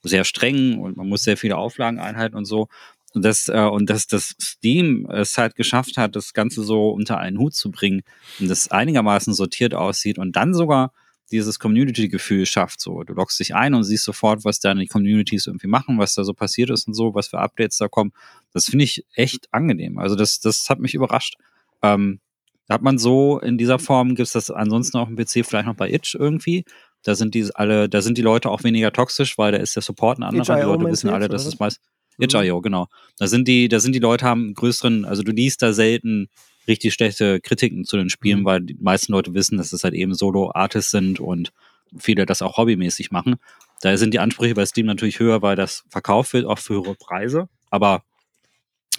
sehr 0.02 0.24
streng 0.24 0.78
und 0.78 0.96
man 0.96 1.08
muss 1.08 1.24
sehr 1.24 1.36
viele 1.36 1.56
Auflagen 1.56 1.98
einhalten 1.98 2.36
und 2.36 2.44
so. 2.44 2.68
Und 3.14 3.24
das, 3.24 3.48
äh, 3.48 3.60
und 3.60 3.90
dass 3.90 4.06
das 4.06 4.34
Steam 4.40 5.06
es 5.10 5.36
halt 5.36 5.54
geschafft 5.54 5.96
hat, 5.96 6.16
das 6.16 6.32
Ganze 6.32 6.62
so 6.62 6.90
unter 6.90 7.18
einen 7.18 7.38
Hut 7.38 7.54
zu 7.54 7.70
bringen 7.70 8.02
und 8.40 8.48
das 8.48 8.70
einigermaßen 8.70 9.34
sortiert 9.34 9.74
aussieht 9.74 10.18
und 10.18 10.34
dann 10.36 10.54
sogar 10.54 10.92
dieses 11.30 11.58
Community-Gefühl 11.58 12.46
schafft. 12.46 12.80
So, 12.80 13.02
du 13.02 13.14
loggst 13.14 13.40
dich 13.40 13.54
ein 13.54 13.74
und 13.74 13.84
siehst 13.84 14.04
sofort, 14.04 14.44
was 14.44 14.60
deine 14.60 14.86
Communities 14.86 15.46
irgendwie 15.46 15.66
machen, 15.66 15.98
was 15.98 16.14
da 16.14 16.24
so 16.24 16.34
passiert 16.34 16.70
ist 16.70 16.86
und 16.86 16.94
so, 16.94 17.14
was 17.14 17.28
für 17.28 17.38
Updates 17.38 17.78
da 17.78 17.88
kommen. 17.88 18.12
Das 18.52 18.66
finde 18.66 18.84
ich 18.84 19.04
echt 19.14 19.52
angenehm. 19.52 19.98
Also 19.98 20.14
das, 20.14 20.40
das 20.40 20.68
hat 20.68 20.78
mich 20.78 20.94
überrascht. 20.94 21.36
Ähm, 21.82 22.20
da 22.68 22.74
hat 22.74 22.82
man 22.82 22.98
so 22.98 23.40
in 23.40 23.58
dieser 23.58 23.78
Form, 23.78 24.10
gibt 24.10 24.26
es 24.26 24.32
das 24.32 24.50
ansonsten 24.50 24.98
auf 24.98 25.08
dem 25.08 25.16
PC 25.16 25.44
vielleicht 25.44 25.66
noch 25.66 25.74
bei 25.74 25.90
Itch 25.90 26.14
irgendwie, 26.14 26.64
da 27.02 27.14
sind 27.14 27.34
die 27.34 27.48
alle, 27.54 27.88
da 27.88 28.02
sind 28.02 28.18
die 28.18 28.22
Leute 28.22 28.50
auch 28.50 28.64
weniger 28.64 28.92
toxisch, 28.92 29.38
weil 29.38 29.52
da 29.52 29.58
ist 29.58 29.74
der 29.76 29.82
Support 29.82 30.18
ein 30.18 30.22
anderer. 30.22 30.56
Die 30.56 30.62
Leute 30.62 30.84
wissen 30.86 31.10
alle, 31.10 31.28
dass 31.28 31.46
es 31.46 31.58
meist. 31.58 31.80
Mhm. 32.18 32.24
Itch.io, 32.24 32.60
genau. 32.60 32.88
Da 33.18 33.26
sind 33.26 33.48
die, 33.48 33.68
da 33.68 33.80
sind 33.80 33.94
die 33.94 33.98
Leute 33.98 34.24
haben 34.24 34.54
größeren, 34.54 35.04
also 35.04 35.22
du 35.22 35.32
liest 35.32 35.62
da 35.62 35.72
selten 35.72 36.28
richtig 36.68 36.94
schlechte 36.94 37.40
Kritiken 37.40 37.84
zu 37.84 37.96
den 37.96 38.10
Spielen, 38.10 38.40
mhm. 38.40 38.44
weil 38.44 38.60
die 38.60 38.74
meisten 38.74 39.12
Leute 39.12 39.34
wissen, 39.34 39.58
dass 39.58 39.72
es 39.72 39.84
halt 39.84 39.94
eben 39.94 40.14
Solo-Artists 40.14 40.90
sind 40.90 41.20
und 41.20 41.52
viele 41.98 42.26
das 42.26 42.42
auch 42.42 42.56
hobbymäßig 42.56 43.10
machen. 43.10 43.36
Da 43.80 43.96
sind 43.96 44.14
die 44.14 44.20
Ansprüche 44.20 44.54
bei 44.54 44.64
Steam 44.64 44.86
natürlich 44.86 45.18
höher, 45.18 45.42
weil 45.42 45.56
das 45.56 45.84
verkauft 45.88 46.32
wird, 46.32 46.46
auch 46.46 46.58
für 46.58 46.74
höhere 46.74 46.94
Preise. 46.94 47.48
Aber 47.70 48.04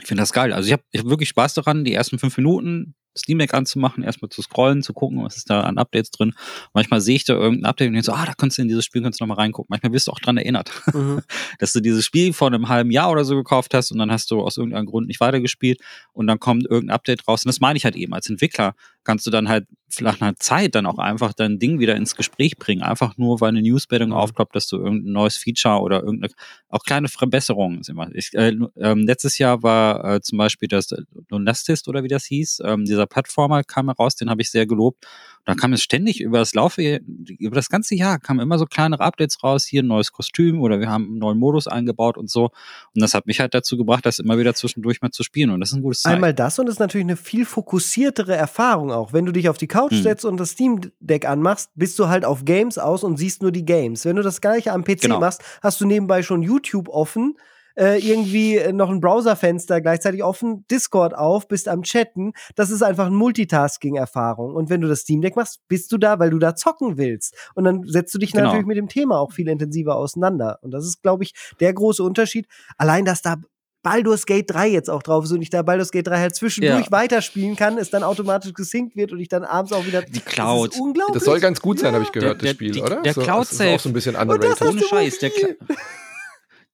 ich 0.02 0.08
finde 0.08 0.22
das 0.22 0.34
geil. 0.34 0.52
Also 0.52 0.68
ich 0.68 0.74
habe 0.74 0.84
ich 0.92 1.00
hab 1.00 1.08
wirklich 1.08 1.30
Spaß 1.30 1.54
daran. 1.54 1.86
Die 1.86 1.94
ersten 1.94 2.20
fünf 2.20 2.36
Minuten 2.36 2.96
Steam 3.18 3.40
Deck 3.40 3.54
anzumachen, 3.54 4.04
erstmal 4.04 4.30
zu 4.30 4.42
scrollen, 4.42 4.82
zu 4.82 4.94
gucken, 4.94 5.24
was 5.24 5.38
ist 5.38 5.50
da 5.50 5.62
an 5.62 5.78
Updates 5.78 6.12
drin. 6.12 6.34
Manchmal 6.74 7.02
sehe 7.02 7.16
ich 7.16 7.26
da 7.26 7.34
irgendein 7.34 7.66
Update 7.66 7.88
und 7.88 7.94
denke 7.94 8.06
so, 8.06 8.14
ah, 8.14 8.26
da 8.26 8.34
kannst 8.34 8.58
du 8.58 8.62
in 8.62 8.68
dieses 8.68 8.86
Spiel 8.86 9.02
kannst 9.02 9.20
du 9.20 9.26
noch 9.26 9.36
mal 9.36 9.42
reingucken. 9.42 9.68
Manchmal 9.70 9.94
wirst 9.94 10.08
du 10.08 10.12
auch 10.12 10.20
dran 10.20 10.38
erinnert, 10.38 10.72
mhm. 10.94 11.22
dass 11.60 11.74
du 11.74 11.80
dieses 11.80 12.06
Spiel 12.06 12.34
vor 12.34 12.48
einem 12.48 12.70
halben 12.70 12.92
Jahr 12.92 13.12
oder 13.12 13.26
so 13.26 13.36
gekauft 13.36 13.74
hast 13.74 13.92
und 13.92 14.00
dann 14.00 14.12
hast 14.12 14.32
du 14.32 14.42
aus 14.42 14.58
irgendeinem 14.58 14.86
Grund 14.86 15.08
nicht 15.08 15.20
weitergespielt 15.20 15.80
und 16.14 16.28
dann 16.28 16.40
kommt 16.40 16.66
irgendein 16.66 16.96
Update 16.96 17.28
raus. 17.28 17.44
Und 17.46 17.50
das 17.50 17.60
meine 17.60 17.78
ich 17.78 17.86
halt 17.86 17.96
eben 17.96 18.14
als 18.14 18.30
Entwickler 18.30 18.76
kannst 19.04 19.26
du 19.26 19.32
dann 19.32 19.50
halt 19.50 19.68
nach 20.02 20.20
einer 20.22 20.36
Zeit 20.36 20.76
dann 20.76 20.86
auch 20.86 20.98
einfach 20.98 21.34
dein 21.34 21.60
Ding 21.60 21.80
wieder 21.80 21.96
ins 21.96 22.16
Gespräch 22.16 22.58
bringen. 22.58 22.82
Einfach 22.82 23.18
nur, 23.18 23.42
weil 23.42 23.50
eine 23.50 23.62
Newsmeldung 23.62 24.10
mhm. 24.10 24.16
aufklappt, 24.16 24.56
dass 24.56 24.68
du 24.68 24.78
irgendein 24.78 25.12
neues 25.12 25.38
Feature 25.38 25.82
oder 25.82 26.04
irgendeine, 26.04 26.34
auch 26.70 26.84
kleine 26.84 27.08
Verbesserungen 27.08 27.82
ist 27.82 27.90
immer. 27.90 28.10
Ich, 28.14 28.34
äh, 28.34 28.56
ähm, 28.78 29.06
letztes 29.06 29.38
Jahr 29.38 29.62
war 29.64 30.16
äh, 30.16 30.22
zum 30.22 30.38
Beispiel 30.38 30.68
das 30.68 30.90
Lunastist 31.30 31.88
oder 31.88 32.04
wie 32.04 32.08
das 32.08 32.26
hieß, 32.26 32.62
ähm, 32.66 32.86
dieser 32.86 33.06
Plattformer 33.06 33.64
kam 33.64 33.88
heraus, 33.88 34.16
den 34.16 34.30
habe 34.30 34.42
ich 34.42 34.50
sehr 34.50 34.66
gelobt. 34.66 35.06
Da 35.46 35.56
kam 35.56 35.74
es 35.74 35.82
ständig 35.82 36.22
über 36.22 36.40
das 36.40 36.54
Laufe, 36.54 37.02
über 37.40 37.56
das 37.56 37.70
ganze 37.70 37.96
Jahr 37.96 38.18
kamen 38.20 38.40
immer 38.40 38.58
so 38.58 38.66
kleinere 38.66 39.04
Updates 39.04 39.44
raus, 39.44 39.66
hier 39.66 39.84
ein 39.84 39.88
neues 39.88 40.12
Kostüm 40.12 40.62
oder 40.62 40.80
wir 40.80 40.90
haben 40.90 41.06
einen 41.06 41.18
neuen 41.18 41.38
Modus 41.38 41.68
eingebaut 41.68 42.18
und 42.18 42.30
so. 42.30 42.46
Und 42.46 43.02
das 43.02 43.14
hat 43.14 43.28
mich 43.28 43.40
halt 43.40 43.54
dazu 43.54 43.76
gebracht, 43.76 44.06
das 44.06 44.20
immer 44.20 44.38
wieder 44.38 44.54
zwischendurch 44.54 45.02
mal 45.02 45.12
zu 45.12 45.24
spielen. 45.24 45.50
Und 45.50 45.60
das 45.60 45.70
ist 45.70 45.76
ein 45.76 45.82
gutes 45.82 46.02
Zeichen. 46.02 46.16
Einmal 46.16 46.34
das 46.34 46.60
und 46.60 46.68
es 46.68 46.76
ist 46.76 46.80
natürlich 46.80 47.06
eine 47.06 47.18
viel 47.18 47.46
fokussiertere 47.46 48.36
Erfahrung 48.36 48.92
auch. 48.92 49.12
Wenn 49.12 49.26
du 49.26 49.34
dich 49.34 49.50
auf 49.50 49.58
die 49.58 49.68
Couch 49.68 49.92
hm. 49.92 50.04
setzt 50.04 50.24
und 50.24 50.38
das 50.38 50.52
Steam 50.52 50.80
Deck 51.00 51.28
anmachst, 51.28 51.72
bist 51.76 52.00
du 52.00 52.08
halt 52.08 52.24
auf 52.24 52.46
Games 52.46 52.78
aus 52.78 53.04
und 53.04 53.18
siehst 53.18 53.42
nur 53.42 53.52
die 53.52 53.66
Games. 53.66 54.06
Wenn 54.06 54.16
du 54.16 54.22
das 54.22 54.40
gleiche 54.40 54.72
am 54.72 54.84
PC 54.84 55.02
genau. 55.02 55.20
machst, 55.20 55.44
hast 55.62 55.82
du 55.82 55.86
nebenbei 55.86 56.24
schon 56.24 56.42
YouTube 56.42 56.88
offen 56.88 57.36
äh, 57.76 58.00
irgendwie 58.00 58.60
noch 58.72 58.90
ein 58.90 59.00
Browserfenster 59.00 59.82
gleichzeitig 59.82 60.24
offen, 60.24 60.66
Discord 60.70 61.16
auf, 61.16 61.48
bist 61.48 61.68
am 61.68 61.84
Chatten. 61.84 62.34
Das 62.56 62.70
ist 62.70 62.82
einfach 62.82 63.08
eine 63.08 63.16
Multitasking-Erfahrung. 63.16 64.56
Und 64.56 64.70
wenn 64.70 64.82
du 64.82 64.88
das 64.88 65.02
Steam 65.02 65.22
Deck 65.22 65.36
machst, 65.36 65.60
bist 65.68 65.92
du 65.92 65.98
da, 65.98 66.20
weil 66.20 66.30
du 66.30 66.40
da 66.40 66.56
zocken 66.56 66.98
willst. 66.98 67.36
Und 67.56 67.64
dann 67.64 67.84
setzt 67.86 68.14
du 68.14 68.20
dich 68.20 68.32
genau. 68.32 68.46
natürlich 68.46 68.66
mit 68.66 68.78
dem 68.78 68.88
Thema 68.88 69.20
auch 69.20 69.32
viel 69.32 69.48
intensiver 69.48 69.96
auseinander. 69.96 70.60
Und 70.62 70.72
das 70.72 70.86
ist, 70.86 71.02
glaube 71.02 71.24
ich, 71.24 71.34
der 71.60 71.74
große 71.74 72.04
Unterschied. 72.04 72.48
Allein, 72.78 73.06
dass 73.06 73.22
da 73.22 73.38
Baldur's 73.84 74.26
Gate 74.26 74.50
3 74.50 74.70
jetzt 74.70 74.90
auch 74.90 75.04
drauf 75.04 75.26
ist 75.26 75.34
und 75.34 75.42
ich 75.42 75.50
da 75.50 75.62
Baldur's 75.62 75.92
Gate 75.92 76.08
3 76.08 76.18
halt 76.18 76.36
zwischendurch 76.36 76.86
ja. 76.86 76.92
weiterspielen 76.92 77.58
kann, 77.58 77.78
es 77.78 77.90
dann 77.90 78.02
automatisch 78.02 78.54
gesynkt 78.54 78.96
wird 78.96 79.12
und 79.12 79.20
ich 79.20 79.28
dann 79.28 79.44
abends 79.44 79.74
auch 79.74 79.86
wieder. 79.86 80.02
Die 80.02 80.22
Cloud. 80.22 80.72
Das, 80.72 80.80
unglaublich. 80.80 81.16
das 81.16 81.26
soll 81.26 81.42
ganz 81.42 81.60
gut 81.60 81.80
sein, 81.80 81.90
ja. 81.90 81.96
habe 81.96 82.06
ich 82.06 82.14
gehört, 82.14 82.42
der, 82.42 82.52
das 82.52 82.56
Spiel, 82.56 82.72
die, 82.72 82.82
oder? 82.82 83.02
Der 83.02 83.14
so, 83.14 83.22
Cloud 83.22 83.46
Safe. 83.46 83.70
Ist 83.72 83.76
auch 83.76 83.80
so 83.82 83.90
ein 83.90 83.94
bisschen 83.94 84.16
underrated. 84.16 84.62
Ohne 84.62 84.82
Scheiß. 84.82 85.20
Der, 85.20 85.32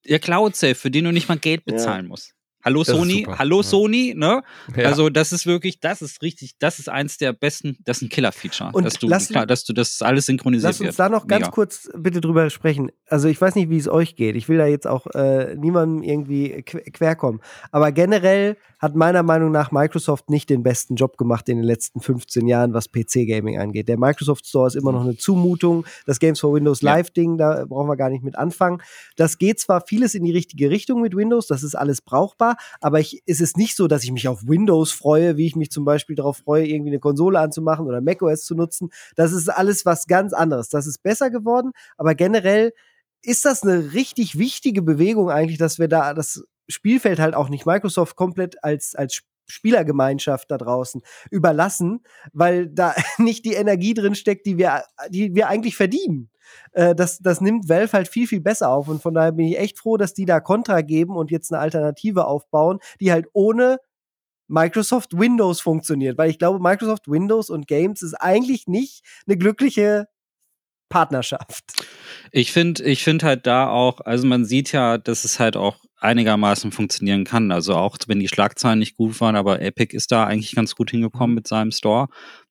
der 0.10 0.20
Cloud 0.20 0.56
Safe, 0.56 0.76
für 0.76 0.92
den 0.92 1.06
du 1.06 1.12
nicht 1.12 1.30
mal 1.30 1.38
Geld 1.38 1.66
bezahlen 1.66 2.06
ja. 2.06 2.10
musst. 2.10 2.34
Hallo 2.62 2.84
das 2.84 2.94
Sony, 2.94 3.26
hallo 3.26 3.58
ja. 3.58 3.64
Sony, 3.64 4.14
ne? 4.18 4.42
Ja. 4.76 4.86
Also 4.86 5.10
das 5.10 5.32
ist 5.32 5.46
wirklich, 5.46 5.80
das 5.80 6.02
ist 6.02 6.22
richtig, 6.22 6.58
das 6.60 6.78
ist 6.78 6.90
eins 6.90 7.18
der 7.18 7.32
besten, 7.32 7.78
das 7.86 7.98
ist 7.98 8.04
ein 8.04 8.10
Killer-Feature, 8.10 8.74
dass 8.84 8.96
du, 8.96 9.08
lass, 9.08 9.30
klar, 9.30 9.46
dass 9.46 9.64
du 9.64 9.72
das 9.72 10.02
alles 10.02 10.26
synchronisiert 10.26 10.72
Lass 10.72 10.82
uns 10.82 10.88
wird. 10.90 11.00
da 11.00 11.08
noch 11.08 11.26
ganz 11.26 11.44
Mega. 11.44 11.52
kurz 11.52 11.90
bitte 11.96 12.20
drüber 12.20 12.50
sprechen. 12.50 12.92
Also 13.08 13.30
ich 13.30 13.40
weiß 13.40 13.56
nicht, 13.56 13.70
wie 13.70 13.78
es 13.78 13.88
euch 13.88 14.18
geht. 14.18 14.36
Ich 14.36 14.50
will 14.50 14.58
da 14.58 14.66
jetzt 14.66 14.88
auch 14.88 15.08
äh, 15.08 15.56
niemandem 15.56 16.04
irgendwie 16.04 16.62
querkommen. 16.64 17.40
Aber 17.72 17.94
generell 17.94 18.58
hat 18.80 18.96
meiner 18.96 19.24
Meinung 19.24 19.52
nach 19.52 19.72
Microsoft 19.72 20.30
nicht 20.30 20.50
den 20.50 20.64
besten 20.64 20.96
Job 20.96 21.18
gemacht 21.18 21.48
in 21.50 21.58
den 21.58 21.66
letzten 21.66 22.02
15 22.02 22.48
Jahren, 22.48 22.74
was 22.74 22.92
PC-Gaming 22.92 23.60
angeht. 23.60 23.88
Der 23.88 23.98
Microsoft 23.98 24.48
Store 24.48 24.68
ist 24.68 24.76
immer 24.76 24.92
noch 24.92 25.02
eine 25.02 25.18
Zumutung. 25.18 25.86
Das 26.06 26.20
Games 26.20 26.40
for 26.40 26.54
Windows 26.54 26.82
Live-Ding, 26.82 27.38
da 27.38 27.66
brauchen 27.66 27.88
wir 27.88 27.98
gar 27.98 28.10
nicht 28.10 28.24
mit 28.24 28.38
anfangen. 28.38 28.82
Das 29.16 29.38
geht 29.38 29.60
zwar 29.60 29.82
vieles 29.82 30.16
in 30.16 30.24
die 30.24 30.32
richtige 30.32 30.70
Richtung 30.70 31.02
mit 31.02 31.16
Windows, 31.16 31.48
das 31.48 31.64
ist 31.64 31.76
alles 31.76 32.02
brauchbar 32.02 32.58
aber 32.82 33.00
ich, 33.00 33.22
ist 33.26 33.42
es 33.42 33.56
nicht 33.56 33.76
so, 33.76 33.88
dass 33.88 34.04
ich 34.04 34.12
mich 34.12 34.28
auf 34.28 34.48
Windows 34.48 34.92
freue, 34.92 35.38
wie 35.38 35.46
ich 35.46 35.56
mich 35.56 35.72
zum 35.72 35.86
Beispiel 35.86 36.16
darauf 36.16 36.38
freue, 36.38 36.66
irgendwie 36.66 36.92
eine 36.92 37.00
Konsole 37.00 37.40
anzumachen 37.40 37.86
oder 37.86 38.02
macOS 38.02 38.46
zu 38.46 38.56
nutzen. 38.56 38.90
Das 39.16 39.32
ist 39.32 39.50
alles 39.50 39.86
was 39.86 40.08
ganz 40.08 40.34
anderes. 40.34 40.70
Das 40.70 40.88
ist 40.88 41.04
besser 41.04 41.30
geworden, 41.30 41.72
aber 41.98 42.16
generell 42.16 42.74
ist 43.22 43.46
das 43.46 43.64
eine 43.64 43.94
richtig 43.94 44.38
wichtige 44.38 44.82
Bewegung 44.82 45.30
eigentlich, 45.30 45.58
dass 45.58 45.78
wir 45.78 45.88
da 45.88 46.14
das 46.14 46.44
Spielfeld 46.70 47.20
halt 47.20 47.36
auch 47.36 47.50
nicht 47.50 47.66
Microsoft 47.66 48.16
komplett 48.16 48.64
als, 48.64 48.96
als 48.96 49.24
Spielergemeinschaft 49.48 50.50
da 50.52 50.58
draußen 50.58 51.02
überlassen, 51.32 52.02
weil 52.34 52.70
da 52.70 52.96
nicht 53.18 53.46
die 53.46 53.54
Energie 53.54 53.94
drin 53.94 54.16
steckt, 54.16 54.46
die 54.46 54.58
wir, 54.58 54.84
die 55.10 55.36
wir 55.36 55.48
eigentlich 55.48 55.76
verdienen. 55.76 56.30
Äh, 56.72 56.96
das, 56.96 57.20
das 57.20 57.42
nimmt 57.42 57.70
Valve 57.70 57.94
halt 57.94 58.08
viel, 58.08 58.28
viel 58.28 58.42
besser 58.42 58.70
auf. 58.70 58.88
Und 58.88 59.02
von 59.02 59.14
daher 59.14 59.32
bin 59.32 59.48
ich 59.48 59.60
echt 59.60 59.80
froh, 59.80 59.98
dass 59.98 60.14
die 60.14 60.26
da 60.26 60.40
Kontra 60.40 60.82
geben 60.82 61.16
und 61.16 61.32
jetzt 61.32 61.52
eine 61.52 61.62
Alternative 61.62 62.26
aufbauen, 62.26 62.80
die 63.00 63.12
halt 63.12 63.28
ohne 63.34 63.78
Microsoft 64.48 65.18
Windows 65.18 65.62
funktioniert. 65.62 66.18
Weil 66.18 66.30
ich 66.30 66.40
glaube, 66.40 66.60
Microsoft 66.60 67.08
Windows 67.08 67.50
und 67.50 67.68
Games 67.68 68.02
ist 68.02 68.16
eigentlich 68.16 68.68
nicht 68.68 69.04
eine 69.28 69.38
glückliche 69.38 70.08
Partnerschaft. 70.90 71.64
Ich 72.32 72.52
finde, 72.52 72.84
ich 72.84 73.04
finde 73.04 73.26
halt 73.26 73.48
da 73.48 73.70
auch, 73.70 74.02
also 74.02 74.28
man 74.28 74.46
sieht 74.46 74.72
ja, 74.72 74.98
dass 74.98 75.24
es 75.24 75.40
halt 75.40 75.56
auch 75.56 75.78
einigermaßen 76.00 76.72
funktionieren 76.72 77.26
kann. 77.26 77.52
Also 77.52 77.76
auch 77.76 77.98
wenn 78.08 78.20
die 78.20 78.28
Schlagzeilen 78.28 78.80
nicht 78.80 78.96
gut 78.96 79.20
waren, 79.20 79.36
aber 79.36 79.62
Epic 79.62 79.96
ist 79.96 80.12
da 80.12 80.24
eigentlich 80.26 80.56
ganz 80.56 80.76
gut 80.76 80.92
hingekommen 80.92 81.36
mit 81.36 81.48
seinem 81.48 81.72
Store. 81.72 82.08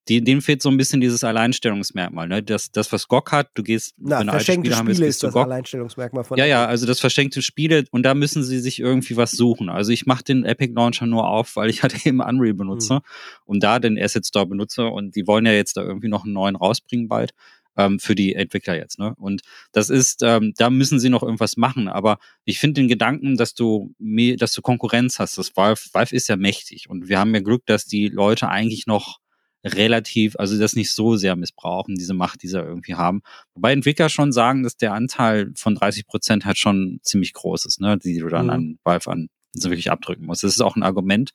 Die, 0.08 0.22
dem 0.22 0.40
fehlt 0.40 0.62
so 0.62 0.70
ein 0.70 0.78
bisschen 0.78 1.02
dieses 1.02 1.22
Alleinstellungsmerkmal. 1.22 2.28
Ne? 2.28 2.42
Das, 2.42 2.70
das, 2.70 2.92
was 2.92 3.08
GOG 3.08 3.30
hat, 3.30 3.50
du 3.54 3.62
gehst, 3.62 3.94
Na, 3.98 4.20
wenn 4.20 4.30
verschenkte 4.30 4.72
Spiele, 4.72 4.94
Spiele 4.94 5.06
ist 5.06 5.22
das 5.22 5.34
GOG. 5.34 5.44
Alleinstellungsmerkmal 5.44 6.24
von 6.24 6.38
Ja, 6.38 6.46
ja, 6.46 6.64
also 6.64 6.86
das 6.86 6.98
verschenkte 6.98 7.42
Spiele 7.42 7.84
und 7.90 8.04
da 8.04 8.14
müssen 8.14 8.42
sie 8.42 8.58
sich 8.58 8.80
irgendwie 8.80 9.18
was 9.18 9.32
suchen. 9.32 9.68
Also 9.68 9.92
ich 9.92 10.06
mache 10.06 10.24
den 10.24 10.44
Epic 10.44 10.72
Launcher 10.74 11.06
nur 11.06 11.28
auf, 11.28 11.56
weil 11.56 11.68
ich 11.68 11.82
halt 11.82 12.06
eben 12.06 12.20
Unreal 12.20 12.54
benutze 12.54 12.94
mhm. 12.94 13.00
und 13.44 13.62
da 13.62 13.78
den 13.78 13.98
Asset 13.98 14.26
Store 14.26 14.46
benutze 14.46 14.86
und 14.86 15.14
die 15.14 15.26
wollen 15.26 15.44
ja 15.44 15.52
jetzt 15.52 15.76
da 15.76 15.82
irgendwie 15.82 16.08
noch 16.08 16.24
einen 16.24 16.32
neuen 16.32 16.56
rausbringen 16.56 17.08
bald 17.08 17.32
ähm, 17.78 17.98
für 17.98 18.14
die 18.14 18.34
Entwickler 18.34 18.76
jetzt. 18.76 18.98
Ne? 18.98 19.14
Und 19.16 19.40
das 19.72 19.88
ist, 19.88 20.22
ähm, 20.22 20.52
da 20.58 20.68
müssen 20.68 21.00
sie 21.00 21.08
noch 21.08 21.22
irgendwas 21.22 21.56
machen. 21.56 21.88
Aber 21.88 22.18
ich 22.44 22.58
finde 22.58 22.82
den 22.82 22.88
Gedanken, 22.88 23.36
dass 23.36 23.54
du 23.54 23.94
mehr, 23.98 24.36
dass 24.36 24.52
du 24.52 24.60
Konkurrenz 24.60 25.18
hast. 25.18 25.38
Das 25.38 25.56
Valve, 25.56 25.80
Valve 25.92 26.14
ist 26.14 26.28
ja 26.28 26.36
mächtig 26.36 26.90
und 26.90 27.08
wir 27.08 27.18
haben 27.18 27.34
ja 27.34 27.40
Glück, 27.40 27.64
dass 27.64 27.86
die 27.86 28.08
Leute 28.08 28.48
eigentlich 28.48 28.86
noch 28.86 29.20
relativ, 29.64 30.36
also 30.38 30.58
das 30.58 30.74
nicht 30.74 30.92
so 30.92 31.16
sehr 31.16 31.36
missbrauchen, 31.36 31.96
diese 31.96 32.14
Macht, 32.14 32.42
die 32.42 32.48
sie 32.48 32.58
irgendwie 32.58 32.94
haben. 32.94 33.22
Wobei 33.54 33.72
Entwickler 33.72 34.08
schon 34.08 34.32
sagen, 34.32 34.62
dass 34.62 34.76
der 34.76 34.92
Anteil 34.92 35.52
von 35.56 35.74
30 35.74 36.06
Prozent 36.06 36.44
halt 36.44 36.58
schon 36.58 37.00
ziemlich 37.02 37.32
groß 37.32 37.66
ist, 37.66 37.80
ne, 37.80 37.98
die 37.98 38.18
du 38.18 38.28
dann 38.28 38.46
mhm. 38.46 38.50
an 38.50 38.78
Valve 38.84 39.10
an 39.10 39.28
so 39.52 39.70
wirklich 39.70 39.90
abdrücken 39.90 40.26
musst. 40.26 40.44
Das 40.44 40.52
ist 40.52 40.60
auch 40.60 40.76
ein 40.76 40.82
Argument. 40.82 41.32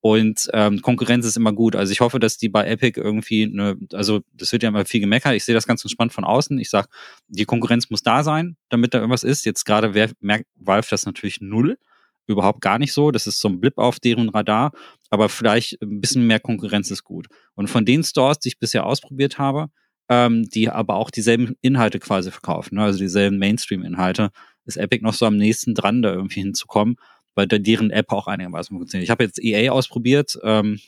Und 0.00 0.48
ähm, 0.52 0.80
Konkurrenz 0.80 1.26
ist 1.26 1.36
immer 1.36 1.52
gut. 1.52 1.74
Also 1.74 1.92
ich 1.92 2.00
hoffe, 2.00 2.20
dass 2.20 2.38
die 2.38 2.48
bei 2.48 2.66
Epic 2.66 3.00
irgendwie 3.00 3.44
eine, 3.44 3.76
also 3.92 4.20
das 4.32 4.52
wird 4.52 4.62
ja 4.62 4.68
immer 4.68 4.84
viel 4.84 5.00
gemeckert. 5.00 5.34
Ich 5.34 5.44
sehe 5.44 5.54
das 5.54 5.66
ganz 5.66 5.84
entspannt 5.84 6.12
von 6.12 6.24
außen. 6.24 6.58
Ich 6.58 6.70
sage, 6.70 6.88
die 7.26 7.44
Konkurrenz 7.44 7.90
muss 7.90 8.02
da 8.02 8.22
sein, 8.22 8.56
damit 8.68 8.94
da 8.94 8.98
irgendwas 8.98 9.24
ist. 9.24 9.44
Jetzt 9.44 9.64
gerade 9.64 9.92
merkt 10.20 10.46
Valve 10.54 10.86
das 10.90 11.04
natürlich 11.04 11.40
null. 11.40 11.78
Überhaupt 12.26 12.60
gar 12.60 12.78
nicht 12.78 12.92
so. 12.92 13.10
Das 13.10 13.26
ist 13.26 13.40
so 13.40 13.48
ein 13.48 13.60
Blip 13.60 13.78
auf 13.78 13.98
deren 13.98 14.28
Radar. 14.28 14.72
Aber 15.10 15.28
vielleicht 15.28 15.82
ein 15.82 16.00
bisschen 16.00 16.26
mehr 16.26 16.40
Konkurrenz 16.40 16.90
ist 16.90 17.02
gut. 17.02 17.26
Und 17.54 17.68
von 17.68 17.84
den 17.84 18.04
Stores, 18.04 18.38
die 18.38 18.48
ich 18.48 18.58
bisher 18.58 18.86
ausprobiert 18.86 19.38
habe, 19.38 19.66
ähm, 20.08 20.48
die 20.48 20.70
aber 20.70 20.94
auch 20.94 21.10
dieselben 21.10 21.56
Inhalte 21.60 21.98
quasi 21.98 22.30
verkaufen, 22.30 22.76
ne? 22.76 22.84
also 22.84 22.98
dieselben 22.98 23.38
Mainstream-Inhalte, 23.38 24.30
ist 24.64 24.76
Epic 24.76 25.02
noch 25.02 25.14
so 25.14 25.26
am 25.26 25.36
nächsten 25.36 25.74
dran, 25.74 26.02
da 26.02 26.12
irgendwie 26.12 26.40
hinzukommen 26.40 26.96
weil 27.38 27.46
deren 27.46 27.90
App 27.90 28.10
auch 28.10 28.26
einigermaßen 28.26 28.76
funktioniert. 28.76 29.04
Ich 29.04 29.10
habe 29.10 29.22
jetzt 29.22 29.40
EA 29.40 29.70
ausprobiert, 29.70 30.36
ähm, 30.42 30.80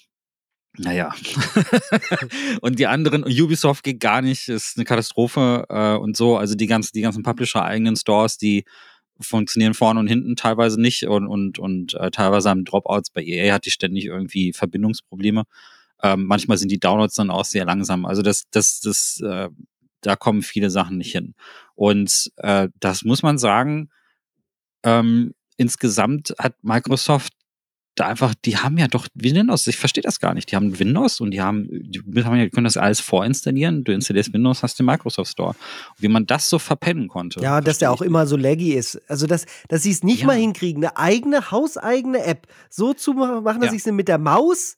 naja. 0.76 1.14
und 2.60 2.80
die 2.80 2.88
anderen, 2.88 3.22
Ubisoft 3.22 3.84
geht 3.84 4.00
gar 4.00 4.20
nicht, 4.20 4.48
ist 4.48 4.76
eine 4.76 4.84
Katastrophe 4.84 5.64
äh, 5.68 5.94
und 5.94 6.16
so. 6.16 6.36
Also 6.36 6.56
die 6.56 6.66
ganzen, 6.66 6.90
die 6.92 7.02
ganzen 7.02 7.22
Publisher-eigenen 7.22 7.94
Stores, 7.94 8.36
die 8.36 8.64
funktionieren 9.20 9.74
vorne 9.74 10.00
und 10.00 10.08
hinten 10.08 10.34
teilweise 10.34 10.80
nicht 10.80 11.04
und, 11.04 11.28
und, 11.28 11.60
und 11.60 11.94
äh, 11.94 12.10
teilweise 12.10 12.50
haben 12.50 12.64
Dropouts. 12.64 13.10
Bei 13.10 13.22
EA 13.22 13.54
hat 13.54 13.64
die 13.64 13.70
ständig 13.70 14.06
irgendwie 14.06 14.52
Verbindungsprobleme. 14.52 15.44
Ähm, 16.02 16.24
manchmal 16.24 16.58
sind 16.58 16.72
die 16.72 16.80
Downloads 16.80 17.14
dann 17.14 17.30
auch 17.30 17.44
sehr 17.44 17.64
langsam. 17.64 18.06
Also 18.06 18.22
das, 18.22 18.44
das, 18.50 18.80
das, 18.80 19.20
äh, 19.24 19.50
da 20.00 20.16
kommen 20.16 20.42
viele 20.42 20.70
Sachen 20.70 20.98
nicht 20.98 21.12
hin. 21.12 21.34
Und 21.76 22.32
äh, 22.38 22.70
das 22.80 23.04
muss 23.04 23.22
man 23.22 23.38
sagen, 23.38 23.90
ähm, 24.82 25.34
insgesamt 25.60 26.34
hat 26.38 26.54
Microsoft 26.62 27.34
da 27.96 28.06
einfach, 28.06 28.34
die 28.46 28.56
haben 28.56 28.78
ja 28.78 28.88
doch 28.88 29.08
Windows, 29.14 29.66
ich 29.66 29.76
verstehe 29.76 30.02
das 30.02 30.20
gar 30.20 30.32
nicht. 30.32 30.50
Die 30.50 30.56
haben 30.56 30.78
Windows 30.78 31.20
und 31.20 31.32
die 31.32 31.42
haben, 31.42 31.68
die 31.70 32.00
können 32.50 32.64
das 32.64 32.78
alles 32.78 33.00
vorinstallieren. 33.00 33.84
Du 33.84 33.92
installierst 33.92 34.32
Windows, 34.32 34.62
hast 34.62 34.78
den 34.78 34.86
Microsoft 34.86 35.32
Store. 35.32 35.50
Und 35.50 35.56
wie 35.98 36.08
man 36.08 36.24
das 36.24 36.48
so 36.48 36.58
verpennen 36.58 37.08
konnte. 37.08 37.40
Ja, 37.40 37.60
dass 37.60 37.78
der 37.78 37.92
auch 37.92 38.00
immer 38.00 38.26
so 38.26 38.36
laggy 38.36 38.72
ist. 38.72 39.02
Also, 39.08 39.26
dass, 39.26 39.44
dass 39.68 39.82
sie 39.82 39.90
es 39.90 40.02
nicht 40.02 40.20
ja. 40.20 40.28
mal 40.28 40.36
hinkriegen, 40.36 40.82
eine 40.82 40.96
eigene, 40.96 41.50
hauseigene 41.50 42.24
App 42.24 42.46
so 42.70 42.94
zu 42.94 43.12
machen, 43.12 43.60
dass 43.60 43.70
ja. 43.70 43.76
ich 43.76 43.82
sie 43.82 43.92
mit 43.92 44.08
der 44.08 44.18
Maus 44.18 44.76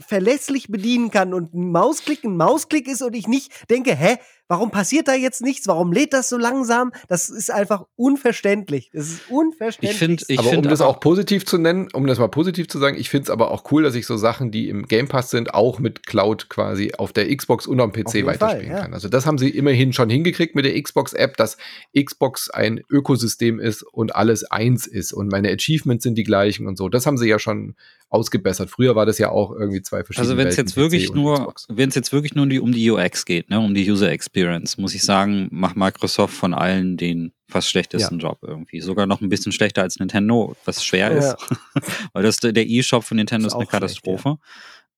verlässlich 0.00 0.68
bedienen 0.68 1.10
kann 1.10 1.32
und 1.34 1.54
ein 1.54 1.72
Mausklick 1.72 2.22
ein 2.22 2.36
Mausklick 2.36 2.86
ist 2.86 3.02
und 3.02 3.16
ich 3.16 3.26
nicht 3.26 3.50
denke, 3.70 3.96
hä, 3.96 4.18
Warum 4.48 4.70
passiert 4.70 5.08
da 5.08 5.14
jetzt 5.14 5.42
nichts? 5.42 5.66
Warum 5.68 5.92
lädt 5.92 6.14
das 6.14 6.30
so 6.30 6.38
langsam? 6.38 6.90
Das 7.06 7.28
ist 7.28 7.50
einfach 7.50 7.84
unverständlich. 7.96 8.90
Das 8.94 9.08
ist 9.08 9.30
unverständlich. 9.30 9.92
Ich 9.92 9.98
finde, 9.98 10.24
ich 10.26 10.38
aber 10.38 10.48
um 10.48 10.54
find 10.54 10.66
das 10.66 10.80
auch 10.80 11.00
positiv 11.00 11.44
zu 11.44 11.58
nennen, 11.58 11.88
um 11.92 12.06
das 12.06 12.18
mal 12.18 12.28
positiv 12.28 12.66
zu 12.68 12.78
sagen, 12.78 12.96
ich 12.98 13.10
finde 13.10 13.24
es 13.24 13.30
aber 13.30 13.50
auch 13.50 13.70
cool, 13.70 13.82
dass 13.82 13.94
ich 13.94 14.06
so 14.06 14.16
Sachen, 14.16 14.50
die 14.50 14.70
im 14.70 14.86
Game 14.86 15.06
Pass 15.06 15.28
sind, 15.28 15.52
auch 15.52 15.78
mit 15.78 16.06
Cloud 16.06 16.48
quasi 16.48 16.92
auf 16.96 17.12
der 17.12 17.34
Xbox 17.34 17.66
und 17.66 17.78
am 17.80 17.92
PC 17.92 18.24
weiterspielen 18.24 18.38
Fall, 18.38 18.64
ja. 18.64 18.80
kann. 18.80 18.94
Also 18.94 19.08
das 19.08 19.26
haben 19.26 19.36
sie 19.36 19.50
immerhin 19.50 19.92
schon 19.92 20.08
hingekriegt 20.08 20.54
mit 20.54 20.64
der 20.64 20.80
Xbox-App, 20.80 21.36
dass 21.36 21.58
Xbox 21.94 22.48
ein 22.48 22.80
Ökosystem 22.90 23.60
ist 23.60 23.82
und 23.82 24.16
alles 24.16 24.44
eins 24.44 24.86
ist 24.86 25.12
und 25.12 25.30
meine 25.30 25.50
Achievements 25.50 26.04
sind 26.04 26.16
die 26.16 26.24
gleichen 26.24 26.66
und 26.66 26.78
so. 26.78 26.88
Das 26.88 27.04
haben 27.04 27.18
sie 27.18 27.28
ja 27.28 27.38
schon 27.38 27.74
ausgebessert. 28.10 28.70
Früher 28.70 28.96
war 28.96 29.06
das 29.06 29.18
ja 29.18 29.30
auch 29.30 29.52
irgendwie 29.52 29.82
zwei 29.82 30.02
verschiedene 30.02 30.28
Also 30.28 30.38
wenn 30.38 30.48
es 30.48 30.56
jetzt 30.56 30.76
wirklich 30.76 31.12
nur, 31.12 31.34
Xbox. 31.34 31.66
wenn 31.68 31.90
es 31.90 31.94
jetzt 31.94 32.12
wirklich 32.12 32.34
nur 32.34 32.44
um 32.62 32.72
die 32.72 32.90
UX 32.90 33.24
geht, 33.24 33.50
ne, 33.50 33.60
um 33.60 33.74
die 33.74 33.90
User 33.90 34.10
Experience, 34.10 34.37
muss 34.78 34.94
ich 34.94 35.02
sagen, 35.02 35.48
macht 35.50 35.76
Microsoft 35.76 36.34
von 36.34 36.54
allen 36.54 36.96
den 36.96 37.32
fast 37.48 37.68
schlechtesten 37.70 38.18
Job 38.18 38.38
irgendwie. 38.42 38.80
Sogar 38.80 39.06
noch 39.06 39.20
ein 39.20 39.28
bisschen 39.28 39.52
schlechter 39.52 39.82
als 39.82 39.98
Nintendo, 39.98 40.54
was 40.64 40.84
schwer 40.84 41.12
Ja. 41.12 41.18
ist, 41.32 41.36
weil 42.12 42.22
das 42.22 42.36
der 42.38 42.66
E-Shop 42.66 43.04
von 43.04 43.16
Nintendo 43.16 43.46
Ist 43.46 43.52
ist, 43.52 43.56
eine 43.56 43.64
auch 43.64 43.70
schlecht, 43.70 43.80
Katastrophe. 44.02 44.38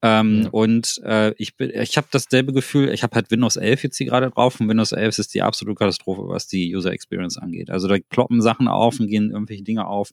Ähm, 0.03 0.43
Ja. 0.45 0.49
Und 0.51 1.01
äh, 1.05 1.32
ich, 1.36 1.53
ich 1.61 1.97
habe 1.97 2.07
dasselbe 2.11 2.53
Gefühl, 2.53 2.88
ich 2.88 3.03
habe 3.03 3.14
halt 3.14 3.30
Windows 3.30 3.57
11 3.57 3.82
jetzt 3.84 3.99
hier 3.99 4.07
gerade 4.07 4.30
drauf 4.30 4.59
und 4.59 4.68
Windows 4.68 4.93
11 4.93 5.18
ist 5.18 5.34
die 5.34 5.43
absolute 5.43 5.76
Katastrophe, 5.76 6.22
was 6.26 6.47
die 6.49 6.74
User 6.74 6.91
Experience 6.93 7.36
angeht. 7.36 7.70
Also 7.70 7.86
da 7.86 7.97
ploppen 8.09 8.41
Sachen 8.41 8.66
auf 8.66 8.99
und 8.99 9.09
gehen 9.09 9.30
irgendwelche 9.30 9.62
Dinge 9.62 9.86
auf, 9.86 10.11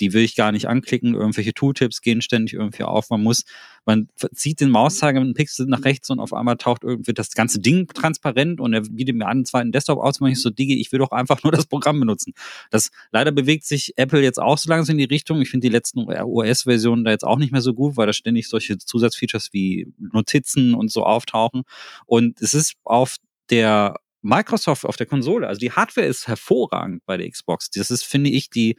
die 0.00 0.12
will 0.12 0.22
ich 0.22 0.34
gar 0.34 0.52
nicht 0.52 0.66
anklicken. 0.66 1.14
Irgendwelche 1.14 1.52
Tooltips 1.52 2.00
gehen 2.00 2.22
ständig 2.22 2.54
irgendwie 2.54 2.82
auf. 2.82 3.10
Man 3.10 3.22
muss, 3.22 3.44
man 3.84 4.08
zieht 4.34 4.60
den 4.60 4.70
Mauszeiger 4.70 5.20
mit 5.20 5.26
einem 5.26 5.34
Pixel 5.34 5.66
nach 5.66 5.84
rechts 5.84 6.10
und 6.10 6.18
auf 6.18 6.32
einmal 6.32 6.56
taucht 6.56 6.82
irgendwie 6.84 7.12
das 7.12 7.32
ganze 7.32 7.60
Ding 7.60 7.86
transparent 7.88 8.60
und 8.60 8.72
er 8.72 8.82
bietet 8.82 9.14
mir 9.16 9.26
einen 9.26 9.44
zweiten 9.44 9.72
Desktop 9.72 9.98
auszumachen. 9.98 10.32
Ich 10.32 10.42
so, 10.42 10.50
Digi, 10.50 10.80
ich 10.80 10.90
will 10.92 10.98
doch 10.98 11.12
einfach 11.12 11.42
nur 11.42 11.52
das 11.52 11.66
Programm 11.66 12.00
benutzen. 12.00 12.32
Das 12.70 12.90
leider 13.12 13.32
bewegt 13.32 13.64
sich 13.64 13.92
Apple 13.96 14.22
jetzt 14.22 14.40
auch 14.40 14.58
so 14.58 14.68
langsam 14.70 14.94
in 14.94 14.98
die 14.98 15.14
Richtung. 15.14 15.40
Ich 15.42 15.50
finde 15.50 15.66
die 15.66 15.72
letzten 15.72 16.00
OS-Versionen 16.00 17.04
da 17.04 17.10
jetzt 17.10 17.24
auch 17.24 17.38
nicht 17.38 17.52
mehr 17.52 17.62
so 17.62 17.74
gut, 17.74 17.96
weil 17.96 18.06
da 18.06 18.12
ständig 18.12 18.48
solche 18.48 18.78
Zusatzfeatures 18.78 19.52
wie 19.52 19.92
Notizen 19.98 20.74
und 20.74 20.90
so 20.90 21.04
auftauchen. 21.04 21.62
Und 22.06 22.40
es 22.40 22.54
ist 22.54 22.74
auf 22.84 23.16
der 23.50 23.96
Microsoft 24.22 24.84
auf 24.84 24.96
der 24.96 25.06
Konsole, 25.06 25.48
also 25.48 25.58
die 25.58 25.72
Hardware 25.72 26.06
ist 26.06 26.28
hervorragend 26.28 27.04
bei 27.06 27.16
der 27.16 27.30
Xbox. 27.30 27.70
Das 27.70 27.90
ist, 27.90 28.04
finde 28.04 28.30
ich, 28.30 28.50
die 28.50 28.76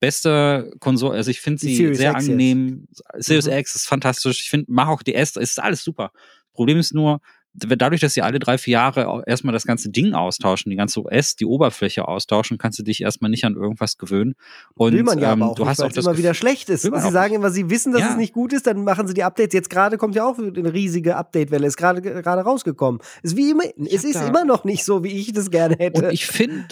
beste 0.00 0.72
Konsole. 0.80 1.14
Also 1.16 1.30
ich 1.30 1.40
finde 1.40 1.60
sie 1.60 1.76
Series 1.76 1.98
sehr 1.98 2.10
X 2.12 2.20
jetzt. 2.20 2.30
angenehm. 2.30 2.88
Series 3.18 3.46
Mhm. 3.46 3.52
X 3.52 3.74
ist 3.74 3.86
fantastisch. 3.86 4.42
Ich 4.42 4.50
finde, 4.50 4.66
mach 4.68 4.88
auch 4.88 5.02
DS, 5.02 5.36
ist 5.36 5.60
alles 5.60 5.82
super. 5.84 6.10
Problem 6.54 6.78
ist 6.78 6.92
nur, 6.94 7.20
dadurch, 7.54 8.00
dass 8.00 8.14
sie 8.14 8.22
alle 8.22 8.38
drei, 8.38 8.56
vier 8.56 8.72
Jahre 8.72 9.24
erstmal 9.26 9.52
das 9.52 9.66
ganze 9.66 9.90
Ding 9.90 10.14
austauschen, 10.14 10.70
die 10.70 10.76
ganze 10.76 11.00
OS, 11.04 11.36
die 11.36 11.44
Oberfläche 11.44 12.08
austauschen, 12.08 12.56
kannst 12.56 12.78
du 12.78 12.82
dich 12.82 13.02
erstmal 13.02 13.30
nicht 13.30 13.44
an 13.44 13.54
irgendwas 13.56 13.98
gewöhnen. 13.98 14.34
Und 14.74 14.94
will 14.94 15.02
man 15.02 15.18
ja 15.18 15.32
ähm, 15.34 15.42
auch 15.42 15.54
du 15.54 15.62
nicht, 15.62 15.68
hast 15.70 15.82
auch 15.82 15.92
das 15.92 16.06
immer 16.06 16.16
wieder 16.16 16.32
schlecht 16.32 16.70
ist. 16.70 16.82
Sie 16.82 16.90
sagen 17.10 17.34
immer, 17.34 17.50
sie 17.50 17.68
wissen, 17.68 17.92
dass 17.92 18.00
Ja. 18.00 18.10
es 18.12 18.16
nicht 18.16 18.32
gut 18.32 18.54
ist, 18.54 18.66
dann 18.66 18.84
machen 18.84 19.06
sie 19.06 19.12
die 19.14 19.22
Updates. 19.22 19.52
Jetzt 19.52 19.68
gerade 19.68 19.98
kommt 19.98 20.14
ja 20.14 20.24
auch 20.26 20.38
eine 20.38 20.72
riesige 20.72 21.16
Update-Welle, 21.16 21.66
ist 21.66 21.76
gerade 21.76 22.00
gerade 22.00 22.40
rausgekommen. 22.42 23.02
Ist 23.22 23.36
wie 23.36 23.50
immer, 23.50 23.64
es 23.86 24.04
ist 24.04 24.16
immer 24.22 24.46
noch 24.46 24.64
nicht 24.64 24.84
so, 24.84 25.04
wie 25.04 25.12
ich 25.12 25.32
das 25.34 25.50
gerne 25.50 25.76
hätte. 25.78 26.06
Und 26.06 26.12
ich 26.12 26.26
finde, 26.26 26.64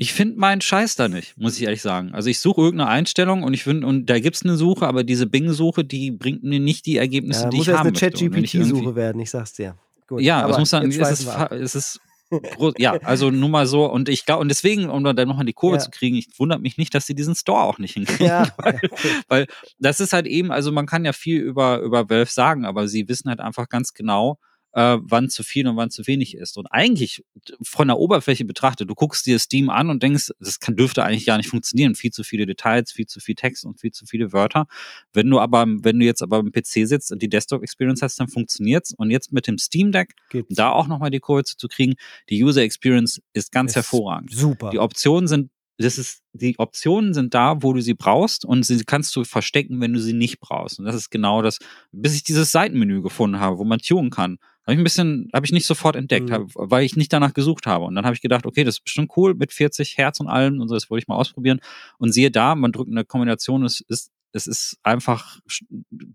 ich 0.00 0.12
finde 0.12 0.38
meinen 0.38 0.60
Scheiß 0.60 0.94
da 0.96 1.08
nicht, 1.08 1.36
muss 1.36 1.56
ich 1.56 1.64
ehrlich 1.64 1.82
sagen. 1.82 2.14
Also 2.14 2.30
ich 2.30 2.38
suche 2.38 2.60
irgendeine 2.60 2.88
Einstellung 2.90 3.42
und 3.42 3.52
ich 3.52 3.64
finde, 3.64 3.86
und 3.86 4.06
da 4.06 4.18
gibt's 4.20 4.44
eine 4.44 4.56
Suche, 4.56 4.86
aber 4.86 5.02
diese 5.04 5.26
Bing-Suche, 5.26 5.84
die 5.84 6.12
bringt 6.12 6.44
mir 6.44 6.60
nicht 6.60 6.86
die 6.86 6.96
Ergebnisse, 6.96 7.42
ja, 7.44 7.48
die 7.50 7.56
muss 7.58 7.66
ich 7.68 7.72
haben 7.74 7.80
eine 7.80 7.90
möchte. 7.90 8.06
Ich 8.06 8.22
irgendwie- 8.22 8.42
Chat-GPT-Suche 8.46 8.94
werden, 8.94 9.20
ich 9.20 9.30
sag's 9.30 9.52
dir. 9.54 9.74
Gut, 10.06 10.20
Ja, 10.22 10.40
aber 10.42 10.50
was 10.52 10.58
muss 10.60 10.70
dann, 10.70 10.88
es 10.88 10.96
ist, 10.96 11.26
es 11.50 11.74
ist 11.74 12.00
groß, 12.30 12.74
ja, 12.78 12.92
also 13.02 13.30
nur 13.30 13.48
mal 13.48 13.66
so 13.66 13.86
und 13.90 14.08
ich 14.08 14.24
glaube 14.24 14.42
und 14.42 14.48
deswegen 14.48 14.88
um 14.88 15.02
dann 15.02 15.16
nochmal 15.28 15.44
die 15.46 15.52
Kurve 15.52 15.76
Ja. 15.76 15.80
zu 15.82 15.90
kriegen, 15.90 16.14
ich 16.16 16.28
wundert 16.38 16.60
mich 16.62 16.78
nicht, 16.78 16.94
dass 16.94 17.06
sie 17.06 17.14
diesen 17.14 17.34
Store 17.34 17.62
auch 17.62 17.78
nicht 17.78 17.94
hinkriegen, 17.94 18.26
Ja, 18.26 18.46
weil, 18.58 18.80
weil 19.28 19.46
das 19.78 19.98
ist 20.00 20.12
halt 20.12 20.26
eben, 20.26 20.52
also 20.52 20.70
man 20.70 20.86
kann 20.86 21.04
ja 21.04 21.12
viel 21.12 21.40
über 21.40 21.80
über 21.80 22.08
Valve 22.08 22.30
sagen, 22.30 22.64
aber 22.66 22.86
sie 22.86 23.08
wissen 23.08 23.28
halt 23.30 23.40
einfach 23.40 23.68
ganz 23.68 23.94
genau, 23.94 24.38
äh, 24.72 24.98
wann 25.00 25.30
zu 25.30 25.42
viel 25.42 25.66
und 25.66 25.76
wann 25.76 25.90
zu 25.90 26.06
wenig 26.06 26.36
ist 26.36 26.56
und 26.58 26.66
eigentlich 26.66 27.24
von 27.62 27.88
der 27.88 27.98
Oberfläche 27.98 28.44
betrachtet, 28.44 28.88
du 28.88 28.94
guckst 28.94 29.26
dir 29.26 29.38
Steam 29.38 29.70
an 29.70 29.90
und 29.90 30.02
denkst, 30.02 30.30
das 30.40 30.60
kann, 30.60 30.76
dürfte 30.76 31.04
eigentlich 31.04 31.26
gar 31.26 31.36
nicht 31.38 31.48
funktionieren, 31.48 31.94
viel 31.94 32.10
zu 32.10 32.22
viele 32.22 32.46
Details, 32.46 32.92
viel 32.92 33.06
zu 33.06 33.20
viel 33.20 33.34
Text 33.34 33.64
und 33.64 33.80
viel 33.80 33.92
zu 33.92 34.06
viele 34.06 34.32
Wörter. 34.32 34.66
Wenn 35.12 35.28
du 35.30 35.40
aber, 35.40 35.66
wenn 35.66 35.98
du 35.98 36.04
jetzt 36.04 36.22
aber 36.22 36.38
am 36.38 36.52
PC 36.52 36.86
sitzt 36.86 37.12
und 37.12 37.22
die 37.22 37.28
Desktop 37.28 37.62
Experience 37.62 38.02
hast, 38.02 38.20
dann 38.20 38.28
funktioniert's 38.28 38.92
und 38.96 39.10
jetzt 39.10 39.32
mit 39.32 39.46
dem 39.46 39.58
Steam 39.58 39.92
Deck 39.92 40.14
Gibt's. 40.30 40.54
da 40.54 40.70
auch 40.70 40.86
nochmal 40.86 41.10
die 41.10 41.20
Kurve 41.20 41.44
zu 41.44 41.68
kriegen. 41.68 41.94
Die 42.28 42.42
User 42.42 42.62
Experience 42.62 43.20
ist 43.32 43.52
ganz 43.52 43.72
Ist 43.72 43.76
hervorragend. 43.76 44.32
Super. 44.32 44.70
Die 44.70 44.78
Optionen 44.78 45.28
sind, 45.28 45.50
das 45.78 45.96
ist, 45.96 46.22
die 46.32 46.58
Optionen 46.58 47.14
sind 47.14 47.34
da, 47.34 47.62
wo 47.62 47.72
du 47.72 47.80
sie 47.80 47.94
brauchst 47.94 48.44
und 48.44 48.64
sie 48.64 48.82
kannst 48.84 49.14
du 49.16 49.24
verstecken, 49.24 49.80
wenn 49.80 49.92
du 49.92 50.00
sie 50.00 50.12
nicht 50.12 50.40
brauchst. 50.40 50.78
Und 50.78 50.84
das 50.84 50.94
ist 50.94 51.10
genau 51.10 51.42
das, 51.42 51.58
bis 51.92 52.14
ich 52.14 52.24
dieses 52.24 52.52
Seitenmenü 52.52 53.02
gefunden 53.02 53.40
habe, 53.40 53.58
wo 53.58 53.64
man 53.64 53.78
tunen 53.78 54.10
kann. 54.10 54.38
Habe 54.68 54.74
ich 54.74 54.80
ein 54.80 54.84
bisschen, 54.84 55.30
habe 55.34 55.46
ich 55.46 55.52
nicht 55.52 55.64
sofort 55.64 55.96
entdeckt, 55.96 56.28
Mhm. 56.28 56.32
hab, 56.34 56.42
weil 56.54 56.84
ich 56.84 56.94
nicht 56.94 57.10
danach 57.10 57.32
gesucht 57.32 57.66
habe. 57.66 57.86
Und 57.86 57.94
dann 57.94 58.04
habe 58.04 58.14
ich 58.14 58.20
gedacht, 58.20 58.44
okay, 58.44 58.64
das 58.64 58.74
ist 58.76 58.84
bestimmt 58.84 59.10
cool 59.16 59.32
mit 59.34 59.50
40 59.50 59.96
Hertz 59.96 60.20
und 60.20 60.28
allem 60.28 60.60
und 60.60 60.68
so, 60.68 60.74
das 60.74 60.90
wollte 60.90 61.02
ich 61.04 61.08
mal 61.08 61.16
ausprobieren. 61.16 61.60
Und 61.96 62.12
siehe 62.12 62.30
da, 62.30 62.54
man 62.54 62.70
drückt 62.72 62.90
eine 62.90 63.06
Kombination, 63.06 63.64
es 63.64 63.80
ist, 63.80 64.10
es 64.32 64.46
ist 64.46 64.76
einfach 64.82 65.38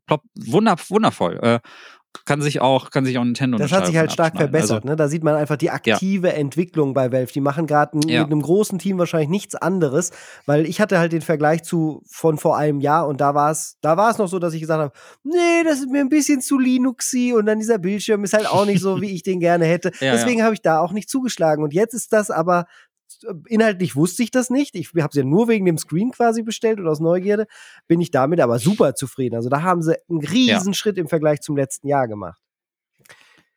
plopp, 0.06 0.22
wunder, 0.36 0.76
wundervoll. 0.88 1.62
Kann 2.26 2.42
sich 2.42 2.62
auch, 2.62 2.92
kann 2.92 3.06
sich 3.06 3.18
auch 3.18 3.24
Nintendo 3.24 3.58
Das 3.58 3.72
hat 3.72 3.88
sich 3.88 3.98
halt 3.98 4.12
stark 4.12 4.38
verbessert. 4.38 4.84
Also, 4.84 4.88
ne? 4.88 4.96
Da 4.96 5.08
sieht 5.08 5.24
man 5.24 5.36
einfach 5.36 5.58
die 5.58 5.72
aktive 5.72 6.34
Entwicklung 6.34 6.94
bei 6.94 7.12
Valve. 7.12 7.32
Die 7.34 7.42
machen 7.42 7.68
gerade 7.68 8.00
Ja. 8.08 8.22
mit 8.22 8.32
einem 8.32 8.42
großen 8.42 8.80
Team 8.80 8.98
wahrscheinlich 9.00 9.30
nichts 9.30 9.56
anderes, 9.56 10.12
weil 10.46 10.66
ich 10.66 10.80
hatte 10.80 11.00
halt 11.00 11.12
den 11.12 11.22
Vergleich 11.22 11.64
zu 11.64 12.04
von 12.08 12.38
vor 12.38 12.58
einem 12.58 12.80
Jahr 12.82 13.08
und 13.08 13.20
da 13.20 13.34
war 13.36 13.52
es, 13.52 13.78
da 13.82 13.98
war 13.98 14.12
es 14.12 14.18
noch 14.20 14.28
so, 14.28 14.40
dass 14.40 14.54
ich 14.54 14.62
gesagt 14.62 14.82
habe, 14.82 14.94
nee, 15.24 15.64
das 15.64 15.80
ist 15.80 15.90
mir 15.90 16.02
ein 16.02 16.10
bisschen 16.10 16.40
zu 16.42 16.60
Linuxy 16.60 17.34
und 17.34 17.46
dann 17.46 17.60
dieser 17.60 17.80
Bildschirm 17.80 18.24
ist 18.24 18.34
halt 18.34 18.48
auch 18.48 18.66
nicht 18.66 18.82
so, 18.82 18.96
wie 19.02 19.14
ich 19.14 19.24
den 19.24 19.40
gerne 19.40 19.66
hätte. 19.66 19.92
Ja, 20.00 20.14
Deswegen 20.14 20.44
habe 20.44 20.54
ich 20.54 20.62
da 20.62 20.80
auch 20.80 20.92
nicht 20.94 21.10
zugeschlagen. 21.10 21.64
Und 21.64 21.74
jetzt 21.74 21.94
ist 21.94 22.14
das 22.14 22.30
aber 22.30 22.66
inhaltlich 23.48 23.96
wusste 23.96 24.24
ich 24.24 24.32
das 24.32 24.50
nicht. 24.50 24.76
Ich 24.76 24.90
habe 24.90 25.10
es 25.10 25.16
ja 25.16 25.24
nur 25.24 25.48
wegen 25.48 25.66
dem 25.66 25.78
Screen 25.78 26.12
quasi 26.12 26.44
bestellt 26.44 26.80
und 26.80 26.88
aus 26.88 27.00
Neugierde 27.00 27.46
bin 27.88 28.02
ich 28.02 28.12
damit 28.12 28.40
aber 28.40 28.60
super 28.60 28.96
zufrieden. 28.96 29.36
Also 29.36 29.50
da 29.50 29.62
haben 29.62 29.82
sie 29.82 29.96
einen 30.10 30.20
riesen 30.20 30.74
Schritt 30.74 30.98
im 30.98 31.08
Vergleich 31.08 31.42
zum 31.42 31.58
letzten 31.58 31.88
Jahr 31.88 32.08
gemacht. 32.08 32.40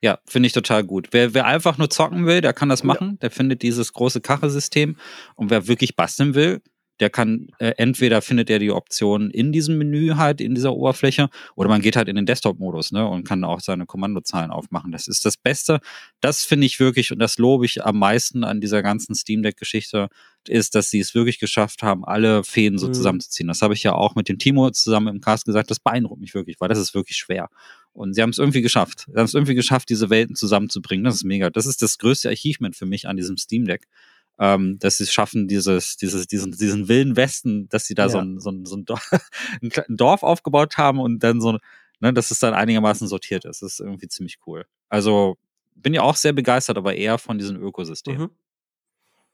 Ja, 0.03 0.19
finde 0.29 0.47
ich 0.47 0.53
total 0.53 0.85
gut. 0.85 1.09
Wer, 1.12 1.33
wer 1.35 1.47
einfach 1.47 1.79
nur 1.79 1.89
zocken 1.91 2.27
will, 2.27 2.41
der 2.41 2.53
kann 2.53 2.69
das 2.69 2.81
Ja. 2.81 2.87
machen. 2.87 3.19
Der 3.21 3.31
findet 3.31 3.62
dieses 3.62 3.93
große 3.93 4.21
Kachelsystem. 4.21 4.97
Und 5.35 5.51
wer 5.51 5.69
wirklich 5.69 5.97
basteln 5.97 6.35
will, 6.35 6.61
der 7.01 7.11
kann 7.11 7.49
äh, 7.59 7.73
entweder 7.77 8.23
findet 8.23 8.49
er 8.51 8.59
die 8.59 8.71
Option 8.71 9.31
in 9.31 9.53
diesem 9.53 9.79
Menü 9.79 10.15
halt, 10.17 10.41
in 10.41 10.55
dieser 10.55 10.75
Oberfläche, 10.75 11.29
oder 11.55 11.69
man 11.69 11.83
geht 11.83 11.97
halt 11.97 12.09
in 12.09 12.17
den 12.17 12.27
Desktop-Modus 12.27 12.93
ne, 12.93 13.07
und 13.07 13.25
kann 13.25 13.45
auch 13.45 13.61
seine 13.61 13.87
Kommandozeilen 13.87 14.51
aufmachen. 14.51 14.93
Das 14.93 15.07
ist 15.09 15.25
das 15.25 15.37
Beste. 15.37 15.81
Das 16.21 16.45
finde 16.45 16.67
ich 16.67 16.81
wirklich, 16.81 17.13
und 17.13 17.19
das 17.19 17.39
lobe 17.39 17.67
ich 17.67 17.85
am 17.85 17.99
meisten 17.99 18.45
an 18.45 18.61
dieser 18.61 18.83
ganzen 18.83 19.15
Steam 19.15 19.43
Deck-Geschichte, 19.43 20.09
ist, 20.49 20.75
dass 20.77 20.91
sie 20.91 21.01
es 21.01 21.15
wirklich 21.15 21.39
geschafft 21.41 21.83
haben, 21.83 22.05
alle 22.05 22.45
Fäden 22.45 22.79
so 22.79 22.87
Mhm. 22.89 22.95
zusammenzuziehen. 22.95 23.49
Das 23.49 23.63
habe 23.63 23.75
ich 23.75 23.83
ja 23.83 23.93
auch 23.93 24.15
mit 24.15 24.29
dem 24.29 24.39
Timo 24.39 24.71
zusammen 24.71 25.09
im 25.09 25.21
Cast 25.21 25.45
gesagt, 25.45 25.71
das 25.71 25.81
beeindruckt 25.81 26.21
mich 26.21 26.35
wirklich, 26.35 26.61
weil 26.61 26.69
das 26.69 26.79
ist 26.79 26.95
wirklich 26.95 27.17
schwer. 27.17 27.49
Und 27.93 28.15
sie 28.15 28.23
haben 28.23 28.31
es 28.31 28.39
irgendwie 28.39 28.63
geschafft. 28.63 29.07
Sie 29.09 29.19
haben 29.19 29.25
es 29.25 29.35
irgendwie 29.35 29.55
geschafft, 29.55 29.89
diese 29.89 30.09
Welten 30.11 30.37
zusammenzubringen. 30.37 31.05
Das 31.05 31.17
ist 31.17 31.25
mega. 31.25 31.51
Das 31.51 31.67
ist 31.67 31.83
das 31.83 31.99
größte 31.99 32.29
Achievement 32.31 32.77
für 32.77 32.87
mich 32.87 33.09
an 33.09 33.17
diesem 33.17 33.37
Steam 33.39 33.65
Deck. 33.65 33.89
Ähm, 34.39 34.78
dass 34.78 34.99
sie 34.99 35.05
es 35.05 35.12
schaffen, 35.12 35.49
dieses, 35.49 35.97
dieses, 35.97 36.26
diesen, 36.26 36.53
diesen 36.53 36.89
wilden 36.89 37.16
Westen, 37.16 37.68
dass 37.70 37.87
sie 37.87 37.95
da 37.95 38.09
so, 38.11 38.18
Ja. 38.18 38.24
ein, 38.24 38.39
so, 38.39 38.51
ein, 38.51 38.66
so 38.66 38.76
ein, 38.76 38.84
Dorf, 38.84 39.11
ein 39.62 39.97
Dorf 39.97 40.22
aufgebaut 40.22 40.76
haben 40.76 41.01
und 41.01 41.20
dann 41.20 41.41
so, 41.41 41.59
ne, 42.01 42.12
dass 42.12 42.30
es 42.30 42.39
dann 42.41 42.53
einigermaßen 42.53 43.09
sortiert 43.09 43.45
ist. 43.47 43.62
Das 43.62 43.72
ist 43.72 43.80
irgendwie 43.80 44.09
ziemlich 44.09 44.39
cool. 44.47 44.66
Also 44.91 45.39
bin 45.74 45.95
ja 45.95 46.03
auch 46.03 46.16
sehr 46.16 46.32
begeistert, 46.34 46.76
aber 46.76 46.95
eher 46.95 47.16
von 47.18 47.39
diesem 47.39 47.57
Ökosystem. 47.62 48.18
Mhm. 48.18 48.30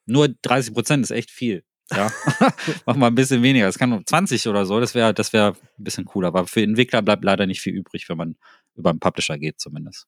Nur 0.07 0.29
30 0.43 0.73
Prozent 0.75 1.05
ist 1.05 1.11
echt 1.11 1.31
viel. 1.31 1.65
Ja, 1.91 2.11
mach 2.87 2.97
mal 2.97 3.09
ein 3.09 3.15
bisschen 3.15 3.43
weniger. 3.43 3.69
Es 3.69 3.79
kann 3.79 3.91
nur 3.91 4.05
20 4.07 4.47
oder 4.49 4.65
so. 4.67 4.81
Das 4.81 4.95
wäre, 4.95 5.13
das 5.13 5.33
wäre 5.33 5.53
ein 5.79 5.85
bisschen 5.85 6.05
cooler. 6.05 6.29
Aber 6.29 6.47
für 6.47 6.63
Entwickler 6.63 7.03
bleibt 7.03 7.25
leider 7.25 7.47
nicht 7.47 7.61
viel 7.61 7.75
übrig, 7.75 8.09
wenn 8.09 8.17
man 8.17 8.37
über 8.77 8.91
einen 8.91 9.01
Publisher 9.01 9.37
geht, 9.37 9.61
zumindest. 9.61 10.07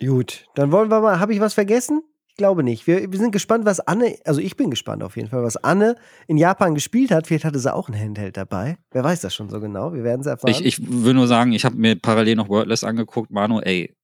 Gut, 0.00 0.44
dann 0.54 0.70
wollen 0.70 0.90
wir 0.90 1.00
mal, 1.00 1.18
habe 1.18 1.32
ich 1.32 1.40
was 1.40 1.54
vergessen? 1.54 2.02
Ich 2.34 2.36
glaube 2.38 2.62
nicht. 2.62 2.86
Wir, 2.86 3.12
wir 3.12 3.18
sind 3.18 3.30
gespannt, 3.30 3.66
was 3.66 3.78
Anne, 3.80 4.16
also 4.24 4.40
ich 4.40 4.56
bin 4.56 4.70
gespannt 4.70 5.02
auf 5.02 5.16
jeden 5.16 5.28
Fall, 5.28 5.42
was 5.42 5.58
Anne 5.58 5.96
in 6.28 6.38
Japan 6.38 6.74
gespielt 6.74 7.10
hat. 7.10 7.26
Vielleicht 7.26 7.44
hatte 7.44 7.58
sie 7.58 7.72
auch 7.72 7.90
ein 7.90 7.94
Handheld 7.98 8.38
dabei. 8.38 8.78
Wer 8.90 9.04
weiß 9.04 9.20
das 9.20 9.34
schon 9.34 9.50
so 9.50 9.60
genau? 9.60 9.92
Wir 9.92 10.02
werden 10.02 10.22
es 10.22 10.26
erfahren. 10.26 10.50
Ich, 10.50 10.64
ich 10.64 10.78
will 10.80 11.12
nur 11.12 11.26
sagen, 11.28 11.52
ich 11.52 11.66
habe 11.66 11.76
mir 11.76 11.94
parallel 11.94 12.36
noch 12.36 12.48
Wordless 12.48 12.84
angeguckt. 12.84 13.30
Manu, 13.30 13.60
ey, 13.60 13.94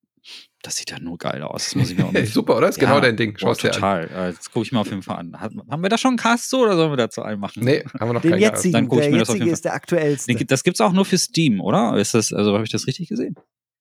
das 0.61 0.76
sieht 0.76 0.91
ja 0.91 0.99
nur 1.01 1.16
geil 1.16 1.41
aus. 1.43 1.64
Das 1.64 1.74
muss 1.76 1.91
ich 1.91 1.97
mir 1.97 2.05
auch 2.05 2.12
Hey, 2.12 2.20
nicht. 2.24 2.35
super, 2.35 2.59
oder? 2.59 2.68
Ist 2.68 2.79
genau 2.79 2.97
Ja, 2.97 3.01
dein 3.01 3.16
Ding. 3.16 3.33
Boah, 3.33 3.39
Schau's 3.41 3.59
dir 3.59 3.68
an. 3.68 3.74
total. 3.74 4.05
Äh, 4.05 4.33
Das 4.37 4.51
gucke 4.51 4.66
ich 4.66 4.72
mir 4.72 4.81
auf 4.81 4.91
jeden 4.91 5.03
Fall 5.03 5.16
an. 5.16 5.41
Haben 5.41 5.83
wir 5.83 5.89
da 5.89 5.97
schon 5.97 6.11
einen 6.11 6.18
Cast 6.18 6.51
zu 6.51 6.59
oder 6.59 6.76
sollen 6.76 6.93
wir 6.93 6.97
dazu 6.99 7.22
einen 7.22 7.41
machen? 7.41 7.64
Nee, 7.64 7.83
haben 7.99 8.11
wir 8.11 8.12
noch 8.12 8.20
den 8.20 8.33
keinen 8.33 8.41
jetzigen, 8.43 8.72
Dann 8.74 8.89
guck 8.89 8.99
ich 8.99 9.05
der 9.07 9.12
mir 9.12 9.18
das 9.20 9.29
auf 9.31 9.35
jetzige 9.37 9.45
jeden 9.47 9.55
ist 9.55 9.64
der 9.64 9.72
aktuellste. 9.72 10.45
Das 10.45 10.62
gibt's 10.64 10.83
auch 10.83 10.93
nur 10.93 11.07
für 11.07 11.16
Steam, 11.16 11.62
oder? 11.62 11.97
Ist 11.97 12.12
das, 12.12 12.33
also 12.35 12.53
habe 12.53 12.64
ich 12.64 12.70
das 12.70 12.87
richtig 12.87 13.09
gesehen? 13.09 13.37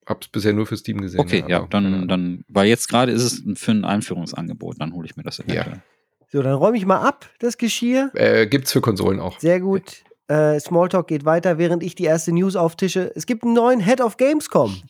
Hab's 0.07 0.27
bisher 0.29 0.53
nur 0.53 0.65
für 0.65 0.77
Steam 0.77 1.01
gesehen. 1.01 1.19
Okay, 1.19 1.43
ja, 1.47 1.67
dann, 1.69 2.07
dann, 2.07 2.43
weil 2.47 2.67
jetzt 2.67 2.87
gerade 2.87 3.11
ist 3.11 3.23
es 3.23 3.43
für 3.59 3.71
ein 3.71 3.85
Einführungsangebot, 3.85 4.79
dann 4.79 4.93
hole 4.93 5.05
ich 5.05 5.15
mir 5.15 5.23
das 5.23 5.39
eventuell. 5.39 5.73
Ja. 5.73 5.81
So, 6.29 6.41
dann 6.41 6.55
räume 6.55 6.77
ich 6.77 6.85
mal 6.85 7.01
ab, 7.01 7.29
das 7.39 7.57
Geschirr. 7.57 8.11
Äh, 8.13 8.47
gibt's 8.47 8.71
für 8.71 8.81
Konsolen 8.81 9.19
auch. 9.19 9.39
Sehr 9.39 9.59
gut. 9.59 10.03
Äh, 10.27 10.59
Smalltalk 10.59 11.07
geht 11.07 11.23
weiter, 11.23 11.57
während 11.57 11.83
ich 11.83 11.95
die 11.95 12.03
erste 12.03 12.33
News 12.33 12.55
auftische. 12.57 13.11
Es 13.15 13.25
gibt 13.25 13.43
einen 13.43 13.53
neuen 13.53 13.79
Head 13.79 14.01
of 14.01 14.17
Gamescom. 14.17 14.81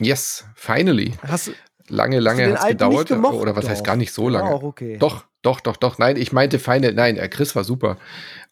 Yes, 0.00 0.44
finally. 0.54 1.14
Hast, 1.26 1.52
lange, 1.88 2.20
lange 2.20 2.52
hat 2.52 2.60
es 2.60 2.68
gedauert. 2.68 3.10
Oder 3.10 3.56
was 3.56 3.64
doch. 3.64 3.70
heißt 3.70 3.84
gar 3.84 3.96
nicht 3.96 4.12
so 4.12 4.28
lange? 4.28 4.50
Auch 4.50 4.62
okay. 4.62 4.98
Doch, 4.98 5.24
doch, 5.40 5.60
doch, 5.60 5.78
doch. 5.78 5.96
Nein, 5.96 6.16
ich 6.16 6.32
meinte 6.32 6.58
Final. 6.58 6.92
Nein, 6.92 7.16
äh, 7.16 7.28
Chris 7.28 7.56
war 7.56 7.64
super. 7.64 7.96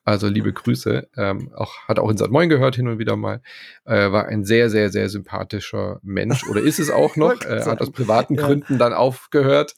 Also 0.04 0.28
liebe 0.28 0.52
Grüße. 0.52 1.08
Ähm, 1.16 1.50
auch, 1.54 1.88
hat 1.88 1.98
auch 1.98 2.10
in 2.10 2.18
St. 2.18 2.30
Moin 2.30 2.50
gehört 2.50 2.76
hin 2.76 2.88
und 2.88 2.98
wieder 2.98 3.16
mal. 3.16 3.40
Äh, 3.86 4.12
war 4.12 4.26
ein 4.26 4.44
sehr, 4.44 4.68
sehr, 4.68 4.90
sehr 4.90 5.08
sympathischer 5.08 5.98
Mensch. 6.02 6.46
Oder 6.46 6.60
ist 6.60 6.78
es 6.78 6.90
auch 6.90 7.16
noch. 7.16 7.40
äh, 7.42 7.62
hat 7.62 7.80
aus 7.80 7.90
privaten 7.90 8.34
ja. 8.34 8.46
Gründen 8.46 8.78
dann 8.78 8.92
aufgehört 8.92 9.74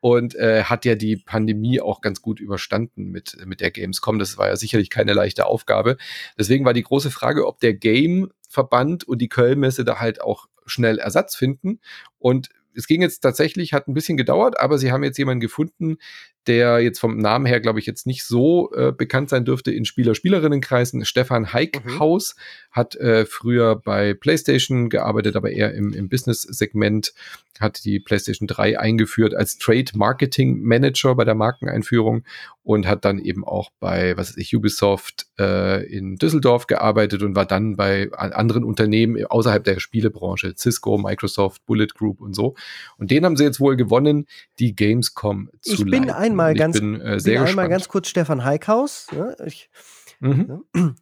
und 0.00 0.34
äh, 0.34 0.64
hat 0.64 0.84
ja 0.84 0.96
die 0.96 1.16
Pandemie 1.16 1.80
auch 1.80 2.02
ganz 2.02 2.20
gut 2.20 2.40
überstanden 2.40 3.06
mit, 3.06 3.38
mit 3.46 3.62
der 3.62 3.70
Gamescom. 3.70 4.18
Das 4.18 4.36
war 4.36 4.48
ja 4.48 4.56
sicherlich 4.56 4.90
keine 4.90 5.14
leichte 5.14 5.46
Aufgabe. 5.46 5.96
Deswegen 6.38 6.66
war 6.66 6.74
die 6.74 6.82
große 6.82 7.10
Frage, 7.10 7.46
ob 7.46 7.60
der 7.60 7.72
Game-Verband 7.72 9.04
und 9.04 9.18
die 9.18 9.28
Kölnmesse 9.28 9.84
da 9.84 9.98
halt 9.98 10.20
auch 10.20 10.46
schnell 10.66 10.98
Ersatz 10.98 11.36
finden. 11.36 11.80
Und 12.18 12.50
es 12.74 12.86
ging 12.86 13.02
jetzt 13.02 13.20
tatsächlich, 13.20 13.72
hat 13.72 13.88
ein 13.88 13.94
bisschen 13.94 14.16
gedauert, 14.16 14.60
aber 14.60 14.78
sie 14.78 14.92
haben 14.92 15.04
jetzt 15.04 15.18
jemanden 15.18 15.40
gefunden, 15.40 15.96
der 16.46 16.80
jetzt 16.80 16.98
vom 16.98 17.18
Namen 17.18 17.46
her, 17.46 17.60
glaube 17.60 17.78
ich, 17.78 17.86
jetzt 17.86 18.06
nicht 18.06 18.24
so 18.24 18.72
äh, 18.74 18.92
bekannt 18.92 19.28
sein 19.28 19.44
dürfte 19.44 19.70
in 19.70 19.84
Spieler-Spielerinnenkreisen. 19.84 21.04
Stefan 21.04 21.52
Heikhaus 21.52 22.34
mhm. 22.36 22.72
hat 22.72 22.96
äh, 22.96 23.26
früher 23.26 23.76
bei 23.76 24.14
PlayStation 24.14 24.88
gearbeitet, 24.88 25.36
aber 25.36 25.50
eher 25.50 25.74
im, 25.74 25.92
im 25.92 26.08
Business-Segment, 26.08 27.12
hat 27.60 27.84
die 27.84 28.00
PlayStation 28.00 28.46
3 28.46 28.78
eingeführt 28.80 29.34
als 29.34 29.58
Trade 29.58 29.92
Marketing 29.94 30.62
Manager 30.62 31.14
bei 31.14 31.24
der 31.24 31.34
Markeneinführung 31.34 32.24
und 32.62 32.86
hat 32.86 33.04
dann 33.04 33.18
eben 33.18 33.44
auch 33.44 33.70
bei, 33.80 34.16
was 34.16 34.30
weiß 34.30 34.36
ich, 34.38 34.56
Ubisoft 34.56 35.26
äh, 35.38 35.84
in 35.86 36.16
Düsseldorf 36.16 36.66
gearbeitet 36.66 37.22
und 37.22 37.34
war 37.36 37.46
dann 37.46 37.76
bei 37.76 38.10
anderen 38.12 38.64
Unternehmen 38.64 39.24
außerhalb 39.24 39.62
der 39.62 39.78
Spielebranche, 39.78 40.54
Cisco, 40.56 40.96
Microsoft, 40.96 41.64
Bullet 41.66 41.88
Group 41.94 42.20
und 42.20 42.34
so. 42.34 42.54
Und 42.96 43.10
den 43.10 43.24
haben 43.24 43.36
sie 43.36 43.44
jetzt 43.44 43.60
wohl 43.60 43.76
gewonnen, 43.76 44.26
die 44.58 44.74
Gamescom 44.74 45.50
zu 45.60 45.72
ich 45.72 45.84
bin 45.84 46.04
leiten 46.04 46.10
einmal 46.30 46.54
ganz, 46.54 46.78
bin, 46.78 47.00
äh, 47.00 47.18
bin 47.22 47.38
einmal 47.38 47.68
ganz 47.68 47.88
kurz 47.88 48.08
Stefan 48.08 48.44
Heikhaus. 48.44 49.06
Ja, 49.12 49.34
ich, 49.44 49.70
mhm. 50.20 50.64
ja. 50.74 50.94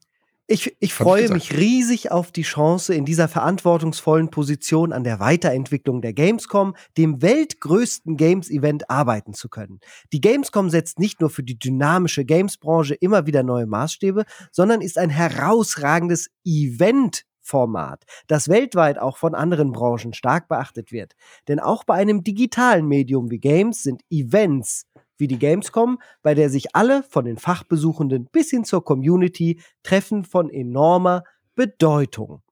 Ich, 0.51 0.75
ich 0.81 0.95
freue 0.95 1.29
mich 1.29 1.59
riesig 1.59 2.11
auf 2.11 2.33
die 2.33 2.41
Chance, 2.41 2.95
in 2.95 3.05
dieser 3.05 3.29
verantwortungsvollen 3.29 4.31
Position 4.31 4.95
an 4.95 5.05
der 5.05 5.21
Weiterentwicklung 5.21 6.01
der 6.01 6.15
Gamescom, 6.15 6.75
dem 6.97 7.21
weltgrößten 7.21 8.17
Games-Event, 8.17 8.89
arbeiten 8.89 9.35
zu 9.35 9.51
können. 9.51 9.81
Die 10.11 10.23
Gamescom 10.23 10.71
setzt 10.71 10.99
nicht 10.99 11.21
nur 11.21 11.29
für 11.29 11.43
die 11.43 11.59
dynamische 11.59 12.25
Games-Branche 12.25 12.95
immer 12.95 13.27
wieder 13.27 13.43
neue 13.43 13.67
Maßstäbe, 13.67 14.25
sondern 14.51 14.81
ist 14.81 14.97
ein 14.97 15.11
herausragendes 15.11 16.31
Event 16.47 17.27
Format, 17.49 18.05
das 18.27 18.49
weltweit 18.49 18.99
auch 18.99 19.17
von 19.17 19.35
anderen 19.35 19.73
Branchen 19.73 20.13
stark 20.13 20.49
beachtet 20.49 20.93
wird. 20.93 21.15
Denn 21.49 21.61
auch 21.61 21.85
bei 21.85 21.95
einem 21.95 22.23
digitalen 22.23 22.87
Medium 22.87 23.31
wie 23.31 23.39
Games 23.39 23.83
sind 23.83 24.03
Events 24.11 24.85
wie 25.19 25.29
die 25.29 25.39
Gamescom, 25.39 25.99
bei 26.23 26.35
der 26.35 26.51
sich 26.51 26.75
alle 26.75 27.03
von 27.03 27.25
den 27.25 27.37
Fachbesuchenden 27.37 28.29
bis 28.31 28.51
hin 28.51 28.65
zur 28.65 28.85
Community 28.85 29.61
treffen 29.83 30.25
von 30.25 30.51
enormer 30.51 31.25
Bedeutung. 31.55 32.43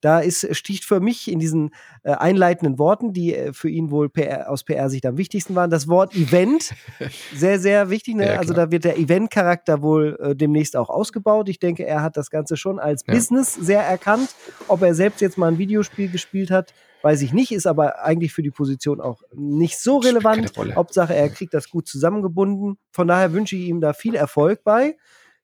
Da 0.00 0.20
ist, 0.20 0.56
sticht 0.56 0.84
für 0.84 1.00
mich 1.00 1.30
in 1.30 1.38
diesen 1.38 1.70
äh, 2.04 2.12
einleitenden 2.12 2.78
Worten, 2.78 3.12
die 3.12 3.34
äh, 3.34 3.52
für 3.52 3.68
ihn 3.68 3.90
wohl 3.90 4.08
PR, 4.08 4.50
aus 4.50 4.64
PR-Sicht 4.64 5.04
am 5.04 5.18
wichtigsten 5.18 5.54
waren, 5.54 5.68
das 5.68 5.88
Wort 5.88 6.14
Event. 6.14 6.70
sehr, 7.34 7.60
sehr 7.60 7.90
wichtig. 7.90 8.14
Ne? 8.14 8.26
Ja, 8.26 8.38
also 8.38 8.54
da 8.54 8.70
wird 8.70 8.84
der 8.84 8.98
Event-Charakter 8.98 9.82
wohl 9.82 10.16
äh, 10.20 10.34
demnächst 10.34 10.74
auch 10.74 10.88
ausgebaut. 10.88 11.50
Ich 11.50 11.58
denke, 11.58 11.86
er 11.86 12.02
hat 12.02 12.16
das 12.16 12.30
Ganze 12.30 12.56
schon 12.56 12.78
als 12.78 13.04
ja. 13.06 13.12
Business 13.12 13.54
sehr 13.54 13.82
erkannt. 13.82 14.34
Ob 14.68 14.80
er 14.82 14.94
selbst 14.94 15.20
jetzt 15.20 15.36
mal 15.36 15.48
ein 15.48 15.58
Videospiel 15.58 16.10
gespielt 16.10 16.50
hat, 16.50 16.72
weiß 17.02 17.22
ich 17.22 17.32
nicht, 17.32 17.52
ist 17.52 17.66
aber 17.66 18.02
eigentlich 18.04 18.32
für 18.32 18.42
die 18.42 18.50
Position 18.50 19.00
auch 19.00 19.22
nicht 19.34 19.78
so 19.78 19.98
relevant. 19.98 20.52
Hauptsache, 20.74 21.14
er 21.14 21.28
kriegt 21.28 21.54
das 21.54 21.70
gut 21.70 21.86
zusammengebunden. 21.88 22.78
Von 22.92 23.08
daher 23.08 23.32
wünsche 23.32 23.56
ich 23.56 23.68
ihm 23.68 23.80
da 23.80 23.92
viel 23.92 24.14
Erfolg 24.14 24.62
bei, 24.64 24.96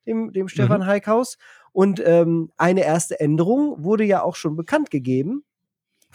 dem, 0.06 0.32
dem 0.32 0.48
Stefan 0.48 0.82
mhm. 0.82 0.86
Heikhaus. 0.86 1.38
Und 1.72 2.02
ähm, 2.04 2.50
eine 2.56 2.84
erste 2.84 3.20
Änderung 3.20 3.84
wurde 3.84 4.04
ja 4.04 4.22
auch 4.22 4.36
schon 4.36 4.56
bekannt 4.56 4.90
gegeben. 4.90 5.44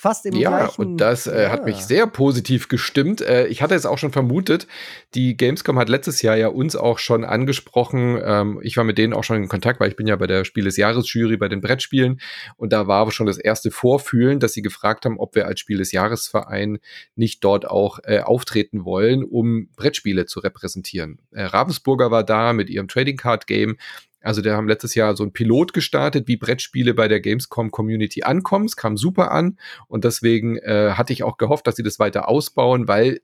Fast 0.02 0.26
im 0.26 0.34
ja, 0.34 0.50
gleichen. 0.66 0.82
und 0.82 0.98
das 0.98 1.28
äh, 1.28 1.44
ja. 1.44 1.52
hat 1.52 1.64
mich 1.64 1.76
sehr 1.76 2.08
positiv 2.08 2.70
gestimmt. 2.70 3.22
Äh, 3.22 3.46
ich 3.46 3.62
hatte 3.62 3.76
es 3.76 3.86
auch 3.86 4.00
schon 4.00 4.12
vermutet. 4.12 4.66
Die 5.14 5.38
Gamescom 5.38 5.78
hat 5.78 5.90
letztes 5.90 6.24
Jahr 6.24 6.36
ja 6.36 6.48
uns 6.48 6.76
auch 6.76 6.98
schon 6.98 7.24
angesprochen. 7.24 8.20
Ähm, 8.26 8.60
ich 8.64 8.76
war 8.78 8.84
mit 8.84 8.98
denen 8.98 9.14
auch 9.14 9.24
schon 9.24 9.38
in 9.38 9.48
Kontakt, 9.48 9.80
weil 9.80 9.90
ich 9.90 9.96
bin 9.96 10.08
ja 10.08 10.16
bei 10.16 10.26
der 10.26 10.44
Spiel 10.44 10.64
des 10.64 10.76
Jahres 10.76 11.14
Jury 11.14 11.38
bei 11.38 11.50
den 11.50 11.62
Brettspielen. 11.62 12.20
Und 12.58 12.74
da 12.74 12.88
war 12.88 13.12
schon 13.12 13.28
das 13.28 13.38
erste 13.38 13.70
Vorfühlen, 13.70 14.40
dass 14.40 14.54
sie 14.54 14.64
gefragt 14.64 15.06
haben, 15.06 15.20
ob 15.20 15.36
wir 15.36 15.46
als 15.46 15.60
Spiel 15.60 15.78
des 15.78 15.92
Jahresverein 15.92 16.80
nicht 17.14 17.44
dort 17.44 17.70
auch 17.70 18.00
äh, 18.02 18.22
auftreten 18.22 18.86
wollen, 18.86 19.24
um 19.24 19.70
Brettspiele 19.76 20.26
zu 20.26 20.40
repräsentieren. 20.40 21.20
Äh, 21.30 21.44
Ravensburger 21.44 22.10
war 22.10 22.24
da 22.24 22.54
mit 22.54 22.72
ihrem 22.72 22.88
Trading 22.88 23.18
Card 23.18 23.46
Game. 23.46 23.78
Also, 24.22 24.42
der 24.42 24.56
haben 24.56 24.68
letztes 24.68 24.96
Jahr 24.96 25.16
so 25.16 25.24
ein 25.24 25.34
Pilot 25.34 25.74
gestartet, 25.74 26.28
wie 26.28 26.38
Brettspiele 26.38 26.94
bei 26.94 27.08
der 27.08 27.20
Gamescom 27.20 27.72
Community 27.72 28.24
ankommen. 28.24 28.66
Es 28.66 28.76
kam 28.76 28.98
super 28.98 29.32
an 29.32 29.58
und 29.88 30.04
deswegen 30.04 30.58
äh, 30.58 30.92
hatte 30.94 31.14
ich 31.14 31.24
auch 31.24 31.38
gehofft, 31.38 31.68
dass 31.68 31.76
sie 31.76 31.84
das 31.84 32.00
weiter 32.00 32.28
ausbauen, 32.28 32.88
weil 32.88 33.22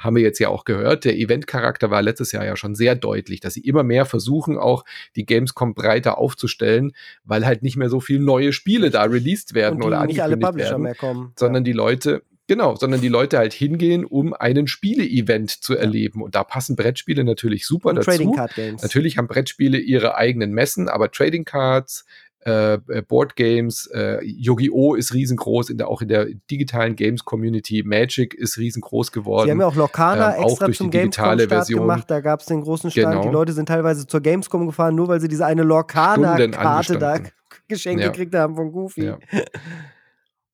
haben 0.00 0.16
wir 0.16 0.22
jetzt 0.22 0.38
ja 0.38 0.48
auch 0.48 0.64
gehört, 0.64 1.04
der 1.04 1.16
Eventcharakter 1.16 1.90
war 1.90 2.00
letztes 2.00 2.32
Jahr 2.32 2.44
ja 2.44 2.56
schon 2.56 2.74
sehr 2.74 2.94
deutlich, 2.94 3.40
dass 3.40 3.54
sie 3.54 3.60
immer 3.60 3.82
mehr 3.82 4.06
versuchen, 4.06 4.56
auch 4.56 4.84
die 5.14 5.26
Gamescom 5.26 5.74
breiter 5.74 6.16
aufzustellen, 6.16 6.92
weil 7.24 7.44
halt 7.44 7.62
nicht 7.62 7.76
mehr 7.76 7.90
so 7.90 8.00
viele 8.00 8.20
neue 8.20 8.52
Spiele 8.52 8.90
da 8.90 9.02
released 9.02 9.54
werden 9.54 9.82
oder 9.82 10.04
nicht 10.06 10.22
alle 10.22 10.38
Publisher 10.38 10.70
werden, 10.70 10.82
mehr 10.82 10.94
kommen. 10.94 11.32
sondern 11.36 11.64
ja. 11.64 11.66
die 11.66 11.72
Leute 11.72 12.22
Genau, 12.50 12.74
sondern 12.74 13.00
die 13.00 13.06
Leute 13.06 13.38
halt 13.38 13.52
hingehen, 13.52 14.04
um 14.04 14.34
einen 14.34 14.66
Spiele-Event 14.66 15.62
zu 15.62 15.76
erleben. 15.76 16.20
Und 16.20 16.34
da 16.34 16.42
passen 16.42 16.74
Brettspiele 16.74 17.22
natürlich 17.22 17.64
super 17.64 17.90
Und 17.90 17.98
dazu. 17.98 18.10
Trading 18.10 18.34
Card 18.34 18.56
Games. 18.56 18.82
Natürlich 18.82 19.18
haben 19.18 19.28
Brettspiele 19.28 19.78
ihre 19.78 20.16
eigenen 20.16 20.50
Messen, 20.50 20.88
aber 20.88 21.12
Trading 21.12 21.44
Cards, 21.44 22.04
äh, 22.44 22.72
äh 22.72 23.02
Board 23.06 23.36
Games, 23.36 23.88
äh, 23.94 24.18
Yu-Gi-Oh! 24.24 24.96
ist 24.96 25.14
riesengroß, 25.14 25.70
in 25.70 25.78
der, 25.78 25.86
auch 25.86 26.02
in 26.02 26.08
der 26.08 26.26
digitalen 26.50 26.96
Games-Community. 26.96 27.84
Magic 27.84 28.34
ist 28.34 28.58
riesengroß 28.58 29.12
geworden. 29.12 29.46
Sie 29.46 29.52
haben 29.52 29.60
ja 29.60 29.68
auch 29.68 29.76
Lokana 29.76 30.36
ähm, 30.36 30.42
extra 30.42 30.66
auch 30.66 30.72
zum 30.72 30.90
Gamescom-Start 30.90 31.68
gemacht. 31.68 32.10
Da 32.10 32.18
gab 32.18 32.40
es 32.40 32.46
den 32.46 32.62
großen 32.62 32.90
Stand. 32.90 33.12
Genau. 33.12 33.22
Die 33.22 33.28
Leute 33.28 33.52
sind 33.52 33.66
teilweise 33.66 34.08
zur 34.08 34.22
Gamescom 34.22 34.66
gefahren, 34.66 34.96
nur 34.96 35.06
weil 35.06 35.20
sie 35.20 35.28
diese 35.28 35.46
eine 35.46 35.62
Lorcana-Karte 35.62 36.98
da 36.98 37.20
geschenkt 37.68 38.02
ja. 38.02 38.08
gekriegt 38.08 38.34
haben 38.34 38.56
von 38.56 38.72
Goofy. 38.72 39.04
Ja. 39.04 39.18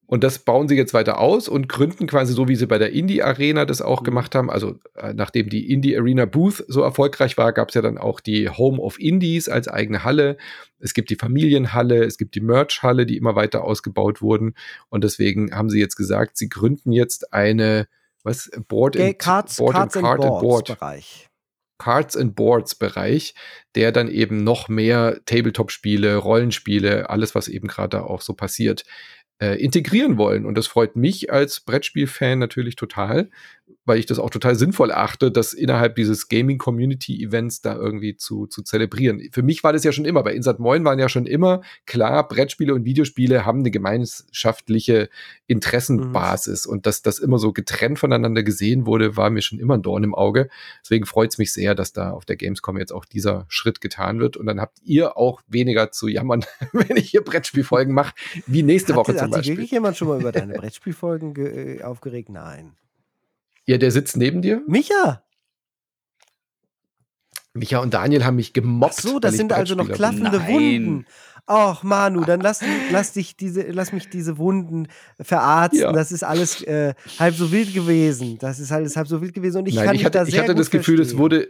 Und 0.06 0.22
das 0.22 0.38
bauen 0.38 0.68
sie 0.68 0.76
jetzt 0.76 0.94
weiter 0.94 1.18
aus 1.18 1.48
und 1.48 1.68
gründen 1.68 2.06
quasi 2.06 2.32
so, 2.32 2.46
wie 2.46 2.54
sie 2.54 2.66
bei 2.66 2.78
der 2.78 2.92
Indie 2.92 3.22
Arena 3.22 3.64
das 3.64 3.82
auch 3.82 4.00
mhm. 4.00 4.04
gemacht 4.04 4.34
haben. 4.34 4.50
Also 4.50 4.78
äh, 4.94 5.12
nachdem 5.12 5.48
die 5.48 5.70
Indie 5.72 5.96
Arena 5.96 6.26
Booth 6.26 6.64
so 6.68 6.82
erfolgreich 6.82 7.36
war, 7.36 7.52
gab 7.52 7.70
es 7.70 7.74
ja 7.74 7.82
dann 7.82 7.98
auch 7.98 8.20
die 8.20 8.48
Home 8.48 8.80
of 8.80 9.00
Indies 9.00 9.48
als 9.48 9.66
eigene 9.66 10.04
Halle. 10.04 10.36
Es 10.78 10.94
gibt 10.94 11.10
die 11.10 11.16
Familienhalle, 11.16 12.04
es 12.04 12.18
gibt 12.18 12.36
die 12.36 12.40
Merch-Halle, 12.40 13.04
die 13.04 13.16
immer 13.16 13.34
weiter 13.34 13.64
ausgebaut 13.64 14.22
wurden. 14.22 14.54
Und 14.88 15.02
deswegen 15.02 15.52
haben 15.52 15.70
sie 15.70 15.80
jetzt 15.80 15.96
gesagt, 15.96 16.36
sie 16.36 16.48
gründen 16.48 16.92
jetzt 16.92 17.32
eine 17.32 17.88
was 18.22 18.50
Board 18.68 18.96
and, 18.96 19.18
Cards, 19.18 19.56
Board 19.56 19.74
Cards 19.74 19.96
and 19.96 20.04
Card 20.04 20.20
and 20.20 20.40
Board 20.40 20.66
Bereich. 20.66 21.28
Cards 21.78 22.16
and 22.16 22.34
Boards 22.34 22.74
Bereich, 22.74 23.34
der 23.74 23.92
dann 23.92 24.08
eben 24.08 24.42
noch 24.44 24.68
mehr 24.68 25.20
Tabletop-Spiele, 25.26 26.16
Rollenspiele, 26.16 27.10
alles, 27.10 27.34
was 27.34 27.48
eben 27.48 27.68
gerade 27.68 28.04
auch 28.04 28.22
so 28.22 28.34
passiert, 28.34 28.84
äh, 29.40 29.62
integrieren 29.62 30.16
wollen. 30.16 30.46
Und 30.46 30.56
das 30.56 30.66
freut 30.66 30.96
mich 30.96 31.32
als 31.32 31.60
Brettspiel-Fan 31.60 32.38
natürlich 32.38 32.76
total, 32.76 33.30
weil 33.86 33.98
ich 33.98 34.06
das 34.06 34.18
auch 34.18 34.30
total 34.30 34.56
sinnvoll 34.56 34.92
achte, 34.92 35.30
das 35.30 35.52
innerhalb 35.52 35.94
dieses 35.94 36.28
Gaming-Community-Events 36.28 37.62
da 37.62 37.74
irgendwie 37.74 38.16
zu, 38.16 38.46
zu 38.46 38.62
zelebrieren. 38.62 39.22
Für 39.32 39.42
mich 39.42 39.64
war 39.64 39.72
das 39.72 39.84
ja 39.84 39.92
schon 39.92 40.04
immer, 40.04 40.22
bei 40.22 40.34
Insert 40.34 40.58
Moin 40.58 40.84
waren 40.84 40.98
ja 40.98 41.08
schon 41.08 41.24
immer 41.26 41.62
klar, 41.86 42.26
Brettspiele 42.28 42.74
und 42.74 42.84
Videospiele 42.84 43.46
haben 43.46 43.60
eine 43.60 43.70
gemeinschaftliche 43.70 45.08
Interessenbasis 45.46 46.66
mhm. 46.66 46.72
und 46.72 46.86
dass 46.86 47.02
das 47.02 47.18
immer 47.20 47.38
so 47.38 47.52
getrennt 47.52 47.98
voneinander 47.98 48.42
gesehen 48.42 48.86
wurde, 48.86 49.16
war 49.16 49.30
mir 49.30 49.42
schon 49.42 49.60
immer 49.60 49.74
ein 49.74 49.82
Dorn 49.82 50.04
im 50.04 50.14
Auge. 50.14 50.48
Deswegen 50.82 51.06
freut 51.06 51.30
es 51.30 51.38
mich 51.38 51.52
sehr, 51.52 51.74
dass 51.74 51.92
da 51.92 52.10
auf 52.10 52.24
der 52.24 52.36
Gamescom 52.36 52.78
jetzt 52.78 52.92
auch 52.92 53.04
dieser 53.04 53.46
Schritt 53.48 53.80
getan 53.80 54.18
wird 54.18 54.36
und 54.36 54.46
dann 54.46 54.60
habt 54.60 54.78
ihr 54.84 55.16
auch 55.16 55.42
weniger 55.46 55.92
zu 55.92 56.08
jammern, 56.08 56.44
wenn 56.72 56.96
ich 56.96 57.10
hier 57.10 57.22
Brettspielfolgen 57.22 57.94
mache, 57.94 58.14
wie 58.46 58.64
nächste 58.64 58.92
hat, 58.92 58.98
Woche 58.98 59.12
zum 59.12 59.22
hat 59.22 59.30
Beispiel. 59.30 59.52
Hat 59.52 59.58
wirklich 59.58 59.70
jemand 59.70 59.96
schon 59.96 60.08
mal 60.08 60.20
über 60.20 60.32
deine 60.32 60.54
Brettspielfolgen 60.58 61.36
äh, 61.36 61.82
aufgeregt? 61.82 62.28
Nein. 62.30 62.72
Ja, 63.66 63.78
der 63.78 63.90
sitzt 63.90 64.16
neben 64.16 64.42
dir. 64.42 64.62
Micha! 64.66 65.22
Micha 67.54 67.78
und 67.78 67.94
Daniel 67.94 68.24
haben 68.24 68.36
mich 68.36 68.52
gemobbt. 68.52 68.94
Ach 68.98 69.02
so, 69.02 69.18
das 69.18 69.36
sind 69.36 69.52
also 69.52 69.74
noch 69.74 69.88
klaffende 69.88 70.46
Wunden. 70.46 71.06
ach 71.46 71.82
Manu, 71.82 72.24
dann 72.24 72.40
lass, 72.40 72.60
lass, 72.90 73.12
dich 73.12 73.36
diese, 73.36 73.62
lass 73.62 73.92
mich 73.92 74.08
diese 74.08 74.38
Wunden 74.38 74.88
verarzten. 75.20 75.80
Ja. 75.80 75.92
Das 75.92 76.12
ist 76.12 76.22
alles 76.22 76.62
äh, 76.62 76.94
halb 77.18 77.34
so 77.34 77.50
wild 77.50 77.72
gewesen. 77.72 78.38
Das 78.38 78.58
ist 78.58 78.72
alles 78.72 78.96
halb 78.96 79.08
so 79.08 79.20
wild 79.20 79.34
gewesen. 79.34 79.58
Und 79.58 79.68
ich 79.68 79.74
Nein, 79.74 79.86
kann 79.86 79.96
ich 79.96 80.04
hatte, 80.04 80.18
da 80.18 80.24
ich 80.26 80.38
hatte 80.38 80.52
gut 80.52 80.60
das 80.60 80.70
Gefühl, 80.70 81.00
es 81.00 81.16
wurde. 81.16 81.48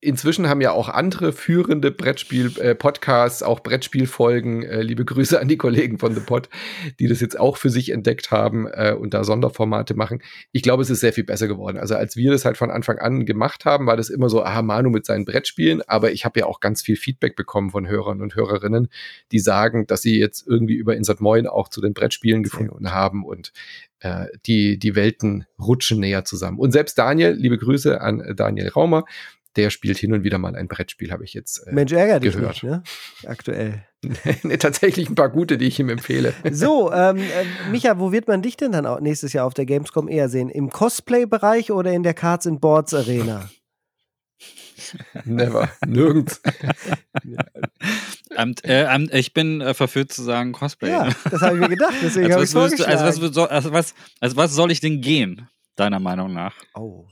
Inzwischen 0.00 0.48
haben 0.48 0.60
ja 0.60 0.70
auch 0.70 0.88
andere 0.88 1.32
führende 1.32 1.90
Brettspiel-Podcasts, 1.90 3.42
auch 3.42 3.60
Brettspielfolgen, 3.60 4.62
äh, 4.62 4.80
liebe 4.80 5.04
Grüße 5.04 5.40
an 5.40 5.48
die 5.48 5.56
Kollegen 5.56 5.98
von 5.98 6.14
The 6.14 6.20
Pod, 6.20 6.48
die 7.00 7.08
das 7.08 7.20
jetzt 7.20 7.38
auch 7.38 7.56
für 7.56 7.68
sich 7.68 7.90
entdeckt 7.90 8.30
haben 8.30 8.68
äh, 8.68 8.94
und 8.96 9.12
da 9.12 9.24
Sonderformate 9.24 9.94
machen. 9.94 10.22
Ich 10.52 10.62
glaube, 10.62 10.84
es 10.84 10.90
ist 10.90 11.00
sehr 11.00 11.12
viel 11.12 11.24
besser 11.24 11.48
geworden. 11.48 11.78
Also 11.78 11.96
als 11.96 12.14
wir 12.14 12.30
das 12.30 12.44
halt 12.44 12.56
von 12.56 12.70
Anfang 12.70 12.98
an 12.98 13.26
gemacht 13.26 13.64
haben, 13.64 13.86
war 13.86 13.96
das 13.96 14.08
immer 14.08 14.28
so, 14.28 14.44
ah, 14.44 14.62
Manu 14.62 14.88
mit 14.90 15.04
seinen 15.04 15.24
Brettspielen, 15.24 15.82
aber 15.88 16.12
ich 16.12 16.24
habe 16.24 16.38
ja 16.38 16.46
auch 16.46 16.60
ganz 16.60 16.80
viel 16.80 16.96
Feedback 16.96 17.34
bekommen 17.34 17.70
von 17.70 17.88
Hörern 17.88 18.22
und 18.22 18.36
Hörerinnen, 18.36 18.90
die 19.32 19.40
sagen, 19.40 19.88
dass 19.88 20.02
sie 20.02 20.16
jetzt 20.16 20.46
irgendwie 20.46 20.74
über 20.74 20.96
Insert 20.96 21.20
Moin 21.20 21.48
auch 21.48 21.68
zu 21.68 21.80
den 21.80 21.92
Brettspielen 21.92 22.44
gefunden 22.44 22.92
haben 22.92 23.24
und 23.24 23.52
äh, 24.00 24.26
die, 24.46 24.78
die 24.78 24.94
Welten 24.94 25.46
rutschen 25.58 25.98
näher 25.98 26.24
zusammen. 26.24 26.58
Und 26.58 26.70
selbst 26.70 26.98
Daniel, 26.98 27.32
liebe 27.32 27.58
Grüße 27.58 28.00
an 28.00 28.20
äh, 28.20 28.34
Daniel 28.34 28.68
Raumer, 28.68 29.04
der 29.58 29.70
spielt 29.70 29.98
hin 29.98 30.12
und 30.12 30.22
wieder 30.22 30.38
mal 30.38 30.54
ein 30.54 30.68
Brettspiel, 30.68 31.10
habe 31.10 31.24
ich 31.24 31.34
jetzt 31.34 31.66
äh, 31.66 31.72
Mensch, 31.72 31.92
ärger 31.92 32.20
dich 32.20 32.32
gehört. 32.32 32.62
nicht, 32.62 32.62
ne? 32.62 32.82
Aktuell. 33.26 33.84
nee, 34.44 34.56
tatsächlich 34.56 35.10
ein 35.10 35.16
paar 35.16 35.28
gute, 35.28 35.58
die 35.58 35.66
ich 35.66 35.78
ihm 35.80 35.88
empfehle. 35.88 36.32
So, 36.52 36.92
ähm, 36.92 37.18
äh, 37.18 37.70
Micha, 37.70 37.98
wo 37.98 38.12
wird 38.12 38.28
man 38.28 38.40
dich 38.40 38.56
denn 38.56 38.72
dann 38.72 38.86
auch 38.86 39.00
nächstes 39.00 39.32
Jahr 39.32 39.44
auf 39.44 39.54
der 39.54 39.66
Gamescom 39.66 40.08
eher 40.08 40.28
sehen? 40.28 40.48
Im 40.48 40.70
Cosplay-Bereich 40.70 41.72
oder 41.72 41.92
in 41.92 42.04
der 42.04 42.14
Cards 42.14 42.46
and 42.46 42.60
Boards 42.60 42.94
Arena? 42.94 43.50
Never, 45.24 45.68
nirgends. 45.86 46.40
Ähm, 48.36 48.54
äh, 48.62 48.84
ähm, 48.84 49.10
ich 49.12 49.34
bin 49.34 49.60
äh, 49.60 49.74
verführt 49.74 50.12
zu 50.12 50.22
sagen 50.22 50.52
Cosplay. 50.52 50.90
Ja, 50.90 51.08
das 51.30 51.42
habe 51.42 51.56
ich 51.56 51.60
mir 51.60 51.68
gedacht. 51.68 51.94
Deswegen 52.00 52.32
habe 52.32 52.44
ich 52.44 52.54
also, 52.56 52.64
was 52.64 52.80
würdest 52.80 52.80
du, 52.80 52.84
also, 52.86 53.04
was, 53.04 53.50
also, 53.50 53.72
was, 53.72 53.94
also 54.20 54.36
was 54.36 54.52
soll 54.54 54.70
ich 54.70 54.80
denn 54.80 55.00
gehen, 55.00 55.48
deiner 55.74 55.98
Meinung 55.98 56.32
nach? 56.32 56.54
Oh. 56.74 57.08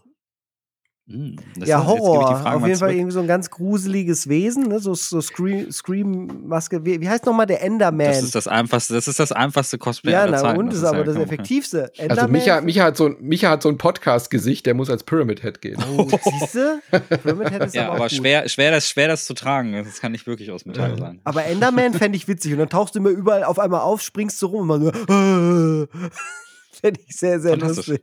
Hm, 1.09 1.37
das 1.57 1.69
Ja, 1.69 1.87
Horror. 1.87 2.31
Auf 2.31 2.45
jeden 2.45 2.61
Fall 2.63 2.75
zurück. 2.77 2.91
irgendwie 2.93 3.13
so 3.13 3.21
ein 3.21 3.29
ganz 3.29 3.49
gruseliges 3.49 4.29
Wesen, 4.29 4.65
ne? 4.65 4.81
so, 4.81 4.93
so 4.95 5.21
Scream- 5.21 5.71
Scream-Maske. 5.71 6.85
wie, 6.85 7.01
wie 7.01 7.09
heißt 7.09 7.25
nochmal 7.27 7.47
der 7.47 7.63
Enderman? 7.63 8.09
Das 8.09 8.23
ist 8.25 8.35
das 8.35 8.49
einfachste, 8.49 8.95
das 8.95 9.07
ist 9.07 9.21
das 9.21 9.31
einfachste 9.31 9.79
Cosplay 9.79 10.11
ja, 10.13 10.23
aller 10.23 10.33
na, 10.33 10.39
Zeiten. 10.39 10.59
und 10.59 10.67
das 10.69 10.79
ist 10.79 10.85
aber 10.85 10.99
ja 10.99 11.05
das 11.05 11.17
effektivste. 11.17 11.85
Also 11.97 12.03
Enderman. 12.03 12.33
Micha, 12.33 12.61
Micha, 12.61 12.83
hat 12.85 12.97
so 12.97 13.07
ein, 13.07 13.17
Micha 13.21 13.51
hat 13.51 13.63
so 13.63 13.69
ein 13.69 13.79
Podcast-Gesicht, 13.79 14.67
der 14.67 14.75
muss 14.75 14.91
als 14.91 15.05
Pyramid 15.05 15.43
Head 15.43 15.61
gehen. 15.61 15.77
Oh, 15.97 16.09
siehst 16.41 16.55
du? 16.57 16.81
Pyramid 17.23 17.51
Head 17.51 17.63
ist 17.67 17.75
Ja, 17.77 17.83
aber, 17.87 17.91
aber 17.93 18.05
gut. 18.09 18.13
schwer, 18.13 18.49
schwer, 18.49 18.73
das, 18.73 18.89
schwer 18.89 19.07
das 19.07 19.27
zu 19.27 19.35
tragen. 19.35 19.75
Das 19.85 20.01
kann 20.01 20.11
nicht 20.11 20.27
wirklich 20.27 20.51
aus 20.51 20.67
Metall 20.67 20.99
sein. 20.99 21.21
Aber 21.23 21.45
Enderman 21.45 21.95
fände 21.95 22.17
ich 22.17 22.27
witzig. 22.27 22.53
Und 22.53 22.59
dann 22.59 22.69
tauchst 22.69 22.97
du 22.97 22.99
immer 22.99 23.11
überall 23.11 23.45
auf 23.45 23.61
einmal 23.61 23.83
auf, 23.83 24.03
springst 24.03 24.43
du 24.43 24.47
rum 24.47 24.69
und 24.71 24.83
man 24.83 24.83
so. 24.83 25.87
fände 26.73 27.01
ich 27.07 27.17
sehr, 27.17 27.39
sehr 27.41 27.57
lustig. 27.57 28.03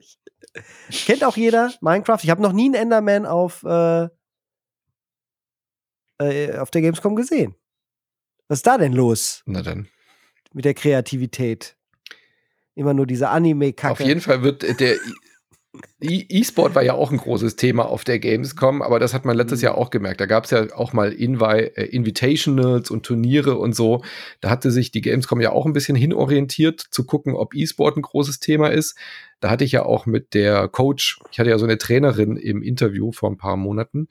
Kennt 1.05 1.23
auch 1.23 1.37
jeder 1.37 1.73
Minecraft. 1.81 2.19
Ich 2.23 2.29
habe 2.29 2.41
noch 2.41 2.53
nie 2.53 2.65
einen 2.65 2.75
Enderman 2.75 3.25
auf, 3.25 3.63
äh, 3.63 4.07
äh, 6.19 6.57
auf 6.57 6.71
der 6.71 6.81
Gamescom 6.81 7.15
gesehen. 7.15 7.55
Was 8.47 8.59
ist 8.59 8.67
da 8.67 8.77
denn 8.77 8.93
los 8.93 9.41
Na 9.45 9.61
dann. 9.61 9.87
mit 10.53 10.65
der 10.65 10.73
Kreativität? 10.73 11.75
Immer 12.75 12.93
nur 12.93 13.05
diese 13.05 13.29
Anime-Kacke. 13.29 13.91
Auf 13.93 13.99
jeden 13.99 14.21
Fall 14.21 14.41
wird 14.43 14.79
der 14.79 14.97
E-Sport 15.99 16.75
war 16.75 16.83
ja 16.83 16.93
auch 16.93 17.11
ein 17.11 17.17
großes 17.17 17.55
Thema 17.55 17.85
auf 17.87 18.03
der 18.03 18.19
Gamescom, 18.19 18.81
aber 18.83 18.99
das 18.99 19.13
hat 19.13 19.25
man 19.25 19.35
letztes 19.35 19.61
Mhm. 19.61 19.63
Jahr 19.65 19.77
auch 19.77 19.89
gemerkt. 19.89 20.21
Da 20.21 20.27
gab 20.27 20.45
es 20.45 20.51
ja 20.51 20.67
auch 20.75 20.93
mal 20.93 21.11
Invi 21.11 21.71
äh, 21.75 21.85
Invitationals 21.85 22.91
und 22.91 23.03
Turniere 23.05 23.57
und 23.57 23.75
so. 23.75 24.03
Da 24.39 24.49
hatte 24.51 24.69
sich 24.71 24.91
die 24.91 25.01
Gamescom 25.01 25.41
ja 25.41 25.51
auch 25.51 25.65
ein 25.65 25.73
bisschen 25.73 25.95
hinorientiert, 25.95 26.79
zu 26.79 27.05
gucken, 27.05 27.33
ob 27.33 27.55
E-Sport 27.55 27.97
ein 27.97 28.03
großes 28.03 28.39
Thema 28.39 28.67
ist. 28.67 28.95
Da 29.39 29.49
hatte 29.49 29.63
ich 29.63 29.71
ja 29.71 29.83
auch 29.83 30.05
mit 30.05 30.35
der 30.35 30.67
Coach, 30.67 31.19
ich 31.31 31.39
hatte 31.39 31.49
ja 31.49 31.57
so 31.57 31.65
eine 31.65 31.77
Trainerin 31.79 32.37
im 32.37 32.61
Interview 32.61 33.11
vor 33.11 33.31
ein 33.31 33.37
paar 33.37 33.57
Monaten, 33.57 34.09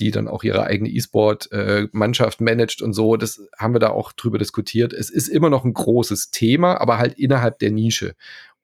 die 0.00 0.10
dann 0.10 0.28
auch 0.28 0.42
ihre 0.42 0.64
eigene 0.64 0.90
E-Sport-Mannschaft 0.90 2.40
managt 2.40 2.82
und 2.82 2.92
so. 2.94 3.16
Das 3.16 3.40
haben 3.56 3.74
wir 3.74 3.78
da 3.78 3.90
auch 3.90 4.12
drüber 4.12 4.38
diskutiert. 4.38 4.92
Es 4.92 5.08
ist 5.10 5.28
immer 5.28 5.50
noch 5.50 5.64
ein 5.64 5.72
großes 5.72 6.30
Thema, 6.30 6.80
aber 6.80 6.98
halt 6.98 7.14
innerhalb 7.18 7.58
der 7.60 7.70
Nische. 7.70 8.14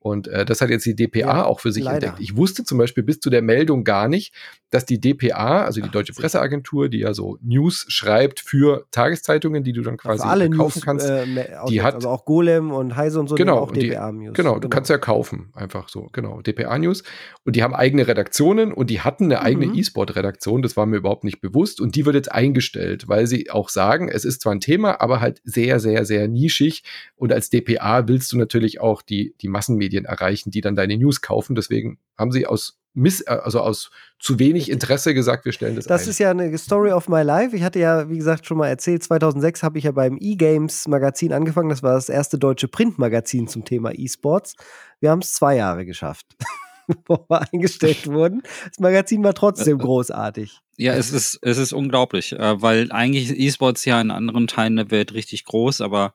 Und 0.03 0.27
äh, 0.27 0.43
das 0.45 0.59
hat 0.61 0.69
jetzt 0.69 0.85
die 0.85 0.95
DPA 0.95 1.19
Ja, 1.19 1.45
auch 1.45 1.61
für 1.61 1.71
sich 1.71 1.83
leider. 1.85 2.07
entdeckt. 2.07 2.19
Ich 2.19 2.35
wusste 2.35 2.65
zum 2.65 2.77
Beispiel 2.77 3.03
bis 3.03 3.19
zu 3.21 3.29
der 3.29 3.41
Meldung 3.41 3.83
gar 3.85 4.09
nicht, 4.09 4.33
dass 4.73 4.85
die 4.85 4.99
DPA, 4.99 5.63
also 5.65 5.81
die 5.81 5.89
Deutsche 5.89 6.13
Presseagentur, 6.13 6.89
die 6.89 6.99
ja 6.99 7.13
so 7.13 7.37
News 7.41 7.85
schreibt 7.89 8.39
für 8.39 8.85
Tageszeitungen, 8.91 9.63
die 9.63 9.71
du 9.73 9.81
dann 9.81 9.97
quasi 9.97 10.23
alle 10.23 10.49
kaufen 10.49 10.79
News, 10.79 10.85
kannst. 10.85 11.07
äh, 11.09 11.25
die 11.69 11.81
hat- 11.83 11.95
also 11.95 12.09
auch 12.09 12.25
Golem 12.25 12.71
und 12.71 12.95
Heise 12.95 13.19
und 13.19 13.27
so, 13.29 13.35
Genau, 13.35 13.59
auch 13.59 13.67
und 13.69 13.77
die- 13.77 13.89
DPA-News. 13.89 14.33
Genau, 14.35 14.57
du 14.59 14.69
kannst 14.69 14.89
ja 14.89 14.97
kaufen, 14.97 15.51
einfach 15.53 15.89
so, 15.89 16.09
genau, 16.11 16.41
DPA 16.41 16.77
News. 16.79 17.03
Und 17.43 17.55
die 17.55 17.61
haben 17.63 17.75
eigene 17.75 18.07
Redaktionen 18.07 18.73
und 18.73 18.89
die 18.89 19.01
hatten 19.01 19.25
eine 19.25 19.41
eigene 19.41 19.67
Mhm. 19.67 19.75
E-Sport-Redaktion, 19.75 20.61
das 20.61 20.75
war 20.75 20.85
mir 20.85 20.97
überhaupt 20.97 21.23
nicht 21.23 21.39
bewusst. 21.41 21.79
Und 21.79 21.95
die 21.95 22.05
wird 22.05 22.15
jetzt 22.15 22.31
eingestellt, 22.31 23.07
weil 23.07 23.27
sie 23.27 23.51
auch 23.51 23.69
sagen, 23.69 24.09
es 24.09 24.25
ist 24.25 24.41
zwar 24.41 24.53
ein 24.53 24.59
Thema, 24.59 25.01
aber 25.01 25.19
halt 25.21 25.41
sehr, 25.43 25.79
sehr, 25.79 26.05
sehr 26.05 26.27
nischig. 26.27 26.83
Und 27.15 27.31
als 27.31 27.49
DPA 27.49 28.07
willst 28.07 28.31
du 28.31 28.37
natürlich 28.37 28.81
auch 28.81 29.01
die, 29.01 29.35
die 29.41 29.47
Massenmedien 29.49 30.05
erreichen, 30.05 30.51
die 30.51 30.61
dann 30.61 30.75
deine 30.75 30.97
News 30.97 31.21
kaufen. 31.21 31.55
Deswegen 31.55 31.99
haben 32.17 32.31
sie 32.31 32.47
aus 32.47 32.79
Miss, 32.93 33.21
äh, 33.21 33.31
also 33.31 33.59
aus 33.59 33.89
zu 34.19 34.39
wenig 34.39 34.69
Interesse 34.69 35.13
gesagt, 35.13 35.45
wir 35.45 35.51
stellen 35.51 35.75
das, 35.75 35.85
Das 35.85 36.03
ein. 36.03 36.09
ist 36.09 36.19
ja 36.19 36.31
eine 36.31 36.57
Story 36.57 36.91
of 36.91 37.09
my 37.09 37.21
life. 37.23 37.55
Ich 37.55 37.63
hatte 37.63 37.79
ja, 37.79 38.09
wie 38.09 38.17
gesagt, 38.17 38.45
schon 38.45 38.57
mal 38.57 38.67
erzählt, 38.69 39.03
2006 39.03 39.63
habe 39.63 39.77
ich 39.77 39.83
ja 39.85 39.91
beim 39.91 40.17
E-Games 40.19 40.87
Magazin 40.87 41.33
angefangen. 41.33 41.69
Das 41.69 41.83
war 41.83 41.93
das 41.93 42.09
erste 42.09 42.37
deutsche 42.37 42.67
Printmagazin 42.67 43.47
zum 43.47 43.65
Thema 43.65 43.91
E-Sports. 43.93 44.55
Wir 44.99 45.09
haben 45.11 45.19
es 45.19 45.33
zwei 45.33 45.55
Jahre 45.57 45.85
geschafft, 45.85 46.25
bevor 46.87 47.25
wir 47.27 47.41
eingestellt 47.51 48.07
wurden. 48.11 48.43
Das 48.67 48.79
Magazin 48.79 49.23
war 49.23 49.33
trotzdem 49.33 49.77
großartig. 49.77 50.59
Ja, 50.77 50.93
es 50.93 51.11
ist, 51.11 51.39
es 51.41 51.57
ist 51.57 51.73
unglaublich, 51.73 52.31
äh, 52.33 52.61
weil 52.61 52.91
eigentlich 52.91 53.29
ist 53.31 53.37
E-Sports 53.37 53.85
ja 53.85 53.99
in 53.99 54.11
anderen 54.11 54.47
Teilen 54.47 54.75
der 54.77 54.89
Welt 54.91 55.13
richtig 55.13 55.45
groß, 55.45 55.81
aber 55.81 56.13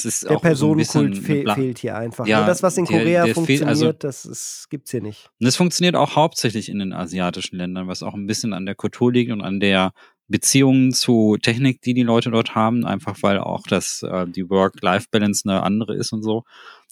Der 0.00 0.30
auch 0.30 0.34
so 0.36 0.40
Personenkult 0.40 1.18
fe 1.18 1.44
fehlt 1.54 1.78
hier 1.78 1.96
einfach. 1.96 2.26
Ja, 2.26 2.38
Nur 2.38 2.46
das, 2.46 2.62
was 2.62 2.76
in 2.78 2.84
der- 2.86 2.98
Korea 2.98 3.24
der 3.24 3.34
fehlt- 3.34 3.34
funktioniert, 3.34 3.68
also- 3.68 3.92
das 3.92 4.24
ist, 4.24 4.66
gibt's 4.70 4.90
hier 4.90 5.02
nicht. 5.02 5.30
Und 5.40 5.46
es 5.46 5.56
funktioniert 5.56 5.94
auch 5.96 6.16
hauptsächlich 6.16 6.68
in 6.68 6.78
den 6.78 6.92
asiatischen 6.92 7.56
Ländern, 7.56 7.86
was 7.88 8.02
auch 8.02 8.14
ein 8.14 8.26
bisschen 8.26 8.52
an 8.52 8.66
der 8.66 8.74
Kultur 8.74 9.12
liegt 9.12 9.30
und 9.32 9.40
an 9.42 9.60
der 9.60 9.92
Beziehung 10.28 10.92
zu 10.92 11.36
Technik, 11.42 11.82
die 11.82 11.92
die 11.94 12.02
Leute 12.04 12.30
dort 12.30 12.54
haben, 12.54 12.86
einfach 12.86 13.18
weil 13.22 13.38
auch 13.38 13.66
das 13.66 14.02
äh, 14.02 14.26
die 14.26 14.48
Work-Life-Balance 14.48 15.42
eine 15.48 15.62
andere 15.62 15.94
ist 15.94 16.12
und 16.12 16.22
so. 16.22 16.44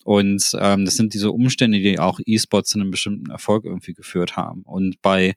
Und 0.04 0.52
ähm, 0.58 0.84
das 0.84 0.96
sind 0.96 1.14
diese 1.14 1.30
Umstände, 1.30 1.78
die 1.78 1.98
auch 1.98 2.20
E-Sports 2.24 2.70
zu 2.70 2.80
einem 2.80 2.90
bestimmten 2.90 3.30
Erfolg 3.30 3.64
irgendwie 3.64 3.94
geführt 3.94 4.36
haben. 4.36 4.62
Und 4.62 5.00
bei 5.02 5.34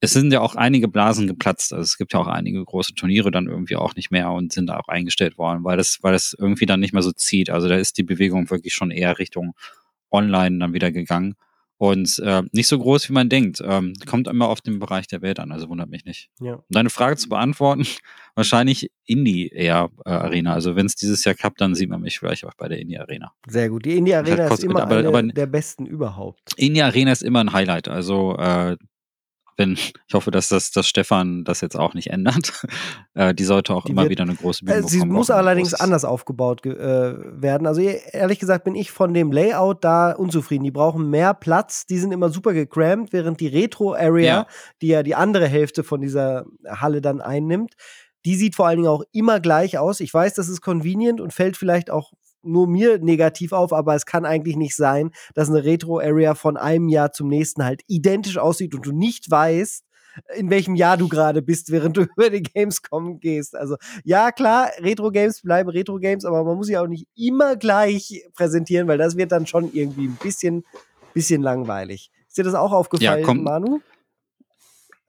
es 0.00 0.12
sind 0.12 0.32
ja 0.32 0.40
auch 0.40 0.54
einige 0.56 0.88
Blasen 0.88 1.26
geplatzt. 1.26 1.72
Also 1.72 1.82
es 1.82 1.98
gibt 1.98 2.12
ja 2.14 2.20
auch 2.20 2.26
einige 2.26 2.64
große 2.64 2.94
Turniere 2.94 3.30
dann 3.30 3.46
irgendwie 3.46 3.76
auch 3.76 3.94
nicht 3.96 4.10
mehr 4.10 4.30
und 4.30 4.52
sind 4.52 4.66
da 4.68 4.78
auch 4.78 4.88
eingestellt 4.88 5.36
worden, 5.38 5.62
weil 5.64 5.76
das, 5.76 5.98
weil 6.02 6.12
das 6.12 6.34
irgendwie 6.38 6.66
dann 6.66 6.80
nicht 6.80 6.92
mehr 6.94 7.02
so 7.02 7.12
zieht. 7.12 7.50
Also 7.50 7.68
da 7.68 7.76
ist 7.76 7.98
die 7.98 8.02
Bewegung 8.02 8.48
wirklich 8.50 8.72
schon 8.74 8.90
eher 8.90 9.18
Richtung 9.18 9.52
Online 10.10 10.58
dann 10.58 10.72
wieder 10.72 10.90
gegangen. 10.90 11.34
Und 11.76 12.18
äh, 12.18 12.42
nicht 12.52 12.66
so 12.66 12.78
groß, 12.78 13.08
wie 13.08 13.14
man 13.14 13.30
denkt. 13.30 13.62
Ähm, 13.64 13.94
kommt 14.04 14.28
immer 14.28 14.48
auf 14.50 14.60
den 14.60 14.78
Bereich 14.80 15.06
der 15.06 15.22
Welt 15.22 15.40
an, 15.40 15.50
also 15.50 15.70
wundert 15.70 15.88
mich 15.88 16.04
nicht. 16.04 16.28
Ja. 16.38 16.56
Um 16.56 16.62
deine 16.68 16.90
Frage 16.90 17.16
zu 17.16 17.30
beantworten, 17.30 17.86
wahrscheinlich 18.34 18.90
Indie 19.06 19.48
eher 19.48 19.88
äh, 20.04 20.10
Arena. 20.10 20.52
Also 20.52 20.76
wenn 20.76 20.84
es 20.84 20.94
dieses 20.94 21.24
Jahr 21.24 21.34
klappt, 21.34 21.58
dann 21.62 21.74
sieht 21.74 21.88
man 21.88 22.02
mich 22.02 22.18
vielleicht 22.18 22.44
auch 22.44 22.52
bei 22.58 22.68
der 22.68 22.80
Indie 22.80 22.98
Arena. 22.98 23.32
Sehr 23.48 23.70
gut. 23.70 23.86
Die 23.86 23.96
Indie 23.96 24.14
Arena 24.14 24.48
ist 24.48 24.62
immer 24.62 24.82
aber- 24.82 24.98
eine 24.98 25.08
aber- 25.08 25.22
der 25.22 25.46
besten 25.46 25.86
überhaupt. 25.86 26.40
Indie 26.58 26.82
Arena 26.82 27.12
ist 27.12 27.22
immer 27.22 27.40
ein 27.40 27.54
Highlight. 27.54 27.88
Also 27.88 28.36
äh, 28.36 28.76
wenn, 29.60 29.74
ich 29.74 29.92
hoffe, 30.12 30.30
dass 30.32 30.48
das 30.48 30.72
dass 30.72 30.88
Stefan 30.88 31.44
das 31.44 31.60
jetzt 31.60 31.76
auch 31.78 31.94
nicht 31.94 32.08
ändert. 32.10 32.64
äh, 33.14 33.32
die 33.34 33.44
sollte 33.44 33.72
auch 33.74 33.84
Die 33.84 33.92
immer 33.92 34.02
wird- 34.02 34.10
wieder 34.10 34.24
eine 34.24 34.34
große 34.34 34.64
Bühne 34.64 34.78
Äh, 34.78 34.82
sie 34.82 34.96
bekommen, 34.98 35.12
muss 35.12 35.30
allerdings 35.30 35.74
anders 35.74 36.04
aufgebaut 36.04 36.62
ge- 36.62 36.72
äh, 36.76 37.14
werden. 37.40 37.66
Also 37.66 37.80
e- 37.80 38.00
ehrlich 38.12 38.38
gesagt 38.40 38.64
bin 38.64 38.74
ich 38.74 38.90
von 38.90 39.14
dem 39.14 39.30
Layout 39.30 39.84
da 39.84 40.12
unzufrieden. 40.12 40.64
Die 40.64 40.70
brauchen 40.72 41.08
mehr 41.10 41.34
Platz, 41.34 41.86
die 41.86 41.98
sind 41.98 42.10
immer 42.12 42.30
super 42.30 42.52
gecrampt, 42.52 43.12
während 43.12 43.38
die 43.40 43.48
Retro-Area, 43.48 44.24
Ja. 44.24 44.46
die 44.82 44.88
ja 44.88 45.02
die 45.02 45.14
andere 45.14 45.46
Hälfte 45.46 45.84
von 45.84 46.00
dieser 46.00 46.44
Halle 46.66 47.00
dann 47.00 47.20
einnimmt, 47.20 47.74
die 48.26 48.34
sieht 48.36 48.54
vor 48.54 48.66
allen 48.66 48.78
Dingen 48.78 48.88
auch 48.88 49.02
immer 49.12 49.40
gleich 49.40 49.78
aus. 49.78 50.00
Ich 50.00 50.12
weiß, 50.12 50.34
das 50.34 50.48
ist 50.48 50.60
convenient 50.60 51.20
und 51.20 51.32
fällt 51.32 51.56
vielleicht 51.56 51.90
auch 51.90 52.12
nur 52.42 52.66
mir 52.66 52.98
negativ 52.98 53.52
auf, 53.52 53.72
aber 53.72 53.94
es 53.94 54.06
kann 54.06 54.24
eigentlich 54.24 54.56
nicht 54.56 54.76
sein, 54.76 55.10
dass 55.34 55.48
eine 55.48 55.64
Retro-Area 55.64 56.34
von 56.34 56.56
einem 56.56 56.88
Jahr 56.88 57.12
zum 57.12 57.28
nächsten 57.28 57.64
halt 57.64 57.82
identisch 57.86 58.38
aussieht 58.38 58.74
und 58.74 58.86
du 58.86 58.92
nicht 58.92 59.30
weißt, 59.30 59.84
in 60.36 60.50
welchem 60.50 60.74
Jahr 60.74 60.96
du 60.96 61.08
gerade 61.08 61.42
bist, 61.42 61.70
während 61.70 61.96
du 61.96 62.02
über 62.16 62.30
die 62.30 62.42
Gamescom 62.42 63.20
gehst. 63.20 63.56
Also 63.56 63.76
ja, 64.04 64.32
klar, 64.32 64.70
Retro-Games 64.78 65.42
bleiben 65.42 65.70
Retro-Games, 65.70 66.24
aber 66.24 66.44
man 66.44 66.56
muss 66.56 66.66
sie 66.66 66.78
auch 66.78 66.86
nicht 66.86 67.06
immer 67.14 67.56
gleich 67.56 68.24
präsentieren, 68.34 68.88
weil 68.88 68.98
das 68.98 69.16
wird 69.16 69.32
dann 69.32 69.46
schon 69.46 69.72
irgendwie 69.72 70.08
ein 70.08 70.18
bisschen, 70.22 70.64
bisschen 71.14 71.42
langweilig. 71.42 72.10
Ist 72.28 72.38
dir 72.38 72.44
das 72.44 72.54
auch 72.54 72.72
aufgefallen, 72.72 73.24
Ja. 73.24 73.34
Manu? 73.34 73.80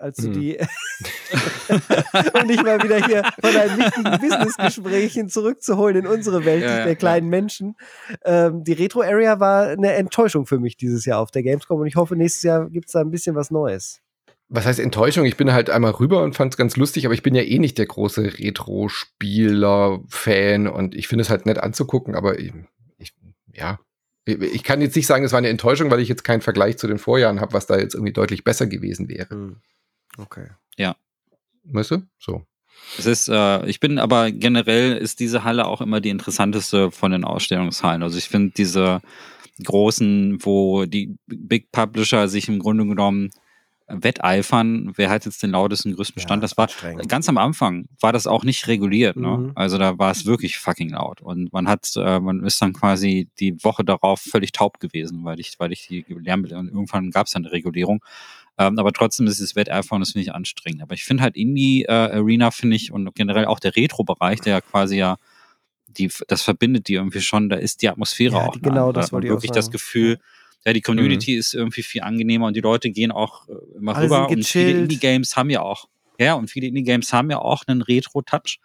Als 0.01 0.17
du 0.17 0.29
die 0.29 0.57
und 1.69 2.49
dich 2.49 2.63
mal 2.63 2.81
wieder 2.83 3.05
hier 3.05 3.23
von 3.39 3.53
deinen 3.53 3.77
wichtigen 3.77 4.19
Business-Gesprächen 4.19 5.29
zurückzuholen 5.29 5.97
in 5.97 6.07
unsere 6.07 6.45
Welt 6.45 6.63
Ja, 6.63 6.79
ja, 6.79 6.85
der 6.85 6.95
kleinen 6.95 7.29
Menschen. 7.29 7.75
Ähm, 8.25 8.63
die 8.63 8.73
Retro-Area 8.73 9.39
war 9.39 9.67
eine 9.67 9.93
Enttäuschung 9.93 10.45
für 10.45 10.59
mich 10.59 10.77
dieses 10.77 11.05
Jahr 11.05 11.19
auf 11.19 11.31
der 11.31 11.43
Gamescom 11.43 11.79
und 11.79 11.87
ich 11.87 11.95
hoffe, 11.95 12.15
nächstes 12.15 12.43
Jahr 12.43 12.69
gibt 12.69 12.87
es 12.87 12.93
da 12.93 13.01
ein 13.01 13.11
bisschen 13.11 13.35
was 13.35 13.51
Neues. 13.51 14.01
Was 14.53 14.65
heißt 14.65 14.81
Enttäuschung? 14.81 15.25
Ich 15.25 15.37
bin 15.37 15.53
halt 15.53 15.69
einmal 15.69 15.91
rüber 15.91 16.23
und 16.23 16.35
fand 16.35 16.53
es 16.53 16.57
ganz 16.57 16.75
lustig, 16.75 17.05
aber 17.05 17.13
ich 17.13 17.23
bin 17.23 17.35
ja 17.35 17.41
eh 17.41 17.57
nicht 17.57 17.77
der 17.77 17.85
große 17.85 18.37
Retro-Spieler-Fan 18.37 20.67
und 20.67 20.93
ich 20.93 21.07
finde 21.07 21.21
es 21.21 21.29
halt 21.29 21.45
nett 21.45 21.57
anzugucken, 21.57 22.15
aber 22.15 22.37
ich, 22.37 22.51
ich, 22.97 23.13
ja. 23.53 23.79
Ich 24.25 24.65
kann 24.65 24.81
jetzt 24.81 24.97
nicht 24.97 25.07
sagen, 25.07 25.23
es 25.23 25.31
war 25.31 25.37
eine 25.37 25.47
Enttäuschung, 25.47 25.89
weil 25.89 26.01
ich 26.01 26.09
jetzt 26.09 26.25
keinen 26.25 26.41
Vergleich 26.41 26.77
zu 26.77 26.87
den 26.87 26.97
Vorjahren 26.97 27.39
habe, 27.39 27.53
was 27.53 27.65
da 27.65 27.77
jetzt 27.77 27.95
irgendwie 27.95 28.11
deutlich 28.11 28.43
besser 28.43 28.67
gewesen 28.67 29.07
wäre. 29.07 29.29
Hm. 29.29 29.61
Okay. 30.17 30.47
Weißt 31.63 31.91
du? 31.91 32.03
So. 32.19 32.45
Es 32.97 33.05
ist, 33.05 33.29
äh, 33.29 33.65
ich 33.67 33.79
bin 33.79 33.99
aber 33.99 34.31
generell 34.31 34.97
ist 34.97 35.19
diese 35.19 35.43
Halle 35.43 35.67
auch 35.67 35.81
immer 35.81 36.01
die 36.01 36.09
interessanteste 36.09 36.91
von 36.91 37.11
den 37.11 37.23
Ausstellungshallen. 37.23 38.01
Also 38.03 38.17
ich 38.17 38.27
finde 38.27 38.53
diese 38.55 39.01
großen, 39.63 40.39
wo 40.41 40.85
die 40.85 41.15
Big 41.27 41.71
Publisher 41.71 42.27
sich 42.27 42.47
im 42.47 42.59
Grunde 42.59 42.85
genommen 42.85 43.29
wetteifern, 43.93 44.93
wer 44.95 45.09
hat 45.09 45.25
jetzt 45.25 45.43
den 45.43 45.51
lautesten, 45.51 45.93
größten 45.93 46.21
Ja, 46.21 46.23
Stand. 46.23 46.43
Das 46.43 46.57
war 46.57 46.69
ganz 47.07 47.27
am 47.27 47.37
Anfang 47.37 47.87
war 47.99 48.13
das 48.13 48.25
auch 48.25 48.43
nicht 48.43 48.67
reguliert. 48.67 49.17
Ne? 49.17 49.37
Mhm. 49.37 49.51
Also 49.55 49.77
da 49.77 49.97
war 49.99 50.11
es 50.11 50.25
wirklich 50.25 50.57
fucking 50.57 50.89
laut 50.89 51.21
und 51.21 51.51
man 51.51 51.67
hat, 51.67 51.91
äh, 51.97 52.19
man 52.19 52.43
ist 52.43 52.61
dann 52.61 52.73
quasi 52.73 53.29
die 53.39 53.61
Woche 53.63 53.83
darauf 53.83 54.21
völlig 54.21 54.53
taub 54.53 54.79
gewesen, 54.79 55.25
weil 55.25 55.39
ich, 55.41 55.55
weil 55.59 55.73
ich 55.73 55.87
die 55.87 56.05
Lärm 56.07 56.43
und 56.43 56.51
irgendwann 56.51 57.11
gab 57.11 57.27
es 57.27 57.33
dann 57.33 57.43
eine 57.43 57.51
Regulierung. 57.51 58.01
Ähm, 58.67 58.77
aber 58.79 58.91
trotzdem 58.93 59.27
ist 59.27 59.41
das 59.41 59.55
Wetteifern, 59.55 59.99
das 60.01 60.11
finde 60.11 60.23
ich 60.23 60.33
anstrengend. 60.33 60.81
Aber 60.81 60.93
ich 60.93 61.03
finde 61.03 61.23
halt 61.23 61.35
Indie 61.35 61.83
äh, 61.83 61.91
Arena 61.91 62.51
finde 62.51 62.75
ich 62.75 62.91
und 62.91 63.13
generell 63.15 63.45
auch 63.45 63.59
der 63.59 63.75
Retro-Bereich, 63.75 64.41
der 64.41 64.53
ja 64.53 64.61
quasi 64.61 64.97
ja 64.97 65.17
die, 65.87 66.09
das 66.27 66.41
verbindet 66.41 66.87
die 66.87 66.93
irgendwie 66.93 67.21
schon, 67.21 67.49
da 67.49 67.57
ist 67.57 67.81
die 67.81 67.89
Atmosphäre 67.89 68.35
Ja, 68.37 68.47
auch. 68.47 68.53
die- 68.53 68.61
genau, 68.61 68.91
das 68.91 69.11
wollte 69.11 69.27
Und 69.27 69.29
ich 69.29 69.29
wirklich 69.41 69.51
das. 69.51 69.71
Gefühl, 69.71 70.19
ja, 70.65 70.73
die 70.73 70.81
Community 70.81 71.35
ist 71.35 71.53
irgendwie 71.53 71.81
viel 71.83 72.01
angenehmer 72.01 72.47
und 72.47 72.55
die 72.55 72.61
Leute 72.61 72.91
gehen 72.91 73.11
auch 73.11 73.47
äh, 73.49 73.53
immer 73.77 73.95
Alle 73.95 74.05
rüber 74.05 74.29
und 74.29 74.45
viele. 74.45 74.71
Indie-Games 74.79 75.35
haben 75.35 75.49
ja 75.49 75.61
auch, 75.61 75.87
ja, 76.19 76.35
und 76.35 76.49
viele 76.49 76.67
Indie-Games 76.67 77.11
haben 77.13 77.29
ja 77.31 77.39
auch 77.39 77.63
einen 77.67 77.81
Retro-Touch 77.81 78.59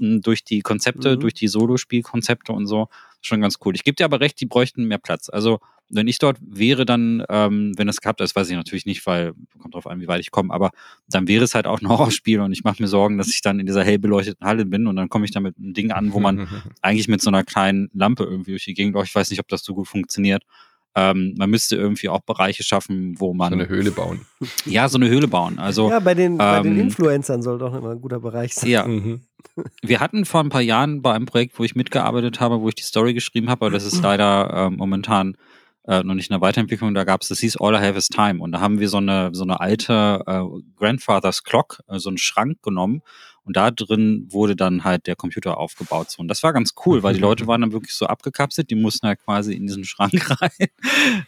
m, 0.00 0.20
durch 0.22 0.42
die 0.42 0.62
Konzepte, 0.62 1.16
Mhm. 1.16 1.20
durch 1.20 1.34
die 1.34 1.48
Solo-Spielkonzepte 1.48 2.52
und 2.52 2.66
so. 2.66 2.88
Schon 3.20 3.40
ganz 3.40 3.58
cool. 3.64 3.74
Ich 3.76 3.84
gebe 3.84 3.94
dir 3.94 4.04
aber 4.06 4.20
recht, 4.20 4.40
die 4.40 4.46
bräuchten 4.46 4.84
mehr 4.84 4.98
Platz. 4.98 5.28
Also, 5.28 5.60
wenn 5.94 6.08
ich 6.08 6.18
dort 6.18 6.38
wäre, 6.40 6.84
dann, 6.84 7.24
ähm, 7.28 7.72
wenn 7.76 7.86
das 7.86 8.00
gehabt 8.00 8.20
ist, 8.20 8.34
weiß 8.36 8.50
ich 8.50 8.56
natürlich 8.56 8.86
nicht, 8.86 9.06
weil 9.06 9.32
kommt 9.60 9.74
drauf 9.74 9.86
an, 9.86 10.00
wie 10.00 10.08
weit 10.08 10.20
ich 10.20 10.30
komme, 10.30 10.52
aber 10.52 10.70
dann 11.08 11.28
wäre 11.28 11.44
es 11.44 11.54
halt 11.54 11.66
auch 11.66 11.80
ein 11.80 11.88
Horrorspiel 11.88 12.40
und 12.40 12.52
ich 12.52 12.64
mache 12.64 12.82
mir 12.82 12.88
Sorgen, 12.88 13.18
dass 13.18 13.28
ich 13.28 13.40
dann 13.40 13.60
in 13.60 13.66
dieser 13.66 13.84
hell 13.84 13.98
beleuchteten 13.98 14.46
Halle 14.46 14.64
bin 14.66 14.86
und 14.86 14.96
dann 14.96 15.08
komme 15.08 15.24
ich 15.24 15.30
da 15.30 15.40
mit 15.40 15.56
einem 15.56 15.72
Ding 15.74 15.90
an, 15.92 16.12
wo 16.12 16.20
man 16.20 16.48
eigentlich 16.82 17.08
mit 17.08 17.22
so 17.22 17.30
einer 17.30 17.44
kleinen 17.44 17.88
Lampe 17.94 18.24
irgendwie 18.24 18.50
durch 18.52 18.64
die 18.64 18.74
Gegend 18.74 18.94
läuft. 18.94 19.08
Ich 19.10 19.14
weiß 19.14 19.30
nicht, 19.30 19.40
ob 19.40 19.48
das 19.48 19.62
so 19.64 19.74
gut 19.74 19.88
funktioniert. 19.88 20.42
Ähm, 20.96 21.34
man 21.36 21.50
müsste 21.50 21.74
irgendwie 21.74 22.08
auch 22.08 22.20
Bereiche 22.20 22.62
schaffen, 22.62 23.18
wo 23.18 23.30
so 23.30 23.34
man 23.34 23.52
eine 23.52 23.68
Höhle 23.68 23.90
bauen. 23.90 24.20
ja 24.64 24.88
so 24.88 24.96
eine 24.96 25.08
Höhle 25.08 25.26
bauen. 25.26 25.58
Also 25.58 25.90
ja, 25.90 25.98
bei 25.98 26.14
den, 26.14 26.38
bei 26.38 26.60
den 26.60 26.74
ähm, 26.74 26.82
Influencern 26.82 27.42
soll 27.42 27.58
doch 27.58 27.74
immer 27.74 27.90
ein 27.90 28.00
guter 28.00 28.20
Bereich 28.20 28.54
sein. 28.54 28.70
ja, 28.70 28.86
Mhm. 28.86 29.22
wir 29.82 29.98
hatten 29.98 30.24
vor 30.24 30.40
ein 30.40 30.50
paar 30.50 30.60
Jahren 30.60 31.02
bei 31.02 31.12
einem 31.12 31.26
Projekt, 31.26 31.58
wo 31.58 31.64
ich 31.64 31.74
mitgearbeitet 31.74 32.38
habe, 32.38 32.60
wo 32.60 32.68
ich 32.68 32.76
die 32.76 32.84
Story 32.84 33.12
geschrieben 33.12 33.50
habe, 33.50 33.66
aber 33.66 33.74
das 33.74 33.84
ist 33.84 34.00
leider 34.02 34.50
ähm, 34.54 34.76
momentan 34.76 35.36
äh, 35.86 36.02
noch 36.02 36.14
nicht 36.14 36.30
in 36.30 36.34
der 36.34 36.40
Weiterentwicklung. 36.40 36.94
Da 36.94 37.04
gab 37.04 37.22
es, 37.22 37.28
das 37.28 37.40
hieß 37.40 37.56
All 37.58 37.74
I 37.74 37.78
Have 37.78 37.98
Is 37.98 38.08
Time 38.08 38.42
und 38.42 38.52
da 38.52 38.60
haben 38.60 38.80
wir 38.80 38.88
so 38.88 38.98
eine 38.98 39.30
so 39.32 39.44
eine 39.44 39.60
alte 39.60 40.22
äh, 40.26 40.42
Grandfather's 40.76 41.44
Clock, 41.44 41.80
äh, 41.88 41.98
so 41.98 42.08
einen 42.08 42.18
Schrank 42.18 42.62
genommen 42.62 43.02
und 43.44 43.58
da 43.58 43.70
drin 43.70 44.26
wurde 44.30 44.56
dann 44.56 44.84
halt 44.84 45.06
der 45.06 45.16
Computer 45.16 45.58
aufgebaut. 45.58 46.10
So. 46.10 46.20
Und 46.20 46.28
das 46.28 46.42
war 46.42 46.54
ganz 46.54 46.74
cool, 46.86 47.02
weil 47.02 47.14
die 47.14 47.20
Leute 47.20 47.46
waren 47.46 47.60
dann 47.60 47.72
wirklich 47.72 47.94
so 47.94 48.06
abgekapselt, 48.06 48.70
die 48.70 48.74
mussten 48.74 49.06
halt 49.06 49.20
quasi 49.22 49.52
in 49.54 49.66
diesen 49.66 49.84
Schrank 49.84 50.12
rein. 50.40 50.68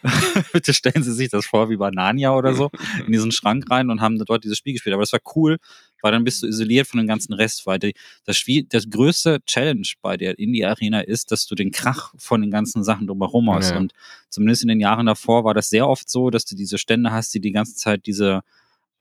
Bitte 0.53 0.73
stellen 0.73 1.03
Sie 1.03 1.13
sich 1.13 1.29
das 1.29 1.45
vor 1.45 1.69
wie 1.69 1.77
bei 1.77 1.91
Narnia 1.91 2.35
oder 2.35 2.55
so, 2.55 2.71
in 3.05 3.13
diesen 3.13 3.33
Schrank 3.33 3.71
rein 3.71 3.91
und 3.91 4.01
haben 4.01 4.19
dort 4.19 4.45
dieses 4.45 4.57
Spiel 4.57 4.73
gespielt. 4.73 4.95
Aber 4.95 5.03
das 5.03 5.13
war 5.13 5.21
cool, 5.37 5.59
weil 6.03 6.13
dann 6.13 6.25
bist 6.25 6.43
du 6.43 6.47
isoliert 6.47 6.87
von 6.87 6.99
dem 6.99 7.07
ganzen 7.07 7.33
Rest, 7.33 7.67
weil 7.67 7.79
die, 7.79 7.95
das 8.25 8.37
Spiel, 8.37 8.65
das 8.65 8.89
größte 8.89 9.41
Challenge 9.47 9.87
bei 10.03 10.17
der 10.17 10.39
Indie-Arena 10.39 11.01
ist, 11.01 11.33
dass 11.33 11.47
du 11.47 11.55
den 11.55 11.71
Krach 11.71 12.15
von 12.17 12.41
den 12.41 12.51
ganzen 12.51 12.85
Sachen 12.85 13.07
drumherum 13.07 13.53
hast. 13.53 13.71
Ja. 13.71 13.79
Und 13.79 13.93
zumindest 14.29 14.63
in 14.63 14.69
den 14.69 14.81
Jahren 14.81 15.07
davor 15.07 15.45
war 15.45 15.55
das 15.55 15.71
sehr 15.71 15.89
oft 15.89 16.09
so, 16.09 16.31
dass 16.31 16.45
du 16.45 16.57
diese 16.57 16.79
Stände 16.79 17.13
hast, 17.13 17.35
die 17.35 17.41
die 17.41 17.53
ganze 17.53 17.77
Zeit 17.77 18.07
diese 18.07 18.43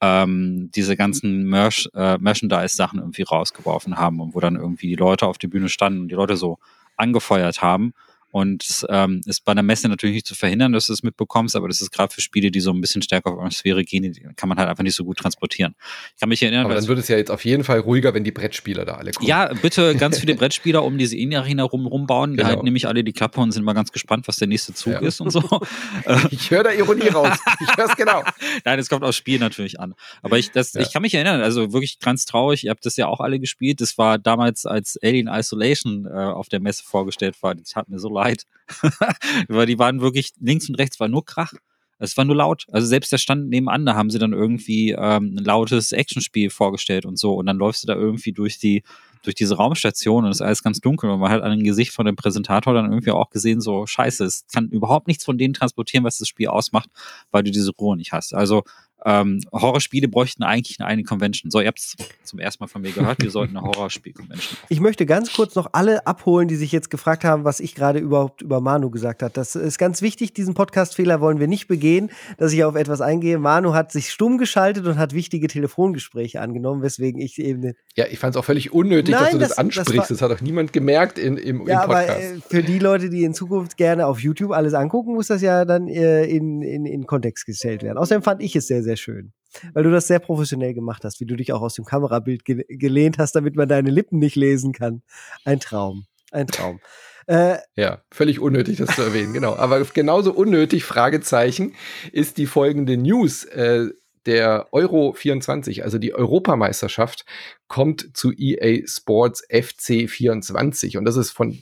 ähm, 0.00 0.70
diese 0.74 0.96
ganzen 0.96 1.44
Merch, 1.44 1.88
äh, 1.94 2.18
Merchandise-Sachen 2.18 2.98
irgendwie 2.98 3.22
rausgeworfen 3.22 3.96
haben 3.96 4.20
und 4.20 4.34
wo 4.34 4.40
dann 4.40 4.56
irgendwie 4.56 4.88
die 4.88 4.96
Leute 4.96 5.26
auf 5.26 5.38
der 5.38 5.48
Bühne 5.48 5.68
standen 5.68 6.00
und 6.00 6.08
die 6.08 6.14
Leute 6.14 6.36
so 6.36 6.58
angefeuert 6.96 7.62
haben. 7.62 7.94
Und 8.36 8.84
ähm, 8.90 9.22
ist 9.24 9.46
bei 9.46 9.52
einer 9.52 9.62
Messe 9.62 9.88
natürlich 9.88 10.12
nicht 10.16 10.26
zu 10.26 10.34
verhindern, 10.34 10.72
dass 10.72 10.88
du 10.88 10.92
es 10.92 11.02
mitbekommst, 11.02 11.56
aber 11.56 11.68
das 11.68 11.80
ist 11.80 11.90
gerade 11.90 12.12
für 12.12 12.20
Spiele, 12.20 12.50
die 12.50 12.60
so 12.60 12.70
ein 12.70 12.82
bisschen 12.82 13.00
stärker 13.00 13.30
auf 13.32 13.38
Atmosphäre 13.38 13.82
gehen, 13.82 14.12
die 14.12 14.26
kann 14.36 14.50
man 14.50 14.58
halt 14.58 14.68
einfach 14.68 14.82
nicht 14.82 14.94
so 14.94 15.04
gut 15.06 15.16
transportieren. 15.16 15.74
Ich 16.14 16.20
kann 16.20 16.28
mich 16.28 16.42
erinnern, 16.42 16.66
Aber 16.66 16.74
dann 16.74 16.86
wird 16.86 16.98
es 16.98 17.08
ja 17.08 17.16
jetzt 17.16 17.30
auf 17.30 17.46
jeden 17.46 17.64
Fall 17.64 17.78
ruhiger, 17.80 18.12
wenn 18.12 18.24
die 18.24 18.32
Brettspieler 18.32 18.84
da 18.84 18.96
alle 18.96 19.12
kommen. 19.12 19.26
ja, 19.26 19.50
bitte 19.54 19.96
ganz 19.96 20.18
viele 20.18 20.34
Brettspieler 20.34 20.84
um 20.84 20.98
diese 20.98 21.16
Indie-Arena 21.16 21.62
rum, 21.62 21.86
rumbauen. 21.86 22.32
Die 22.32 22.36
Genau. 22.36 22.48
halten 22.50 22.64
nämlich 22.66 22.86
alle 22.86 23.02
die 23.04 23.14
Klappe 23.14 23.40
und 23.40 23.52
sind 23.52 23.64
mal 23.64 23.72
ganz 23.72 23.90
gespannt, 23.90 24.28
was 24.28 24.36
der 24.36 24.48
nächste 24.48 24.74
Zug 24.74 24.92
Ja. 24.92 24.98
ist 25.00 25.22
und 25.22 25.30
so. 25.30 25.40
Ich 26.30 26.50
höre 26.50 26.62
da 26.64 26.72
Ironie 26.72 27.08
raus. 27.08 27.38
Ich 27.62 27.74
höre 27.76 27.86
es 27.88 27.96
genau. 27.96 28.22
Nein, 28.66 28.78
es 28.78 28.90
kommt 28.90 29.02
aufs 29.02 29.16
Spiel 29.16 29.38
natürlich 29.38 29.80
an. 29.80 29.94
Aber 30.22 30.36
ich, 30.38 30.50
das, 30.50 30.74
Ja. 30.74 30.82
ich 30.82 30.92
kann 30.92 31.00
mich 31.00 31.14
erinnern, 31.14 31.40
also 31.40 31.72
wirklich 31.72 32.00
ganz 32.00 32.26
traurig, 32.26 32.64
ihr 32.64 32.70
habt 32.70 32.84
das 32.84 32.96
ja 32.96 33.06
auch 33.06 33.20
alle 33.20 33.40
gespielt. 33.40 33.80
Das 33.80 33.96
war 33.96 34.18
damals, 34.18 34.66
als 34.66 34.98
Alien 35.02 35.26
Isolation 35.28 36.04
äh, 36.06 36.10
auf 36.10 36.50
der 36.50 36.60
Messe 36.60 36.82
vorgestellt 36.84 37.36
war. 37.42 37.54
Das 37.54 37.74
hat 37.76 37.88
mir 37.88 37.98
so 37.98 38.10
leid. 38.12 38.25
Weil 39.48 39.66
die 39.66 39.78
waren 39.78 40.00
wirklich, 40.00 40.32
links 40.40 40.68
und 40.68 40.76
rechts 40.76 40.98
war 41.00 41.08
nur 41.08 41.24
Krach. 41.24 41.52
Es 41.98 42.16
war 42.16 42.26
nur 42.26 42.36
laut. 42.36 42.66
Also 42.70 42.86
selbst 42.86 43.10
der 43.10 43.18
Stand 43.18 43.48
nebenan, 43.48 43.86
da 43.86 43.94
haben 43.94 44.10
sie 44.10 44.18
dann 44.18 44.34
irgendwie 44.34 44.90
ähm, 44.90 45.34
ein 45.36 45.44
lautes 45.44 45.92
Actionspiel 45.92 46.50
vorgestellt 46.50 47.06
und 47.06 47.18
so. 47.18 47.34
Und 47.34 47.46
dann 47.46 47.56
läufst 47.56 47.82
du 47.82 47.86
da 47.86 47.94
irgendwie 47.94 48.32
durch 48.32 48.58
die, 48.58 48.82
durch 49.22 49.34
diese 49.34 49.56
Raumstation 49.56 50.24
und 50.24 50.30
es 50.30 50.38
ist 50.38 50.42
alles 50.42 50.62
ganz 50.62 50.80
dunkel 50.80 51.08
und 51.08 51.20
man 51.20 51.30
hat 51.30 51.42
an 51.42 51.52
dem 51.52 51.64
Gesicht 51.64 51.92
von 51.92 52.04
dem 52.04 52.14
Präsentator 52.14 52.74
dann 52.74 52.92
irgendwie 52.92 53.12
auch 53.12 53.30
gesehen, 53.30 53.62
so 53.62 53.86
scheiße, 53.86 54.24
es 54.24 54.44
kann 54.52 54.68
überhaupt 54.68 55.08
nichts 55.08 55.24
von 55.24 55.38
denen 55.38 55.54
transportieren, 55.54 56.04
was 56.04 56.18
das 56.18 56.28
Spiel 56.28 56.48
ausmacht, 56.48 56.90
weil 57.30 57.42
du 57.42 57.50
diese 57.50 57.72
Ruhe 57.72 57.96
nicht 57.96 58.12
hast. 58.12 58.34
Also 58.34 58.62
ähm, 59.06 59.40
Horrorspiele 59.52 60.08
bräuchten 60.08 60.42
eigentlich 60.42 60.80
eine 60.80 60.88
eigene 60.88 61.04
Convention. 61.04 61.50
So, 61.50 61.60
ihr 61.60 61.68
habt 61.68 61.78
es 61.78 61.96
zum 62.24 62.38
ersten 62.40 62.62
Mal 62.64 62.68
von 62.68 62.82
mir 62.82 62.90
gehört, 62.92 63.22
wir 63.22 63.30
sollten 63.30 63.56
eine 63.56 63.66
Horrorspiel-Convention. 63.66 64.58
Ich 64.68 64.80
möchte 64.80 65.06
ganz 65.06 65.32
kurz 65.32 65.54
noch 65.54 65.70
alle 65.72 66.06
abholen, 66.06 66.48
die 66.48 66.56
sich 66.56 66.72
jetzt 66.72 66.90
gefragt 66.90 67.24
haben, 67.24 67.44
was 67.44 67.60
ich 67.60 67.74
gerade 67.74 67.98
überhaupt 68.00 68.42
über 68.42 68.60
Manu 68.60 68.90
gesagt 68.90 69.22
habe. 69.22 69.32
Das 69.32 69.54
ist 69.54 69.78
ganz 69.78 70.02
wichtig. 70.02 70.34
Diesen 70.34 70.54
Podcast-Fehler 70.54 71.20
wollen 71.20 71.38
wir 71.40 71.46
nicht 71.46 71.68
begehen, 71.68 72.10
dass 72.36 72.52
ich 72.52 72.64
auf 72.64 72.74
etwas 72.74 73.00
eingehe. 73.00 73.38
Manu 73.38 73.74
hat 73.74 73.92
sich 73.92 74.10
stumm 74.10 74.38
geschaltet 74.38 74.86
und 74.86 74.98
hat 74.98 75.14
wichtige 75.14 75.46
Telefongespräche 75.46 76.40
angenommen, 76.40 76.82
weswegen 76.82 77.20
ich 77.20 77.38
eben 77.38 77.74
Ja, 77.94 78.06
ich 78.10 78.18
fand 78.18 78.34
es 78.34 78.40
auch 78.40 78.44
völlig 78.44 78.72
unnötig, 78.72 79.14
Nein, 79.14 79.22
dass 79.22 79.30
du 79.32 79.38
das, 79.38 79.48
das- 79.50 79.56
das 79.56 79.58
ansprichst. 79.58 80.10
Das, 80.10 80.20
war- 80.20 80.30
hat 80.30 80.36
doch 80.38 80.42
niemand 80.42 80.72
gemerkt 80.72 81.18
in, 81.18 81.36
im, 81.36 81.66
Ja, 81.66 81.84
im 81.84 81.90
aber 81.90 82.00
Podcast. 82.00 82.20
äh, 82.20 82.40
für 82.48 82.62
die 82.62 82.78
Leute, 82.80 83.08
die 83.10 83.22
in 83.24 83.34
Zukunft 83.34 83.76
gerne 83.76 84.06
auf 84.06 84.18
YouTube 84.20 84.50
alles 84.52 84.74
angucken, 84.74 85.14
muss 85.14 85.28
das 85.28 85.42
ja 85.42 85.64
dann 85.64 85.86
äh, 85.88 86.24
in, 86.24 86.62
in, 86.62 86.86
in 86.86 87.06
Kontext 87.06 87.46
gestellt 87.46 87.82
werden. 87.82 87.98
Außerdem 87.98 88.22
fand 88.22 88.42
ich 88.42 88.56
es 88.56 88.66
sehr, 88.66 88.82
sehr 88.82 88.95
schön, 88.96 89.32
weil 89.72 89.84
du 89.84 89.90
das 89.90 90.06
sehr 90.06 90.18
professionell 90.18 90.74
gemacht 90.74 91.04
hast, 91.04 91.20
wie 91.20 91.26
du 91.26 91.36
dich 91.36 91.52
auch 91.52 91.62
aus 91.62 91.74
dem 91.74 91.84
Kamerabild 91.84 92.44
ge 92.44 92.64
gelehnt 92.68 93.18
hast, 93.18 93.32
damit 93.32 93.56
man 93.56 93.68
deine 93.68 93.90
Lippen 93.90 94.18
nicht 94.18 94.36
lesen 94.36 94.72
kann. 94.72 95.02
Ein 95.44 95.60
Traum, 95.60 96.06
ein 96.32 96.46
Traum. 96.46 96.80
Äh, 97.26 97.58
Ja, 97.74 98.02
völlig 98.12 98.40
unnötig, 98.40 98.76
das 98.78 98.94
zu 98.94 99.02
erwähnen, 99.02 99.32
genau. 99.32 99.56
Aber 99.56 99.84
genauso 99.84 100.32
unnötig, 100.32 100.84
Fragezeichen, 100.84 101.74
ist 102.12 102.38
die 102.38 102.46
folgende 102.46 102.96
News. 102.96 103.44
Äh, 103.44 103.88
der 104.26 104.66
Euro 104.72 105.12
24, 105.12 105.84
also 105.84 105.98
die 105.98 106.12
Europameisterschaft, 106.12 107.24
kommt 107.68 108.16
zu 108.16 108.32
EA 108.36 108.86
Sports 108.86 109.46
FC 109.48 110.10
24. 110.10 110.98
Und 110.98 111.04
das 111.04 111.16
ist 111.16 111.30
von, 111.30 111.56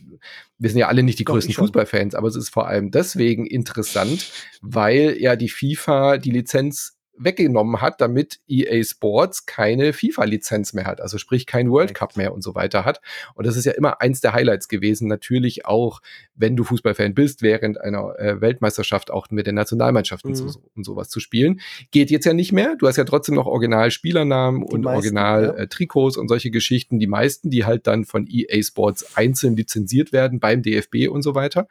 wir 0.59 0.70
sind 0.70 0.78
ja 0.78 0.89
alle 0.89 1.02
nicht 1.02 1.19
die 1.19 1.24
Doch, 1.24 1.35
größten. 1.35 1.55
Fußballfans, 1.55 2.15
aber 2.15 2.28
es 2.28 2.36
ist 2.36 2.48
vor 2.48 2.66
allem 2.66 2.90
deswegen 2.90 3.47
interessant, 3.47 4.32
weil 4.62 5.16
ja 5.20 5.36
die 5.36 5.51
FIFA 5.51 6.16
die 6.19 6.31
Lizenz 6.31 6.97
weggenommen 7.16 7.81
hat, 7.81 8.01
damit 8.01 8.41
EA 8.49 8.82
Sports 8.82 9.47
keine 9.47 9.93
FIFA-Lizenz 9.93 10.73
mehr 10.73 10.85
hat, 10.86 11.01
also 11.01 11.19
sprich 11.19 11.47
kein 11.47 11.70
World 11.70 11.95
Cup 11.95 12.16
mehr 12.16 12.35
und 12.35 12.43
so 12.43 12.55
weiter 12.55 12.85
hat. 12.85 13.01
Und 13.35 13.47
das 13.47 13.57
ist 13.57 13.65
ja 13.66 13.73
immer 13.73 14.01
eins 14.01 14.20
der 14.20 14.32
Highlights 14.32 14.69
gewesen. 14.69 15.07
Natürlich 15.09 15.65
auch, 15.66 16.01
wenn 16.35 16.57
du 16.57 16.65
Fußballfan 16.65 17.15
bist, 17.15 17.43
während 17.43 17.81
einer 17.81 18.19
äh, 18.19 18.41
Weltmeisterschaft 18.41 19.11
auch 19.11 19.31
mit 19.31 19.47
der 19.47 19.53
Nationalmannschaft 19.53 20.24
und, 20.24 20.32
Mhm. 20.32 20.49
so, 20.49 20.61
und 20.74 20.85
sowas 20.85 21.09
zu 21.09 21.20
spielen. 21.20 21.61
Geht 21.93 22.11
jetzt 22.11 22.24
ja 22.24 22.32
nicht 22.32 22.53
mehr. 22.53 22.74
Du 22.77 22.89
hast 22.89 22.97
ja 22.97 23.05
trotzdem 23.05 23.36
noch 23.36 23.47
Original-Spielernamen 23.47 24.62
und 24.62 24.82
meisten, 24.82 24.97
Original-Trikots 24.97 26.16
und 26.16 26.28
solche 26.28 26.51
Geschichten. 26.51 26.99
Die 26.99 27.07
meisten, 27.07 27.51
die 27.51 27.65
halt 27.65 27.86
dann 27.86 28.05
von 28.05 28.27
EA 28.28 28.62
Sports 28.62 29.16
einzeln 29.16 29.57
lizenziert 29.57 30.12
werden 30.12 30.41
beim 30.41 30.62
DFB 30.62 31.09
und 31.09 31.23
so 31.23 31.35
weiter. 31.35 31.69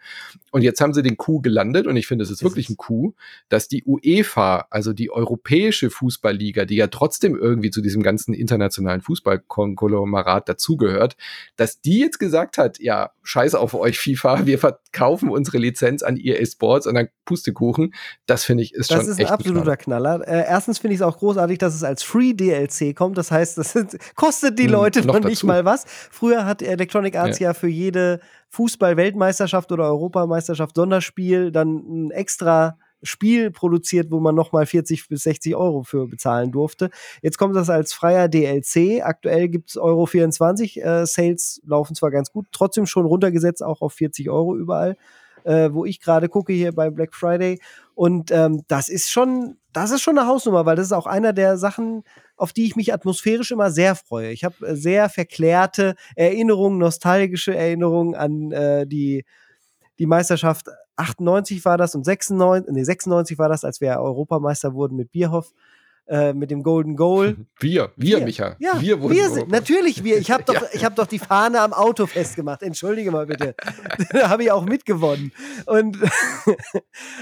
Und 0.51 0.61
jetzt 0.61 0.79
haben 0.81 0.93
sie 0.93 1.03
den 1.03 1.17
Coup 1.17 1.41
gelandet 1.43 1.87
und 1.87 1.97
ich 1.97 2.07
finde, 2.07 2.23
es 2.23 2.29
ist 2.29 2.37
Ist 2.37 2.43
wirklich 2.43 2.67
es. 2.67 2.71
ein 2.71 2.77
Coup, 2.77 3.15
dass 3.49 3.67
die 3.67 3.83
UEFA, 3.83 4.67
also 4.69 4.93
die 4.93 5.09
europäische 5.33 5.89
Fußballliga, 5.89 6.65
die 6.65 6.75
ja 6.75 6.87
trotzdem 6.87 7.35
irgendwie 7.35 7.71
zu 7.71 7.81
diesem 7.81 8.03
ganzen 8.03 8.33
internationalen 8.33 9.01
Fußballkonglomerat 9.01 10.47
dazugehört, 10.47 11.15
dass 11.55 11.81
die 11.81 11.99
jetzt 11.99 12.19
gesagt 12.19 12.57
hat, 12.57 12.79
ja, 12.79 13.11
scheiße 13.23 13.59
auf 13.59 13.73
euch 13.73 13.97
FIFA, 13.99 14.45
wir 14.45 14.59
verkaufen 14.59 15.29
unsere 15.29 15.57
Lizenz 15.57 16.03
an 16.03 16.17
EA 16.17 16.45
Sports 16.45 16.85
und 16.85 16.95
dann 16.95 17.07
Pustekuchen, 17.25 17.93
das 18.25 18.43
finde 18.43 18.63
ich 18.63 18.73
ist 18.73 18.91
das 18.91 19.01
schon 19.01 19.11
ist 19.11 19.19
ein 19.19 19.25
absoluter 19.25 19.77
Knaller. 19.77 20.19
Knaller. 20.19 20.27
Äh, 20.27 20.45
erstens 20.47 20.79
finde 20.79 20.93
ich 20.93 20.99
es 20.99 21.05
auch 21.05 21.17
großartig, 21.17 21.57
dass 21.57 21.73
es 21.73 21.83
als 21.83 22.03
Free 22.03 22.33
DLC 22.33 22.95
kommt. 22.95 23.17
Das 23.17 23.31
heißt, 23.31 23.57
das 23.57 23.73
sind, 23.73 23.97
kostet 24.15 24.59
die 24.59 24.65
hm, 24.65 24.71
Leute 24.71 24.99
hm, 24.99 25.07
noch, 25.07 25.19
noch 25.19 25.29
nicht 25.29 25.43
mal 25.43 25.65
was. 25.65 25.85
Früher 26.11 26.45
hat 26.45 26.61
Electronic 26.61 27.15
Arts 27.15 27.39
ja, 27.39 27.49
ja 27.49 27.53
für 27.53 27.67
jede 27.67 28.19
Fußball-Weltmeisterschaft 28.49 29.71
oder 29.71 29.85
Europameisterschaft 29.85 30.75
Sonderspiel 30.75 31.51
dann 31.51 31.77
ein 31.77 32.11
extra 32.11 32.77
Spiel 33.03 33.51
produziert, 33.51 34.11
wo 34.11 34.19
man 34.19 34.35
nochmal 34.35 34.65
40 34.65 35.07
bis 35.07 35.23
60 35.23 35.55
Euro 35.55 35.83
für 35.83 36.07
bezahlen 36.07 36.51
durfte. 36.51 36.89
Jetzt 37.21 37.37
kommt 37.37 37.55
das 37.55 37.69
als 37.69 37.93
freier 37.93 38.27
DLC. 38.27 39.01
Aktuell 39.03 39.49
gibt 39.49 39.69
es 39.69 39.77
Euro 39.77 40.05
24. 40.05 40.83
Äh, 40.83 41.05
Sales 41.05 41.61
laufen 41.65 41.95
zwar 41.95 42.11
ganz 42.11 42.31
gut, 42.31 42.47
trotzdem 42.51 42.85
schon 42.85 43.05
runtergesetzt, 43.05 43.63
auch 43.63 43.81
auf 43.81 43.93
40 43.93 44.29
Euro 44.29 44.55
überall, 44.55 44.97
äh, 45.43 45.69
wo 45.71 45.85
ich 45.85 45.99
gerade 45.99 46.29
gucke 46.29 46.53
hier 46.53 46.71
bei 46.73 46.89
Black 46.89 47.13
Friday. 47.13 47.59
Und 47.93 48.31
ähm, 48.31 48.63
das 48.67 48.89
ist 48.89 49.11
schon, 49.11 49.57
das 49.71 49.91
ist 49.91 50.01
schon 50.01 50.17
eine 50.17 50.27
Hausnummer, 50.27 50.65
weil 50.65 50.75
das 50.75 50.87
ist 50.87 50.93
auch 50.93 51.07
einer 51.07 51.33
der 51.33 51.57
Sachen, 51.57 52.03
auf 52.37 52.53
die 52.53 52.65
ich 52.65 52.75
mich 52.75 52.93
atmosphärisch 52.93 53.51
immer 53.51 53.69
sehr 53.69 53.95
freue. 53.95 54.31
Ich 54.31 54.43
habe 54.43 54.65
äh, 54.65 54.75
sehr 54.75 55.09
verklärte 55.09 55.95
Erinnerungen, 56.15 56.79
nostalgische 56.79 57.55
Erinnerungen 57.55 58.15
an 58.15 58.51
äh, 58.51 58.87
die 58.87 59.25
die 59.99 60.05
Meisterschaft 60.05 60.67
98 60.95 61.63
war 61.65 61.77
das 61.77 61.95
und 61.95 62.03
96, 62.03 62.73
nee, 62.73 62.83
96 62.83 63.37
war 63.37 63.49
das, 63.49 63.63
als 63.63 63.81
wir 63.81 63.99
Europameister 63.99 64.73
wurden 64.73 64.95
mit 64.95 65.11
Bierhoff. 65.11 65.53
Äh, 66.05 66.33
mit 66.33 66.51
dem 66.51 66.63
Golden 66.63 66.97
Goal. 66.97 67.37
Wir, 67.61 67.93
wir, 67.95 68.17
wir. 68.17 68.25
Micha. 68.25 68.57
Ja, 68.59 68.81
wir, 68.81 69.01
wurden 69.01 69.15
wir 69.15 69.29
sind, 69.29 69.49
natürlich 69.49 70.03
wir. 70.03 70.17
Ich 70.17 70.31
habe 70.31 70.43
doch, 70.45 70.53
ja. 70.53 70.67
ich 70.73 70.83
hab 70.83 70.97
doch 70.97 71.07
die 71.07 71.17
Fahne 71.17 71.61
am 71.61 71.71
Auto 71.71 72.07
festgemacht. 72.07 72.61
Entschuldige 72.61 73.09
mal 73.09 73.25
bitte. 73.25 73.55
da 74.11 74.27
habe 74.27 74.43
ich 74.43 74.51
auch 74.51 74.65
mitgewonnen. 74.65 75.31
Und, 75.65 75.97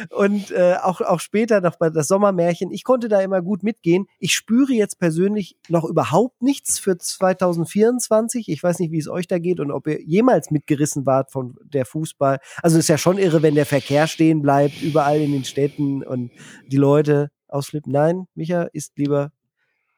und 0.09 0.49
äh, 0.49 0.77
auch, 0.81 0.99
auch 1.01 1.19
später 1.19 1.61
noch 1.61 1.75
bei 1.77 1.91
das 1.91 2.07
Sommermärchen. 2.07 2.71
Ich 2.71 2.83
konnte 2.83 3.07
da 3.07 3.21
immer 3.21 3.43
gut 3.43 3.61
mitgehen. 3.61 4.07
Ich 4.17 4.33
spüre 4.33 4.73
jetzt 4.73 4.97
persönlich 4.97 5.57
noch 5.69 5.85
überhaupt 5.85 6.41
nichts 6.41 6.79
für 6.79 6.97
2024. 6.97 8.49
Ich 8.49 8.63
weiß 8.63 8.79
nicht, 8.79 8.91
wie 8.91 8.97
es 8.97 9.07
euch 9.07 9.27
da 9.27 9.37
geht 9.37 9.59
und 9.59 9.69
ob 9.69 9.85
ihr 9.85 10.01
jemals 10.01 10.49
mitgerissen 10.49 11.05
wart 11.05 11.31
von 11.31 11.55
der 11.63 11.85
Fußball. 11.85 12.39
Also 12.63 12.79
ist 12.79 12.89
ja 12.89 12.97
schon 12.97 13.19
irre, 13.19 13.43
wenn 13.43 13.53
der 13.53 13.67
Verkehr 13.67 14.07
stehen 14.07 14.41
bleibt, 14.41 14.81
überall 14.81 15.21
in 15.21 15.33
den 15.33 15.43
Städten 15.43 16.01
und 16.01 16.31
die 16.65 16.77
Leute 16.77 17.29
ausflippen. 17.51 17.91
Nein, 17.91 18.27
Micha 18.35 18.63
ist 18.73 18.97
lieber. 18.97 19.31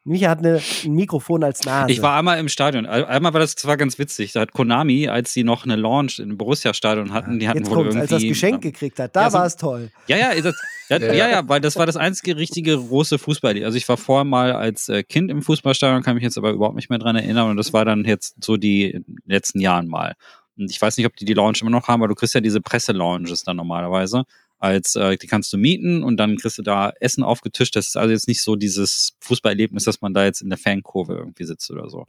Micha 0.05 0.29
hat 0.29 0.39
eine, 0.39 0.61
ein 0.83 0.93
Mikrofon 0.93 1.45
als 1.45 1.63
Nase. 1.63 1.93
Ich 1.93 2.01
war 2.01 2.17
einmal 2.17 2.37
im 2.37 2.49
Stadion. 2.49 2.85
Einmal 2.85 3.31
war 3.31 3.39
das 3.39 3.55
zwar 3.55 3.77
ganz 3.77 3.97
witzig. 3.97 4.33
Da 4.33 4.41
hat 4.41 4.51
Konami, 4.51 5.07
als 5.07 5.31
sie 5.31 5.45
noch 5.45 5.63
eine 5.63 5.77
Launch 5.77 6.19
im 6.19 6.37
Borussia-Stadion 6.37 7.13
hatten, 7.13 7.39
die 7.39 7.47
hatten 7.47 7.59
Jetzt 7.59 7.69
wohl 7.69 7.85
irgendwie. 7.85 7.99
Als 7.99 8.09
das 8.09 8.21
Geschenk 8.21 8.61
gekriegt 8.61 8.99
hat, 8.99 9.15
da 9.15 9.21
ja, 9.21 9.29
so, 9.29 9.37
war 9.37 9.45
es 9.45 9.55
toll. 9.55 9.91
Ja, 10.07 10.17
ja, 10.17 10.41
das, 10.41 10.55
ja, 10.89 10.97
ja, 10.97 11.29
ja, 11.29 11.47
weil 11.47 11.61
das 11.61 11.77
war 11.77 11.85
das 11.85 11.95
einzige 11.95 12.35
richtige 12.35 12.75
große 12.75 13.17
Fußball. 13.17 13.63
Also 13.63 13.77
ich 13.77 13.87
war 13.87 13.95
vorher 13.95 14.25
mal 14.25 14.51
als 14.51 14.89
äh, 14.89 15.03
Kind 15.03 15.31
im 15.31 15.41
Fußballstadion, 15.41 16.03
kann 16.03 16.15
mich 16.15 16.23
jetzt 16.23 16.37
aber 16.37 16.51
überhaupt 16.51 16.75
nicht 16.75 16.89
mehr 16.89 16.99
dran 16.99 17.15
erinnern. 17.15 17.51
Und 17.51 17.55
das 17.55 17.71
war 17.71 17.85
dann 17.85 18.03
jetzt 18.03 18.43
so 18.43 18.57
die 18.57 19.05
letzten 19.25 19.61
Jahren 19.61 19.87
mal. 19.87 20.15
Und 20.57 20.69
ich 20.69 20.81
weiß 20.81 20.97
nicht, 20.97 21.07
ob 21.07 21.15
die 21.15 21.25
die 21.25 21.33
Launch 21.33 21.61
immer 21.61 21.71
noch 21.71 21.87
haben, 21.87 22.01
aber 22.01 22.09
du 22.09 22.15
kriegst 22.15 22.35
ja 22.35 22.41
diese 22.41 22.59
Presse-Launches 22.59 23.43
dann 23.43 23.55
normalerweise 23.55 24.23
als 24.63 24.95
äh, 24.95 25.17
die 25.17 25.27
kannst 25.27 25.51
du 25.51 25.57
mieten 25.57 26.03
und 26.03 26.15
dann 26.15 26.37
kriegst 26.37 26.57
du 26.57 26.61
da 26.61 26.93
Essen 27.01 27.21
aufgetischt. 27.21 27.75
Das 27.75 27.87
ist 27.87 27.97
also 27.97 28.13
jetzt 28.13 28.29
nicht 28.29 28.41
so 28.41 28.55
dieses 28.55 29.17
Fußballerlebnis, 29.19 29.83
dass 29.83 29.99
man 29.99 30.13
da 30.13 30.23
jetzt 30.23 30.41
in 30.41 30.49
der 30.49 30.57
Fankurve 30.57 31.15
irgendwie 31.15 31.43
sitzt 31.43 31.69
oder 31.69 31.89
so. 31.89 32.07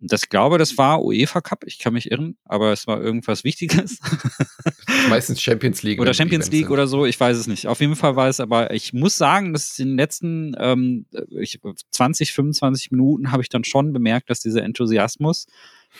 Und 0.00 0.10
das 0.10 0.30
glaube, 0.30 0.56
das 0.56 0.78
war 0.78 1.04
UEFA 1.04 1.42
Cup, 1.42 1.64
ich 1.66 1.78
kann 1.78 1.92
mich 1.92 2.10
irren, 2.10 2.36
aber 2.46 2.72
es 2.72 2.86
war 2.86 3.00
irgendwas 3.00 3.44
Wichtiges. 3.44 4.00
Meistens 5.10 5.42
Champions 5.42 5.82
League. 5.82 6.00
Oder 6.00 6.14
Champions 6.14 6.50
League 6.50 6.70
oder 6.70 6.86
so, 6.86 7.04
ich 7.04 7.20
weiß 7.20 7.36
es 7.36 7.46
nicht. 7.46 7.66
Auf 7.66 7.80
jeden 7.80 7.94
Fall 7.94 8.16
war 8.16 8.26
es, 8.26 8.40
aber 8.40 8.72
ich 8.72 8.94
muss 8.94 9.18
sagen, 9.18 9.52
dass 9.52 9.78
in 9.78 9.88
den 9.88 9.96
letzten 9.98 10.56
ähm, 10.58 11.04
ich, 11.38 11.60
20, 11.90 12.32
25 12.32 12.90
Minuten 12.90 13.32
habe 13.32 13.42
ich 13.42 13.50
dann 13.50 13.64
schon 13.64 13.92
bemerkt, 13.92 14.30
dass 14.30 14.40
dieser 14.40 14.62
Enthusiasmus 14.62 15.46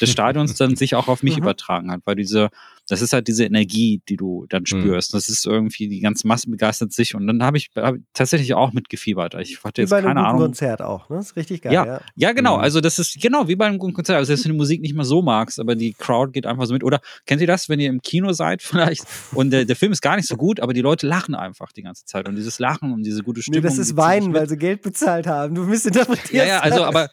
des 0.00 0.10
Stadions 0.10 0.54
dann 0.54 0.74
sich 0.76 0.94
auch 0.94 1.08
auf 1.08 1.22
mich 1.22 1.36
mhm. 1.36 1.42
übertragen 1.42 1.92
hat, 1.92 2.00
weil 2.04 2.16
diese, 2.16 2.48
das 2.92 3.00
ist 3.00 3.14
halt 3.14 3.26
diese 3.26 3.46
Energie, 3.46 4.02
die 4.06 4.16
du 4.16 4.44
dann 4.50 4.64
mhm. 4.64 4.66
spürst. 4.66 5.14
Mhm. 5.14 5.16
Das 5.16 5.30
ist 5.30 5.46
irgendwie, 5.46 5.88
die 5.88 6.00
ganze 6.00 6.28
Masse 6.28 6.50
begeistert 6.50 6.92
sich 6.92 7.14
und 7.14 7.26
dann 7.26 7.42
habe 7.42 7.56
ich, 7.56 7.70
hab 7.74 7.96
tatsächlich 8.12 8.52
auch 8.52 8.74
mitgefiebert. 8.74 9.34
Ich 9.40 9.64
hatte 9.64 9.80
jetzt 9.80 9.90
wie 9.90 9.94
bei 9.94 10.02
keine 10.02 10.20
einem 10.20 10.26
Ahnung. 10.26 10.42
Konzert 10.42 10.82
auch, 10.82 11.08
ne? 11.08 11.16
Das 11.16 11.30
ist 11.30 11.36
richtig 11.36 11.62
geil. 11.62 11.72
Ja, 11.72 11.86
ja. 11.86 12.00
ja 12.16 12.32
genau. 12.32 12.58
Mhm. 12.58 12.64
Also 12.64 12.82
das 12.82 12.98
ist 12.98 13.18
genau 13.18 13.48
wie 13.48 13.56
bei 13.56 13.64
einem 13.64 13.78
guten 13.78 13.94
Konzert. 13.94 14.18
Also 14.18 14.26
selbst 14.26 14.44
wenn 14.44 14.52
du 14.52 14.58
Musik 14.58 14.82
nicht 14.82 14.94
mehr 14.94 15.06
so 15.06 15.22
magst, 15.22 15.58
aber 15.58 15.74
die 15.74 15.94
Crowd 15.94 16.32
geht 16.32 16.44
einfach 16.44 16.66
so 16.66 16.74
mit. 16.74 16.84
Oder 16.84 17.00
kennt 17.24 17.40
ihr 17.40 17.46
das, 17.46 17.70
wenn 17.70 17.80
ihr 17.80 17.88
im 17.88 18.02
Kino 18.02 18.34
seid 18.34 18.60
vielleicht 18.62 19.06
und 19.32 19.52
der, 19.52 19.64
der 19.64 19.76
Film 19.76 19.92
ist 19.92 20.02
gar 20.02 20.16
nicht 20.16 20.28
so 20.28 20.36
gut, 20.36 20.60
aber 20.60 20.74
die 20.74 20.82
Leute 20.82 21.06
lachen 21.06 21.34
einfach 21.34 21.72
die 21.72 21.82
ganze 21.82 22.04
Zeit 22.04 22.28
und 22.28 22.36
dieses 22.36 22.58
Lachen 22.58 22.92
und 22.92 23.04
diese 23.04 23.22
gute 23.22 23.40
Stimmung. 23.40 23.62
Nee, 23.62 23.66
das 23.66 23.78
ist 23.78 23.96
Weinen, 23.96 24.34
weil 24.34 24.50
sie 24.50 24.58
Geld 24.58 24.82
bezahlt 24.82 25.26
haben. 25.26 25.54
Du 25.54 25.66
bist 25.66 25.86
interpretiert. 25.86 26.30
Ja, 26.30 26.44
ja, 26.44 26.58
also 26.60 26.84
aber 26.84 27.08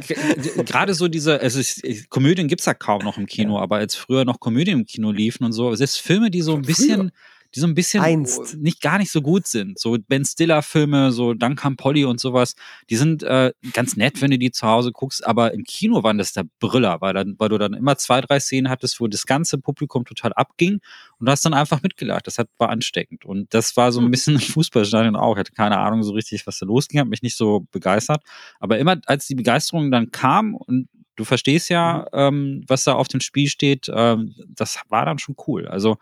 gerade 0.64 0.94
so 0.94 1.08
diese, 1.08 1.42
es 1.42 1.56
ist, 1.56 2.08
Komödien 2.08 2.48
gibt 2.48 2.60
es 2.60 2.66
ja 2.66 2.72
kaum 2.72 3.02
noch 3.02 3.18
im 3.18 3.26
Kino, 3.26 3.56
ja. 3.56 3.62
aber 3.62 3.76
als 3.76 3.96
früher 3.96 4.24
noch 4.24 4.40
Komödien 4.40 4.80
im 4.80 4.86
Kino 4.86 5.09
liefen 5.10 5.44
und 5.44 5.52
so, 5.52 5.74
selbst 5.74 6.00
Filme, 6.00 6.30
die 6.30 6.42
so 6.42 6.54
ein 6.54 6.62
bisschen, 6.62 7.12
die 7.54 7.60
so 7.60 7.66
ein 7.66 7.74
bisschen 7.74 8.02
Einst. 8.02 8.56
nicht 8.58 8.80
gar 8.80 8.98
nicht 8.98 9.10
so 9.10 9.22
gut 9.22 9.46
sind. 9.46 9.78
So 9.78 9.96
Ben 10.08 10.24
Stiller-Filme, 10.24 11.10
so 11.10 11.34
Duncan 11.34 11.76
Polly 11.76 12.04
und 12.04 12.20
sowas, 12.20 12.54
die 12.88 12.96
sind 12.96 13.22
äh, 13.24 13.52
ganz 13.72 13.96
nett, 13.96 14.22
wenn 14.22 14.30
du 14.30 14.38
die 14.38 14.52
zu 14.52 14.66
Hause 14.66 14.92
guckst, 14.92 15.26
aber 15.26 15.52
im 15.52 15.64
Kino 15.64 16.02
waren 16.02 16.18
das 16.18 16.32
der 16.32 16.44
Brüller, 16.60 17.00
weil, 17.00 17.12
dann, 17.12 17.34
weil 17.38 17.48
du 17.48 17.58
dann 17.58 17.74
immer 17.74 17.96
zwei, 17.96 18.20
drei 18.20 18.38
Szenen 18.38 18.70
hattest, 18.70 19.00
wo 19.00 19.08
das 19.08 19.26
ganze 19.26 19.58
Publikum 19.58 20.04
total 20.04 20.32
abging 20.34 20.80
und 21.18 21.26
du 21.26 21.32
hast 21.32 21.44
dann 21.44 21.54
einfach 21.54 21.82
mitgelacht. 21.82 22.26
Das 22.26 22.38
hat, 22.38 22.48
war 22.58 22.68
ansteckend. 22.68 23.24
Und 23.24 23.52
das 23.52 23.76
war 23.76 23.90
so 23.90 24.00
ein 24.00 24.04
hm. 24.04 24.10
bisschen 24.12 24.34
im 24.34 24.40
Fußballstadion 24.40 25.16
auch. 25.16 25.34
Ich 25.34 25.40
hatte 25.40 25.52
keine 25.52 25.78
Ahnung 25.78 26.02
so 26.02 26.12
richtig, 26.12 26.46
was 26.46 26.58
da 26.58 26.66
losging, 26.66 27.00
hat 27.00 27.08
mich 27.08 27.22
nicht 27.22 27.36
so 27.36 27.66
begeistert. 27.72 28.22
Aber 28.60 28.78
immer, 28.78 28.98
als 29.06 29.26
die 29.26 29.34
Begeisterung 29.34 29.90
dann 29.90 30.12
kam 30.12 30.54
und 30.54 30.88
du 31.20 31.24
verstehst 31.24 31.68
ja, 31.68 32.06
mhm. 32.12 32.18
ähm, 32.18 32.64
was 32.66 32.84
da 32.84 32.94
auf 32.94 33.06
dem 33.06 33.20
Spiel 33.20 33.48
steht, 33.48 33.90
ähm, 33.94 34.34
das 34.48 34.80
war 34.88 35.04
dann 35.04 35.18
schon 35.18 35.36
cool. 35.46 35.68
Also 35.68 35.98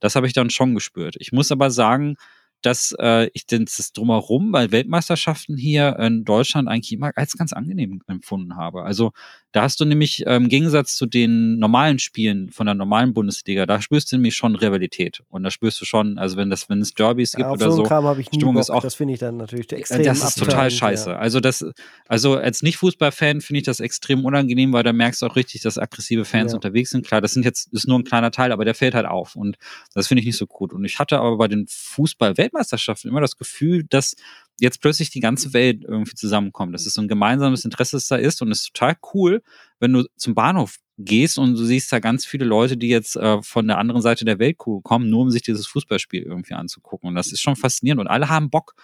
das 0.00 0.16
habe 0.16 0.26
ich 0.26 0.32
dann 0.32 0.50
schon 0.50 0.74
gespürt. 0.74 1.14
Ich 1.18 1.30
muss 1.30 1.52
aber 1.52 1.70
sagen, 1.70 2.16
dass 2.62 2.94
äh, 2.98 3.28
ich 3.34 3.46
das 3.46 3.92
drumherum 3.92 4.50
bei 4.50 4.70
Weltmeisterschaften 4.72 5.56
hier 5.56 5.98
in 5.98 6.24
Deutschland 6.24 6.68
eigentlich 6.68 6.92
immer 6.92 7.10
als 7.16 7.36
ganz 7.36 7.52
angenehm 7.52 8.02
empfunden 8.06 8.56
habe. 8.56 8.82
Also 8.82 9.12
da 9.52 9.62
hast 9.62 9.80
du 9.80 9.84
nämlich 9.84 10.24
ähm, 10.26 10.44
im 10.44 10.48
Gegensatz 10.48 10.96
zu 10.96 11.04
den 11.04 11.58
normalen 11.58 11.98
Spielen 11.98 12.50
von 12.50 12.66
der 12.66 12.74
normalen 12.74 13.12
Bundesliga, 13.12 13.66
da 13.66 13.82
spürst 13.82 14.10
du 14.10 14.16
nämlich 14.16 14.34
schon 14.34 14.56
Rivalität. 14.56 15.22
Und 15.28 15.42
da 15.42 15.50
spürst 15.50 15.80
du 15.80 15.84
schon, 15.84 16.18
also 16.18 16.38
wenn 16.38 16.48
das, 16.48 16.70
wenn 16.70 16.80
es 16.80 16.94
Derbys 16.94 17.32
gibt 17.32 17.46
ja, 17.46 17.52
oder 17.52 17.70
so, 17.70 17.82
Kram 17.82 18.18
ich 18.18 18.30
nie 18.32 18.38
Stimmung 18.38 18.54
Bock. 18.54 18.62
ist 18.62 18.70
auch. 18.70 18.82
Das 18.82 18.94
finde 18.94 19.14
ich 19.14 19.20
dann 19.20 19.36
natürlich 19.36 19.70
extrem. 19.70 20.04
Das 20.04 20.24
ist 20.24 20.38
total 20.38 20.70
scheiße. 20.70 21.10
Ja. 21.10 21.16
Also 21.16 21.40
das, 21.40 21.64
also 22.08 22.36
als 22.36 22.62
Nicht-Fußball-Fan 22.62 23.42
finde 23.42 23.58
ich 23.58 23.64
das 23.64 23.80
extrem 23.80 24.24
unangenehm, 24.24 24.72
weil 24.72 24.82
da 24.84 24.94
merkst 24.94 25.20
du 25.20 25.26
auch 25.26 25.36
richtig, 25.36 25.60
dass 25.60 25.76
aggressive 25.76 26.24
Fans 26.24 26.52
ja. 26.52 26.56
unterwegs 26.56 26.90
sind. 26.90 27.06
Klar, 27.06 27.20
das 27.20 27.32
sind 27.32 27.44
jetzt 27.44 27.70
ist 27.72 27.86
nur 27.86 27.98
ein 27.98 28.04
kleiner 28.04 28.30
Teil, 28.30 28.52
aber 28.52 28.64
der 28.64 28.74
fällt 28.74 28.94
halt 28.94 29.06
auf. 29.06 29.36
Und 29.36 29.58
das 29.94 30.08
finde 30.08 30.20
ich 30.20 30.26
nicht 30.26 30.38
so 30.38 30.46
gut. 30.46 30.72
Und 30.72 30.84
ich 30.86 30.98
hatte 30.98 31.18
aber 31.18 31.36
bei 31.36 31.48
den 31.48 31.66
Fußball-Weltmeisterschaften 31.68 33.08
immer 33.08 33.20
das 33.20 33.36
Gefühl, 33.36 33.84
dass 33.84 34.16
jetzt 34.60 34.80
plötzlich 34.80 35.10
die 35.10 35.20
ganze 35.20 35.52
Welt 35.52 35.84
irgendwie 35.84 36.14
zusammenkommt, 36.14 36.74
dass 36.74 36.86
es 36.86 36.94
so 36.94 37.02
ein 37.02 37.08
gemeinsames 37.08 37.64
Interesse 37.64 38.00
da 38.08 38.16
ist 38.16 38.42
und 38.42 38.50
es 38.50 38.60
ist 38.60 38.74
total 38.74 38.96
cool, 39.14 39.42
wenn 39.80 39.92
du 39.92 40.04
zum 40.16 40.34
Bahnhof 40.34 40.76
gehst 40.98 41.38
und 41.38 41.54
du 41.54 41.64
siehst 41.64 41.92
da 41.92 41.98
ganz 41.98 42.26
viele 42.26 42.44
Leute, 42.44 42.76
die 42.76 42.88
jetzt 42.88 43.16
äh, 43.16 43.42
von 43.42 43.66
der 43.66 43.78
anderen 43.78 44.02
Seite 44.02 44.24
der 44.24 44.38
Welt 44.38 44.58
kommen, 44.58 45.10
nur 45.10 45.22
um 45.22 45.30
sich 45.30 45.42
dieses 45.42 45.66
Fußballspiel 45.66 46.22
irgendwie 46.22 46.54
anzugucken. 46.54 47.08
Und 47.08 47.14
das 47.14 47.32
ist 47.32 47.40
schon 47.40 47.56
faszinierend 47.56 48.00
und 48.00 48.08
alle 48.08 48.28
haben 48.28 48.50
Bock 48.50 48.74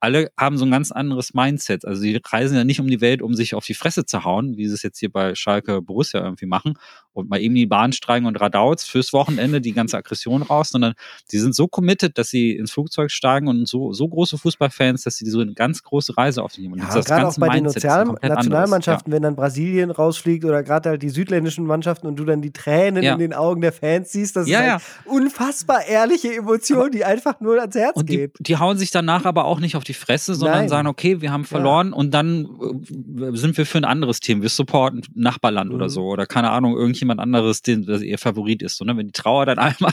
alle 0.00 0.30
haben 0.38 0.58
so 0.58 0.64
ein 0.64 0.70
ganz 0.70 0.92
anderes 0.92 1.34
Mindset. 1.34 1.84
Also 1.84 2.02
die 2.02 2.20
reisen 2.24 2.56
ja 2.56 2.64
nicht 2.64 2.80
um 2.80 2.86
die 2.86 3.00
Welt, 3.00 3.22
um 3.22 3.34
sich 3.34 3.54
auf 3.54 3.66
die 3.66 3.74
Fresse 3.74 4.04
zu 4.04 4.24
hauen, 4.24 4.56
wie 4.56 4.66
sie 4.68 4.74
es 4.74 4.82
jetzt 4.82 4.98
hier 4.98 5.10
bei 5.10 5.34
Schalke 5.34 5.82
Borussia 5.82 6.22
irgendwie 6.22 6.46
machen 6.46 6.74
und 7.18 7.28
mal 7.28 7.40
eben 7.40 7.54
die 7.54 7.66
Bahn 7.66 7.92
streiken 7.92 8.26
und 8.26 8.40
Radauts 8.40 8.84
fürs 8.84 9.12
Wochenende 9.12 9.60
die 9.60 9.72
ganze 9.72 9.96
Aggression 9.96 10.42
raus, 10.42 10.70
sondern 10.70 10.94
die 11.32 11.38
sind 11.38 11.54
so 11.54 11.68
committed, 11.68 12.16
dass 12.16 12.28
sie 12.28 12.52
ins 12.52 12.70
Flugzeug 12.70 13.10
steigen 13.10 13.48
und 13.48 13.66
so, 13.66 13.92
so 13.92 14.08
große 14.08 14.38
Fußballfans, 14.38 15.02
dass 15.02 15.16
sie 15.16 15.26
so 15.26 15.40
eine 15.40 15.52
ganz 15.54 15.82
große 15.82 16.16
Reise 16.16 16.42
auf 16.42 16.52
die 16.52 16.62
nehmen. 16.62 16.78
Ja, 16.78 17.00
gerade 17.00 17.26
auch 17.26 17.36
bei 17.36 17.48
Mindset 17.48 17.82
den 17.82 17.90
Sozial 17.90 18.18
Nationalmannschaften, 18.22 19.12
ja. 19.12 19.16
wenn 19.16 19.22
dann 19.22 19.36
Brasilien 19.36 19.90
rausfliegt 19.90 20.44
oder 20.44 20.62
gerade 20.62 20.90
halt 20.90 21.02
die 21.02 21.08
südländischen 21.10 21.66
Mannschaften 21.66 22.06
und 22.06 22.16
du 22.16 22.24
dann 22.24 22.42
die 22.42 22.52
Tränen 22.52 23.02
ja. 23.02 23.12
in 23.12 23.18
den 23.18 23.34
Augen 23.34 23.60
der 23.60 23.72
Fans 23.72 24.12
siehst, 24.12 24.36
das 24.36 24.48
ja, 24.48 24.60
ist 24.60 24.70
halt 24.72 24.82
unfassbar 25.06 25.84
ehrliche 25.86 26.34
Emotion, 26.34 26.90
die 26.90 27.04
einfach 27.04 27.40
nur 27.40 27.60
ans 27.60 27.74
Herz 27.74 27.96
und 27.96 28.06
geht. 28.06 28.38
Die, 28.38 28.42
die 28.44 28.56
hauen 28.56 28.78
sich 28.78 28.90
danach 28.90 29.24
aber 29.24 29.44
auch 29.44 29.60
nicht 29.60 29.76
auf 29.76 29.84
die 29.84 29.94
Fresse, 29.94 30.34
sondern 30.34 30.60
Nein. 30.60 30.68
sagen, 30.68 30.88
okay, 30.88 31.20
wir 31.20 31.32
haben 31.32 31.44
verloren 31.44 31.92
und 31.92 32.12
dann 32.12 32.44
äh, 32.44 33.36
sind 33.36 33.56
wir 33.56 33.66
für 33.66 33.78
ein 33.78 33.84
anderes 33.84 34.20
Team. 34.20 34.42
Wir 34.42 34.48
supporten 34.48 35.02
Nachbarland 35.14 35.70
mhm. 35.70 35.76
oder 35.76 35.88
so 35.88 36.04
oder 36.06 36.26
keine 36.26 36.50
Ahnung, 36.50 36.76
irgendjemand 36.76 37.07
jemand 37.08 37.20
anderes, 37.20 37.62
den, 37.62 37.86
das 37.86 38.02
ihr 38.02 38.18
Favorit 38.18 38.62
ist. 38.62 38.76
So, 38.76 38.84
ne? 38.84 38.96
Wenn 38.96 39.06
die 39.06 39.12
Trauer 39.12 39.46
dann 39.46 39.58
einmal, 39.58 39.92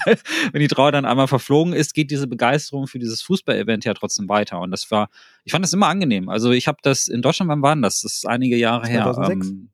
wenn 0.52 0.60
die 0.60 0.68
Trauer 0.68 0.92
dann 0.92 1.06
einmal 1.06 1.28
verflogen 1.28 1.74
ist, 1.74 1.94
geht 1.94 2.12
diese 2.12 2.28
Begeisterung 2.28 2.88
für 2.88 3.00
dieses 3.00 3.22
Fußball-Event 3.22 3.86
ja 3.86 3.94
trotzdem 3.94 4.30
weiter. 4.30 4.60
Und 4.60 4.72
das 4.72 4.92
war, 4.92 5.10
ich 5.44 5.52
fand 5.52 5.64
das 5.64 5.74
immer 5.74 5.88
angenehm. 5.88 6.30
Also 6.30 6.52
ich 6.52 6.68
habe 6.68 6.78
das 6.82 7.08
in 7.08 7.22
Deutschland, 7.22 7.50
wann 7.50 7.62
waren 7.62 7.82
das? 7.82 8.02
Das 8.02 8.18
ist 8.18 8.28
einige 8.28 8.58
Jahre 8.58 8.86
2006? 8.86 9.46
her. 9.46 9.54
Ähm, 9.54 9.70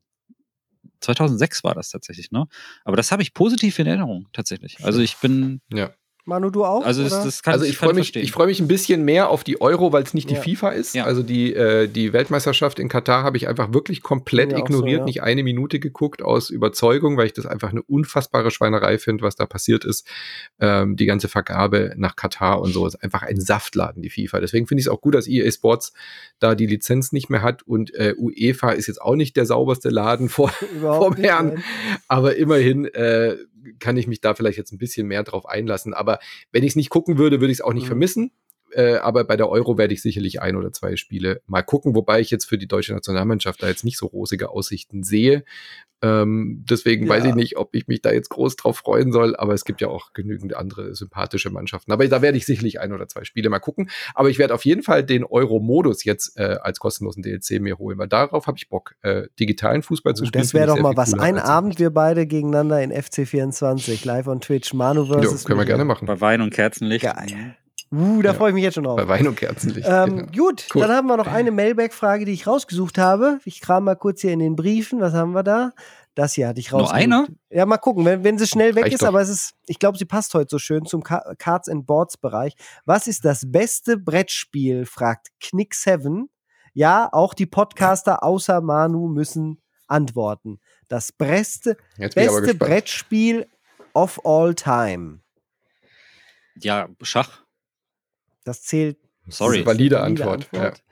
2006 1.00 1.64
war 1.64 1.74
das 1.74 1.90
tatsächlich, 1.90 2.30
ne? 2.30 2.46
Aber 2.84 2.96
das 2.96 3.10
habe 3.10 3.22
ich 3.22 3.34
positiv 3.34 3.78
in 3.80 3.86
Erinnerung, 3.86 4.28
tatsächlich. 4.32 4.78
Also 4.84 5.00
ich 5.00 5.16
bin, 5.16 5.60
ja. 5.72 5.90
Manu, 6.24 6.50
du 6.50 6.64
auch? 6.64 6.84
Also, 6.84 7.02
das, 7.02 7.24
das 7.24 7.42
kann, 7.42 7.54
also 7.54 7.64
ich, 7.64 7.72
ich 7.72 7.78
freue 7.78 7.94
mich, 7.94 8.32
freu 8.32 8.46
mich 8.46 8.60
ein 8.60 8.68
bisschen 8.68 9.04
mehr 9.04 9.28
auf 9.28 9.42
die 9.42 9.60
Euro, 9.60 9.92
weil 9.92 10.04
es 10.04 10.14
nicht 10.14 10.30
die 10.30 10.34
ja. 10.34 10.40
FIFA 10.40 10.70
ist. 10.70 10.94
Ja. 10.94 11.04
Also 11.04 11.24
die, 11.24 11.52
äh, 11.52 11.88
die 11.88 12.12
Weltmeisterschaft 12.12 12.78
in 12.78 12.88
Katar 12.88 13.24
habe 13.24 13.36
ich 13.36 13.48
einfach 13.48 13.72
wirklich 13.72 14.02
komplett 14.02 14.52
ja, 14.52 14.58
ignoriert, 14.58 15.00
so, 15.00 15.04
nicht 15.06 15.22
eine 15.24 15.42
Minute 15.42 15.80
geguckt 15.80 16.22
aus 16.22 16.50
Überzeugung, 16.50 17.16
weil 17.16 17.26
ich 17.26 17.32
das 17.32 17.46
einfach 17.46 17.70
eine 17.70 17.82
unfassbare 17.82 18.52
Schweinerei 18.52 18.98
finde, 18.98 19.24
was 19.24 19.34
da 19.34 19.46
passiert 19.46 19.84
ist. 19.84 20.06
Ähm, 20.60 20.94
die 20.94 21.06
ganze 21.06 21.26
Vergabe 21.26 21.92
nach 21.96 22.14
Katar 22.14 22.60
und 22.60 22.72
so 22.72 22.86
ist 22.86 23.02
einfach 23.02 23.22
ein 23.22 23.40
Saftladen, 23.40 24.00
die 24.00 24.10
FIFA. 24.10 24.38
Deswegen 24.38 24.68
finde 24.68 24.80
ich 24.80 24.86
es 24.86 24.92
auch 24.92 25.00
gut, 25.00 25.16
dass 25.16 25.26
EA 25.26 25.50
Sports 25.50 25.92
da 26.38 26.54
die 26.54 26.66
Lizenz 26.66 27.10
nicht 27.10 27.30
mehr 27.30 27.42
hat 27.42 27.64
und 27.64 27.92
äh, 27.94 28.14
UEFA 28.16 28.70
ist 28.70 28.86
jetzt 28.86 29.02
auch 29.02 29.16
nicht 29.16 29.36
der 29.36 29.46
sauberste 29.46 29.88
Laden 29.88 30.28
vor, 30.28 30.50
vom 30.80 31.16
Herrn. 31.16 31.64
Aber 32.06 32.36
immerhin 32.36 32.84
äh, 32.84 33.36
kann 33.78 33.96
ich 33.96 34.06
mich 34.06 34.20
da 34.20 34.34
vielleicht 34.34 34.58
jetzt 34.58 34.72
ein 34.72 34.78
bisschen 34.78 35.06
mehr 35.06 35.22
drauf 35.22 35.46
einlassen. 35.46 35.94
Aber 35.94 36.18
wenn 36.50 36.64
ich 36.64 36.70
es 36.70 36.76
nicht 36.76 36.90
gucken 36.90 37.18
würde, 37.18 37.40
würde 37.40 37.52
ich 37.52 37.58
es 37.58 37.64
auch 37.64 37.72
nicht 37.72 37.84
mhm. 37.84 37.88
vermissen. 37.88 38.30
Äh, 38.74 38.96
aber 38.96 39.24
bei 39.24 39.36
der 39.36 39.48
Euro 39.48 39.78
werde 39.78 39.94
ich 39.94 40.02
sicherlich 40.02 40.40
ein 40.40 40.56
oder 40.56 40.72
zwei 40.72 40.96
Spiele 40.96 41.42
mal 41.46 41.62
gucken, 41.62 41.94
wobei 41.94 42.20
ich 42.20 42.30
jetzt 42.30 42.46
für 42.46 42.58
die 42.58 42.68
deutsche 42.68 42.94
Nationalmannschaft 42.94 43.62
da 43.62 43.68
jetzt 43.68 43.84
nicht 43.84 43.98
so 43.98 44.06
rosige 44.06 44.50
Aussichten 44.50 45.02
sehe. 45.02 45.44
Ähm, 46.04 46.64
deswegen 46.68 47.06
ja. 47.06 47.12
weiß 47.12 47.24
ich 47.26 47.34
nicht, 47.34 47.56
ob 47.56 47.74
ich 47.74 47.86
mich 47.86 48.02
da 48.02 48.10
jetzt 48.10 48.28
groß 48.30 48.56
drauf 48.56 48.78
freuen 48.78 49.12
soll, 49.12 49.36
aber 49.36 49.54
es 49.54 49.64
gibt 49.64 49.80
ja 49.80 49.88
auch 49.88 50.12
genügend 50.12 50.56
andere 50.56 50.96
sympathische 50.96 51.50
Mannschaften. 51.50 51.92
Aber 51.92 52.06
da 52.08 52.22
werde 52.22 52.36
ich 52.36 52.44
sicherlich 52.44 52.80
ein 52.80 52.92
oder 52.92 53.06
zwei 53.06 53.22
Spiele 53.22 53.48
mal 53.50 53.60
gucken. 53.60 53.88
Aber 54.14 54.28
ich 54.28 54.38
werde 54.38 54.54
auf 54.54 54.64
jeden 54.64 54.82
Fall 54.82 55.04
den 55.04 55.24
Euro-Modus 55.24 56.02
jetzt 56.04 56.36
äh, 56.38 56.56
als 56.60 56.80
kostenlosen 56.80 57.22
DLC 57.22 57.60
mir 57.60 57.78
holen, 57.78 57.98
weil 57.98 58.08
darauf 58.08 58.48
habe 58.48 58.58
ich 58.58 58.68
Bock, 58.68 58.96
äh, 59.02 59.28
digitalen 59.38 59.82
Fußball 59.82 60.16
zu 60.16 60.26
spielen. 60.26 60.42
Das 60.42 60.54
wäre 60.54 60.66
doch 60.66 60.80
mal 60.80 60.96
was. 60.96 61.14
Ein 61.14 61.38
Abend 61.38 61.78
wir 61.78 61.90
beide 61.90 62.26
gegeneinander 62.26 62.82
in 62.82 62.92
FC24, 62.92 64.04
live 64.04 64.26
on 64.26 64.40
Twitch, 64.40 64.74
Manu 64.74 65.04
versus. 65.04 65.42
Jo, 65.42 65.46
können 65.46 65.60
wir 65.60 65.66
gerne 65.66 65.84
machen. 65.84 66.06
Bei 66.06 66.20
Wein 66.20 66.40
und 66.40 66.52
Kerzenlicht. 66.52 67.04
Geil. 67.04 67.56
Uh, 67.92 68.22
da 68.22 68.30
ja. 68.30 68.34
freue 68.34 68.50
ich 68.50 68.54
mich 68.54 68.64
jetzt 68.64 68.74
schon 68.74 68.84
drauf. 68.84 68.96
Bei 68.96 69.06
Wein 69.06 69.26
und 69.28 69.36
Kerzenlicht. 69.36 69.86
Ähm, 69.90 70.16
genau. 70.16 70.32
Gut, 70.32 70.66
cool. 70.74 70.80
dann 70.80 70.92
haben 70.92 71.06
wir 71.08 71.18
noch 71.18 71.26
eine 71.26 71.50
Mailback-Frage, 71.50 72.24
die 72.24 72.32
ich 72.32 72.46
rausgesucht 72.46 72.96
habe. 72.96 73.38
Ich 73.44 73.60
kram 73.60 73.84
mal 73.84 73.96
kurz 73.96 74.22
hier 74.22 74.32
in 74.32 74.38
den 74.38 74.56
Briefen. 74.56 75.00
Was 75.00 75.12
haben 75.12 75.32
wir 75.32 75.42
da? 75.42 75.72
Das 76.14 76.32
hier 76.32 76.48
hatte 76.48 76.60
ich 76.60 76.72
rausgesucht. 76.72 77.06
Nur 77.06 77.18
eine? 77.18 77.28
Ja, 77.50 77.66
mal 77.66 77.76
gucken, 77.76 78.06
wenn, 78.06 78.24
wenn 78.24 78.38
sie 78.38 78.46
schnell 78.46 78.74
weg 78.74 78.84
Reicht 78.84 78.94
ist, 78.94 79.02
doch. 79.02 79.08
aber 79.08 79.20
es 79.20 79.28
ist, 79.28 79.54
ich 79.66 79.78
glaube, 79.78 79.98
sie 79.98 80.06
passt 80.06 80.32
heute 80.32 80.48
so 80.48 80.58
schön 80.58 80.86
zum 80.86 81.02
Cards 81.02 81.68
and 81.68 81.86
Boards 81.86 82.16
Bereich. 82.16 82.54
Was 82.86 83.06
ist 83.06 83.26
das 83.26 83.50
beste 83.50 83.98
Brettspiel? 83.98 84.86
fragt 84.86 85.28
Knick7. 85.42 86.28
Ja, 86.72 87.10
auch 87.12 87.34
die 87.34 87.46
Podcaster 87.46 88.22
außer 88.22 88.62
Manu 88.62 89.08
müssen 89.08 89.60
antworten. 89.86 90.60
Das 90.88 91.12
beste, 91.12 91.76
beste 91.98 92.54
Brettspiel 92.54 93.46
of 93.92 94.18
all 94.24 94.54
time. 94.54 95.20
Ja, 96.56 96.88
Schach. 97.02 97.42
Das 98.44 98.62
zählt. 98.62 98.98
Sorry. 99.28 99.58
Das 99.58 99.60
ist 99.60 99.66
valide, 99.66 99.96
valide 99.96 100.00
Antwort. 100.00 100.48
Antwort. 100.52 100.78
Ja. 100.78 100.82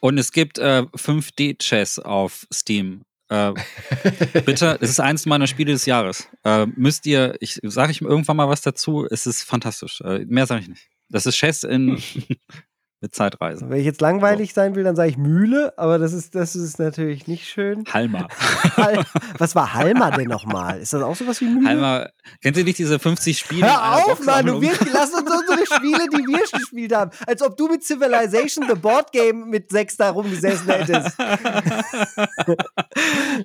Und 0.00 0.18
es 0.18 0.32
gibt 0.32 0.58
äh, 0.58 0.84
5D-Chess 0.94 1.98
auf 1.98 2.46
Steam. 2.52 3.02
Äh, 3.28 3.54
bitte, 4.44 4.78
es 4.80 4.90
ist 4.90 5.00
eins 5.00 5.26
meiner 5.26 5.46
Spiele 5.46 5.72
des 5.72 5.86
Jahres. 5.86 6.28
Äh, 6.44 6.66
müsst 6.76 7.06
ihr, 7.06 7.36
ich 7.40 7.60
sage 7.62 7.92
ich 7.92 8.02
irgendwann 8.02 8.36
mal 8.36 8.48
was 8.48 8.62
dazu, 8.62 9.06
es 9.10 9.26
ist 9.26 9.42
fantastisch. 9.42 10.00
Äh, 10.02 10.24
mehr 10.26 10.46
sage 10.46 10.62
ich 10.62 10.68
nicht. 10.68 10.88
Das 11.08 11.26
ist 11.26 11.36
Chess 11.36 11.64
in 11.64 12.00
mit 13.00 13.14
Zeitreisen. 13.14 13.68
Wenn 13.68 13.78
ich 13.78 13.84
jetzt 13.84 14.00
langweilig 14.00 14.54
sein 14.54 14.74
will, 14.74 14.82
dann 14.82 14.96
sage 14.96 15.10
ich 15.10 15.18
Mühle, 15.18 15.76
aber 15.76 15.98
das 15.98 16.12
ist, 16.12 16.34
das 16.34 16.56
ist 16.56 16.78
natürlich 16.78 17.26
nicht 17.26 17.46
schön. 17.46 17.84
Halma. 17.92 18.28
was 19.38 19.54
war 19.54 19.74
Halma 19.74 20.10
denn 20.12 20.28
nochmal? 20.28 20.80
Ist 20.80 20.92
das 20.92 21.02
auch 21.02 21.14
sowas 21.14 21.40
wie 21.40 21.46
Mühle? 21.46 21.68
Halma, 21.68 22.08
kennt 22.42 22.56
ihr 22.56 22.64
nicht 22.64 22.78
diese 22.78 22.98
50 22.98 23.38
Spiele? 23.38 23.66
Hör 23.66 23.96
auf, 23.96 24.24
Mann, 24.24 24.46
du 24.46 24.60
wirst, 24.60 24.86
lass 24.92 25.12
uns 25.12 25.30
unsere 25.56 25.76
Spiele, 25.76 26.06
die 26.12 26.26
wir 26.26 26.58
gespielt 26.58 26.94
haben, 26.94 27.10
als 27.26 27.42
ob 27.42 27.56
du 27.56 27.68
mit 27.68 27.84
Civilization 27.84 28.66
the 28.68 28.74
Board 28.74 29.12
Game 29.12 29.48
mit 29.48 29.70
sechs 29.70 29.96
da 29.96 30.10
rumgesessen 30.10 30.68
hättest. 30.68 31.16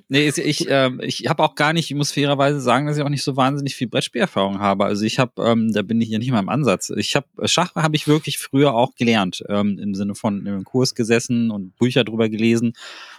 nee, 0.08 0.28
ich, 0.28 0.68
äh, 0.68 0.90
ich 1.00 1.26
habe 1.28 1.42
auch 1.42 1.54
gar 1.54 1.72
nicht, 1.72 1.90
ich 1.90 1.96
muss 1.96 2.12
fairerweise 2.12 2.60
sagen, 2.60 2.86
dass 2.86 2.96
ich 2.96 3.02
auch 3.02 3.08
nicht 3.08 3.24
so 3.24 3.36
wahnsinnig 3.36 3.74
viel 3.74 3.88
Brettspielerfahrung 3.88 4.60
habe. 4.60 4.84
Also 4.84 5.04
ich 5.04 5.18
habe, 5.18 5.42
ähm, 5.42 5.72
da 5.72 5.82
bin 5.82 6.00
ich 6.00 6.08
ja 6.08 6.18
nicht 6.18 6.30
mal 6.30 6.40
im 6.40 6.48
Ansatz. 6.48 6.90
Ich 6.90 7.16
habe, 7.16 7.26
Schach 7.44 7.74
habe 7.74 7.96
ich 7.96 8.08
wirklich 8.08 8.38
früher 8.38 8.74
auch 8.74 8.94
gelernt 8.94 9.42
ähm, 9.48 9.78
im 9.78 9.94
Sinne 9.94 10.14
von 10.14 10.46
einem 10.46 10.64
Kurs 10.64 10.94
gesessen 10.94 11.50
und 11.50 11.76
Bücher 11.76 12.04
drüber 12.04 12.28
gelesen. 12.28 12.74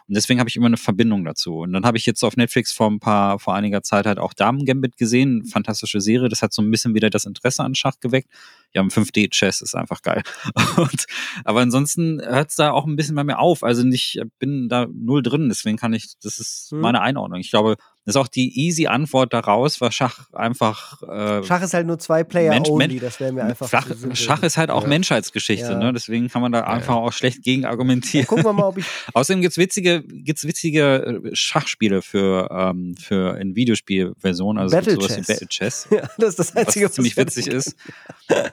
Und 0.08 0.16
deswegen 0.16 0.40
habe 0.40 0.50
ich 0.50 0.56
immer 0.56 0.68
eine 0.68 0.78
Verbindung 0.78 1.24
dazu. 1.24 1.60
Und 1.60 1.74
dann 1.74 1.86
habe 1.86 1.98
ich 1.98 2.06
jetzt 2.06 2.24
auf 2.24 2.36
Netflix 2.36 2.72
vor 2.72 2.90
ein 2.90 3.00
paar, 3.00 3.40
vor 3.40 3.56
einiger 3.56 3.84
Zeit 3.84 4.06
halt 4.06 4.20
auch 4.20 4.34
Damen 4.34 4.66
Gambit 4.66 4.98
gesehen. 4.98 5.46
Fantastische 5.46 6.02
Serie. 6.02 6.30
Das 6.30 6.42
hat 6.42 6.54
so 6.54 6.62
ein 6.62 6.72
bisschen 6.72 6.94
wieder 6.94 7.10
das 7.10 7.26
Interesse 7.26 7.64
an 7.64 7.76
Schach 7.76 8.00
geweckt. 8.00 8.30
Ja, 8.74 8.82
5D-Chess 8.82 9.62
ist 9.62 9.76
einfach 9.76 10.02
geil. 10.02 10.24
Und, 10.78 11.06
aber 11.44 11.62
ansonsten 11.62 12.22
hört 12.22 12.50
es 12.50 12.56
da 12.56 12.72
auch 12.72 12.86
ein 12.86 12.96
bisschen 12.96 13.16
bei 13.16 13.24
mir 13.24 13.40
auf. 13.40 13.64
Also 13.64 13.88
ich 13.88 14.20
bin 14.40 14.68
da 14.68 14.88
null 14.92 15.22
drin, 15.22 15.50
deswegen 15.50 15.78
kann 15.78 15.94
ich, 15.94 16.14
das 16.22 16.40
ist 16.40 16.72
hm. 16.72 16.82
meine 16.82 17.02
Einordnung. 17.02 17.40
Ich 17.40 17.52
glaube, 17.52 17.78
das 18.06 18.16
ist 18.16 18.22
auch 18.22 18.28
die 18.28 18.60
easy 18.60 18.88
Antwort 18.88 19.34
daraus, 19.34 19.80
war 19.80 19.90
Schach 19.92 20.28
einfach. 20.34 21.02
Äh, 21.04 21.44
Schach 21.46 21.62
ist 21.62 21.74
halt 21.74 21.88
nur 21.88 22.00
zwei 22.00 22.26
Player 22.26 22.50
Mensch, 22.50 22.70
only, 22.70 23.00
das 23.00 23.22
wäre 23.22 23.32
mir 23.32 23.46
einfach. 23.46 23.70
Schach, 23.70 23.88
Schach 24.14 24.44
ist 24.44 24.58
halt 24.58 24.72
auch 24.72 24.84
ja. 24.84 24.90
Menschheitsgeschichte, 24.90 25.72
ja. 25.72 25.78
ne? 25.78 25.94
Deswegen 25.94 26.28
kann 26.28 26.42
man 26.42 26.52
da 26.52 26.60
ja, 26.60 26.68
einfach 26.68 26.96
auch 26.96 27.14
schlecht 27.14 27.44
gegen 27.44 27.64
argumentieren. 27.64 28.28
gucken 28.28 28.44
wir 28.44 28.52
mal, 28.52 28.68
ob 28.68 28.78
ich. 28.78 28.86
Außerdem 29.14 29.42
gibt's 29.42 29.58
witzige, 29.58 30.04
gibt's 30.04 30.46
witzige 30.46 31.22
äh, 31.24 31.30
Schachspiele 31.34 32.02
für, 32.02 32.50
ähm, 32.52 32.96
für 32.98 33.40
in 33.40 33.56
Videospielversion, 33.56 34.58
also 34.58 34.76
Battle 34.76 34.96
sowas 34.96 35.08
Chess. 35.08 35.18
wie 35.18 35.34
Battle 35.34 35.48
Chess. 35.48 35.88
Ja, 35.94 36.10
das 36.18 36.30
ist 36.30 36.40
das 36.40 36.56
Einzige, 36.56 36.88
was, 36.88 36.94
ziemlich 36.94 37.16
witzig 37.16 37.48
ist. 37.48 37.76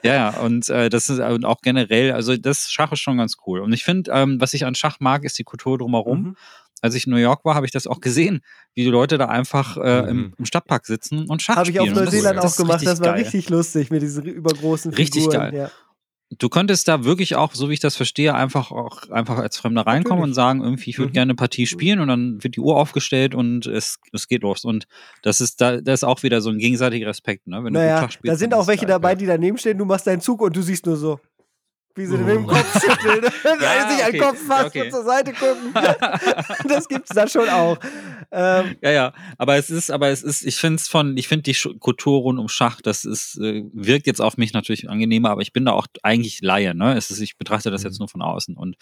ja, 0.03 0.13
ja, 0.13 0.29
und 0.41 0.69
äh, 0.69 0.89
das 0.89 1.09
ist 1.09 1.19
und 1.19 1.43
auch 1.43 1.61
generell, 1.61 2.11
also 2.13 2.37
das 2.37 2.69
Schach 2.69 2.91
ist 2.91 2.99
schon 2.99 3.17
ganz 3.17 3.35
cool. 3.47 3.59
Und 3.59 3.73
ich 3.73 3.83
finde, 3.83 4.11
ähm, 4.13 4.39
was 4.39 4.53
ich 4.53 4.65
an 4.65 4.75
Schach 4.75 4.99
mag, 4.99 5.25
ist 5.25 5.39
die 5.39 5.43
Kultur 5.43 5.77
drumherum. 5.77 6.21
Mhm 6.21 6.35
als 6.81 6.95
ich 6.95 7.05
in 7.05 7.13
New 7.13 7.19
York 7.19 7.45
war, 7.45 7.55
habe 7.55 7.65
ich 7.65 7.71
das 7.71 7.87
auch 7.87 8.01
gesehen, 8.01 8.41
wie 8.73 8.83
die 8.83 8.89
Leute 8.89 9.17
da 9.17 9.25
einfach 9.27 9.77
äh, 9.77 10.09
im, 10.09 10.17
mhm. 10.17 10.33
im, 10.37 10.45
Stadtpark 10.45 10.85
sitzen 10.85 11.27
und 11.29 11.41
Schach 11.41 11.57
hab 11.57 11.67
spielen. 11.67 11.81
Habe 11.81 11.91
ich 11.91 11.97
auf 11.97 12.03
Neuseeland 12.05 12.39
auch 12.39 12.55
gemacht, 12.55 12.85
das 12.85 12.99
war 12.99 13.13
geil. 13.13 13.23
richtig 13.23 13.49
lustig 13.49 13.91
mit 13.91 14.01
diesen 14.01 14.25
übergroßen 14.25 14.91
Figuren. 14.91 14.97
Richtig 14.97 15.29
geil. 15.29 15.55
Ja. 15.55 15.71
Du 16.39 16.47
könntest 16.47 16.87
da 16.87 17.03
wirklich 17.03 17.35
auch, 17.35 17.53
so 17.53 17.69
wie 17.69 17.73
ich 17.73 17.81
das 17.81 17.97
verstehe, 17.97 18.33
einfach 18.33 18.71
auch 18.71 19.09
einfach 19.09 19.37
als 19.37 19.57
Fremder 19.57 19.81
reinkommen 19.81 20.21
Natürlich. 20.21 20.31
und 20.31 20.33
sagen, 20.33 20.63
irgendwie, 20.63 20.89
ich 20.89 20.97
würde 20.97 21.09
mhm. 21.09 21.13
gerne 21.13 21.31
eine 21.31 21.35
Partie 21.35 21.67
spielen 21.67 21.99
und 21.99 22.07
dann 22.07 22.41
wird 22.41 22.55
die 22.55 22.61
Uhr 22.61 22.77
aufgestellt 22.77 23.35
und 23.35 23.65
es, 23.65 23.99
es 24.13 24.29
geht 24.29 24.43
los. 24.43 24.63
Und 24.63 24.87
das 25.23 25.41
ist 25.41 25.59
da, 25.59 25.81
das 25.81 25.99
ist 25.99 26.03
auch 26.05 26.23
wieder 26.23 26.39
so 26.39 26.49
ein 26.49 26.57
gegenseitiger 26.57 27.07
Respekt, 27.07 27.47
ne? 27.47 27.61
Wenn 27.65 27.73
naja, 27.73 27.95
du 27.95 28.01
Schach 28.03 28.11
spielst. 28.11 28.33
Da 28.33 28.37
sind 28.37 28.53
auch 28.53 28.65
welche 28.67 28.85
dabei, 28.85 29.15
die 29.15 29.25
daneben 29.25 29.57
stehen, 29.57 29.77
du 29.77 29.83
machst 29.83 30.07
deinen 30.07 30.21
Zug 30.21 30.41
und 30.41 30.55
du 30.55 30.61
siehst 30.61 30.85
nur 30.85 30.95
so. 30.95 31.19
Wie 31.95 32.05
sie 32.05 32.15
oh. 32.15 32.17
mit 32.17 32.35
dem 32.35 32.47
Kopf 32.47 32.79
schütteln. 32.79 33.23
ja, 33.61 33.89
sich 33.89 34.05
okay. 34.05 34.13
ein 34.13 34.19
Kopf 34.19 34.39
fasst 34.45 34.67
okay. 34.67 34.83
und 34.83 34.91
zur 34.91 35.03
Seite 35.03 35.33
gucken. 35.33 35.73
das 36.67 36.87
gibt 36.87 37.09
es 37.09 37.15
da 37.15 37.27
schon 37.27 37.49
auch. 37.49 37.77
Ähm. 38.31 38.75
Ja, 38.81 38.91
ja. 38.91 39.13
Aber 39.37 39.57
es 39.57 39.69
ist, 39.69 39.91
aber 39.91 40.09
es 40.09 40.23
ist, 40.23 40.43
ich 40.43 40.55
finde 40.55 40.77
es 40.77 40.87
von, 40.87 41.17
ich 41.17 41.27
finde 41.27 41.43
die 41.43 41.57
Kultur 41.79 42.21
rund 42.21 42.39
um 42.39 42.47
Schach, 42.47 42.81
das 42.81 43.03
ist, 43.03 43.37
äh, 43.41 43.63
wirkt 43.73 44.07
jetzt 44.07 44.21
auf 44.21 44.37
mich 44.37 44.53
natürlich 44.53 44.89
angenehmer, 44.89 45.31
aber 45.31 45.41
ich 45.41 45.53
bin 45.53 45.65
da 45.65 45.73
auch 45.73 45.87
eigentlich 46.03 46.41
Laie, 46.41 46.73
ne? 46.73 46.95
Es 46.95 47.11
ist, 47.11 47.19
ich 47.19 47.37
betrachte 47.37 47.71
das 47.71 47.83
jetzt 47.83 47.95
mhm. 47.95 48.03
nur 48.03 48.09
von 48.09 48.21
außen 48.21 48.55
und 48.55 48.77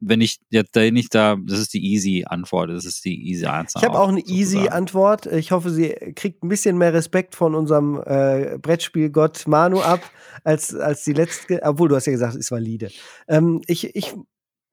wenn 0.00 0.20
ich 0.20 0.38
jetzt 0.50 0.76
da 0.76 0.90
nicht 0.90 1.14
da, 1.14 1.36
das 1.42 1.58
ist 1.58 1.74
die 1.74 1.84
easy 1.84 2.24
Antwort, 2.26 2.70
das 2.70 2.84
ist 2.84 3.04
die 3.04 3.28
easy 3.28 3.46
Antwort. 3.46 3.82
Ich 3.82 3.88
habe 3.88 3.98
auch 3.98 4.08
eine 4.08 4.20
sozusagen. 4.20 4.40
easy 4.40 4.68
Antwort. 4.68 5.26
Ich 5.26 5.52
hoffe, 5.52 5.70
sie 5.70 5.88
kriegt 6.14 6.44
ein 6.44 6.48
bisschen 6.48 6.76
mehr 6.76 6.92
Respekt 6.92 7.34
von 7.34 7.54
unserem 7.54 8.02
äh, 8.04 8.58
Brettspielgott 8.58 9.46
Manu 9.46 9.80
ab, 9.80 10.00
als, 10.44 10.74
als 10.74 11.04
die 11.04 11.12
letzte, 11.12 11.62
obwohl 11.62 11.88
du 11.88 11.96
hast 11.96 12.06
ja 12.06 12.12
gesagt, 12.12 12.34
es 12.34 12.40
ist 12.40 12.50
valide. 12.50 12.90
Ähm, 13.26 13.62
ich, 13.66 13.94
ich 13.96 14.14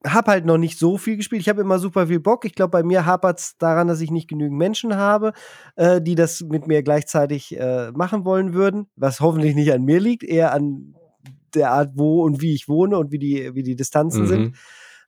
habe 0.05 0.31
halt 0.31 0.45
noch 0.45 0.57
nicht 0.57 0.77
so 0.77 0.97
viel 0.97 1.15
gespielt. 1.15 1.41
Ich 1.41 1.49
habe 1.49 1.61
immer 1.61 1.79
super 1.79 2.07
viel 2.07 2.19
Bock. 2.19 2.43
Ich 2.45 2.55
glaube, 2.55 2.71
bei 2.71 2.83
mir 2.83 3.05
hapert 3.05 3.39
es 3.39 3.57
daran, 3.57 3.87
dass 3.87 4.01
ich 4.01 4.11
nicht 4.11 4.27
genügend 4.27 4.57
Menschen 4.57 4.97
habe, 4.97 5.31
äh, 5.75 6.01
die 6.01 6.15
das 6.15 6.41
mit 6.41 6.67
mir 6.67 6.83
gleichzeitig 6.83 7.57
äh, 7.57 7.91
machen 7.91 8.25
wollen 8.25 8.53
würden, 8.53 8.87
was 8.95 9.21
hoffentlich 9.21 9.55
nicht 9.55 9.71
an 9.71 9.83
mir 9.83 9.99
liegt, 9.99 10.23
eher 10.23 10.53
an 10.53 10.95
der 11.53 11.71
Art, 11.71 11.91
wo 11.95 12.23
und 12.23 12.41
wie 12.41 12.53
ich 12.53 12.67
wohne 12.67 12.97
und 12.97 13.11
wie 13.11 13.19
die, 13.19 13.55
wie 13.55 13.63
die 13.63 13.75
Distanzen 13.75 14.23
mhm. 14.23 14.27
sind. 14.27 14.55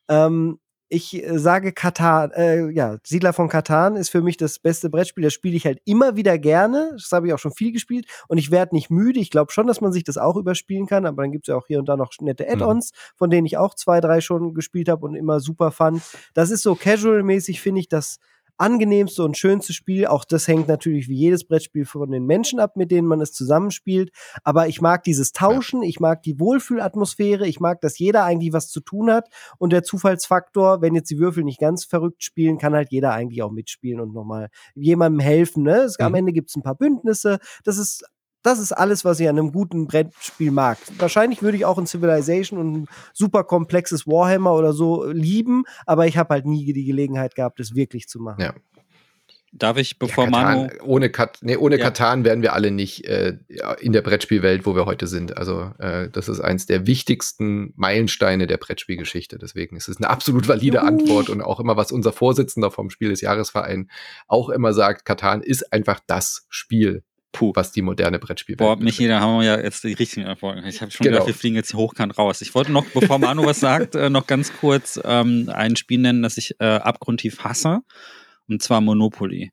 Ähm, 0.09 0.59
ich 0.87 1.15
äh, 1.15 1.39
sage 1.39 1.73
Katan, 1.73 2.31
äh, 2.31 2.69
ja, 2.69 2.97
Siedler 3.03 3.33
von 3.33 3.49
Katan 3.49 3.95
ist 3.95 4.09
für 4.09 4.21
mich 4.21 4.37
das 4.37 4.59
beste 4.59 4.89
Brettspiel. 4.89 5.23
Das 5.23 5.33
spiele 5.33 5.55
ich 5.55 5.65
halt 5.65 5.79
immer 5.85 6.15
wieder 6.15 6.37
gerne. 6.37 6.91
Das 6.93 7.11
habe 7.11 7.27
ich 7.27 7.33
auch 7.33 7.39
schon 7.39 7.53
viel 7.53 7.71
gespielt 7.71 8.05
und 8.27 8.37
ich 8.37 8.51
werde 8.51 8.75
nicht 8.75 8.89
müde. 8.89 9.19
Ich 9.19 9.31
glaube 9.31 9.51
schon, 9.51 9.67
dass 9.67 9.81
man 9.81 9.91
sich 9.91 10.03
das 10.03 10.17
auch 10.17 10.35
überspielen 10.35 10.85
kann, 10.85 11.05
aber 11.05 11.23
dann 11.23 11.31
gibt 11.31 11.47
es 11.47 11.51
ja 11.51 11.57
auch 11.57 11.67
hier 11.67 11.79
und 11.79 11.89
da 11.89 11.97
noch 11.97 12.11
nette 12.21 12.43
mhm. 12.43 12.51
Add-ons, 12.51 12.91
mhm. 12.91 13.17
von 13.17 13.29
denen 13.29 13.45
ich 13.45 13.57
auch 13.57 13.73
zwei, 13.73 13.99
drei 13.99 14.21
schon 14.21 14.53
gespielt 14.53 14.89
habe 14.89 15.05
und 15.05 15.15
immer 15.15 15.39
super 15.39 15.71
fand. 15.71 16.01
Das 16.33 16.51
ist 16.51 16.61
so 16.61 16.75
casual-mäßig, 16.75 17.61
finde 17.61 17.81
ich 17.81 17.89
das 17.89 18.17
angenehmste 18.57 19.23
und 19.23 19.37
schönste 19.37 19.73
Spiel. 19.73 20.07
Auch 20.07 20.25
das 20.25 20.47
hängt 20.47 20.67
natürlich 20.67 21.09
wie 21.09 21.15
jedes 21.15 21.45
Brettspiel 21.45 21.85
von 21.85 22.11
den 22.11 22.25
Menschen 22.25 22.59
ab, 22.59 22.75
mit 22.75 22.91
denen 22.91 23.07
man 23.07 23.21
es 23.21 23.31
zusammenspielt. 23.33 24.11
Aber 24.43 24.67
ich 24.67 24.81
mag 24.81 25.03
dieses 25.03 25.31
Tauschen, 25.31 25.83
ich 25.83 25.99
mag 25.99 26.23
die 26.23 26.39
Wohlfühlatmosphäre, 26.39 27.47
ich 27.47 27.59
mag, 27.59 27.81
dass 27.81 27.99
jeder 27.99 28.23
eigentlich 28.23 28.53
was 28.53 28.69
zu 28.69 28.79
tun 28.79 29.11
hat. 29.11 29.29
Und 29.57 29.73
der 29.73 29.83
Zufallsfaktor, 29.83 30.81
wenn 30.81 30.95
jetzt 30.95 31.11
die 31.11 31.19
Würfel 31.19 31.43
nicht 31.43 31.59
ganz 31.59 31.85
verrückt 31.85 32.23
spielen, 32.23 32.57
kann 32.57 32.73
halt 32.73 32.91
jeder 32.91 33.11
eigentlich 33.11 33.41
auch 33.43 33.51
mitspielen 33.51 33.99
und 33.99 34.13
nochmal 34.13 34.49
jemandem 34.75 35.19
helfen. 35.19 35.63
Ne? 35.63 35.77
Es, 35.77 35.99
mhm. 35.99 36.05
Am 36.05 36.15
Ende 36.15 36.33
gibt 36.33 36.49
es 36.49 36.55
ein 36.55 36.63
paar 36.63 36.75
Bündnisse. 36.75 37.39
Das 37.63 37.77
ist 37.77 38.03
das 38.45 38.59
ist 38.59 38.71
alles, 38.71 39.03
was 39.03 39.19
ich 39.19 39.27
an 39.27 39.39
einem 39.39 39.51
guten 39.51 39.87
Brettspiel 39.87 40.51
mag. 40.51 40.77
Wahrscheinlich 40.97 41.41
würde 41.41 41.57
ich 41.57 41.65
auch 41.65 41.77
ein 41.77 41.87
Civilization 41.87 42.59
und 42.59 42.73
ein 42.73 42.87
super 43.13 43.43
komplexes 43.43 44.05
Warhammer 44.05 44.53
oder 44.53 44.73
so 44.73 45.05
lieben, 45.05 45.63
aber 45.85 46.05
ich 46.05 46.17
habe 46.17 46.33
halt 46.33 46.45
nie 46.45 46.71
die 46.71 46.85
Gelegenheit 46.85 47.35
gehabt, 47.35 47.59
es 47.59 47.75
wirklich 47.75 48.07
zu 48.07 48.19
machen. 48.19 48.41
Ja. 48.41 48.53
Darf 49.57 49.77
ich, 49.77 49.99
bevor 49.99 50.25
ja, 50.25 50.31
Katan, 50.31 50.67
Manu. 50.67 50.83
Ohne, 50.83 51.09
Kat, 51.09 51.37
nee, 51.41 51.55
ohne 51.55 51.77
ja. 51.77 51.85
Katan 51.85 52.25
wären 52.25 52.41
wir 52.41 52.51
alle 52.51 52.71
nicht 52.71 53.05
äh, 53.05 53.37
in 53.79 53.93
der 53.93 54.01
Brettspielwelt, 54.01 54.65
wo 54.65 54.75
wir 54.75 54.85
heute 54.85 55.07
sind. 55.07 55.37
Also, 55.37 55.71
äh, 55.79 56.09
das 56.09 56.27
ist 56.27 56.41
eins 56.41 56.65
der 56.65 56.85
wichtigsten 56.87 57.71
Meilensteine 57.77 58.47
der 58.47 58.57
Brettspielgeschichte. 58.57 59.37
Deswegen 59.37 59.77
ist 59.77 59.87
es 59.87 59.95
eine 59.95 60.09
absolut 60.09 60.49
valide 60.49 60.79
Juhu. 60.79 60.87
Antwort 60.87 61.29
und 61.29 61.41
auch 61.41 61.61
immer, 61.61 61.77
was 61.77 61.93
unser 61.93 62.11
Vorsitzender 62.11 62.69
vom 62.69 62.89
Spiel 62.89 63.09
des 63.09 63.21
Jahresverein 63.21 63.89
auch 64.27 64.49
immer 64.49 64.73
sagt: 64.73 65.05
Katan 65.05 65.41
ist 65.41 65.71
einfach 65.71 66.01
das 66.05 66.45
Spiel 66.49 67.03
Puh. 67.35 67.51
was 67.55 67.71
die 67.71 67.81
moderne 67.81 68.19
Brettspielwelt 68.19 68.57
Boah, 68.57 68.75
Michi, 68.77 69.07
da 69.07 69.19
haben 69.19 69.39
wir 69.39 69.45
ja 69.45 69.59
jetzt 69.59 69.83
die 69.83 69.93
richtigen 69.93 70.25
Erfolge. 70.25 70.67
Ich 70.67 70.81
habe 70.81 70.91
schon 70.91 71.03
genau. 71.03 71.15
gedacht, 71.15 71.27
wir 71.27 71.33
fliegen 71.33 71.55
jetzt 71.55 71.73
hochkant 71.73 72.17
raus. 72.17 72.41
Ich 72.41 72.55
wollte 72.55 72.71
noch, 72.71 72.85
bevor 72.85 73.19
Manu 73.19 73.45
was 73.45 73.59
sagt, 73.59 73.95
äh, 73.95 74.09
noch 74.09 74.27
ganz 74.27 74.51
kurz 74.59 74.99
ähm, 75.03 75.49
ein 75.53 75.75
Spiel 75.75 75.99
nennen, 75.99 76.23
das 76.23 76.37
ich 76.37 76.55
äh, 76.59 76.65
abgrundtief 76.65 77.43
hasse, 77.43 77.81
und 78.47 78.61
zwar 78.61 78.81
Monopoly. 78.81 79.51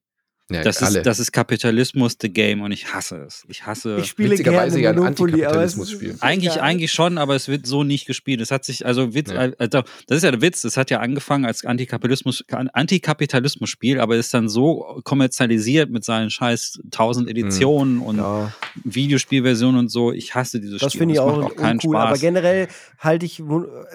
Ja, 0.50 0.62
das, 0.62 0.82
ist, 0.82 1.06
das 1.06 1.18
ist 1.18 1.32
Kapitalismus, 1.32 2.16
the 2.20 2.30
game, 2.30 2.60
und 2.60 2.72
ich 2.72 2.92
hasse 2.92 3.16
es. 3.26 3.44
Ich 3.48 3.64
hasse 3.64 3.96
ich 3.98 4.06
spiele 4.06 4.36
gerne 4.36 4.78
ja 4.80 4.90
ein 4.90 4.98
Antikapitalismus-Spiel. 4.98 6.16
Eigentlich, 6.20 6.60
eigentlich 6.60 6.92
schon, 6.92 7.16
aber 7.16 7.34
es 7.36 7.48
wird 7.48 7.66
so 7.66 7.84
nicht 7.84 8.06
gespielt. 8.06 8.40
Es 8.40 8.50
hat 8.50 8.64
sich, 8.64 8.84
also 8.84 9.14
Witz, 9.14 9.30
ja. 9.30 9.50
also, 9.56 9.82
das 10.06 10.18
ist 10.18 10.24
ja 10.24 10.30
der 10.30 10.42
Witz, 10.42 10.64
es 10.64 10.76
hat 10.76 10.90
ja 10.90 11.00
angefangen 11.00 11.46
als 11.46 11.64
Antikapitalismus, 11.64 12.44
Antikapitalismus-Spiel, 12.48 14.00
aber 14.00 14.16
ist 14.16 14.34
dann 14.34 14.48
so 14.48 15.00
kommerzialisiert 15.04 15.90
mit 15.90 16.04
seinen 16.04 16.28
scheiß 16.28 16.80
tausend 16.90 17.28
Editionen 17.28 17.96
mhm. 17.96 18.02
und 18.02 18.16
ja. 18.18 18.52
Videospielversionen 18.84 19.78
und 19.78 19.88
so. 19.88 20.12
Ich 20.12 20.34
hasse 20.34 20.60
dieses 20.60 20.80
das 20.80 20.92
Spiel. 20.92 20.98
Das 20.98 20.98
finde 20.98 21.14
ich 21.14 21.20
auch, 21.20 21.44
auch 21.44 21.56
keinen 21.56 21.74
uncool, 21.74 21.96
Spaß. 21.96 22.08
aber 22.08 22.18
generell 22.18 22.68
halte 22.98 23.24
ich, 23.24 23.42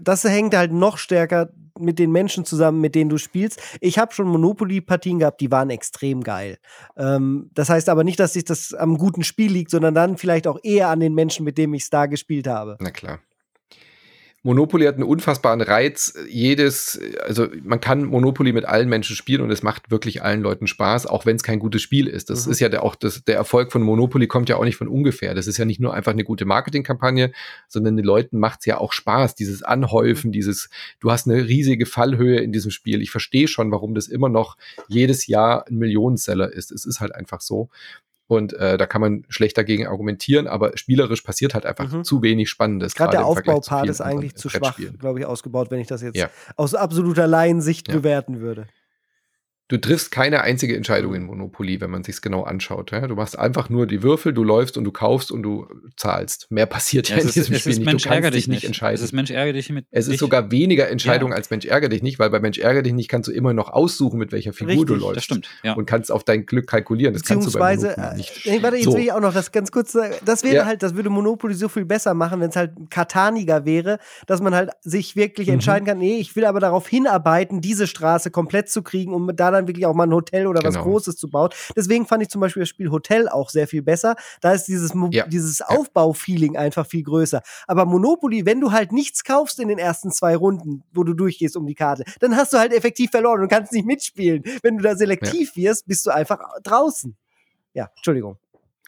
das 0.02 0.24
hängt 0.24 0.56
halt 0.56 0.72
noch 0.72 0.98
stärker 0.98 1.50
mit 1.80 2.00
den 2.00 2.12
Menschen 2.12 2.46
zusammen, 2.46 2.82
mit 2.82 2.96
denen 2.96 3.10
du 3.10 3.18
spielst. 3.18 3.62
Ich 3.82 4.00
habe 4.00 4.14
schon 4.14 4.28
Monopoly-Partien 4.28 5.20
gehabt, 5.20 5.42
die 5.42 5.52
waren 5.52 5.70
extrem 5.70 6.24
geil. 6.24 6.58
Ähm, 6.96 7.50
das 7.54 7.70
heißt 7.70 7.90
aber 7.90 8.04
nicht, 8.04 8.20
dass 8.20 8.34
sich 8.34 8.46
das 8.46 8.74
am 8.74 8.98
guten 8.98 9.24
Spiel 9.24 9.52
liegt, 9.52 9.72
sondern 9.72 9.94
dann 9.94 10.18
vielleicht 10.18 10.48
auch 10.48 10.60
eher 10.64 10.90
an 10.90 11.00
den 11.00 11.14
Menschen, 11.14 11.44
mit 11.44 11.58
denen 11.58 11.74
ich 11.74 11.84
es 11.84 11.90
da 11.90 12.06
gespielt 12.06 12.48
habe. 12.48 12.78
Na 12.80 12.92
klar. 12.92 13.20
Monopoly 14.48 14.86
hat 14.86 14.96
einen 14.96 15.04
unfassbaren 15.04 15.60
Reiz. 15.60 16.14
Jedes, 16.30 16.98
also 17.22 17.48
man 17.64 17.82
kann 17.82 18.06
Monopoly 18.06 18.54
mit 18.54 18.64
allen 18.64 18.88
Menschen 18.88 19.14
spielen 19.18 19.42
und 19.42 19.52
es 19.52 19.62
macht 19.62 19.92
wirklich 19.92 20.24
allen 20.24 20.42
Leuten 20.42 20.68
Spaß, 20.68 21.06
auch 21.06 21.26
wenn 21.26 21.36
es 21.36 21.44
kein 21.44 21.60
gutes 21.60 21.82
Spiel 21.82 22.08
ist. 22.08 22.30
Das 22.30 22.46
mhm. 22.46 22.54
ist 22.54 22.62
ja 22.62 22.70
der, 22.70 22.84
auch 22.84 22.96
das, 22.96 23.26
der 23.26 23.36
Erfolg 23.36 23.74
von 23.74 23.82
Monopoly 23.82 24.28
kommt 24.28 24.48
ja 24.48 24.56
auch 24.56 24.64
nicht 24.64 24.78
von 24.78 24.88
ungefähr. 24.88 25.36
Das 25.36 25.48
ist 25.48 25.58
ja 25.58 25.66
nicht 25.66 25.82
nur 25.82 25.94
einfach 25.94 26.14
eine 26.14 26.24
gute 26.24 26.46
Marketingkampagne, 26.46 27.34
sondern 27.68 27.98
den 27.98 28.06
Leuten 28.06 28.40
macht 28.40 28.62
es 28.62 28.68
ja 28.68 28.78
auch 28.78 28.94
Spaß. 28.94 29.36
Dieses 29.36 29.64
Anhäufen, 29.64 30.30
mhm. 30.30 30.32
dieses, 30.32 30.70
du 31.02 31.12
hast 31.12 31.28
eine 31.28 31.46
riesige 31.46 31.86
Fallhöhe 31.86 32.40
in 32.40 32.54
diesem 32.54 32.72
Spiel. 32.72 33.02
Ich 33.02 33.12
verstehe 33.12 33.50
schon, 33.50 33.70
warum 33.74 33.96
das 33.96 34.08
immer 34.08 34.30
noch 34.30 34.56
jedes 34.88 35.28
Jahr 35.28 35.68
ein 35.68 35.76
Millionenseller 35.76 36.54
ist. 36.54 36.72
Es 36.72 36.86
ist 36.86 37.02
halt 37.02 37.14
einfach 37.14 37.42
so. 37.42 37.70
Und 38.28 38.54
äh, 38.54 38.78
da 38.78 38.86
kann 38.86 39.02
man 39.02 39.24
schlecht 39.30 39.58
dagegen 39.58 39.88
argumentieren, 39.88 40.48
aber 40.48 40.78
spielerisch 40.78 41.22
passiert 41.22 41.54
halt 41.54 41.66
einfach 41.66 41.92
mhm. 41.92 42.04
zu 42.04 42.22
wenig 42.22 42.50
Spannendes. 42.50 42.94
Gerade 42.94 43.12
der 43.12 43.26
Aufbaupart 43.26 43.88
ist 43.88 44.02
eigentlich 44.02 44.36
zu 44.36 44.50
schwach, 44.50 44.78
glaube 45.00 45.20
ich, 45.20 45.26
ausgebaut, 45.26 45.72
wenn 45.72 45.80
ich 45.80 45.88
das 45.88 46.02
jetzt 46.02 46.18
ja. 46.18 46.30
aus 46.58 46.76
absoluter 46.76 47.26
Laiensicht 47.26 47.88
ja. 47.88 47.96
bewerten 47.96 48.42
würde 48.42 48.68
du 49.70 49.78
triffst 49.78 50.12
keine 50.12 50.42
einzige 50.42 50.76
Entscheidung 50.76 51.14
in 51.14 51.24
Monopoly, 51.24 51.82
wenn 51.82 51.90
man 51.90 52.04
sich's 52.04 52.22
genau 52.22 52.44
anschaut. 52.44 52.92
Ja? 52.92 53.08
Du 53.08 53.16
machst 53.16 53.38
einfach 53.38 53.70
nur 53.70 53.86
die 53.86 54.02
Würfel, 54.02 54.34
du 54.34 54.44
läufst 54.44 54.78
und 54.78 54.86
du 54.86 54.92
kaufst 54.92 55.32
und 55.32 55.44
du 55.44 55.68
zahlst. 55.98 56.48
Mehr 56.50 56.66
passiert 56.66 57.10
ja, 57.10 57.18
ja 57.18 57.24
in 57.24 57.28
diesem 57.30 57.54
ist, 57.54 57.62
Spiel 57.62 57.74
nicht. 57.74 57.86
Mensch 57.86 58.04
du 58.04 58.10
kannst 58.10 58.34
dich 58.34 58.48
nicht 58.48 58.64
entscheiden. 58.64 58.96
Es 58.96 59.02
ist 59.02 59.12
Mensch 59.12 59.30
ärger 59.30 59.54
dich 59.54 59.70
mit. 59.70 59.86
Es 59.92 60.08
ist 60.08 60.20
sogar 60.20 60.52
weniger 60.52 60.90
Entscheidung 60.90 61.32
ja. 61.32 61.36
als 61.36 61.50
Mensch 61.50 61.66
ärger 61.66 61.90
dich 61.90 62.02
nicht, 62.02 62.18
weil 62.18 62.30
bei 62.30 62.40
Mensch 62.40 62.58
ärger 62.60 62.82
dich 62.82 62.94
nicht 62.94 63.10
kannst 63.10 63.28
du 63.28 63.34
immer 63.34 63.54
noch 63.54 63.70
aussuchen, 63.70 64.20
mit 64.20 64.32
welcher 64.32 64.54
Figur 64.54 64.74
Richtig, 64.74 64.88
du 64.88 64.96
läufst. 64.96 65.18
Das 65.18 65.24
stimmt. 65.26 65.50
Ja. 65.64 65.74
Und 65.74 65.86
kannst 65.86 66.12
auf 66.12 66.24
dein 66.24 66.46
Glück 66.46 66.68
kalkulieren. 66.68 67.14
Das 67.14 67.24
kannst 67.24 67.54
du 67.54 67.60
bei 67.60 67.76
Monopoly 67.76 68.16
nicht. 68.16 68.46
Äh, 68.46 68.64
warte, 68.64 68.78
jetzt 68.78 68.86
so. 68.86 68.94
will 68.94 69.02
ich 69.02 69.12
auch 69.12 69.20
noch 69.20 69.34
das 69.34 69.52
ganz 69.52 69.72
kurz 69.72 69.92
sagen. 69.92 70.16
Das 70.24 70.44
wäre 70.44 70.66
halt, 70.66 70.82
das 70.82 70.96
würde 70.96 71.10
Monopoly 71.10 71.54
so 71.54 71.68
viel 71.68 71.86
besser 71.86 72.14
machen, 72.14 72.40
wenn 72.40 72.50
es 72.50 72.56
halt 72.56 72.72
kataniger 72.90 73.66
wäre, 73.66 74.00
dass 74.28 74.42
man 74.42 74.56
halt 74.56 74.72
sich 74.82 75.16
wirklich 75.16 75.48
mhm. 75.48 75.56
entscheiden 75.56 75.86
kann, 75.86 75.98
nee, 75.98 76.18
ich 76.18 76.36
will 76.36 76.46
aber 76.46 76.60
darauf 76.60 76.88
hinarbeiten, 76.88 77.60
diese 77.60 77.88
Straße 77.88 78.32
komplett 78.32 78.70
zu 78.70 78.82
kriegen, 78.82 79.14
um 79.14 79.36
da 79.36 79.57
dann 79.58 79.68
wirklich 79.68 79.86
auch 79.86 79.94
mal 79.94 80.08
ein 80.08 80.14
Hotel 80.14 80.48
oder 80.48 80.62
genau. 80.62 80.76
was 80.76 80.84
Großes 80.84 81.18
zu 81.18 81.30
bauen. 81.30 81.50
Deswegen 81.76 82.06
fand 82.06 82.24
ich 82.24 82.30
zum 82.30 82.42
Beispiel 82.42 82.62
das 82.62 82.70
Spiel 82.70 82.90
Hotel 82.90 83.28
auch 83.30 83.50
sehr 83.50 83.68
viel 83.68 83.82
besser. 83.82 84.16
Da 84.42 84.54
ist 84.54 84.66
dieses, 84.66 84.94
ja. 85.12 85.28
dieses 85.28 85.62
Aufbaufeeling 85.62 86.58
einfach 86.58 86.86
viel 86.86 87.04
größer. 87.04 87.42
Aber 87.68 87.86
Monopoly, 87.86 88.46
wenn 88.46 88.62
du 88.62 88.72
halt 88.72 88.92
nichts 88.92 89.24
kaufst 89.24 89.60
in 89.60 89.68
den 89.68 89.80
ersten 89.80 90.12
zwei 90.12 90.36
Runden, 90.36 90.84
wo 90.94 91.04
du 91.04 91.14
durchgehst 91.14 91.58
um 91.58 91.66
die 91.66 91.76
Karte, 91.76 92.04
dann 92.20 92.36
hast 92.36 92.54
du 92.54 92.58
halt 92.58 92.74
effektiv 92.74 93.12
verloren 93.12 93.42
und 93.42 93.50
kannst 93.50 93.74
nicht 93.74 93.86
mitspielen. 93.86 94.44
Wenn 94.62 94.78
du 94.78 94.84
da 94.84 94.96
selektiv 94.96 95.52
ja. 95.56 95.70
wirst, 95.70 95.88
bist 95.88 96.06
du 96.06 96.12
einfach 96.12 96.40
draußen. 96.64 97.16
Ja, 97.74 97.92
Entschuldigung. 97.96 98.38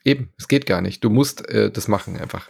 Eben, 0.04 0.32
es 0.38 0.48
geht 0.48 0.66
gar 0.66 0.82
nicht. 0.82 1.04
Du 1.04 1.10
musst 1.10 1.48
äh, 1.50 1.72
das 1.72 1.88
machen 1.88 2.18
einfach. 2.18 2.50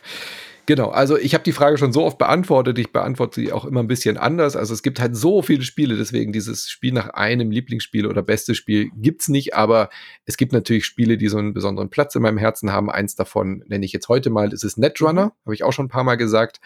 Genau, 0.69 0.89
also 0.89 1.17
ich 1.17 1.33
habe 1.33 1.43
die 1.43 1.51
Frage 1.51 1.79
schon 1.79 1.91
so 1.91 2.03
oft 2.05 2.19
beantwortet, 2.19 2.77
ich 2.77 2.91
beantworte 2.91 3.41
sie 3.41 3.51
auch 3.51 3.65
immer 3.65 3.79
ein 3.79 3.87
bisschen 3.87 4.17
anders. 4.17 4.55
Also 4.55 4.71
es 4.71 4.83
gibt 4.83 4.99
halt 4.99 5.15
so 5.15 5.41
viele 5.41 5.63
Spiele, 5.63 5.97
deswegen 5.97 6.31
dieses 6.31 6.69
Spiel 6.69 6.93
nach 6.93 7.09
einem 7.09 7.49
Lieblingsspiel 7.49 8.05
oder 8.05 8.21
bestes 8.21 8.57
Spiel 8.57 8.91
gibt's 8.95 9.29
nicht, 9.29 9.55
aber 9.55 9.89
es 10.25 10.37
gibt 10.37 10.53
natürlich 10.53 10.85
Spiele, 10.85 11.17
die 11.17 11.27
so 11.27 11.39
einen 11.39 11.55
besonderen 11.55 11.89
Platz 11.89 12.13
in 12.13 12.21
meinem 12.21 12.37
Herzen 12.37 12.71
haben. 12.71 12.91
Eins 12.91 13.15
davon 13.15 13.63
nenne 13.65 13.83
ich 13.83 13.93
jetzt 13.93 14.09
heute 14.09 14.29
mal, 14.29 14.47
das 14.47 14.63
ist 14.63 14.77
Netrunner, 14.77 15.25
mhm. 15.25 15.45
habe 15.45 15.55
ich 15.55 15.63
auch 15.63 15.73
schon 15.73 15.87
ein 15.87 15.89
paar 15.89 16.03
Mal 16.03 16.17
gesagt 16.17 16.59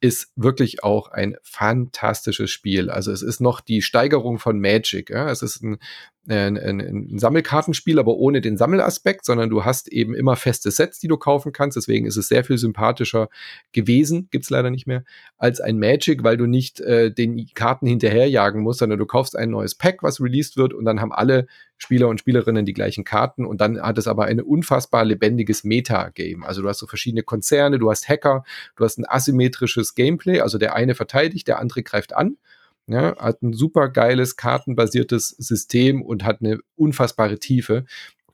ist 0.00 0.32
wirklich 0.34 0.82
auch 0.82 1.08
ein 1.08 1.36
fantastisches 1.42 2.50
Spiel. 2.50 2.90
Also 2.90 3.12
es 3.12 3.20
ist 3.20 3.40
noch 3.40 3.60
die 3.60 3.82
Steigerung 3.82 4.38
von 4.38 4.58
Magic. 4.58 5.10
Ja? 5.10 5.30
Es 5.30 5.42
ist 5.42 5.62
ein, 5.62 5.78
ein, 6.26 6.56
ein, 6.56 7.18
Sammelkartenspiel, 7.18 7.98
aber 7.98 8.16
ohne 8.16 8.40
den 8.40 8.56
Sammelaspekt, 8.56 9.26
sondern 9.26 9.50
du 9.50 9.64
hast 9.64 9.88
eben 9.88 10.14
immer 10.14 10.36
feste 10.36 10.70
Sets, 10.70 11.00
die 11.00 11.08
du 11.08 11.18
kaufen 11.18 11.52
kannst. 11.52 11.76
Deswegen 11.76 12.06
ist 12.06 12.16
es 12.16 12.28
sehr 12.28 12.44
viel 12.44 12.56
sympathischer 12.56 13.28
gewesen, 13.72 14.28
gibt's 14.30 14.48
leider 14.48 14.70
nicht 14.70 14.86
mehr, 14.86 15.04
als 15.36 15.60
ein 15.60 15.78
Magic, 15.78 16.24
weil 16.24 16.38
du 16.38 16.46
nicht 16.46 16.80
äh, 16.80 17.12
den 17.12 17.46
Karten 17.54 17.86
hinterherjagen 17.86 18.62
musst, 18.62 18.78
sondern 18.78 18.98
du 18.98 19.06
kaufst 19.06 19.36
ein 19.36 19.50
neues 19.50 19.74
Pack, 19.74 20.02
was 20.02 20.20
released 20.20 20.56
wird 20.56 20.72
und 20.72 20.86
dann 20.86 21.00
haben 21.00 21.12
alle 21.12 21.46
Spieler 21.82 22.08
und 22.08 22.20
Spielerinnen 22.20 22.66
die 22.66 22.72
gleichen 22.72 23.04
Karten 23.04 23.44
und 23.44 23.60
dann 23.60 23.80
hat 23.80 23.98
es 23.98 24.06
aber 24.06 24.26
ein 24.26 24.40
unfassbar 24.40 25.04
lebendiges 25.04 25.64
Meta-Game. 25.64 26.44
Also 26.44 26.62
du 26.62 26.68
hast 26.68 26.78
so 26.78 26.86
verschiedene 26.86 27.22
Konzerne, 27.22 27.78
du 27.78 27.90
hast 27.90 28.08
Hacker, 28.08 28.44
du 28.76 28.84
hast 28.84 28.98
ein 28.98 29.06
asymmetrisches 29.08 29.94
Gameplay, 29.94 30.40
also 30.40 30.58
der 30.58 30.74
eine 30.74 30.94
verteidigt, 30.94 31.48
der 31.48 31.58
andere 31.58 31.82
greift 31.82 32.14
an. 32.14 32.36
Ja, 32.86 33.16
hat 33.18 33.42
ein 33.42 33.52
super 33.52 33.88
geiles 33.88 34.36
kartenbasiertes 34.36 35.28
System 35.38 36.02
und 36.02 36.24
hat 36.24 36.40
eine 36.40 36.58
unfassbare 36.74 37.38
Tiefe. 37.38 37.84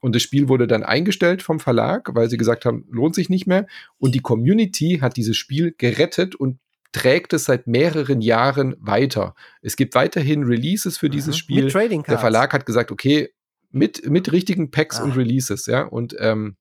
Und 0.00 0.14
das 0.14 0.22
Spiel 0.22 0.48
wurde 0.48 0.66
dann 0.66 0.82
eingestellt 0.82 1.42
vom 1.42 1.60
Verlag, 1.60 2.14
weil 2.14 2.30
sie 2.30 2.38
gesagt 2.38 2.64
haben, 2.64 2.86
lohnt 2.90 3.14
sich 3.14 3.28
nicht 3.28 3.46
mehr. 3.46 3.66
Und 3.98 4.14
die 4.14 4.20
Community 4.20 4.98
hat 5.02 5.16
dieses 5.16 5.36
Spiel 5.36 5.74
gerettet 5.76 6.34
und 6.34 6.58
trägt 6.92 7.34
es 7.34 7.44
seit 7.44 7.66
mehreren 7.66 8.22
Jahren 8.22 8.74
weiter. 8.78 9.34
Es 9.60 9.76
gibt 9.76 9.94
weiterhin 9.94 10.44
Releases 10.44 10.96
für 10.96 11.10
dieses 11.10 11.36
Spiel. 11.36 11.64
Mit 11.64 11.72
Trading 11.72 12.02
Cards. 12.02 12.08
Der 12.08 12.18
Verlag 12.18 12.54
hat 12.54 12.64
gesagt, 12.64 12.90
okay, 12.90 13.28
mit, 13.76 14.08
mit 14.08 14.32
richtigen 14.32 14.70
Packs 14.70 14.98
ah. 14.98 15.04
und 15.04 15.16
Releases, 15.16 15.66
ja. 15.66 15.82
Und 15.82 16.16
ähm, 16.18 16.56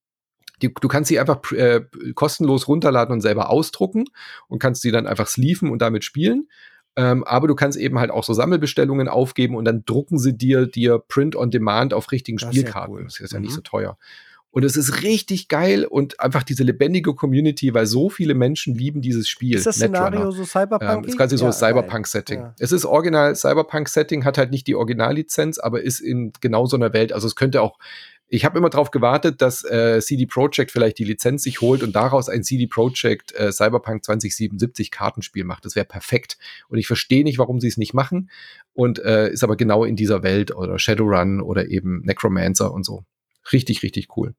die, 0.62 0.74
du 0.74 0.88
kannst 0.88 1.10
sie 1.10 1.20
einfach 1.20 1.52
äh, 1.52 1.82
kostenlos 2.14 2.68
runterladen 2.68 3.14
und 3.14 3.22
selber 3.22 3.50
ausdrucken 3.50 4.06
und 4.48 4.60
kannst 4.60 4.82
sie 4.82 4.92
dann 4.92 5.08
einfach 5.08 5.28
sleeven 5.28 5.70
und 5.70 5.82
damit 5.82 6.04
spielen. 6.04 6.48
Ähm, 6.98 7.26
aber 7.26 7.48
du 7.48 7.56
kannst 7.56 7.78
eben 7.78 8.00
halt 8.00 8.10
auch 8.10 8.24
so 8.24 8.34
Sammelbestellungen 8.34 9.10
aufgeben 9.10 9.56
und 9.56 9.66
dann 9.66 9.84
drucken 9.86 10.18
sie 10.18 10.38
dir 10.38 10.66
dir 10.66 11.00
Print 11.00 11.36
on 11.36 11.52
Demand 11.52 11.94
auf 11.94 12.12
richtigen 12.12 12.38
das 12.38 12.50
Spielkarten. 12.50 12.94
Ja 12.94 13.00
cool. 13.00 13.04
Das 13.06 13.20
ist 13.20 13.34
ja 13.34 13.40
mhm. 13.40 13.46
nicht 13.46 13.54
so 13.54 13.62
teuer. 13.62 13.98
Und 14.56 14.64
es 14.64 14.78
ist 14.78 15.04
richtig 15.04 15.50
geil 15.50 15.84
und 15.84 16.22
einfach 16.22 16.42
diese 16.42 16.64
lebendige 16.64 17.14
Community, 17.14 17.74
weil 17.74 17.86
so 17.88 18.10
viele 18.10 18.36
Menschen 18.36 18.74
lieben 18.74 19.02
dieses 19.02 19.28
Spiel. 19.28 19.58
Ist 19.58 19.66
das 19.66 19.76
Szenario 19.76 20.32
so 20.32 20.46
Cyberpunk? 20.46 21.00
Ähm, 21.00 21.04
das 21.04 21.18
Ganze 21.18 21.38
so 21.38 21.44
ja, 21.44 21.52
Cyberpunk-Setting. 21.52 22.40
Ja. 22.40 22.56
Es 22.58 22.72
ist 22.72 22.86
original 22.86 23.36
Cyberpunk-Setting, 23.36 24.24
hat 24.24 24.38
halt 24.38 24.52
nicht 24.52 24.66
die 24.68 24.76
Originallizenz, 24.76 25.60
aber 25.60 25.82
ist 25.82 26.00
in 26.00 26.32
genau 26.40 26.68
so 26.68 26.78
einer 26.78 26.94
Welt. 26.94 27.12
Also 27.12 27.28
es 27.28 27.36
könnte 27.36 27.62
auch 27.62 27.78
Ich 28.30 28.46
habe 28.46 28.58
immer 28.58 28.70
darauf 28.70 28.92
gewartet, 28.92 29.42
dass 29.42 29.66
äh, 29.66 30.00
CD 30.00 30.26
Projekt 30.26 30.72
vielleicht 30.72 31.00
die 31.00 31.04
Lizenz 31.04 31.44
sich 31.44 31.60
holt 31.60 31.84
und 31.84 31.94
daraus 31.94 32.30
ein 32.30 32.46
CD 32.46 32.66
Projekt 32.66 33.36
äh, 33.36 33.52
Cyberpunk 33.52 34.06
2077 34.06 34.90
Kartenspiel 34.90 35.44
macht. 35.44 35.66
Das 35.66 35.76
wäre 35.76 35.86
perfekt. 35.86 36.38
Und 36.70 36.78
ich 36.78 36.88
verstehe 36.88 37.26
nicht, 37.26 37.40
warum 37.40 37.60
sie 37.60 37.68
es 37.68 37.76
nicht 37.76 37.94
machen. 37.94 38.30
Und 38.72 39.00
äh, 39.00 39.30
ist 39.30 39.44
aber 39.44 39.58
genau 39.58 39.84
in 39.84 39.98
dieser 39.98 40.24
Welt 40.24 40.56
oder 40.56 40.80
Shadowrun 40.80 41.42
oder 41.42 41.68
eben 41.68 42.04
Necromancer 42.06 42.74
und 42.74 42.86
so. 42.86 43.04
Richtig, 43.52 43.84
richtig 43.84 44.16
cool. 44.16 44.34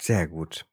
Sehr 0.00 0.26
gut. 0.26 0.66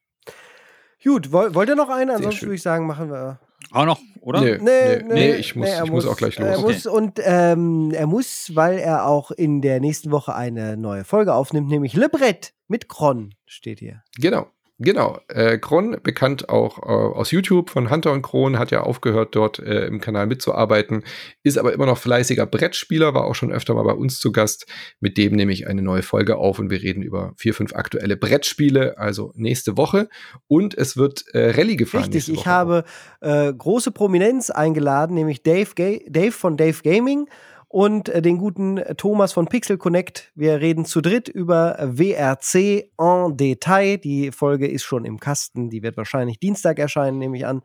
Gut, 1.02 1.32
wollt 1.32 1.68
ihr 1.68 1.76
noch 1.76 1.88
einen? 1.88 2.10
Ansonsten 2.10 2.42
würde 2.42 2.56
ich 2.56 2.62
sagen, 2.62 2.86
machen 2.86 3.10
wir 3.10 3.40
auch 3.72 3.84
noch, 3.84 4.00
oder? 4.20 4.40
Nee, 4.40 4.58
nee, 4.58 4.96
nee, 5.02 5.14
nee 5.14 5.34
ich, 5.36 5.54
muss, 5.54 5.68
nee, 5.68 5.74
ich 5.74 5.90
muss, 5.90 6.04
muss, 6.04 6.06
auch 6.06 6.16
gleich 6.16 6.38
los. 6.38 6.48
Er 6.48 6.58
okay. 6.58 6.72
muss 6.72 6.86
und 6.86 7.20
ähm, 7.22 7.92
er 7.92 8.06
muss, 8.06 8.50
weil 8.54 8.78
er 8.78 9.06
auch 9.06 9.30
in 9.30 9.60
der 9.60 9.80
nächsten 9.80 10.10
Woche 10.10 10.34
eine 10.34 10.76
neue 10.76 11.04
Folge 11.04 11.34
aufnimmt, 11.34 11.68
nämlich 11.68 11.94
Le 11.94 12.08
Brett 12.08 12.52
mit 12.66 12.88
Kron 12.88 13.34
steht 13.46 13.78
hier. 13.78 14.02
Genau. 14.18 14.48
Genau, 14.82 15.18
äh, 15.28 15.58
Kron, 15.58 15.98
bekannt 16.02 16.48
auch 16.48 16.78
äh, 16.78 16.90
aus 16.90 17.30
YouTube 17.32 17.68
von 17.68 17.90
Hunter 17.90 18.12
und 18.12 18.22
Kron, 18.22 18.58
hat 18.58 18.70
ja 18.70 18.80
aufgehört, 18.80 19.36
dort 19.36 19.58
äh, 19.58 19.84
im 19.84 20.00
Kanal 20.00 20.26
mitzuarbeiten, 20.26 21.04
ist 21.42 21.58
aber 21.58 21.74
immer 21.74 21.84
noch 21.84 21.98
fleißiger 21.98 22.46
Brettspieler, 22.46 23.12
war 23.12 23.24
auch 23.24 23.34
schon 23.34 23.52
öfter 23.52 23.74
mal 23.74 23.82
bei 23.82 23.92
uns 23.92 24.18
zu 24.18 24.32
Gast. 24.32 24.66
Mit 24.98 25.18
dem 25.18 25.34
nehme 25.36 25.52
ich 25.52 25.66
eine 25.68 25.82
neue 25.82 26.00
Folge 26.02 26.38
auf 26.38 26.58
und 26.58 26.70
wir 26.70 26.80
reden 26.80 27.02
über 27.02 27.34
vier, 27.36 27.52
fünf 27.52 27.74
aktuelle 27.74 28.16
Brettspiele, 28.16 28.96
also 28.96 29.34
nächste 29.36 29.76
Woche. 29.76 30.08
Und 30.48 30.72
es 30.78 30.96
wird 30.96 31.26
äh, 31.34 31.50
Rallye 31.50 31.76
gefahren. 31.76 32.04
Richtig, 32.04 32.32
ich 32.32 32.46
habe 32.46 32.84
äh, 33.20 33.52
große 33.52 33.90
Prominenz 33.90 34.48
eingeladen, 34.48 35.14
nämlich 35.14 35.42
Dave, 35.42 35.68
Ga 35.76 35.98
Dave 36.08 36.32
von 36.32 36.56
Dave 36.56 36.78
Gaming 36.82 37.28
und 37.70 38.08
äh, 38.08 38.20
den 38.20 38.38
guten 38.38 38.82
Thomas 38.96 39.32
von 39.32 39.46
Pixel 39.46 39.78
Connect. 39.78 40.32
Wir 40.34 40.60
reden 40.60 40.84
zu 40.84 41.00
dritt 41.00 41.28
über 41.28 41.78
WRC 41.80 42.90
en 42.98 43.36
Detail. 43.36 43.96
Die 43.96 44.32
Folge 44.32 44.66
ist 44.66 44.82
schon 44.82 45.04
im 45.04 45.20
Kasten. 45.20 45.70
Die 45.70 45.80
wird 45.84 45.96
wahrscheinlich 45.96 46.40
Dienstag 46.40 46.80
erscheinen, 46.80 47.18
nehme 47.18 47.36
ich 47.36 47.46
an. 47.46 47.62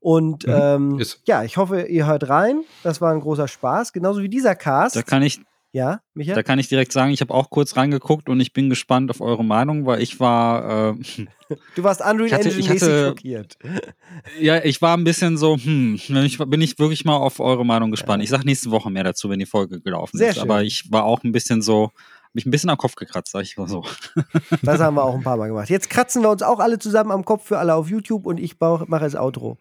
Und 0.00 0.44
mhm, 0.48 0.52
ähm, 0.52 1.02
ja, 1.24 1.44
ich 1.44 1.56
hoffe, 1.56 1.82
ihr 1.82 2.04
hört 2.04 2.28
rein. 2.28 2.64
Das 2.82 3.00
war 3.00 3.12
ein 3.12 3.20
großer 3.20 3.46
Spaß, 3.46 3.92
genauso 3.92 4.22
wie 4.22 4.28
dieser 4.28 4.56
Cast. 4.56 4.96
Da 4.96 5.02
kann 5.02 5.22
ich 5.22 5.40
ja, 5.74 6.02
Michael? 6.14 6.36
Da 6.36 6.44
kann 6.44 6.60
ich 6.60 6.68
direkt 6.68 6.92
sagen, 6.92 7.10
ich 7.10 7.20
habe 7.20 7.34
auch 7.34 7.50
kurz 7.50 7.76
reingeguckt 7.76 8.28
und 8.28 8.38
ich 8.38 8.52
bin 8.52 8.70
gespannt 8.70 9.10
auf 9.10 9.20
eure 9.20 9.44
Meinung, 9.44 9.86
weil 9.86 10.00
ich 10.00 10.20
war. 10.20 10.92
Äh, 10.92 11.26
du 11.74 11.82
warst 11.82 12.00
Unreal 12.00 12.30
hatte, 12.30 12.50
Engine 12.50 12.74
mäßig 12.74 12.88
schockiert. 12.88 13.58
Ja, 14.38 14.64
ich 14.64 14.80
war 14.80 14.96
ein 14.96 15.02
bisschen 15.02 15.36
so, 15.36 15.56
hm, 15.56 15.96
ich, 15.96 16.38
bin 16.38 16.60
ich 16.60 16.78
wirklich 16.78 17.04
mal 17.04 17.16
auf 17.16 17.40
eure 17.40 17.66
Meinung 17.66 17.90
gespannt. 17.90 18.22
Ja. 18.22 18.24
Ich 18.24 18.30
sage 18.30 18.44
nächste 18.44 18.70
Woche 18.70 18.88
mehr 18.88 19.02
dazu, 19.02 19.28
wenn 19.30 19.40
die 19.40 19.46
Folge 19.46 19.80
gelaufen 19.80 20.16
Sehr 20.16 20.28
ist. 20.28 20.36
Schön. 20.36 20.44
Aber 20.44 20.62
ich 20.62 20.92
war 20.92 21.02
auch 21.02 21.24
ein 21.24 21.32
bisschen 21.32 21.60
so, 21.60 21.90
mich 22.34 22.46
ein 22.46 22.52
bisschen 22.52 22.70
am 22.70 22.76
Kopf 22.76 22.94
gekratzt, 22.94 23.32
sag 23.32 23.42
ich 23.42 23.56
mal 23.56 23.66
so. 23.66 23.84
Das 24.62 24.78
haben 24.78 24.94
wir 24.94 25.02
auch 25.02 25.16
ein 25.16 25.24
paar 25.24 25.36
Mal 25.36 25.48
gemacht. 25.48 25.70
Jetzt 25.70 25.90
kratzen 25.90 26.22
wir 26.22 26.30
uns 26.30 26.44
auch 26.44 26.60
alle 26.60 26.78
zusammen 26.78 27.10
am 27.10 27.24
Kopf 27.24 27.48
für 27.48 27.58
alle 27.58 27.74
auf 27.74 27.90
YouTube 27.90 28.26
und 28.26 28.38
ich 28.38 28.60
mache 28.60 29.00
das 29.00 29.16
Outro. 29.16 29.58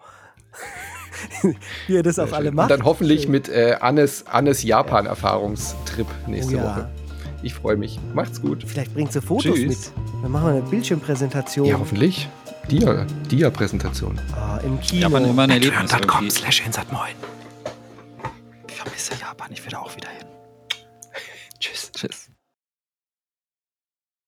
wie 1.87 1.93
ihr 1.93 2.03
das 2.03 2.19
auch 2.19 2.31
alle 2.31 2.51
macht. 2.51 2.71
Und 2.71 2.79
dann 2.79 2.85
hoffentlich 2.85 3.27
mit 3.27 3.49
äh, 3.49 3.77
Annes, 3.79 4.25
Annes 4.27 4.63
Japan-Erfahrungstrip 4.63 6.07
nächste 6.27 6.55
oh, 6.55 6.57
ja. 6.57 6.63
Woche. 6.65 6.89
Ich 7.43 7.53
freue 7.53 7.75
mich. 7.75 7.99
Macht's 8.13 8.41
gut. 8.41 8.63
Vielleicht 8.65 8.93
bringt 8.93 9.11
sie 9.11 9.21
Fotos 9.21 9.55
Tschüss. 9.55 9.67
mit. 9.67 9.93
Dann 10.21 10.31
machen 10.31 10.45
wir 10.45 10.51
eine 10.53 10.61
Bildschirmpräsentation. 10.61 11.67
Ja, 11.67 11.77
hoffentlich. 11.77 12.29
Dia, 12.69 13.05
Dia-Präsentation. 13.29 14.19
Ah, 14.33 14.59
im 14.63 14.79
Kino. 14.79 15.01
Japan 15.01 15.25
immer 15.25 15.43
ein 15.43 15.49
Erlebnis. 15.49 15.91
Patreon.com 15.91 16.29
slash 16.29 16.63
Moin. 16.91 17.11
Ich 18.69 18.75
vermisse 18.75 19.11
Japan. 19.19 19.49
Ich 19.51 19.63
will 19.63 19.71
da 19.71 19.79
auch 19.79 19.93
wieder 19.95 20.09
hin. 20.09 20.25
Tschüss. 21.59 21.91
Tschüss. 21.91 22.32